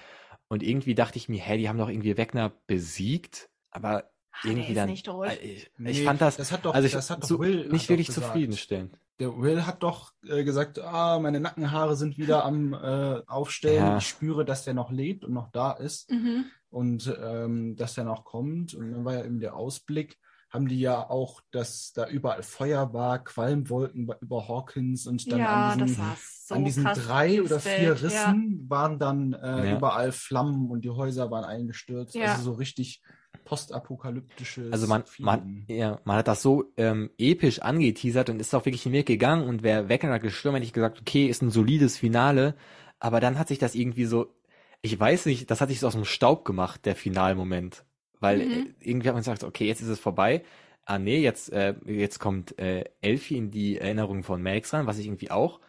Und 0.47 0.61
irgendwie 0.61 0.95
dachte 0.95 1.17
ich 1.17 1.27
mir, 1.27 1.41
hä, 1.41 1.57
die 1.57 1.67
haben 1.67 1.79
doch 1.79 1.89
irgendwie 1.89 2.17
Wegner 2.17 2.53
besiegt, 2.67 3.49
aber 3.71 4.11
Ach, 4.31 4.45
irgendwie 4.45 4.73
dann. 4.73 4.89
Nicht 4.89 5.07
äh, 5.07 5.35
ich, 5.37 5.63
ich 5.63 5.69
nee, 5.77 5.93
fand 6.03 6.21
das, 6.21 6.37
das 6.37 6.51
hat 6.51 6.65
doch, 6.65 6.73
also 6.73 6.85
ich, 6.85 6.93
das 6.93 7.09
hat 7.09 7.23
doch 7.23 7.27
so, 7.27 7.39
Will 7.39 7.67
nicht 7.69 7.89
wirklich 7.89 8.11
zufriedenstellend. 8.11 8.99
Der 9.19 9.35
Will 9.37 9.65
hat 9.65 9.81
doch 9.81 10.11
äh, 10.27 10.43
gesagt, 10.43 10.77
ah, 10.79 11.19
meine 11.19 11.39
Nackenhaare 11.39 11.95
sind 11.95 12.17
wieder 12.17 12.43
am 12.45 12.73
äh, 12.73 13.21
Aufstellen. 13.27 13.85
Ja. 13.85 13.97
Ich 13.97 14.07
spüre, 14.07 14.45
dass 14.45 14.65
der 14.65 14.73
noch 14.73 14.91
lebt 14.91 15.23
und 15.23 15.33
noch 15.33 15.49
da 15.51 15.71
ist 15.71 16.11
mhm. 16.11 16.45
und 16.69 17.15
ähm, 17.21 17.75
dass 17.75 17.95
der 17.95 18.03
noch 18.03 18.25
kommt. 18.25 18.73
Und 18.73 18.91
dann 18.91 19.05
war 19.05 19.13
ja 19.13 19.23
eben 19.23 19.39
der 19.39 19.55
Ausblick 19.55 20.19
haben 20.55 20.67
die 20.67 20.79
ja 20.79 21.09
auch, 21.09 21.41
dass 21.51 21.93
da 21.93 22.07
überall 22.07 22.43
Feuer 22.43 22.93
war, 22.93 23.23
Qualmwolken 23.23 24.09
über 24.21 24.47
Hawkins 24.47 25.05
und 25.05 25.31
dann 25.31 25.39
ja, 25.39 25.69
an 25.71 25.85
diesen, 25.85 26.03
so 26.45 26.55
an 26.55 26.65
diesen 26.65 26.83
drei 26.85 27.41
oder 27.41 27.59
vier 27.59 27.93
Bild, 27.93 28.03
Rissen 28.03 28.59
ja. 28.63 28.69
waren 28.69 28.97
dann 28.97 29.33
äh, 29.33 29.69
ja. 29.69 29.77
überall 29.77 30.11
Flammen 30.11 30.71
und 30.71 30.83
die 30.83 30.89
Häuser 30.89 31.29
waren 31.29 31.45
eingestürzt. 31.45 32.17
Also 32.17 32.41
so 32.41 32.53
richtig 32.53 33.01
postapokalyptisches. 33.43 34.71
Also 34.71 34.87
man, 34.87 35.03
man, 35.19 35.65
ja, 35.67 35.99
man 36.03 36.17
hat 36.17 36.27
das 36.27 36.41
so 36.41 36.71
ähm, 36.77 37.11
episch 37.17 37.59
angeteasert 37.59 38.29
und 38.29 38.39
ist 38.39 38.53
auch 38.55 38.65
wirklich 38.65 38.83
den 38.83 38.91
Weg 38.93 39.05
gegangen 39.05 39.47
und 39.47 39.61
wer 39.63 39.89
Wegner 39.89 40.19
gestürmt, 40.19 40.55
hätte 40.55 40.65
ich 40.65 40.73
gesagt, 40.73 40.99
okay, 40.99 41.27
ist 41.27 41.41
ein 41.41 41.51
solides 41.51 41.97
Finale. 41.97 42.55
Aber 42.99 43.19
dann 43.19 43.37
hat 43.37 43.49
sich 43.49 43.59
das 43.59 43.75
irgendwie 43.75 44.05
so, 44.05 44.33
ich 44.81 44.99
weiß 44.99 45.25
nicht, 45.27 45.51
das 45.51 45.61
hat 45.61 45.69
sich 45.69 45.79
so 45.79 45.87
aus 45.87 45.93
dem 45.93 46.05
Staub 46.05 46.45
gemacht, 46.45 46.85
der 46.85 46.95
Finalmoment. 46.95 47.85
Weil 48.25 48.45
mhm. 48.45 48.51
Äh, 48.51 48.89
irgendwie 48.89 49.07
hat 49.07 49.15
man 49.15 49.21
gesagt, 49.21 49.43
okay, 49.43 49.67
jetzt 49.67 49.81
ist 49.81 49.87
es 49.87 49.99
vorbei. 49.99 50.43
Ah 50.85 50.99
nee, 50.99 51.19
jetzt, 51.19 51.51
äh, 51.51 51.75
jetzt 51.85 52.19
kommt 52.19 52.59
äh, 52.59 52.83
Elfie 53.01 53.37
in 53.37 53.49
die 53.49 53.77
Erinnerung 53.79 54.23
von 54.23 54.41
Max 54.41 54.73
ran, 54.73 54.85
was 54.85 54.99
ich 54.99 55.07
irgendwie 55.07 55.31
auch 55.31 55.59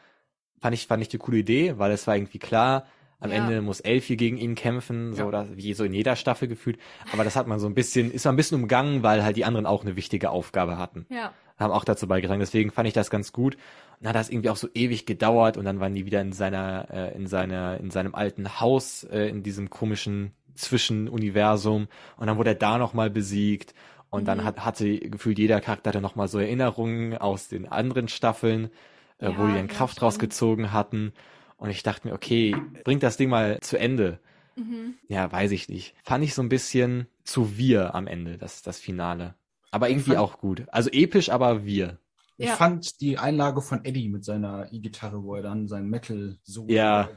fand 0.60 0.74
ich, 0.74 0.86
fand 0.86 1.02
ich 1.02 1.10
eine 1.10 1.18
coole 1.18 1.38
Idee, 1.38 1.78
weil 1.78 1.92
es 1.92 2.06
war 2.06 2.16
irgendwie 2.16 2.38
klar, 2.38 2.86
am 3.18 3.30
ja. 3.30 3.36
Ende 3.36 3.62
muss 3.62 3.80
Elfie 3.80 4.16
gegen 4.16 4.36
ihn 4.36 4.54
kämpfen, 4.54 5.14
so 5.14 5.22
ja. 5.22 5.28
oder 5.28 5.56
wie 5.56 5.72
so 5.74 5.84
in 5.84 5.94
jeder 5.94 6.16
Staffel 6.16 6.48
gefühlt. 6.48 6.78
Aber 7.12 7.24
das 7.24 7.36
hat 7.36 7.46
man 7.46 7.58
so 7.58 7.66
ein 7.66 7.74
bisschen, 7.74 8.10
ist 8.10 8.24
so 8.24 8.28
ein 8.28 8.36
bisschen 8.36 8.60
umgangen, 8.60 9.02
weil 9.02 9.24
halt 9.24 9.36
die 9.36 9.44
anderen 9.44 9.64
auch 9.64 9.82
eine 9.82 9.96
wichtige 9.96 10.30
Aufgabe 10.30 10.76
hatten. 10.76 11.06
Ja. 11.08 11.32
Haben 11.56 11.72
auch 11.72 11.84
dazu 11.84 12.06
beigetragen. 12.06 12.40
Deswegen 12.40 12.70
fand 12.70 12.86
ich 12.88 12.94
das 12.94 13.08
ganz 13.08 13.32
gut. 13.32 13.54
Und 13.54 13.62
dann 14.00 14.08
hat 14.10 14.16
das 14.16 14.28
irgendwie 14.28 14.50
auch 14.50 14.56
so 14.56 14.68
ewig 14.74 15.06
gedauert 15.06 15.56
und 15.56 15.64
dann 15.64 15.80
waren 15.80 15.94
die 15.94 16.04
wieder 16.04 16.20
in 16.20 16.32
seiner, 16.32 16.88
äh, 16.90 17.16
in 17.16 17.26
seiner, 17.26 17.80
in 17.80 17.90
seinem 17.90 18.14
alten 18.14 18.60
Haus, 18.60 19.04
äh, 19.04 19.28
in 19.28 19.42
diesem 19.42 19.70
komischen 19.70 20.32
Zwischenuniversum 20.56 21.88
und 22.16 22.26
dann 22.26 22.38
wurde 22.38 22.50
er 22.50 22.56
da 22.56 22.78
nochmal 22.78 23.10
besiegt 23.10 23.74
und 24.10 24.22
mhm. 24.22 24.26
dann 24.26 24.44
hat, 24.44 24.64
hatte 24.64 24.98
gefühlt 24.98 25.38
jeder 25.38 25.60
Charakter 25.60 25.92
dann 25.92 26.02
nochmal 26.02 26.28
so 26.28 26.38
Erinnerungen 26.38 27.16
aus 27.16 27.48
den 27.48 27.66
anderen 27.66 28.08
Staffeln, 28.08 28.70
äh, 29.18 29.30
ja, 29.30 29.38
wo 29.38 29.46
die 29.46 29.54
dann 29.54 29.68
Kraft 29.68 30.02
rausgezogen 30.02 30.72
hatten 30.72 31.12
und 31.56 31.70
ich 31.70 31.82
dachte 31.82 32.08
mir, 32.08 32.14
okay, 32.14 32.54
bringt 32.84 33.02
das 33.02 33.16
Ding 33.16 33.30
mal 33.30 33.60
zu 33.60 33.78
Ende. 33.78 34.20
Mhm. 34.56 34.94
Ja, 35.08 35.30
weiß 35.30 35.50
ich 35.52 35.68
nicht. 35.68 35.94
Fand 36.02 36.24
ich 36.24 36.34
so 36.34 36.42
ein 36.42 36.48
bisschen 36.48 37.06
zu 37.24 37.56
wir 37.56 37.94
am 37.94 38.06
Ende, 38.06 38.38
das, 38.38 38.62
das 38.62 38.78
Finale. 38.78 39.34
Aber 39.70 39.88
irgendwie 39.88 40.10
fand, 40.10 40.20
auch 40.20 40.38
gut. 40.38 40.64
Also 40.68 40.90
episch, 40.90 41.30
aber 41.30 41.64
wir. 41.64 41.98
Ich 42.38 42.48
ja. 42.48 42.56
fand 42.56 43.00
die 43.00 43.18
Einlage 43.18 43.62
von 43.62 43.84
Eddie 43.84 44.08
mit 44.08 44.24
seiner 44.24 44.70
E-Gitarre, 44.70 45.22
wo 45.22 45.34
er 45.34 45.42
dann 45.42 45.68
sein 45.68 45.88
Metal 45.88 46.36
so 46.42 46.66
ja. 46.68 47.08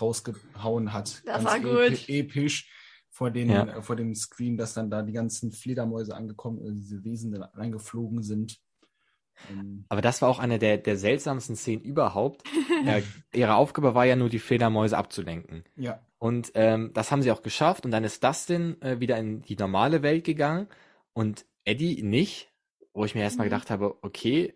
rausgehauen 0.00 0.92
hat. 0.92 1.22
Das 1.26 1.44
war 1.44 1.60
gut. 1.60 2.08
Episch 2.08 2.68
vor, 3.14 3.30
den, 3.30 3.48
ja. 3.48 3.64
äh, 3.64 3.80
vor 3.80 3.94
dem 3.94 4.12
Screen, 4.16 4.56
dass 4.56 4.74
dann 4.74 4.90
da 4.90 5.02
die 5.02 5.12
ganzen 5.12 5.52
Fledermäuse 5.52 6.16
angekommen, 6.16 6.58
äh, 6.66 6.72
diese 6.72 7.04
Wesen 7.04 7.32
reingeflogen 7.40 8.24
sind. 8.24 8.58
Ähm, 9.48 9.84
Aber 9.88 10.02
das 10.02 10.20
war 10.20 10.28
auch 10.28 10.40
eine 10.40 10.58
der, 10.58 10.78
der 10.78 10.96
seltsamsten 10.96 11.54
Szenen 11.54 11.84
überhaupt. 11.84 12.42
äh, 12.86 13.02
ihre 13.32 13.54
Aufgabe 13.54 13.94
war 13.94 14.04
ja 14.04 14.16
nur, 14.16 14.30
die 14.30 14.40
Fledermäuse 14.40 14.98
abzulenken. 14.98 15.62
Ja. 15.76 16.00
Und 16.18 16.50
ähm, 16.54 16.90
das 16.92 17.12
haben 17.12 17.22
sie 17.22 17.30
auch 17.30 17.42
geschafft. 17.42 17.84
Und 17.84 17.92
dann 17.92 18.02
ist 18.02 18.24
Dustin 18.24 18.82
äh, 18.82 18.98
wieder 18.98 19.16
in 19.16 19.42
die 19.42 19.56
normale 19.56 20.02
Welt 20.02 20.24
gegangen 20.24 20.66
und 21.12 21.46
Eddie 21.64 22.02
nicht. 22.02 22.50
Wo 22.94 23.04
ich 23.04 23.14
mir 23.14 23.22
erstmal 23.22 23.46
mhm. 23.46 23.50
gedacht 23.50 23.70
habe, 23.70 23.96
okay, 24.02 24.54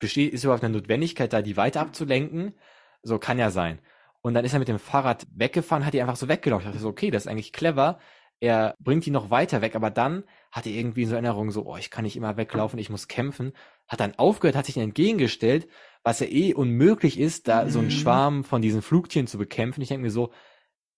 besteht, 0.00 0.32
ist 0.32 0.42
überhaupt 0.42 0.64
eine 0.64 0.74
Notwendigkeit, 0.74 1.32
da 1.32 1.42
die 1.42 1.56
weiter 1.56 1.80
abzulenken? 1.80 2.54
So 3.02 3.20
kann 3.20 3.38
ja 3.38 3.50
sein. 3.50 3.78
Und 4.22 4.34
dann 4.34 4.44
ist 4.44 4.52
er 4.52 4.58
mit 4.58 4.68
dem 4.68 4.78
Fahrrad 4.78 5.26
weggefahren, 5.34 5.86
hat 5.86 5.94
die 5.94 6.00
einfach 6.00 6.16
so 6.16 6.28
weggelaufen. 6.28 6.66
Ich 6.66 6.72
dachte 6.72 6.82
so, 6.82 6.88
okay, 6.88 7.10
das 7.10 7.24
ist 7.24 7.30
eigentlich 7.30 7.52
clever. 7.52 7.98
Er 8.38 8.74
bringt 8.78 9.04
die 9.06 9.10
noch 9.10 9.30
weiter 9.30 9.60
weg, 9.60 9.74
aber 9.74 9.90
dann 9.90 10.24
hat 10.50 10.66
er 10.66 10.72
irgendwie 10.72 11.04
so 11.04 11.14
Erinnerungen 11.14 11.50
so, 11.50 11.66
oh, 11.66 11.76
ich 11.76 11.90
kann 11.90 12.04
nicht 12.04 12.16
immer 12.16 12.36
weglaufen, 12.36 12.78
ich 12.78 12.90
muss 12.90 13.08
kämpfen. 13.08 13.52
Hat 13.86 14.00
dann 14.00 14.14
aufgehört, 14.18 14.56
hat 14.56 14.66
sich 14.66 14.76
entgegengestellt, 14.76 15.68
was 16.02 16.20
ja 16.20 16.26
eh 16.26 16.54
unmöglich 16.54 17.18
ist, 17.18 17.48
da 17.48 17.64
mhm. 17.64 17.70
so 17.70 17.78
einen 17.78 17.88
mhm. 17.88 17.92
Schwarm 17.92 18.44
von 18.44 18.62
diesen 18.62 18.82
Flugtieren 18.82 19.26
zu 19.26 19.38
bekämpfen. 19.38 19.82
Ich 19.82 19.88
denke 19.88 20.02
mir 20.02 20.10
so, 20.10 20.32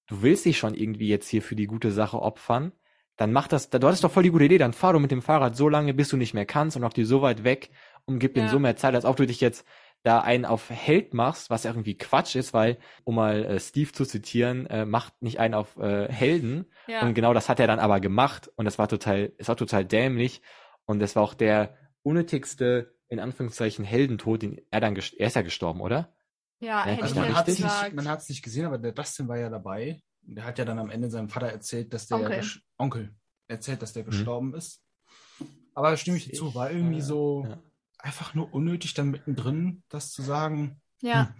du 0.07 0.23
willst 0.23 0.45
dich 0.45 0.59
schon 0.59 0.75
irgendwie 0.75 1.09
jetzt 1.09 1.29
hier 1.29 1.43
für 1.43 1.57
die 1.57 1.67
gute 1.67 1.91
Sache 1.91 2.21
opfern. 2.21 2.73
Dann 3.17 3.33
mach 3.33 3.49
das, 3.49 3.71
du 3.71 3.87
hattest 3.87 4.05
doch 4.05 4.11
voll 4.11 4.23
die 4.23 4.31
gute 4.31 4.45
Idee, 4.45 4.59
dann 4.59 4.73
fahr 4.73 4.95
du 4.95 4.99
mit 4.99 5.11
dem 5.11 5.23
Fahrrad 5.23 5.57
so 5.57 5.69
lange, 5.69 5.95
bis 5.95 6.09
du 6.09 6.17
nicht 6.17 6.35
mehr 6.35 6.47
kannst 6.47 6.77
und 6.77 6.85
auch 6.85 6.93
die 6.93 7.05
so 7.05 7.23
weit 7.23 7.45
weg 7.45 7.71
und 8.05 8.19
gib 8.19 8.37
ja. 8.37 8.49
so 8.49 8.59
mehr 8.59 8.77
Zeit, 8.77 8.95
als 8.95 9.05
ob 9.05 9.17
du 9.17 9.27
dich 9.27 9.41
jetzt 9.41 9.67
da 10.03 10.21
einen 10.21 10.45
auf 10.45 10.71
Held 10.71 11.15
machst, 11.15 11.51
was 11.51 11.65
irgendwie 11.65 11.97
Quatsch 11.97 12.35
ist, 12.35 12.53
weil, 12.53 12.79
um 13.05 13.15
mal 13.15 13.45
äh, 13.45 13.61
Steve 13.61 13.93
zu 13.93 14.05
zitieren, 14.05 14.67
äh, 14.67 14.85
macht 14.85 15.23
nicht 15.23 15.39
einen 15.39 15.55
auf 15.55 15.77
äh, 15.77 16.11
Helden. 16.13 16.67
Ja. 16.89 17.03
Und 17.03 17.15
genau 17.15 17.33
das 17.33 17.49
hat 17.49 17.61
er 17.61 17.67
dann 17.67 17.79
aber 17.79 18.01
gemacht 18.01 18.51
und 18.57 18.65
das 18.65 18.79
war 18.79 18.89
total, 18.89 19.33
es 19.39 19.49
war 19.49 19.57
total 19.57 19.85
dämlich. 19.85 20.43
Und 20.85 20.99
das 20.99 21.15
war 21.15 21.23
auch 21.23 21.35
der 21.35 21.77
unnötigste, 22.03 22.95
in 23.09 23.21
Anführungszeichen, 23.21 23.85
Heldentod, 23.85 24.43
den 24.43 24.61
er 24.71 24.81
dann, 24.81 24.97
er 24.97 25.27
ist 25.27 25.37
ja 25.37 25.43
gestorben, 25.43 25.81
oder? 25.81 26.13
Ja, 26.59 26.89
ja 26.89 27.01
also 27.01 27.15
man 27.15 27.35
hat 27.35 27.49
es 27.49 27.61
nicht, 27.61 28.29
nicht 28.29 28.43
gesehen, 28.43 28.67
aber 28.67 28.79
der 28.79 28.93
Dustin 28.93 29.29
war 29.29 29.39
ja 29.39 29.51
dabei. 29.51 30.01
Der 30.23 30.45
hat 30.45 30.59
ja 30.59 30.65
dann 30.65 30.79
am 30.79 30.91
Ende 30.91 31.11
seinem 31.11 31.29
Vater 31.29 31.49
erzählt, 31.49 31.93
dass 31.93 32.07
der 32.07 32.19
Onkel, 32.19 32.45
Onkel 32.79 33.15
erzählt, 33.49 33.83
dass 33.83 33.93
der 33.93 34.05
mhm. 34.05 34.11
gestorben 34.11 34.55
ist. 34.55 34.83
Aber 35.75 35.91
da 35.91 35.97
stimme 35.97 36.17
ich 36.17 36.27
dir 36.27 36.35
zu, 36.35 36.55
war 36.55 36.71
irgendwie 36.71 37.01
so, 37.01 37.45
ja 37.49 37.59
einfach 38.03 38.35
nur 38.35 38.53
unnötig, 38.53 38.95
dann 38.95 39.11
mittendrin 39.11 39.83
das 39.89 40.11
zu 40.11 40.23
sagen. 40.23 40.81
Ja. 41.01 41.29
Hm. 41.29 41.35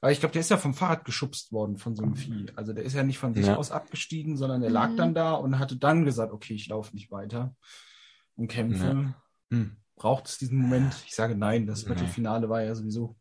Aber 0.00 0.12
ich 0.12 0.20
glaube, 0.20 0.34
der 0.34 0.40
ist 0.40 0.50
ja 0.50 0.58
vom 0.58 0.74
Fahrrad 0.74 1.04
geschubst 1.04 1.52
worden 1.52 1.78
von 1.78 1.96
so 1.96 2.02
einem 2.02 2.16
Vieh. 2.16 2.46
Also 2.54 2.72
der 2.72 2.84
ist 2.84 2.94
ja 2.94 3.02
nicht 3.02 3.18
von 3.18 3.34
sich 3.34 3.46
ja. 3.46 3.56
aus 3.56 3.70
abgestiegen, 3.70 4.36
sondern 4.36 4.60
der 4.60 4.70
mhm. 4.70 4.74
lag 4.74 4.96
dann 4.96 5.14
da 5.14 5.32
und 5.32 5.58
hatte 5.58 5.76
dann 5.76 6.04
gesagt, 6.04 6.32
okay, 6.32 6.54
ich 6.54 6.68
laufe 6.68 6.94
nicht 6.94 7.10
weiter 7.10 7.56
und 8.36 8.48
kämpfe. 8.48 9.14
Ja. 9.50 9.56
Hm 9.56 9.76
braucht 9.96 10.26
es 10.26 10.38
diesen 10.38 10.60
Moment? 10.60 10.94
Ich 11.06 11.14
sage 11.14 11.34
nein, 11.34 11.66
das 11.66 11.86
Mittelfinale 11.86 12.48
war 12.48 12.62
ja 12.62 12.74
sowieso. 12.74 13.16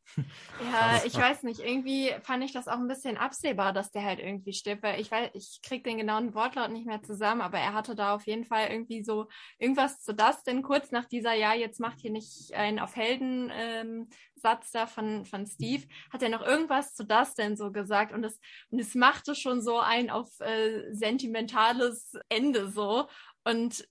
Ja, 0.72 1.02
ich 1.06 1.16
weiß 1.16 1.44
nicht, 1.44 1.60
irgendwie 1.60 2.12
fand 2.22 2.44
ich 2.44 2.54
das 2.54 2.68
auch 2.68 2.78
ein 2.78 2.88
bisschen 2.88 3.18
absehbar, 3.18 3.74
dass 3.74 3.92
der 3.92 4.04
halt 4.04 4.20
irgendwie 4.20 4.54
stirbt, 4.54 4.84
weil 4.84 5.00
ich 5.00 5.10
weiß, 5.10 5.32
ich 5.34 5.62
krieg 5.64 5.84
den 5.84 5.98
genauen 5.98 6.34
Wortlaut 6.34 6.72
nicht 6.72 6.86
mehr 6.86 7.02
zusammen, 7.02 7.42
aber 7.42 7.60
er 7.60 7.74
hatte 7.74 7.96
da 7.96 8.14
auf 8.14 8.26
jeden 8.28 8.46
Fall 8.46 8.68
irgendwie 8.70 9.04
so 9.04 9.28
irgendwas 9.58 10.02
zu 10.02 10.14
das, 10.14 10.44
denn 10.44 10.62
kurz 10.62 10.92
nach 10.92 11.06
dieser, 11.06 11.34
ja, 11.34 11.54
jetzt 11.54 11.80
macht 11.80 12.02
hier 12.02 12.12
nicht 12.12 12.54
einen 12.54 12.80
auf 12.80 12.96
Helden 12.96 13.52
ähm, 13.54 14.10
Satz 14.36 14.72
da 14.72 14.86
von, 14.86 15.26
von 15.26 15.46
Steve, 15.46 15.84
hat 16.12 16.22
er 16.22 16.30
noch 16.30 16.46
irgendwas 16.46 16.94
zu 16.94 17.06
das 17.06 17.36
denn 17.36 17.56
so 17.56 17.72
gesagt? 17.72 18.14
Und 18.14 18.24
es, 18.24 18.40
und 18.70 18.80
es 18.80 18.96
machte 18.96 19.34
schon 19.34 19.62
so 19.62 19.80
ein 19.80 20.10
auf 20.10 20.40
äh, 20.40 20.94
sentimentales 20.94 22.14
Ende 22.30 22.70
so. 22.70 23.08
Und 23.44 23.88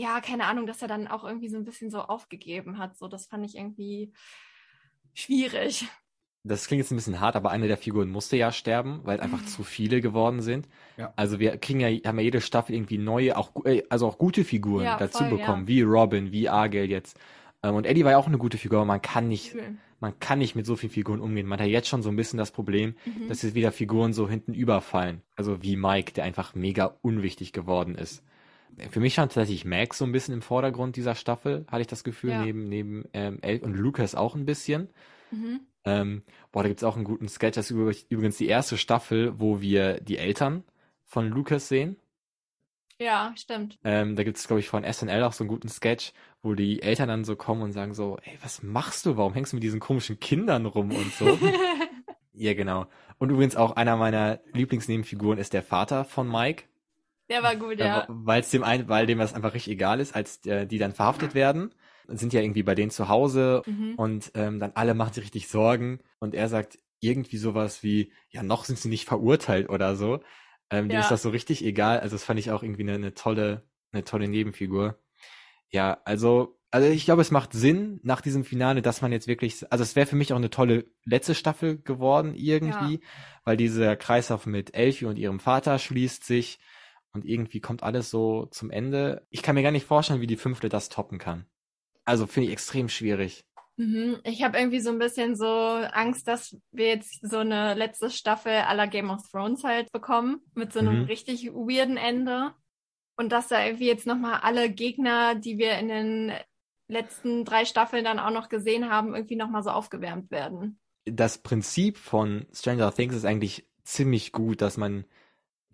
ja, 0.00 0.20
keine 0.20 0.46
Ahnung, 0.46 0.66
dass 0.66 0.82
er 0.82 0.88
dann 0.88 1.06
auch 1.06 1.24
irgendwie 1.24 1.48
so 1.48 1.58
ein 1.58 1.64
bisschen 1.64 1.90
so 1.90 2.00
aufgegeben 2.00 2.78
hat. 2.78 2.96
So, 2.96 3.06
das 3.06 3.26
fand 3.26 3.44
ich 3.44 3.56
irgendwie 3.56 4.12
schwierig. 5.12 5.86
Das 6.42 6.66
klingt 6.66 6.80
jetzt 6.80 6.90
ein 6.90 6.96
bisschen 6.96 7.20
hart, 7.20 7.36
aber 7.36 7.50
eine 7.50 7.68
der 7.68 7.76
Figuren 7.76 8.08
musste 8.08 8.38
ja 8.38 8.50
sterben, 8.50 9.00
weil 9.04 9.20
einfach 9.20 9.44
zu 9.44 9.62
viele 9.62 10.00
geworden 10.00 10.40
sind. 10.40 10.68
Ja. 10.96 11.12
Also 11.14 11.38
wir 11.38 11.58
kriegen 11.58 11.80
ja, 11.80 11.88
haben 11.88 12.18
ja 12.18 12.24
jede 12.24 12.40
Staffel 12.40 12.74
irgendwie 12.74 12.96
neue, 12.96 13.36
auch, 13.36 13.50
äh, 13.66 13.82
also 13.90 14.06
auch 14.06 14.16
gute 14.16 14.44
Figuren 14.44 14.84
ja, 14.84 14.96
dazu 14.96 15.18
voll, 15.18 15.36
bekommen, 15.36 15.64
ja. 15.64 15.68
wie 15.68 15.82
Robin, 15.82 16.32
wie 16.32 16.48
Argel 16.48 16.88
jetzt. 16.88 17.18
Ähm, 17.62 17.74
und 17.74 17.84
Eddie 17.84 18.04
war 18.04 18.12
ja 18.12 18.18
auch 18.18 18.26
eine 18.26 18.38
gute 18.38 18.56
Figur, 18.56 18.78
aber 18.78 18.86
man 18.86 19.02
kann 19.02 19.28
nicht, 19.28 19.54
man 19.98 20.18
kann 20.18 20.38
nicht 20.38 20.54
mit 20.54 20.64
so 20.64 20.76
vielen 20.76 20.92
Figuren 20.92 21.20
umgehen. 21.20 21.46
Man 21.46 21.58
hat 21.60 21.66
ja 21.66 21.72
jetzt 21.72 21.88
schon 21.88 22.02
so 22.02 22.08
ein 22.08 22.16
bisschen 22.16 22.38
das 22.38 22.52
Problem, 22.52 22.94
mhm. 23.04 23.28
dass 23.28 23.42
jetzt 23.42 23.54
wieder 23.54 23.70
Figuren 23.70 24.14
so 24.14 24.26
hinten 24.26 24.54
überfallen. 24.54 25.20
Also 25.36 25.62
wie 25.62 25.76
Mike, 25.76 26.14
der 26.14 26.24
einfach 26.24 26.54
mega 26.54 26.96
unwichtig 27.02 27.52
geworden 27.52 27.96
ist. 27.96 28.24
Für 28.90 29.00
mich 29.00 29.14
stand 29.14 29.32
tatsächlich 29.32 29.64
Max 29.64 29.98
so 29.98 30.04
ein 30.04 30.12
bisschen 30.12 30.34
im 30.34 30.42
Vordergrund 30.42 30.96
dieser 30.96 31.14
Staffel, 31.14 31.66
hatte 31.68 31.82
ich 31.82 31.86
das 31.86 32.04
Gefühl, 32.04 32.30
ja. 32.30 32.44
neben, 32.44 32.68
neben 32.68 33.04
ähm, 33.12 33.38
Elk 33.42 33.62
und 33.62 33.74
Lucas 33.74 34.14
auch 34.14 34.34
ein 34.34 34.46
bisschen. 34.46 34.88
Mhm. 35.30 35.60
Ähm, 35.84 36.22
boah, 36.52 36.62
da 36.62 36.68
gibt's 36.68 36.84
auch 36.84 36.96
einen 36.96 37.04
guten 37.04 37.28
Sketch. 37.28 37.56
Das 37.56 37.70
ist 37.70 38.06
übrigens 38.10 38.36
die 38.36 38.48
erste 38.48 38.76
Staffel, 38.76 39.38
wo 39.38 39.60
wir 39.60 40.00
die 40.00 40.18
Eltern 40.18 40.64
von 41.04 41.28
Lucas 41.28 41.68
sehen. 41.68 41.96
Ja, 42.98 43.32
stimmt. 43.34 43.78
Ähm, 43.82 44.14
da 44.14 44.24
gibt's, 44.24 44.46
glaube 44.46 44.60
ich, 44.60 44.68
von 44.68 44.84
SNL 44.84 45.22
auch 45.22 45.32
so 45.32 45.42
einen 45.42 45.48
guten 45.48 45.70
Sketch, 45.70 46.12
wo 46.42 46.54
die 46.54 46.82
Eltern 46.82 47.08
dann 47.08 47.24
so 47.24 47.34
kommen 47.34 47.62
und 47.62 47.72
sagen 47.72 47.94
so, 47.94 48.18
ey, 48.22 48.36
was 48.42 48.62
machst 48.62 49.06
du? 49.06 49.16
Warum 49.16 49.32
hängst 49.32 49.52
du 49.52 49.56
mit 49.56 49.62
diesen 49.62 49.80
komischen 49.80 50.20
Kindern 50.20 50.66
rum 50.66 50.90
und 50.90 51.12
so? 51.14 51.38
ja, 52.34 52.52
genau. 52.52 52.86
Und 53.18 53.30
übrigens 53.30 53.56
auch 53.56 53.72
einer 53.76 53.96
meiner 53.96 54.40
Lieblingsnebenfiguren 54.52 55.38
ist 55.38 55.54
der 55.54 55.62
Vater 55.62 56.04
von 56.04 56.30
Mike. 56.30 56.64
Der 57.30 57.42
war 57.42 57.56
gut, 57.56 57.78
ja. 57.78 58.04
Weil 58.08 58.42
dem 58.42 58.64
ein, 58.64 58.88
weil 58.88 59.06
dem 59.06 59.18
das 59.18 59.34
einfach 59.34 59.54
richtig 59.54 59.72
egal 59.72 60.00
ist, 60.00 60.14
als 60.14 60.44
äh, 60.46 60.66
die 60.66 60.78
dann 60.78 60.92
verhaftet 60.92 61.34
werden, 61.34 61.72
sind 62.08 62.32
ja 62.32 62.40
irgendwie 62.40 62.64
bei 62.64 62.74
denen 62.74 62.90
zu 62.90 63.08
Hause 63.08 63.62
mhm. 63.66 63.94
und 63.96 64.32
ähm, 64.34 64.58
dann 64.58 64.72
alle 64.74 64.94
machen 64.94 65.14
sich 65.14 65.22
richtig 65.24 65.48
Sorgen 65.48 66.00
und 66.18 66.34
er 66.34 66.48
sagt 66.48 66.78
irgendwie 66.98 67.36
sowas 67.36 67.82
wie, 67.82 68.12
ja, 68.30 68.42
noch 68.42 68.64
sind 68.64 68.78
sie 68.78 68.88
nicht 68.88 69.06
verurteilt 69.06 69.70
oder 69.70 69.94
so. 69.96 70.20
Ähm, 70.70 70.90
ja. 70.90 70.96
Dem 70.96 71.00
ist 71.00 71.10
das 71.10 71.22
so 71.22 71.30
richtig 71.30 71.64
egal. 71.64 72.00
Also 72.00 72.16
das 72.16 72.24
fand 72.24 72.40
ich 72.40 72.50
auch 72.50 72.62
irgendwie 72.62 72.82
eine, 72.82 72.94
eine 72.94 73.14
tolle, 73.14 73.62
eine 73.92 74.04
tolle 74.04 74.28
Nebenfigur. 74.28 74.98
Ja, 75.70 75.98
also 76.04 76.60
also 76.72 76.88
ich 76.88 77.04
glaube, 77.04 77.22
es 77.22 77.32
macht 77.32 77.52
Sinn 77.52 77.98
nach 78.04 78.20
diesem 78.20 78.44
Finale, 78.44 78.80
dass 78.80 79.02
man 79.02 79.10
jetzt 79.10 79.26
wirklich, 79.26 79.64
also 79.72 79.82
es 79.82 79.96
wäre 79.96 80.06
für 80.06 80.14
mich 80.14 80.32
auch 80.32 80.36
eine 80.36 80.50
tolle 80.50 80.84
letzte 81.04 81.34
Staffel 81.34 81.82
geworden 81.82 82.34
irgendwie, 82.36 82.94
ja. 82.94 83.00
weil 83.44 83.56
dieser 83.56 83.96
Kreislauf 83.96 84.46
mit 84.46 84.74
Elfie 84.74 85.06
und 85.06 85.18
ihrem 85.18 85.40
Vater 85.40 85.80
schließt 85.80 86.24
sich 86.24 86.60
und 87.12 87.24
irgendwie 87.24 87.60
kommt 87.60 87.82
alles 87.82 88.10
so 88.10 88.46
zum 88.46 88.70
Ende. 88.70 89.26
Ich 89.30 89.42
kann 89.42 89.54
mir 89.54 89.62
gar 89.62 89.72
nicht 89.72 89.86
vorstellen, 89.86 90.20
wie 90.20 90.26
die 90.26 90.36
fünfte 90.36 90.68
das 90.68 90.88
toppen 90.88 91.18
kann. 91.18 91.46
Also 92.04 92.26
finde 92.26 92.46
ich 92.46 92.52
extrem 92.52 92.88
schwierig. 92.88 93.44
Mhm. 93.76 94.18
Ich 94.24 94.42
habe 94.42 94.58
irgendwie 94.58 94.80
so 94.80 94.90
ein 94.90 94.98
bisschen 94.98 95.36
so 95.36 95.46
Angst, 95.46 96.28
dass 96.28 96.56
wir 96.70 96.88
jetzt 96.88 97.20
so 97.22 97.38
eine 97.38 97.74
letzte 97.74 98.10
Staffel 98.10 98.52
aller 98.52 98.86
Game 98.86 99.10
of 99.10 99.22
Thrones 99.30 99.64
halt 99.64 99.90
bekommen, 99.90 100.40
mit 100.54 100.72
so 100.72 100.80
einem 100.80 101.00
mhm. 101.00 101.04
richtig 101.04 101.46
weirden 101.46 101.96
Ende. 101.96 102.52
Und 103.16 103.32
dass 103.32 103.48
da 103.48 103.64
irgendwie 103.64 103.86
jetzt 103.86 104.06
nochmal 104.06 104.40
alle 104.42 104.70
Gegner, 104.70 105.34
die 105.34 105.58
wir 105.58 105.78
in 105.78 105.88
den 105.88 106.32
letzten 106.88 107.44
drei 107.44 107.64
Staffeln 107.64 108.04
dann 108.04 108.18
auch 108.18 108.30
noch 108.30 108.48
gesehen 108.48 108.90
haben, 108.90 109.14
irgendwie 109.14 109.36
nochmal 109.36 109.62
so 109.62 109.70
aufgewärmt 109.70 110.30
werden. 110.30 110.78
Das 111.06 111.38
Prinzip 111.38 111.96
von 111.96 112.46
Stranger 112.52 112.92
Things 112.92 113.14
ist 113.14 113.24
eigentlich 113.24 113.66
ziemlich 113.84 114.32
gut, 114.32 114.60
dass 114.60 114.76
man 114.76 115.04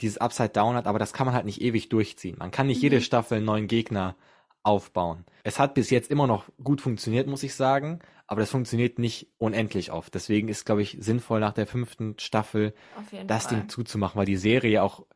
dieses 0.00 0.18
Upside 0.18 0.50
Down 0.50 0.76
hat, 0.76 0.86
aber 0.86 0.98
das 0.98 1.12
kann 1.12 1.26
man 1.26 1.34
halt 1.34 1.46
nicht 1.46 1.60
ewig 1.60 1.88
durchziehen. 1.88 2.36
Man 2.38 2.50
kann 2.50 2.66
nicht 2.66 2.78
mhm. 2.78 2.82
jede 2.82 3.00
Staffel 3.00 3.38
einen 3.38 3.46
neuen 3.46 3.68
Gegner 3.68 4.16
aufbauen. 4.62 5.24
Es 5.44 5.58
hat 5.58 5.74
bis 5.74 5.90
jetzt 5.90 6.10
immer 6.10 6.26
noch 6.26 6.44
gut 6.62 6.80
funktioniert, 6.80 7.28
muss 7.28 7.42
ich 7.42 7.54
sagen, 7.54 8.00
aber 8.26 8.40
das 8.40 8.50
funktioniert 8.50 8.98
nicht 8.98 9.28
unendlich 9.38 9.92
oft. 9.92 10.14
Deswegen 10.14 10.48
ist, 10.48 10.64
glaube 10.64 10.82
ich, 10.82 10.96
sinnvoll 11.00 11.40
nach 11.40 11.52
der 11.52 11.66
fünften 11.66 12.18
Staffel 12.18 12.74
das 13.26 13.46
Fall. 13.46 13.60
Ding 13.60 13.68
zuzumachen, 13.68 14.18
weil 14.18 14.26
die 14.26 14.36
Serie 14.36 14.82
auch, 14.82 15.06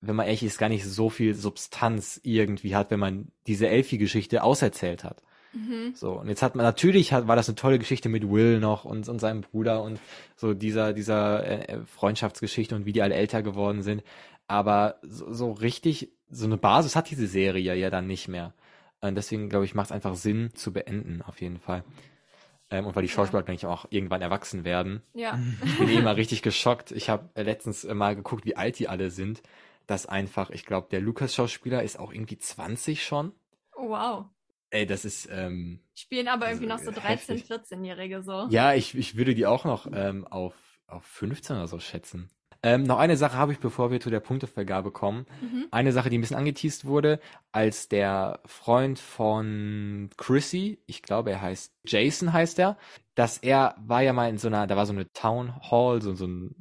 wenn 0.00 0.16
man 0.16 0.26
ehrlich 0.26 0.42
ist, 0.42 0.58
gar 0.58 0.68
nicht 0.68 0.84
so 0.84 1.10
viel 1.10 1.34
Substanz 1.34 2.20
irgendwie 2.24 2.74
hat, 2.74 2.90
wenn 2.90 2.98
man 2.98 3.30
diese 3.46 3.68
Elfie-Geschichte 3.68 4.42
auserzählt 4.42 5.04
hat. 5.04 5.22
Mhm. 5.52 5.94
So, 5.94 6.12
und 6.12 6.28
jetzt 6.28 6.42
hat 6.42 6.54
man, 6.54 6.64
natürlich 6.64 7.12
hat, 7.12 7.28
war 7.28 7.36
das 7.36 7.48
eine 7.48 7.56
tolle 7.56 7.78
Geschichte 7.78 8.08
mit 8.08 8.28
Will 8.28 8.58
noch 8.58 8.84
und, 8.84 9.08
und 9.08 9.18
seinem 9.18 9.42
Bruder 9.42 9.82
und 9.82 10.00
so 10.36 10.54
dieser, 10.54 10.92
dieser 10.92 11.68
äh, 11.68 11.84
Freundschaftsgeschichte 11.84 12.74
und 12.74 12.86
wie 12.86 12.92
die 12.92 13.02
alle 13.02 13.14
älter 13.14 13.42
geworden 13.42 13.82
sind. 13.82 14.02
Aber 14.46 14.96
so, 15.02 15.32
so 15.32 15.52
richtig, 15.52 16.12
so 16.30 16.46
eine 16.46 16.56
Basis 16.56 16.96
hat 16.96 17.10
diese 17.10 17.26
Serie 17.26 17.74
ja 17.74 17.90
dann 17.90 18.06
nicht 18.06 18.28
mehr. 18.28 18.54
Und 19.00 19.16
deswegen, 19.16 19.48
glaube 19.48 19.64
ich, 19.64 19.74
macht 19.74 19.86
es 19.86 19.92
einfach 19.92 20.14
Sinn 20.14 20.50
zu 20.54 20.72
beenden, 20.72 21.22
auf 21.22 21.40
jeden 21.40 21.58
Fall. 21.58 21.84
Ähm, 22.70 22.86
und 22.86 22.96
weil 22.96 23.02
die 23.02 23.08
Schauspieler, 23.08 23.40
ja. 23.40 23.46
denke 23.46 23.60
ich, 23.60 23.66
auch 23.66 23.86
irgendwann 23.90 24.22
erwachsen 24.22 24.64
werden. 24.64 25.02
Ja. 25.12 25.38
Ich 25.64 25.78
bin 25.78 25.88
eh 25.88 25.96
immer 25.96 26.16
richtig 26.16 26.42
geschockt. 26.42 26.90
Ich 26.90 27.10
habe 27.10 27.28
äh, 27.34 27.42
letztens 27.42 27.84
äh, 27.84 27.94
mal 27.94 28.16
geguckt, 28.16 28.46
wie 28.46 28.56
alt 28.56 28.78
die 28.78 28.88
alle 28.88 29.10
sind. 29.10 29.42
Das 29.86 30.06
einfach, 30.06 30.50
ich 30.50 30.64
glaube, 30.64 30.88
der 30.90 31.00
Lukas-Schauspieler 31.00 31.82
ist 31.82 31.98
auch 31.98 32.12
irgendwie 32.12 32.38
20 32.38 33.04
schon. 33.04 33.32
Oh, 33.76 33.90
wow. 33.90 34.24
Ey, 34.72 34.86
das 34.86 35.04
ist. 35.04 35.28
Ähm, 35.30 35.80
Spielen 35.94 36.28
aber 36.28 36.48
irgendwie 36.48 36.66
noch 36.66 36.78
so 36.78 36.90
13, 36.90 37.38
14-Jährige 37.42 38.22
so. 38.22 38.46
Ja, 38.48 38.72
ich, 38.72 38.96
ich 38.96 39.16
würde 39.16 39.34
die 39.34 39.44
auch 39.44 39.66
noch 39.66 39.86
ähm, 39.92 40.26
auf, 40.26 40.54
auf 40.86 41.04
15 41.04 41.56
oder 41.56 41.68
so 41.68 41.78
schätzen. 41.78 42.30
Ähm, 42.62 42.84
noch 42.84 42.98
eine 42.98 43.18
Sache 43.18 43.36
habe 43.36 43.52
ich, 43.52 43.58
bevor 43.58 43.90
wir 43.90 44.00
zu 44.00 44.08
der 44.08 44.20
Punktevergabe 44.20 44.90
kommen. 44.90 45.26
Mhm. 45.42 45.66
Eine 45.70 45.92
Sache, 45.92 46.08
die 46.08 46.16
ein 46.16 46.22
bisschen 46.22 46.38
angeteased 46.38 46.86
wurde, 46.86 47.20
als 47.50 47.88
der 47.88 48.40
Freund 48.46 48.98
von 48.98 50.08
Chrissy, 50.16 50.78
ich 50.86 51.02
glaube, 51.02 51.32
er 51.32 51.42
heißt 51.42 51.74
Jason, 51.84 52.32
heißt 52.32 52.58
er, 52.58 52.78
dass 53.14 53.36
er 53.36 53.74
war 53.78 54.00
ja 54.00 54.14
mal 54.14 54.30
in 54.30 54.38
so 54.38 54.48
einer, 54.48 54.66
da 54.66 54.76
war 54.76 54.86
so 54.86 54.94
eine 54.94 55.12
Town 55.12 55.54
Hall, 55.70 56.00
so, 56.00 56.14
so 56.14 56.26
ein 56.26 56.54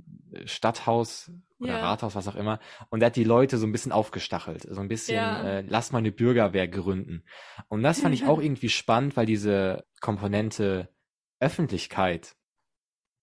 Stadthaus, 0.45 1.31
oder 1.61 1.73
ja. 1.73 1.79
Rathaus, 1.79 2.15
was 2.15 2.27
auch 2.27 2.35
immer. 2.35 2.59
Und 2.89 3.01
er 3.01 3.07
hat 3.07 3.15
die 3.15 3.23
Leute 3.23 3.57
so 3.57 3.65
ein 3.65 3.71
bisschen 3.71 3.91
aufgestachelt, 3.91 4.67
so 4.69 4.81
ein 4.81 4.87
bisschen, 4.87 5.15
ja. 5.15 5.43
äh, 5.43 5.61
lass 5.61 5.91
mal 5.91 5.99
eine 5.99 6.11
Bürgerwehr 6.11 6.67
gründen. 6.67 7.23
Und 7.67 7.83
das 7.83 8.01
fand 8.01 8.15
ich 8.15 8.25
auch 8.27 8.41
irgendwie 8.41 8.69
spannend, 8.69 9.15
weil 9.15 9.25
diese 9.25 9.85
Komponente 9.99 10.89
Öffentlichkeit 11.39 12.35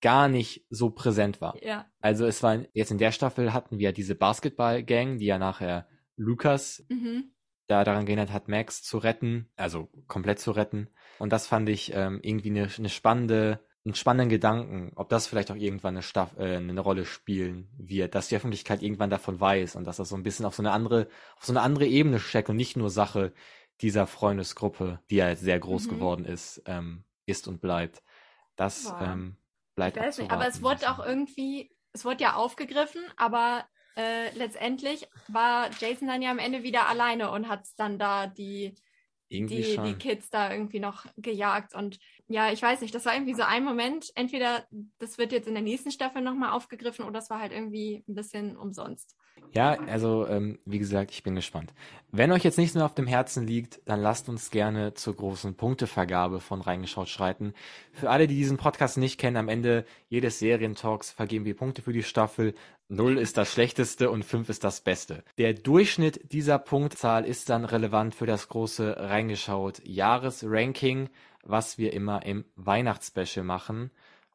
gar 0.01 0.29
nicht 0.29 0.65
so 0.71 0.91
präsent 0.91 1.41
war. 1.41 1.61
Ja. 1.63 1.87
Also 2.01 2.27
es 2.27 2.43
war 2.43 2.65
jetzt 2.73 2.91
in 2.91 2.99
der 2.99 3.13
Staffel 3.13 3.53
hatten 3.53 3.79
wir 3.79 3.93
diese 3.93 4.15
Basketball-Gang, 4.15 5.19
die 5.19 5.27
ja 5.27 5.39
nachher 5.39 5.89
Lukas 6.17 6.85
mhm. 6.89 7.33
da 7.67 7.85
daran 7.85 8.07
gehindert 8.07 8.33
hat, 8.33 8.49
Max 8.49 8.83
zu 8.83 8.99
retten, 8.99 9.51
also 9.57 9.89
komplett 10.07 10.39
zu 10.39 10.53
retten. 10.53 10.89
Und 11.19 11.33
das 11.33 11.47
fand 11.47 11.69
ich 11.69 11.93
ähm, 11.95 12.21
irgendwie 12.23 12.51
eine, 12.51 12.69
eine 12.77 12.89
spannende 12.89 13.61
einen 13.89 13.95
spannenden 13.95 14.29
Gedanken, 14.29 14.93
ob 14.97 15.09
das 15.09 15.27
vielleicht 15.27 15.51
auch 15.51 15.57
irgendwann 15.57 15.95
eine, 15.95 16.03
Staff 16.03 16.37
äh, 16.39 16.57
eine 16.57 16.81
Rolle 16.81 17.05
spielen 17.05 17.69
wird, 17.79 18.15
dass 18.15 18.29
die 18.29 18.37
Öffentlichkeit 18.37 18.83
irgendwann 18.83 19.11
davon 19.11 19.41
weiß 19.41 19.77
und 19.77 19.85
dass 19.85 19.97
das 19.97 20.11
so 20.11 20.17
ein 20.17 20.23
bisschen 20.23 20.45
auf 20.45 20.55
so 20.55 20.63
eine 20.63 20.73
andere, 20.73 21.09
auf 21.37 21.45
so 21.45 21.53
eine 21.53 21.63
andere 21.63 21.87
Ebene 21.87 22.21
steckt 22.21 22.51
und 22.51 22.57
nicht 22.57 22.77
nur 22.77 22.91
Sache 22.91 23.33
dieser 23.81 24.07
Freundesgruppe, 24.07 25.01
die 25.11 25.17
ja 25.17 25.29
jetzt 25.29 25.43
sehr 25.43 25.59
groß 25.59 25.87
mhm. 25.87 25.91
geworden 25.91 26.25
ist, 26.25 26.63
ähm, 26.67 27.05
ist 27.27 27.49
und 27.49 27.61
bleibt. 27.61 28.03
Das 28.57 28.93
ähm, 29.01 29.37
bleibt 29.75 29.97
ich 29.97 30.03
weiß 30.03 30.19
nicht, 30.19 30.31
aber 30.31 30.47
es 30.47 30.63
wurde 30.63 30.91
auch 30.91 31.05
irgendwie, 31.05 31.71
es 31.93 32.05
wurde 32.05 32.23
ja 32.23 32.35
aufgegriffen, 32.35 33.03
aber 33.17 33.65
äh, 33.97 34.37
letztendlich 34.37 35.09
war 35.29 35.71
Jason 35.81 36.09
dann 36.09 36.23
ja 36.23 36.31
am 36.31 36.39
Ende 36.39 36.63
wieder 36.63 36.89
alleine 36.89 37.31
und 37.31 37.49
hat 37.49 37.67
dann 37.77 37.99
da 37.99 38.27
die 38.27 38.75
irgendwie 39.29 39.63
die, 39.63 39.79
die 39.83 39.95
Kids 39.95 40.31
da 40.31 40.53
irgendwie 40.53 40.81
noch 40.81 41.07
gejagt. 41.17 41.75
Und 41.75 41.99
ja, 42.29 42.53
ich 42.53 42.63
weiß 42.63 42.83
nicht, 42.83 42.95
das 42.95 43.07
war 43.07 43.15
irgendwie 43.15 43.35
so 43.35 43.43
ein 43.43 43.65
Moment. 43.65 44.13
Entweder 44.15 44.65
das 44.99 45.17
wird 45.17 45.33
jetzt 45.33 45.49
in 45.49 45.55
der 45.55 45.63
nächsten 45.63 45.91
Staffel 45.91 46.21
nochmal 46.23 46.51
aufgegriffen 46.53 47.05
oder 47.05 47.15
das 47.15 47.31
war 47.31 47.41
halt 47.41 47.53
irgendwie 47.53 48.05
ein 48.07 48.15
bisschen 48.15 48.57
umsonst. 48.57 49.17
Ja, 49.53 49.79
also 49.87 50.27
ähm, 50.27 50.59
wie 50.67 50.79
gesagt, 50.79 51.11
ich 51.11 51.23
bin 51.23 51.35
gespannt. 51.35 51.73
Wenn 52.13 52.33
euch 52.33 52.45
jetzt 52.45 52.59
nichts 52.59 52.75
mehr 52.75 52.85
auf 52.85 52.95
dem 52.95 53.07
Herzen 53.07 53.47
liegt, 53.47 53.81
dann 53.87 54.03
lasst 54.03 54.29
uns 54.29 54.51
gerne 54.51 54.93
zur 54.93 55.17
großen 55.17 55.55
Punktevergabe 55.55 56.41
von 56.41 56.61
Reingeschaut 56.61 57.09
schreiten. 57.09 57.55
Für 57.93 58.11
alle, 58.11 58.27
die 58.27 58.35
diesen 58.35 58.59
Podcast 58.59 58.99
nicht 58.99 59.19
kennen, 59.19 59.39
am 59.39 59.49
Ende 59.49 59.87
jedes 60.09 60.39
Serientalks 60.39 61.11
vergeben 61.11 61.47
wir 61.47 61.57
Punkte 61.57 61.81
für 61.81 61.95
die 61.95 62.03
Staffel. 62.03 62.55
Null 62.89 63.19
ist 63.19 63.37
das 63.39 63.53
Schlechteste 63.53 64.11
und 64.11 64.25
fünf 64.25 64.49
ist 64.49 64.65
das 64.65 64.81
Beste. 64.83 65.23
Der 65.39 65.55
Durchschnitt 65.55 66.33
dieser 66.33 66.59
Punktzahl 66.59 67.25
ist 67.25 67.49
dann 67.49 67.65
relevant 67.65 68.15
für 68.15 68.27
das 68.27 68.49
große 68.49 68.97
Reingeschaut 68.99 69.81
Jahresranking, 69.85 71.09
was 71.45 71.79
wir 71.79 71.93
immer 71.93 72.25
im 72.25 72.45
Weihnachtsspecial 72.57 73.45
machen. 73.45 73.91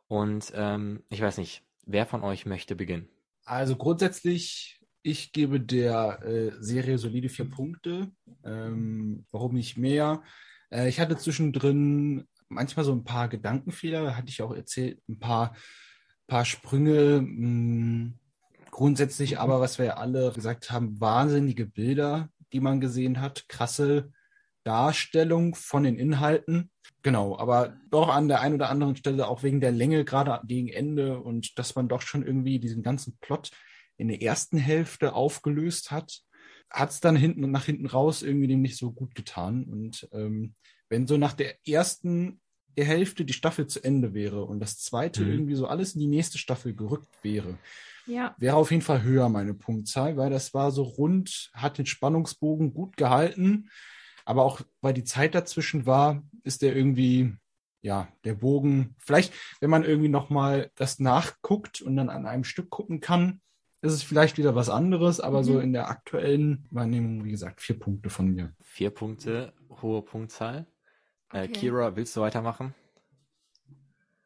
Und 0.07 0.51
ähm, 0.55 1.03
ich 1.09 1.21
weiß 1.21 1.37
nicht, 1.37 1.63
wer 1.85 2.05
von 2.05 2.23
euch 2.23 2.45
möchte 2.45 2.75
beginnen? 2.75 3.07
Also 3.45 3.75
grundsätzlich, 3.75 4.81
ich 5.01 5.33
gebe 5.33 5.59
der 5.59 6.23
äh, 6.23 6.51
Serie 6.59 6.97
solide 6.97 7.29
vier 7.29 7.49
Punkte. 7.49 8.11
Ähm, 8.43 9.25
warum 9.31 9.53
nicht 9.53 9.77
mehr? 9.77 10.23
Äh, 10.69 10.87
ich 10.89 10.99
hatte 10.99 11.17
zwischendrin 11.17 12.27
manchmal 12.47 12.85
so 12.85 12.93
ein 12.93 13.03
paar 13.03 13.27
Gedankenfehler, 13.27 14.15
hatte 14.15 14.29
ich 14.29 14.41
auch 14.41 14.53
erzählt, 14.53 15.01
ein 15.09 15.19
paar, 15.19 15.55
paar 16.27 16.45
Sprünge. 16.45 17.21
Mh, 17.21 17.27
hm, 17.27 18.19
Grundsätzlich 18.73 19.37
aber, 19.37 19.61
was 19.61 19.77
wir 19.77 19.99
alle 19.99 20.31
gesagt 20.31 20.71
haben, 20.71 20.99
wahnsinnige 20.99 21.67
Bilder, 21.67 22.29
die 22.53 22.59
man 22.59 22.81
gesehen 22.81 23.21
hat. 23.21 23.47
Krasse 23.47 24.11
Darstellung 24.63 25.55
von 25.55 25.83
den 25.83 25.97
Inhalten. 25.97 26.71
Genau, 27.01 27.37
aber 27.37 27.77
doch 27.89 28.07
an 28.07 28.27
der 28.27 28.41
einen 28.41 28.55
oder 28.55 28.69
anderen 28.69 28.95
Stelle 28.95 29.27
auch 29.27 29.43
wegen 29.43 29.59
der 29.59 29.71
Länge, 29.71 30.05
gerade 30.05 30.39
gegen 30.47 30.69
Ende 30.69 31.19
und 31.19 31.57
dass 31.59 31.75
man 31.75 31.89
doch 31.89 32.01
schon 32.01 32.25
irgendwie 32.25 32.59
diesen 32.59 32.81
ganzen 32.81 33.17
Plot 33.19 33.51
in 33.97 34.07
der 34.07 34.21
ersten 34.21 34.57
Hälfte 34.57 35.13
aufgelöst 35.13 35.91
hat, 35.91 36.21
hat 36.69 36.89
es 36.89 36.99
dann 37.01 37.15
hinten 37.15 37.43
und 37.43 37.51
nach 37.51 37.65
hinten 37.65 37.85
raus 37.85 38.23
irgendwie 38.23 38.47
dem 38.47 38.61
nicht 38.61 38.77
so 38.77 38.91
gut 38.91 39.15
getan. 39.15 39.65
Und 39.65 40.07
ähm, 40.11 40.55
wenn 40.89 41.07
so 41.07 41.17
nach 41.17 41.33
der 41.33 41.55
ersten 41.67 42.39
Hälfte 42.75 43.25
die 43.25 43.33
Staffel 43.33 43.67
zu 43.67 43.83
Ende 43.83 44.13
wäre 44.13 44.45
und 44.45 44.59
das 44.59 44.79
zweite 44.79 45.23
mhm. 45.23 45.31
irgendwie 45.31 45.55
so 45.55 45.67
alles 45.67 45.93
in 45.93 45.99
die 45.99 46.07
nächste 46.07 46.37
Staffel 46.37 46.73
gerückt 46.73 47.09
wäre, 47.21 47.59
ja. 48.07 48.35
wäre 48.39 48.55
auf 48.55 48.71
jeden 48.71 48.81
Fall 48.81 49.03
höher 49.03 49.29
meine 49.29 49.53
Punktzahl, 49.53 50.17
weil 50.17 50.29
das 50.29 50.53
war 50.53 50.71
so 50.71 50.83
rund, 50.83 51.51
hat 51.53 51.77
den 51.77 51.85
Spannungsbogen 51.85 52.73
gut 52.73 52.97
gehalten 52.97 53.69
aber 54.25 54.43
auch 54.43 54.61
weil 54.81 54.93
die 54.93 55.03
Zeit 55.03 55.35
dazwischen 55.35 55.85
war, 55.85 56.23
ist 56.43 56.61
der 56.61 56.75
irgendwie, 56.75 57.35
ja, 57.81 58.07
der 58.23 58.35
Bogen, 58.35 58.95
vielleicht, 58.97 59.33
wenn 59.59 59.69
man 59.69 59.83
irgendwie 59.83 60.09
nochmal 60.09 60.71
das 60.75 60.99
nachguckt 60.99 61.81
und 61.81 61.95
dann 61.95 62.09
an 62.09 62.25
einem 62.25 62.43
Stück 62.43 62.69
gucken 62.69 62.99
kann, 62.99 63.41
ist 63.81 63.91
es 63.91 64.03
vielleicht 64.03 64.37
wieder 64.37 64.55
was 64.55 64.69
anderes, 64.69 65.19
aber 65.19 65.39
mhm. 65.39 65.43
so 65.43 65.59
in 65.59 65.73
der 65.73 65.89
aktuellen 65.89 66.65
Wahrnehmung, 66.71 67.25
wie 67.25 67.31
gesagt, 67.31 67.61
vier 67.61 67.77
Punkte 67.77 68.09
von 68.09 68.27
mir. 68.27 68.53
Vier 68.61 68.91
Punkte, 68.91 69.53
hohe 69.81 70.01
Punktzahl. 70.01 70.67
Äh, 71.33 71.39
okay. 71.39 71.45
Äh, 71.45 71.47
Kira, 71.49 71.95
willst 71.95 72.15
du 72.15 72.21
weitermachen? 72.21 72.73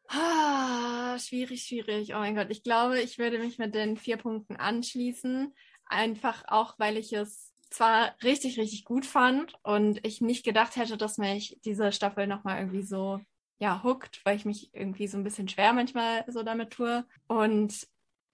Ah, 0.09 1.17
schwierig, 1.17 1.63
schwierig. 1.63 2.13
Oh 2.13 2.19
mein 2.19 2.35
Gott, 2.35 2.47
ich 2.49 2.63
glaube, 2.63 2.99
ich 2.99 3.17
würde 3.17 3.39
mich 3.39 3.57
mit 3.57 3.73
den 3.73 3.97
vier 3.97 4.17
Punkten 4.17 4.55
anschließen. 4.55 5.53
Einfach 5.85 6.43
auch, 6.47 6.77
weil 6.77 6.97
ich 6.97 7.13
es 7.13 7.51
zwar 7.69 8.15
richtig, 8.23 8.59
richtig 8.59 8.85
gut 8.85 9.05
fand 9.05 9.53
und 9.63 10.05
ich 10.05 10.21
nicht 10.21 10.45
gedacht 10.45 10.75
hätte, 10.75 10.97
dass 10.97 11.17
mich 11.17 11.59
diese 11.65 11.91
Staffel 11.91 12.27
nochmal 12.27 12.59
irgendwie 12.59 12.83
so, 12.83 13.19
ja, 13.59 13.83
hookt, 13.83 14.21
weil 14.23 14.35
ich 14.35 14.45
mich 14.45 14.73
irgendwie 14.73 15.07
so 15.07 15.17
ein 15.17 15.23
bisschen 15.23 15.47
schwer 15.47 15.73
manchmal 15.73 16.23
so 16.27 16.43
damit 16.43 16.71
tue. 16.71 17.05
Und 17.27 17.87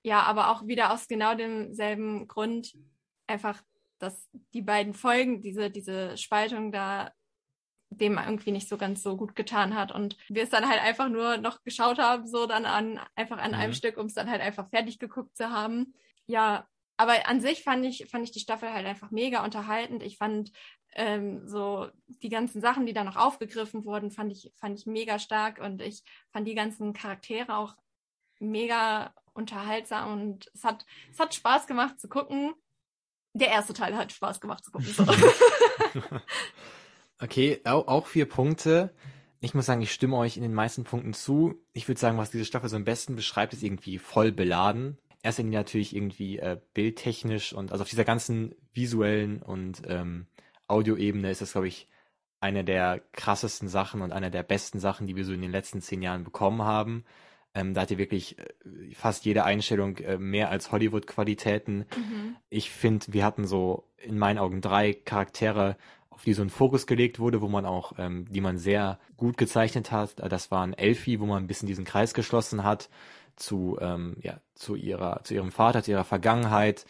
ja, 0.03 0.23
aber 0.23 0.51
auch 0.51 0.68
wieder 0.68 0.91
aus 0.91 1.07
genau 1.07 1.35
demselben 1.35 2.27
Grund 2.27 2.76
einfach, 3.27 3.61
dass 3.99 4.30
die 4.53 4.61
beiden 4.61 4.93
Folgen, 4.93 5.41
diese, 5.41 5.69
diese 5.72 6.18
Spaltung 6.18 6.72
da 6.72 7.11
dem 7.97 8.18
irgendwie 8.18 8.51
nicht 8.51 8.68
so 8.68 8.77
ganz 8.77 9.03
so 9.03 9.15
gut 9.15 9.35
getan 9.35 9.76
hat 9.76 9.91
und 9.91 10.18
wir 10.27 10.43
es 10.43 10.49
dann 10.49 10.68
halt 10.68 10.81
einfach 10.81 11.10
nur 11.10 11.38
noch 11.38 11.64
geschaut 11.64 11.99
haben, 11.99 12.27
so 12.27 12.45
dann 12.47 12.65
an 12.65 12.99
einfach 13.15 13.38
an 13.38 13.51
mhm. 13.51 13.57
einem 13.57 13.73
Stück, 13.73 13.97
um 13.97 14.07
es 14.07 14.14
dann 14.14 14.30
halt 14.30 14.41
einfach 14.41 14.68
fertig 14.69 14.99
geguckt 14.99 15.38
zu 15.38 15.49
haben. 15.51 15.93
Ja, 16.26 16.68
aber 16.98 17.28
an 17.28 17.41
sich 17.41 17.64
fand 17.64 17.86
ich, 17.86 18.07
fand 18.10 18.24
ich 18.24 18.32
die 18.32 18.40
Staffel 18.40 18.72
halt 18.72 18.86
einfach 18.86 19.11
mega 19.11 19.44
unterhaltend. 19.44 20.03
Ich 20.03 20.18
fand 20.18 20.52
ähm, 20.95 21.48
so 21.48 21.88
die 22.07 22.30
ganzen 22.30 22.61
Sachen, 22.61 22.86
die 22.86 22.94
da 22.94 23.03
noch 23.03 23.15
aufgegriffen 23.15 23.86
wurden, 23.86 24.11
fand 24.11 24.32
ich, 24.32 24.52
fand 24.57 24.80
ich 24.80 24.86
mega 24.86 25.18
stark 25.18 25.60
und 25.60 25.82
ich 25.82 26.03
fand 26.32 26.48
die 26.48 26.56
ganzen 26.56 26.94
Charaktere 26.94 27.57
auch 27.57 27.76
mega 28.40 29.14
unterhaltsam 29.34 30.14
und 30.14 30.52
es 30.53 30.64
hat, 30.64 30.86
es 31.11 31.20
hat 31.20 31.34
Spaß 31.34 31.65
gemacht 31.65 31.99
zu 31.99 32.07
gucken. 32.07 32.53
Der 33.34 33.48
erste 33.48 33.74
Teil 33.74 33.98
hat 33.98 34.11
Spaß 34.11 34.40
gemacht 34.40 34.64
zu 34.64 34.72
gucken. 34.72 34.94
So. 34.94 35.07
okay, 37.20 37.60
auch, 37.65 37.88
auch 37.88 38.06
vier 38.06 38.30
Punkte. 38.30 38.94
Ich 39.40 39.56
muss 39.56 39.65
sagen, 39.65 39.82
ich 39.82 39.91
stimme 39.91 40.18
euch 40.18 40.38
in 40.38 40.44
den 40.44 40.53
meisten 40.53 40.84
Punkten 40.84 41.14
zu. 41.14 41.56
Ich 41.74 41.88
würde 41.88 41.99
sagen, 41.99 42.20
was 42.20 42.30
diese 42.30 42.45
Staffel 42.45 42.70
so 42.70 42.76
am 42.76 42.86
besten 42.86 43.15
beschreibt, 43.15 43.53
ist 43.53 43.64
irgendwie 43.64 43.98
voll 43.98 44.32
beladen 44.32 44.99
erster 45.23 45.41
Linie 45.41 45.59
natürlich 45.59 45.95
irgendwie 45.95 46.37
äh, 46.37 46.59
bildtechnisch 46.73 47.53
und 47.53 47.71
also 47.71 47.81
auf 47.81 47.89
dieser 47.89 48.03
ganzen 48.03 48.53
visuellen 48.73 49.41
und 49.41 49.81
ähm, 49.87 50.27
Audioebene 50.67 51.31
ist 51.31 51.41
das, 51.41 51.53
glaube 51.53 51.67
ich, 51.67 51.87
eine 52.39 52.63
der 52.63 53.01
krassesten 53.13 53.69
Sachen 53.69 54.01
und 54.01 54.11
einer 54.11 54.29
der 54.29 54.43
besten 54.43 54.79
Sachen, 54.79 55.07
die 55.07 55.15
wir 55.15 55.23
so 55.23 55.33
in 55.33 55.41
den 55.41 55.51
letzten 55.51 55.81
zehn 55.81 56.01
Jahren 56.01 56.25
bekommen 56.25 56.61
haben. 56.61 57.05
Ähm, 57.55 57.73
da 57.73 57.81
hat 57.81 57.91
ihr 57.91 57.97
wirklich 57.97 58.37
äh, 58.37 58.45
fast 58.93 59.23
jede 59.25 59.45
Einstellung 59.45 59.97
äh, 59.97 60.17
mehr 60.17 60.49
als 60.49 60.71
Hollywood-Qualitäten. 60.71 61.85
Mhm. 61.95 62.35
Ich 62.49 62.69
finde, 62.69 63.05
wir 63.09 63.23
hatten 63.23 63.45
so 63.47 63.87
in 63.97 64.17
meinen 64.17 64.39
Augen 64.39 64.59
drei 64.59 64.93
Charaktere, 64.93 65.77
auf 66.09 66.23
die 66.23 66.33
so 66.33 66.41
ein 66.41 66.49
Fokus 66.49 66.85
gelegt 66.85 67.19
wurde, 67.19 67.41
wo 67.41 67.47
man 67.47 67.65
auch, 67.65 67.93
ähm, 67.97 68.25
die 68.29 68.41
man 68.41 68.57
sehr 68.57 68.99
gut 69.15 69.37
gezeichnet 69.37 69.91
hat. 69.91 70.15
Das 70.17 70.51
waren 70.51 70.73
Elfie, 70.73 71.19
wo 71.19 71.25
man 71.25 71.43
ein 71.43 71.47
bisschen 71.47 71.67
diesen 71.67 71.85
Kreis 71.85 72.13
geschlossen 72.13 72.63
hat 72.63 72.89
zu, 73.35 73.77
ähm, 73.81 74.18
ja, 74.22 74.39
zu 74.55 74.76
ihrer, 74.76 75.23
zu 75.23 75.34
ihrem 75.34 75.51
Vater, 75.51 75.84
zu 75.84 75.91
ihrer 75.91 76.03
Vergangenheit. 76.03 76.85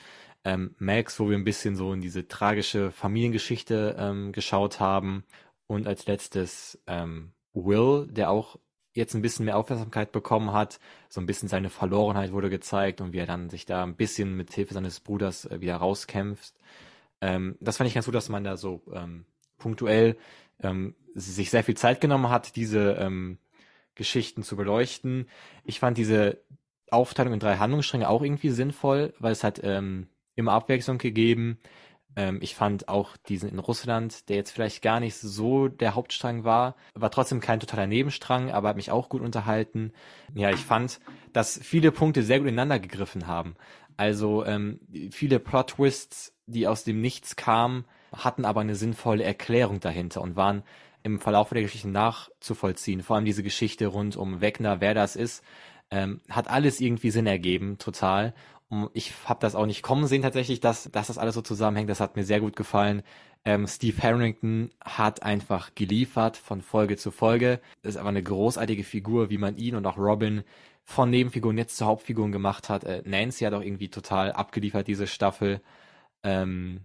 Ähm, 0.45 0.75
Max, 0.77 1.19
wo 1.19 1.29
wir 1.29 1.37
ein 1.37 1.45
bisschen 1.45 1.75
so 1.75 1.93
in 1.93 2.01
diese 2.01 2.27
tragische 2.27 2.91
Familiengeschichte 2.91 3.95
ähm, 3.97 4.31
geschaut 4.31 4.79
haben. 4.79 5.23
Und 5.67 5.87
als 5.87 6.05
letztes 6.05 6.81
ähm, 6.87 7.31
Will, 7.53 8.07
der 8.11 8.29
auch 8.29 8.57
jetzt 8.93 9.15
ein 9.15 9.21
bisschen 9.21 9.45
mehr 9.45 9.57
Aufmerksamkeit 9.57 10.11
bekommen 10.11 10.53
hat. 10.53 10.79
So 11.09 11.19
ein 11.19 11.25
bisschen 11.25 11.49
seine 11.49 11.69
Verlorenheit 11.69 12.31
wurde 12.31 12.49
gezeigt 12.49 13.01
und 13.01 13.13
wie 13.13 13.19
er 13.19 13.25
dann 13.25 13.49
sich 13.49 13.65
da 13.65 13.83
ein 13.83 13.95
bisschen 13.95 14.35
mit 14.35 14.53
Hilfe 14.53 14.73
seines 14.73 14.99
Bruders 14.99 15.45
äh, 15.45 15.61
wieder 15.61 15.77
rauskämpft. 15.77 16.53
Ähm, 17.21 17.55
das 17.59 17.77
fand 17.77 17.87
ich 17.87 17.93
ganz 17.93 18.05
gut, 18.05 18.15
dass 18.15 18.29
man 18.29 18.43
da 18.43 18.57
so 18.57 18.81
ähm, 18.93 19.25
punktuell 19.57 20.17
ähm, 20.61 20.95
sich 21.15 21.49
sehr 21.49 21.63
viel 21.63 21.77
Zeit 21.77 22.01
genommen 22.01 22.29
hat, 22.29 22.55
diese 22.55 22.93
ähm, 22.93 23.37
Geschichten 23.95 24.43
zu 24.43 24.55
beleuchten. 24.55 25.27
Ich 25.63 25.79
fand 25.79 25.97
diese 25.97 26.39
Aufteilung 26.91 27.33
in 27.33 27.39
drei 27.39 27.57
Handlungsstränge 27.57 28.09
auch 28.09 28.21
irgendwie 28.21 28.49
sinnvoll, 28.49 29.13
weil 29.19 29.31
es 29.31 29.43
hat 29.43 29.61
ähm, 29.63 30.07
immer 30.35 30.53
Abwechslung 30.53 30.97
gegeben. 30.97 31.59
Ähm, 32.15 32.39
ich 32.41 32.55
fand 32.55 32.87
auch 32.87 33.17
diesen 33.17 33.49
in 33.49 33.59
Russland, 33.59 34.29
der 34.29 34.35
jetzt 34.35 34.51
vielleicht 34.51 34.81
gar 34.81 34.99
nicht 34.99 35.15
so 35.15 35.67
der 35.67 35.95
Hauptstrang 35.95 36.43
war, 36.43 36.75
war 36.93 37.11
trotzdem 37.11 37.39
kein 37.39 37.59
totaler 37.59 37.87
Nebenstrang, 37.87 38.51
aber 38.51 38.69
hat 38.69 38.75
mich 38.75 38.91
auch 38.91 39.09
gut 39.09 39.21
unterhalten. 39.21 39.93
Ja, 40.33 40.51
ich 40.51 40.59
fand, 40.59 40.99
dass 41.33 41.59
viele 41.61 41.91
Punkte 41.91 42.23
sehr 42.23 42.39
gut 42.39 42.47
ineinander 42.47 42.79
gegriffen 42.79 43.27
haben. 43.27 43.55
Also 43.97 44.45
ähm, 44.45 44.79
viele 45.11 45.39
Plot-Twists, 45.39 46.33
die 46.45 46.67
aus 46.67 46.83
dem 46.83 47.01
Nichts 47.01 47.35
kamen, 47.35 47.85
hatten 48.11 48.45
aber 48.45 48.61
eine 48.61 48.75
sinnvolle 48.75 49.23
Erklärung 49.23 49.79
dahinter 49.79 50.21
und 50.21 50.35
waren 50.35 50.63
im 51.03 51.19
Verlauf 51.19 51.49
der 51.49 51.61
Geschichte 51.61 51.89
nachzuvollziehen. 51.89 53.03
Vor 53.03 53.15
allem 53.15 53.25
diese 53.25 53.43
Geschichte 53.43 53.87
rund 53.87 54.15
um 54.15 54.41
Wegner, 54.41 54.81
wer 54.81 54.93
das 54.93 55.15
ist, 55.15 55.43
ähm, 55.91 56.21
hat 56.29 56.47
alles 56.49 56.79
irgendwie 56.79 57.11
Sinn 57.11 57.27
ergeben, 57.27 57.77
total. 57.77 58.33
Und 58.69 58.89
ich 58.93 59.13
habe 59.25 59.39
das 59.41 59.53
auch 59.53 59.67
nicht 59.67 59.83
kommen 59.83 60.07
sehen 60.07 60.23
tatsächlich, 60.23 60.59
dass, 60.59 60.89
dass 60.91 61.07
das 61.07 61.17
alles 61.17 61.35
so 61.35 61.41
zusammenhängt. 61.41 61.89
Das 61.89 61.99
hat 61.99 62.15
mir 62.15 62.23
sehr 62.23 62.39
gut 62.39 62.55
gefallen. 62.55 63.03
Ähm, 63.45 63.67
Steve 63.67 64.01
Harrington 64.01 64.71
hat 64.83 65.21
einfach 65.21 65.75
geliefert 65.75 66.37
von 66.37 66.61
Folge 66.61 66.97
zu 66.97 67.11
Folge. 67.11 67.59
Das 67.81 67.95
ist 67.95 67.99
aber 67.99 68.09
eine 68.09 68.23
großartige 68.23 68.83
Figur, 68.83 69.29
wie 69.29 69.37
man 69.37 69.57
ihn 69.57 69.75
und 69.75 69.85
auch 69.85 69.97
Robin 69.97 70.43
von 70.83 71.09
Nebenfiguren 71.09 71.57
jetzt 71.57 71.77
zu 71.77 71.85
Hauptfiguren 71.85 72.31
gemacht 72.31 72.69
hat. 72.69 72.83
Äh, 72.85 73.03
Nancy 73.05 73.43
hat 73.43 73.53
auch 73.53 73.61
irgendwie 73.61 73.89
total 73.89 74.31
abgeliefert, 74.31 74.87
diese 74.87 75.07
Staffel. 75.07 75.61
Ähm, 76.23 76.81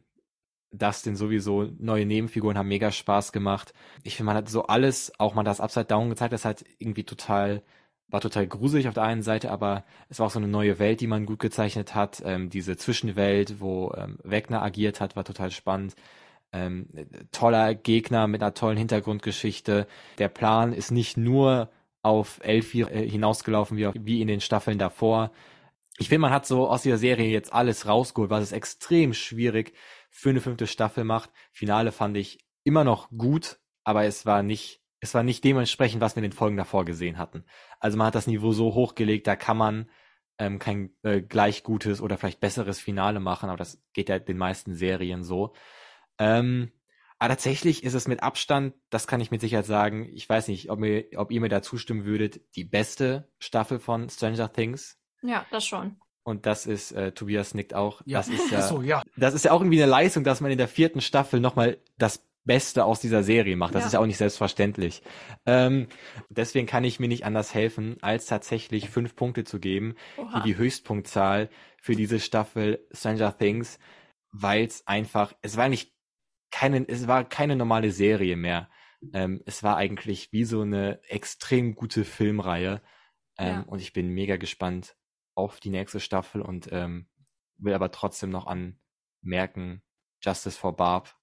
Dustin 0.72 1.16
sowieso, 1.16 1.68
neue 1.78 2.06
Nebenfiguren 2.06 2.58
haben 2.58 2.68
mega 2.68 2.90
Spaß 2.92 3.32
gemacht. 3.32 3.72
Ich 4.02 4.16
finde, 4.16 4.26
man 4.26 4.36
hat 4.36 4.48
so 4.48 4.64
alles, 4.64 5.12
auch 5.18 5.34
mal 5.34 5.44
das 5.44 5.60
Upside 5.60 5.86
Down 5.86 6.10
gezeigt, 6.10 6.32
das 6.32 6.44
halt 6.44 6.64
irgendwie 6.78 7.04
total, 7.04 7.62
war 8.08 8.20
total 8.20 8.46
gruselig 8.46 8.88
auf 8.88 8.94
der 8.94 9.04
einen 9.04 9.22
Seite, 9.22 9.50
aber 9.50 9.84
es 10.08 10.18
war 10.18 10.26
auch 10.26 10.30
so 10.30 10.38
eine 10.38 10.48
neue 10.48 10.78
Welt, 10.78 11.00
die 11.00 11.06
man 11.06 11.26
gut 11.26 11.38
gezeichnet 11.38 11.94
hat. 11.94 12.22
Ähm, 12.24 12.50
diese 12.50 12.76
Zwischenwelt, 12.76 13.60
wo 13.60 13.92
ähm, 13.96 14.18
Wegner 14.24 14.62
agiert 14.62 15.00
hat, 15.00 15.16
war 15.16 15.24
total 15.24 15.50
spannend. 15.50 15.94
Ähm, 16.52 16.88
toller 17.32 17.74
Gegner 17.74 18.26
mit 18.26 18.42
einer 18.42 18.54
tollen 18.54 18.78
Hintergrundgeschichte. 18.78 19.86
Der 20.18 20.28
Plan 20.28 20.72
ist 20.72 20.90
nicht 20.90 21.16
nur 21.16 21.70
auf 22.02 22.40
Elfie 22.42 22.82
äh, 22.82 23.08
hinausgelaufen 23.08 23.76
wie, 23.76 23.90
wie 23.94 24.20
in 24.20 24.28
den 24.28 24.40
Staffeln 24.40 24.78
davor. 24.78 25.30
Ich 25.98 26.08
finde, 26.08 26.20
man 26.20 26.32
hat 26.32 26.46
so 26.46 26.68
aus 26.68 26.82
dieser 26.82 26.98
Serie 26.98 27.28
jetzt 27.28 27.52
alles 27.52 27.86
rausgeholt, 27.86 28.30
was 28.30 28.44
es 28.44 28.52
extrem 28.52 29.12
schwierig 29.14 29.74
für 30.10 30.30
eine 30.30 30.40
fünfte 30.40 30.66
Staffel 30.66 31.04
macht. 31.04 31.30
Finale 31.52 31.92
fand 31.92 32.16
ich 32.16 32.44
immer 32.64 32.84
noch 32.84 33.10
gut, 33.10 33.58
aber 33.84 34.04
es 34.04 34.26
war 34.26 34.42
nicht, 34.42 34.82
es 35.00 35.14
war 35.14 35.22
nicht 35.22 35.44
dementsprechend, 35.44 36.00
was 36.00 36.16
wir 36.16 36.22
in 36.22 36.30
den 36.30 36.36
Folgen 36.36 36.56
davor 36.56 36.84
gesehen 36.84 37.18
hatten. 37.18 37.44
Also 37.80 37.96
man 37.96 38.08
hat 38.08 38.14
das 38.14 38.26
Niveau 38.26 38.52
so 38.52 38.74
hochgelegt, 38.74 39.26
da 39.26 39.36
kann 39.36 39.56
man 39.56 39.90
ähm, 40.38 40.58
kein 40.58 40.90
äh, 41.02 41.20
gleich 41.20 41.62
gutes 41.62 42.00
oder 42.00 42.16
vielleicht 42.16 42.40
besseres 42.40 42.78
Finale 42.80 43.20
machen, 43.20 43.48
aber 43.48 43.58
das 43.58 43.82
geht 43.92 44.08
ja 44.08 44.18
den 44.18 44.38
meisten 44.38 44.74
Serien 44.74 45.24
so. 45.24 45.54
Ähm, 46.18 46.72
aber 47.18 47.30
tatsächlich 47.30 47.82
ist 47.82 47.94
es 47.94 48.06
mit 48.06 48.22
Abstand, 48.22 48.74
das 48.90 49.08
kann 49.08 49.20
ich 49.20 49.32
mit 49.32 49.40
Sicherheit 49.40 49.66
sagen, 49.66 50.08
ich 50.12 50.28
weiß 50.28 50.48
nicht, 50.48 50.70
ob, 50.70 50.78
mir, 50.78 51.06
ob 51.16 51.32
ihr 51.32 51.40
mir 51.40 51.48
da 51.48 51.62
zustimmen 51.62 52.04
würdet, 52.04 52.40
die 52.54 52.64
beste 52.64 53.28
Staffel 53.40 53.80
von 53.80 54.08
Stranger 54.08 54.52
Things. 54.52 55.00
Ja, 55.22 55.44
das 55.50 55.66
schon. 55.66 56.00
Und 56.28 56.44
das 56.44 56.66
ist, 56.66 56.92
äh, 56.92 57.12
Tobias 57.12 57.54
nickt 57.54 57.72
auch. 57.72 58.02
Ja. 58.04 58.18
Das 58.18 58.28
ist 58.28 58.50
ja, 58.50 58.60
so, 58.60 58.82
ja. 58.82 59.02
Das 59.16 59.32
ist 59.32 59.46
ja 59.46 59.52
auch 59.52 59.62
irgendwie 59.62 59.82
eine 59.82 59.90
Leistung, 59.90 60.24
dass 60.24 60.42
man 60.42 60.50
in 60.50 60.58
der 60.58 60.68
vierten 60.68 61.00
Staffel 61.00 61.40
nochmal 61.40 61.78
das 61.96 62.22
Beste 62.44 62.84
aus 62.84 63.00
dieser 63.00 63.22
Serie 63.22 63.56
macht. 63.56 63.74
Das 63.74 63.80
ja. 63.80 63.86
ist 63.86 63.92
ja 63.94 64.00
auch 64.00 64.06
nicht 64.06 64.18
selbstverständlich. 64.18 65.02
Ähm, 65.46 65.88
deswegen 66.28 66.66
kann 66.66 66.84
ich 66.84 67.00
mir 67.00 67.08
nicht 67.08 67.24
anders 67.24 67.54
helfen, 67.54 67.96
als 68.02 68.26
tatsächlich 68.26 68.90
fünf 68.90 69.16
Punkte 69.16 69.44
zu 69.44 69.58
geben, 69.58 69.94
Oha. 70.18 70.44
wie 70.44 70.48
die 70.48 70.58
Höchstpunktzahl 70.58 71.48
für 71.80 71.96
diese 71.96 72.20
Staffel 72.20 72.86
Stranger 72.92 73.34
Things, 73.38 73.78
weil 74.30 74.66
es 74.66 74.86
einfach, 74.86 75.32
es 75.40 75.56
war 75.56 75.70
nicht 75.70 75.94
keine, 76.50 76.86
es 76.86 77.08
war 77.08 77.24
keine 77.24 77.56
normale 77.56 77.90
Serie 77.90 78.36
mehr. 78.36 78.68
Ähm, 79.14 79.40
es 79.46 79.62
war 79.62 79.78
eigentlich 79.78 80.30
wie 80.30 80.44
so 80.44 80.60
eine 80.60 81.00
extrem 81.08 81.74
gute 81.74 82.04
Filmreihe. 82.04 82.82
Ähm, 83.38 83.48
ja. 83.48 83.60
Und 83.62 83.80
ich 83.80 83.94
bin 83.94 84.10
mega 84.10 84.36
gespannt 84.36 84.94
auf 85.38 85.60
die 85.60 85.70
nächste 85.70 86.00
Staffel 86.00 86.42
und 86.42 86.68
ähm, 86.72 87.06
will 87.56 87.72
aber 87.72 87.90
trotzdem 87.90 88.30
noch 88.30 88.46
anmerken, 88.46 89.82
Justice 90.20 90.58
for 90.58 90.76
Barb. 90.76 91.14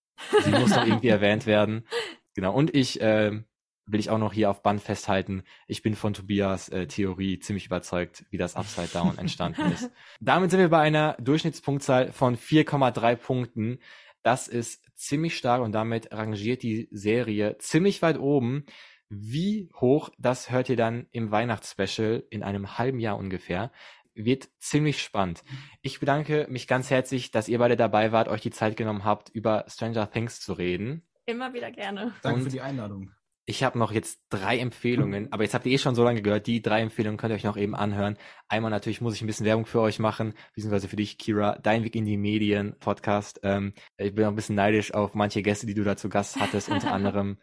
Sie 0.43 0.51
muss 0.51 0.71
noch 0.71 0.85
irgendwie 0.85 1.07
erwähnt 1.19 1.45
werden. 1.45 1.85
Genau. 2.33 2.53
Und 2.53 2.73
ich 2.73 3.01
äh, 3.01 3.43
will 3.85 3.99
ich 3.99 4.09
auch 4.09 4.17
noch 4.17 4.33
hier 4.33 4.49
auf 4.49 4.63
Band 4.63 4.81
festhalten. 4.81 5.43
Ich 5.67 5.81
bin 5.81 5.95
von 5.95 6.13
Tobias 6.13 6.69
äh, 6.69 6.87
Theorie 6.87 7.39
ziemlich 7.39 7.65
überzeugt, 7.65 8.25
wie 8.29 8.37
das 8.37 8.55
Upside 8.55 8.87
Down 8.87 9.17
entstanden 9.17 9.71
ist. 9.71 9.91
Damit 10.19 10.51
sind 10.51 10.59
wir 10.59 10.69
bei 10.69 10.79
einer 10.79 11.17
Durchschnittspunktzahl 11.19 12.11
von 12.11 12.37
4,3 12.37 13.15
Punkten. 13.15 13.79
Das 14.23 14.47
ist 14.47 14.83
ziemlich 14.95 15.37
stark 15.37 15.61
und 15.61 15.73
damit 15.73 16.11
rangiert 16.11 16.63
die 16.63 16.87
Serie 16.91 17.57
ziemlich 17.59 18.01
weit 18.01 18.17
oben. 18.17 18.65
Wie 19.09 19.69
hoch, 19.79 20.09
das 20.17 20.49
hört 20.49 20.69
ihr 20.69 20.77
dann 20.77 21.07
im 21.11 21.29
Weihnachtsspecial 21.29 22.23
in 22.31 22.41
einem 22.41 22.79
halben 22.79 22.99
Jahr 22.99 23.17
ungefähr. 23.17 23.71
Wird 24.15 24.49
ziemlich 24.59 25.01
spannend. 25.01 25.43
Ich 25.81 25.99
bedanke 25.99 26.47
mich 26.49 26.67
ganz 26.67 26.89
herzlich, 26.89 27.31
dass 27.31 27.49
ihr 27.49 27.59
beide 27.59 27.75
dabei 27.75 28.11
wart, 28.11 28.29
euch 28.29 28.41
die 28.41 28.49
Zeit 28.49 28.77
genommen 28.77 29.03
habt, 29.03 29.29
über 29.29 29.65
Stranger 29.67 30.09
Things 30.09 30.39
zu 30.39 30.53
reden. 30.53 31.05
Immer 31.25 31.53
wieder 31.53 31.69
gerne. 31.71 32.13
Danke 32.21 32.39
und 32.39 32.43
für 32.45 32.49
die 32.49 32.61
Einladung. 32.61 33.11
Ich 33.47 33.63
habe 33.63 33.77
noch 33.77 33.91
jetzt 33.91 34.21
drei 34.29 34.57
Empfehlungen, 34.57 35.31
aber 35.31 35.43
jetzt 35.43 35.53
habt 35.53 35.67
ihr 35.67 35.73
eh 35.73 35.77
schon 35.77 35.93
so 35.93 36.03
lange 36.03 36.23
gehört. 36.23 36.47
Die 36.47 36.63
drei 36.63 36.81
Empfehlungen 36.81 37.17
könnt 37.17 37.31
ihr 37.31 37.35
euch 37.35 37.43
noch 37.43 37.57
eben 37.57 37.75
anhören. 37.75 38.17
Einmal 38.47 38.71
natürlich 38.71 39.01
muss 39.01 39.13
ich 39.13 39.21
ein 39.21 39.27
bisschen 39.27 39.45
Werbung 39.45 39.67
für 39.67 39.81
euch 39.81 39.99
machen, 39.99 40.33
beziehungsweise 40.55 40.87
für 40.87 40.95
dich, 40.95 41.19
Kira, 41.19 41.59
Dein 41.61 41.83
Weg 41.83 41.95
in 41.95 42.05
die 42.05 42.17
Medien 42.17 42.75
Podcast. 42.79 43.41
Ähm, 43.43 43.73
ich 43.97 44.15
bin 44.15 44.25
auch 44.25 44.29
ein 44.29 44.35
bisschen 44.35 44.55
neidisch 44.55 44.95
auf 44.95 45.13
manche 45.13 45.43
Gäste, 45.43 45.67
die 45.67 45.75
du 45.75 45.83
da 45.83 45.95
zu 45.95 46.09
Gast 46.09 46.39
hattest. 46.39 46.69
Unter 46.69 46.91
anderem 46.93 47.37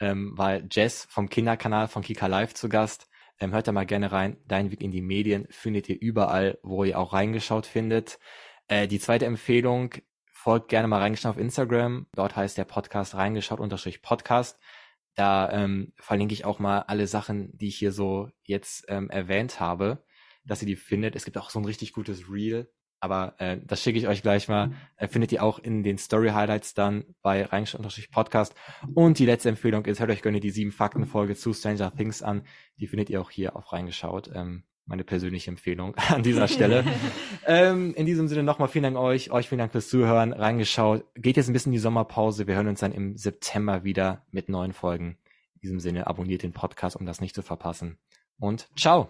ähm, 0.00 0.36
war 0.36 0.60
Jess 0.70 1.06
vom 1.08 1.30
Kinderkanal 1.30 1.88
von 1.88 2.02
Kika 2.02 2.26
Live 2.26 2.52
zu 2.52 2.68
Gast. 2.68 3.08
Ähm, 3.38 3.52
hört 3.52 3.68
da 3.68 3.72
mal 3.72 3.86
gerne 3.86 4.12
rein. 4.12 4.38
Dein 4.46 4.70
Weg 4.70 4.82
in 4.82 4.90
die 4.90 5.02
Medien 5.02 5.46
findet 5.50 5.88
ihr 5.88 6.00
überall, 6.00 6.58
wo 6.62 6.84
ihr 6.84 6.98
auch 6.98 7.12
reingeschaut 7.12 7.66
findet. 7.66 8.18
Äh, 8.68 8.88
die 8.88 8.98
zweite 8.98 9.26
Empfehlung, 9.26 9.94
folgt 10.46 10.68
gerne 10.68 10.86
mal 10.86 11.00
reingeschaut 11.00 11.30
auf 11.30 11.38
Instagram. 11.38 12.06
Dort 12.14 12.36
heißt 12.36 12.56
der 12.56 12.66
Podcast 12.66 13.16
reingeschaut 13.16 13.58
unterstrich 13.58 14.00
Podcast. 14.00 14.60
Da 15.16 15.50
ähm, 15.50 15.92
verlinke 15.96 16.34
ich 16.34 16.44
auch 16.44 16.60
mal 16.60 16.80
alle 16.82 17.08
Sachen, 17.08 17.50
die 17.58 17.66
ich 17.66 17.76
hier 17.78 17.90
so 17.90 18.28
jetzt 18.44 18.84
ähm, 18.86 19.10
erwähnt 19.10 19.58
habe, 19.58 20.04
dass 20.44 20.62
ihr 20.62 20.66
die 20.66 20.76
findet. 20.76 21.16
Es 21.16 21.24
gibt 21.24 21.36
auch 21.36 21.50
so 21.50 21.58
ein 21.58 21.64
richtig 21.64 21.92
gutes 21.92 22.30
Reel, 22.30 22.70
aber 23.00 23.34
äh, 23.38 23.58
das 23.64 23.82
schicke 23.82 23.98
ich 23.98 24.08
euch 24.08 24.22
gleich 24.22 24.48
mal. 24.48 24.72
Äh, 24.96 25.08
findet 25.08 25.32
ihr 25.32 25.42
auch 25.42 25.58
in 25.58 25.82
den 25.82 25.98
Story 25.98 26.30
Highlights 26.30 26.74
dann 26.74 27.04
bei 27.22 27.44
Reingesch 27.44 27.76
Podcast. 28.10 28.54
Und 28.94 29.18
die 29.18 29.26
letzte 29.26 29.48
Empfehlung 29.48 29.84
ist, 29.84 30.00
hört 30.00 30.10
euch 30.10 30.22
gerne 30.22 30.40
die 30.40 30.50
sieben 30.50 30.72
Fakten 30.72 31.06
Folge 31.06 31.36
zu 31.36 31.52
Stranger 31.52 31.94
Things 31.94 32.22
an. 32.22 32.42
Die 32.78 32.86
findet 32.86 33.10
ihr 33.10 33.20
auch 33.20 33.30
hier 33.30 33.56
auf 33.56 33.72
Reingeschaut. 33.72 34.30
Ähm, 34.34 34.64
meine 34.86 35.04
persönliche 35.04 35.50
Empfehlung 35.50 35.94
an 36.08 36.22
dieser 36.22 36.48
Stelle. 36.48 36.84
ähm, 37.46 37.94
in 37.94 38.06
diesem 38.06 38.28
Sinne 38.28 38.42
nochmal 38.42 38.68
vielen 38.68 38.84
Dank 38.84 38.96
euch, 38.96 39.30
euch 39.30 39.48
vielen 39.48 39.58
Dank 39.58 39.72
fürs 39.72 39.88
Zuhören, 39.88 40.32
reingeschaut. 40.32 41.04
Geht 41.14 41.36
jetzt 41.36 41.48
ein 41.48 41.52
bisschen 41.52 41.72
in 41.72 41.76
die 41.76 41.80
Sommerpause. 41.80 42.46
Wir 42.46 42.54
hören 42.54 42.68
uns 42.68 42.80
dann 42.80 42.92
im 42.92 43.16
September 43.16 43.84
wieder 43.84 44.24
mit 44.30 44.48
neuen 44.48 44.72
Folgen. 44.72 45.18
In 45.54 45.60
diesem 45.62 45.80
Sinne 45.80 46.06
abonniert 46.06 46.42
den 46.42 46.52
Podcast, 46.52 46.96
um 46.96 47.06
das 47.06 47.20
nicht 47.20 47.34
zu 47.34 47.42
verpassen. 47.42 47.98
Und 48.38 48.68
ciao! 48.76 49.08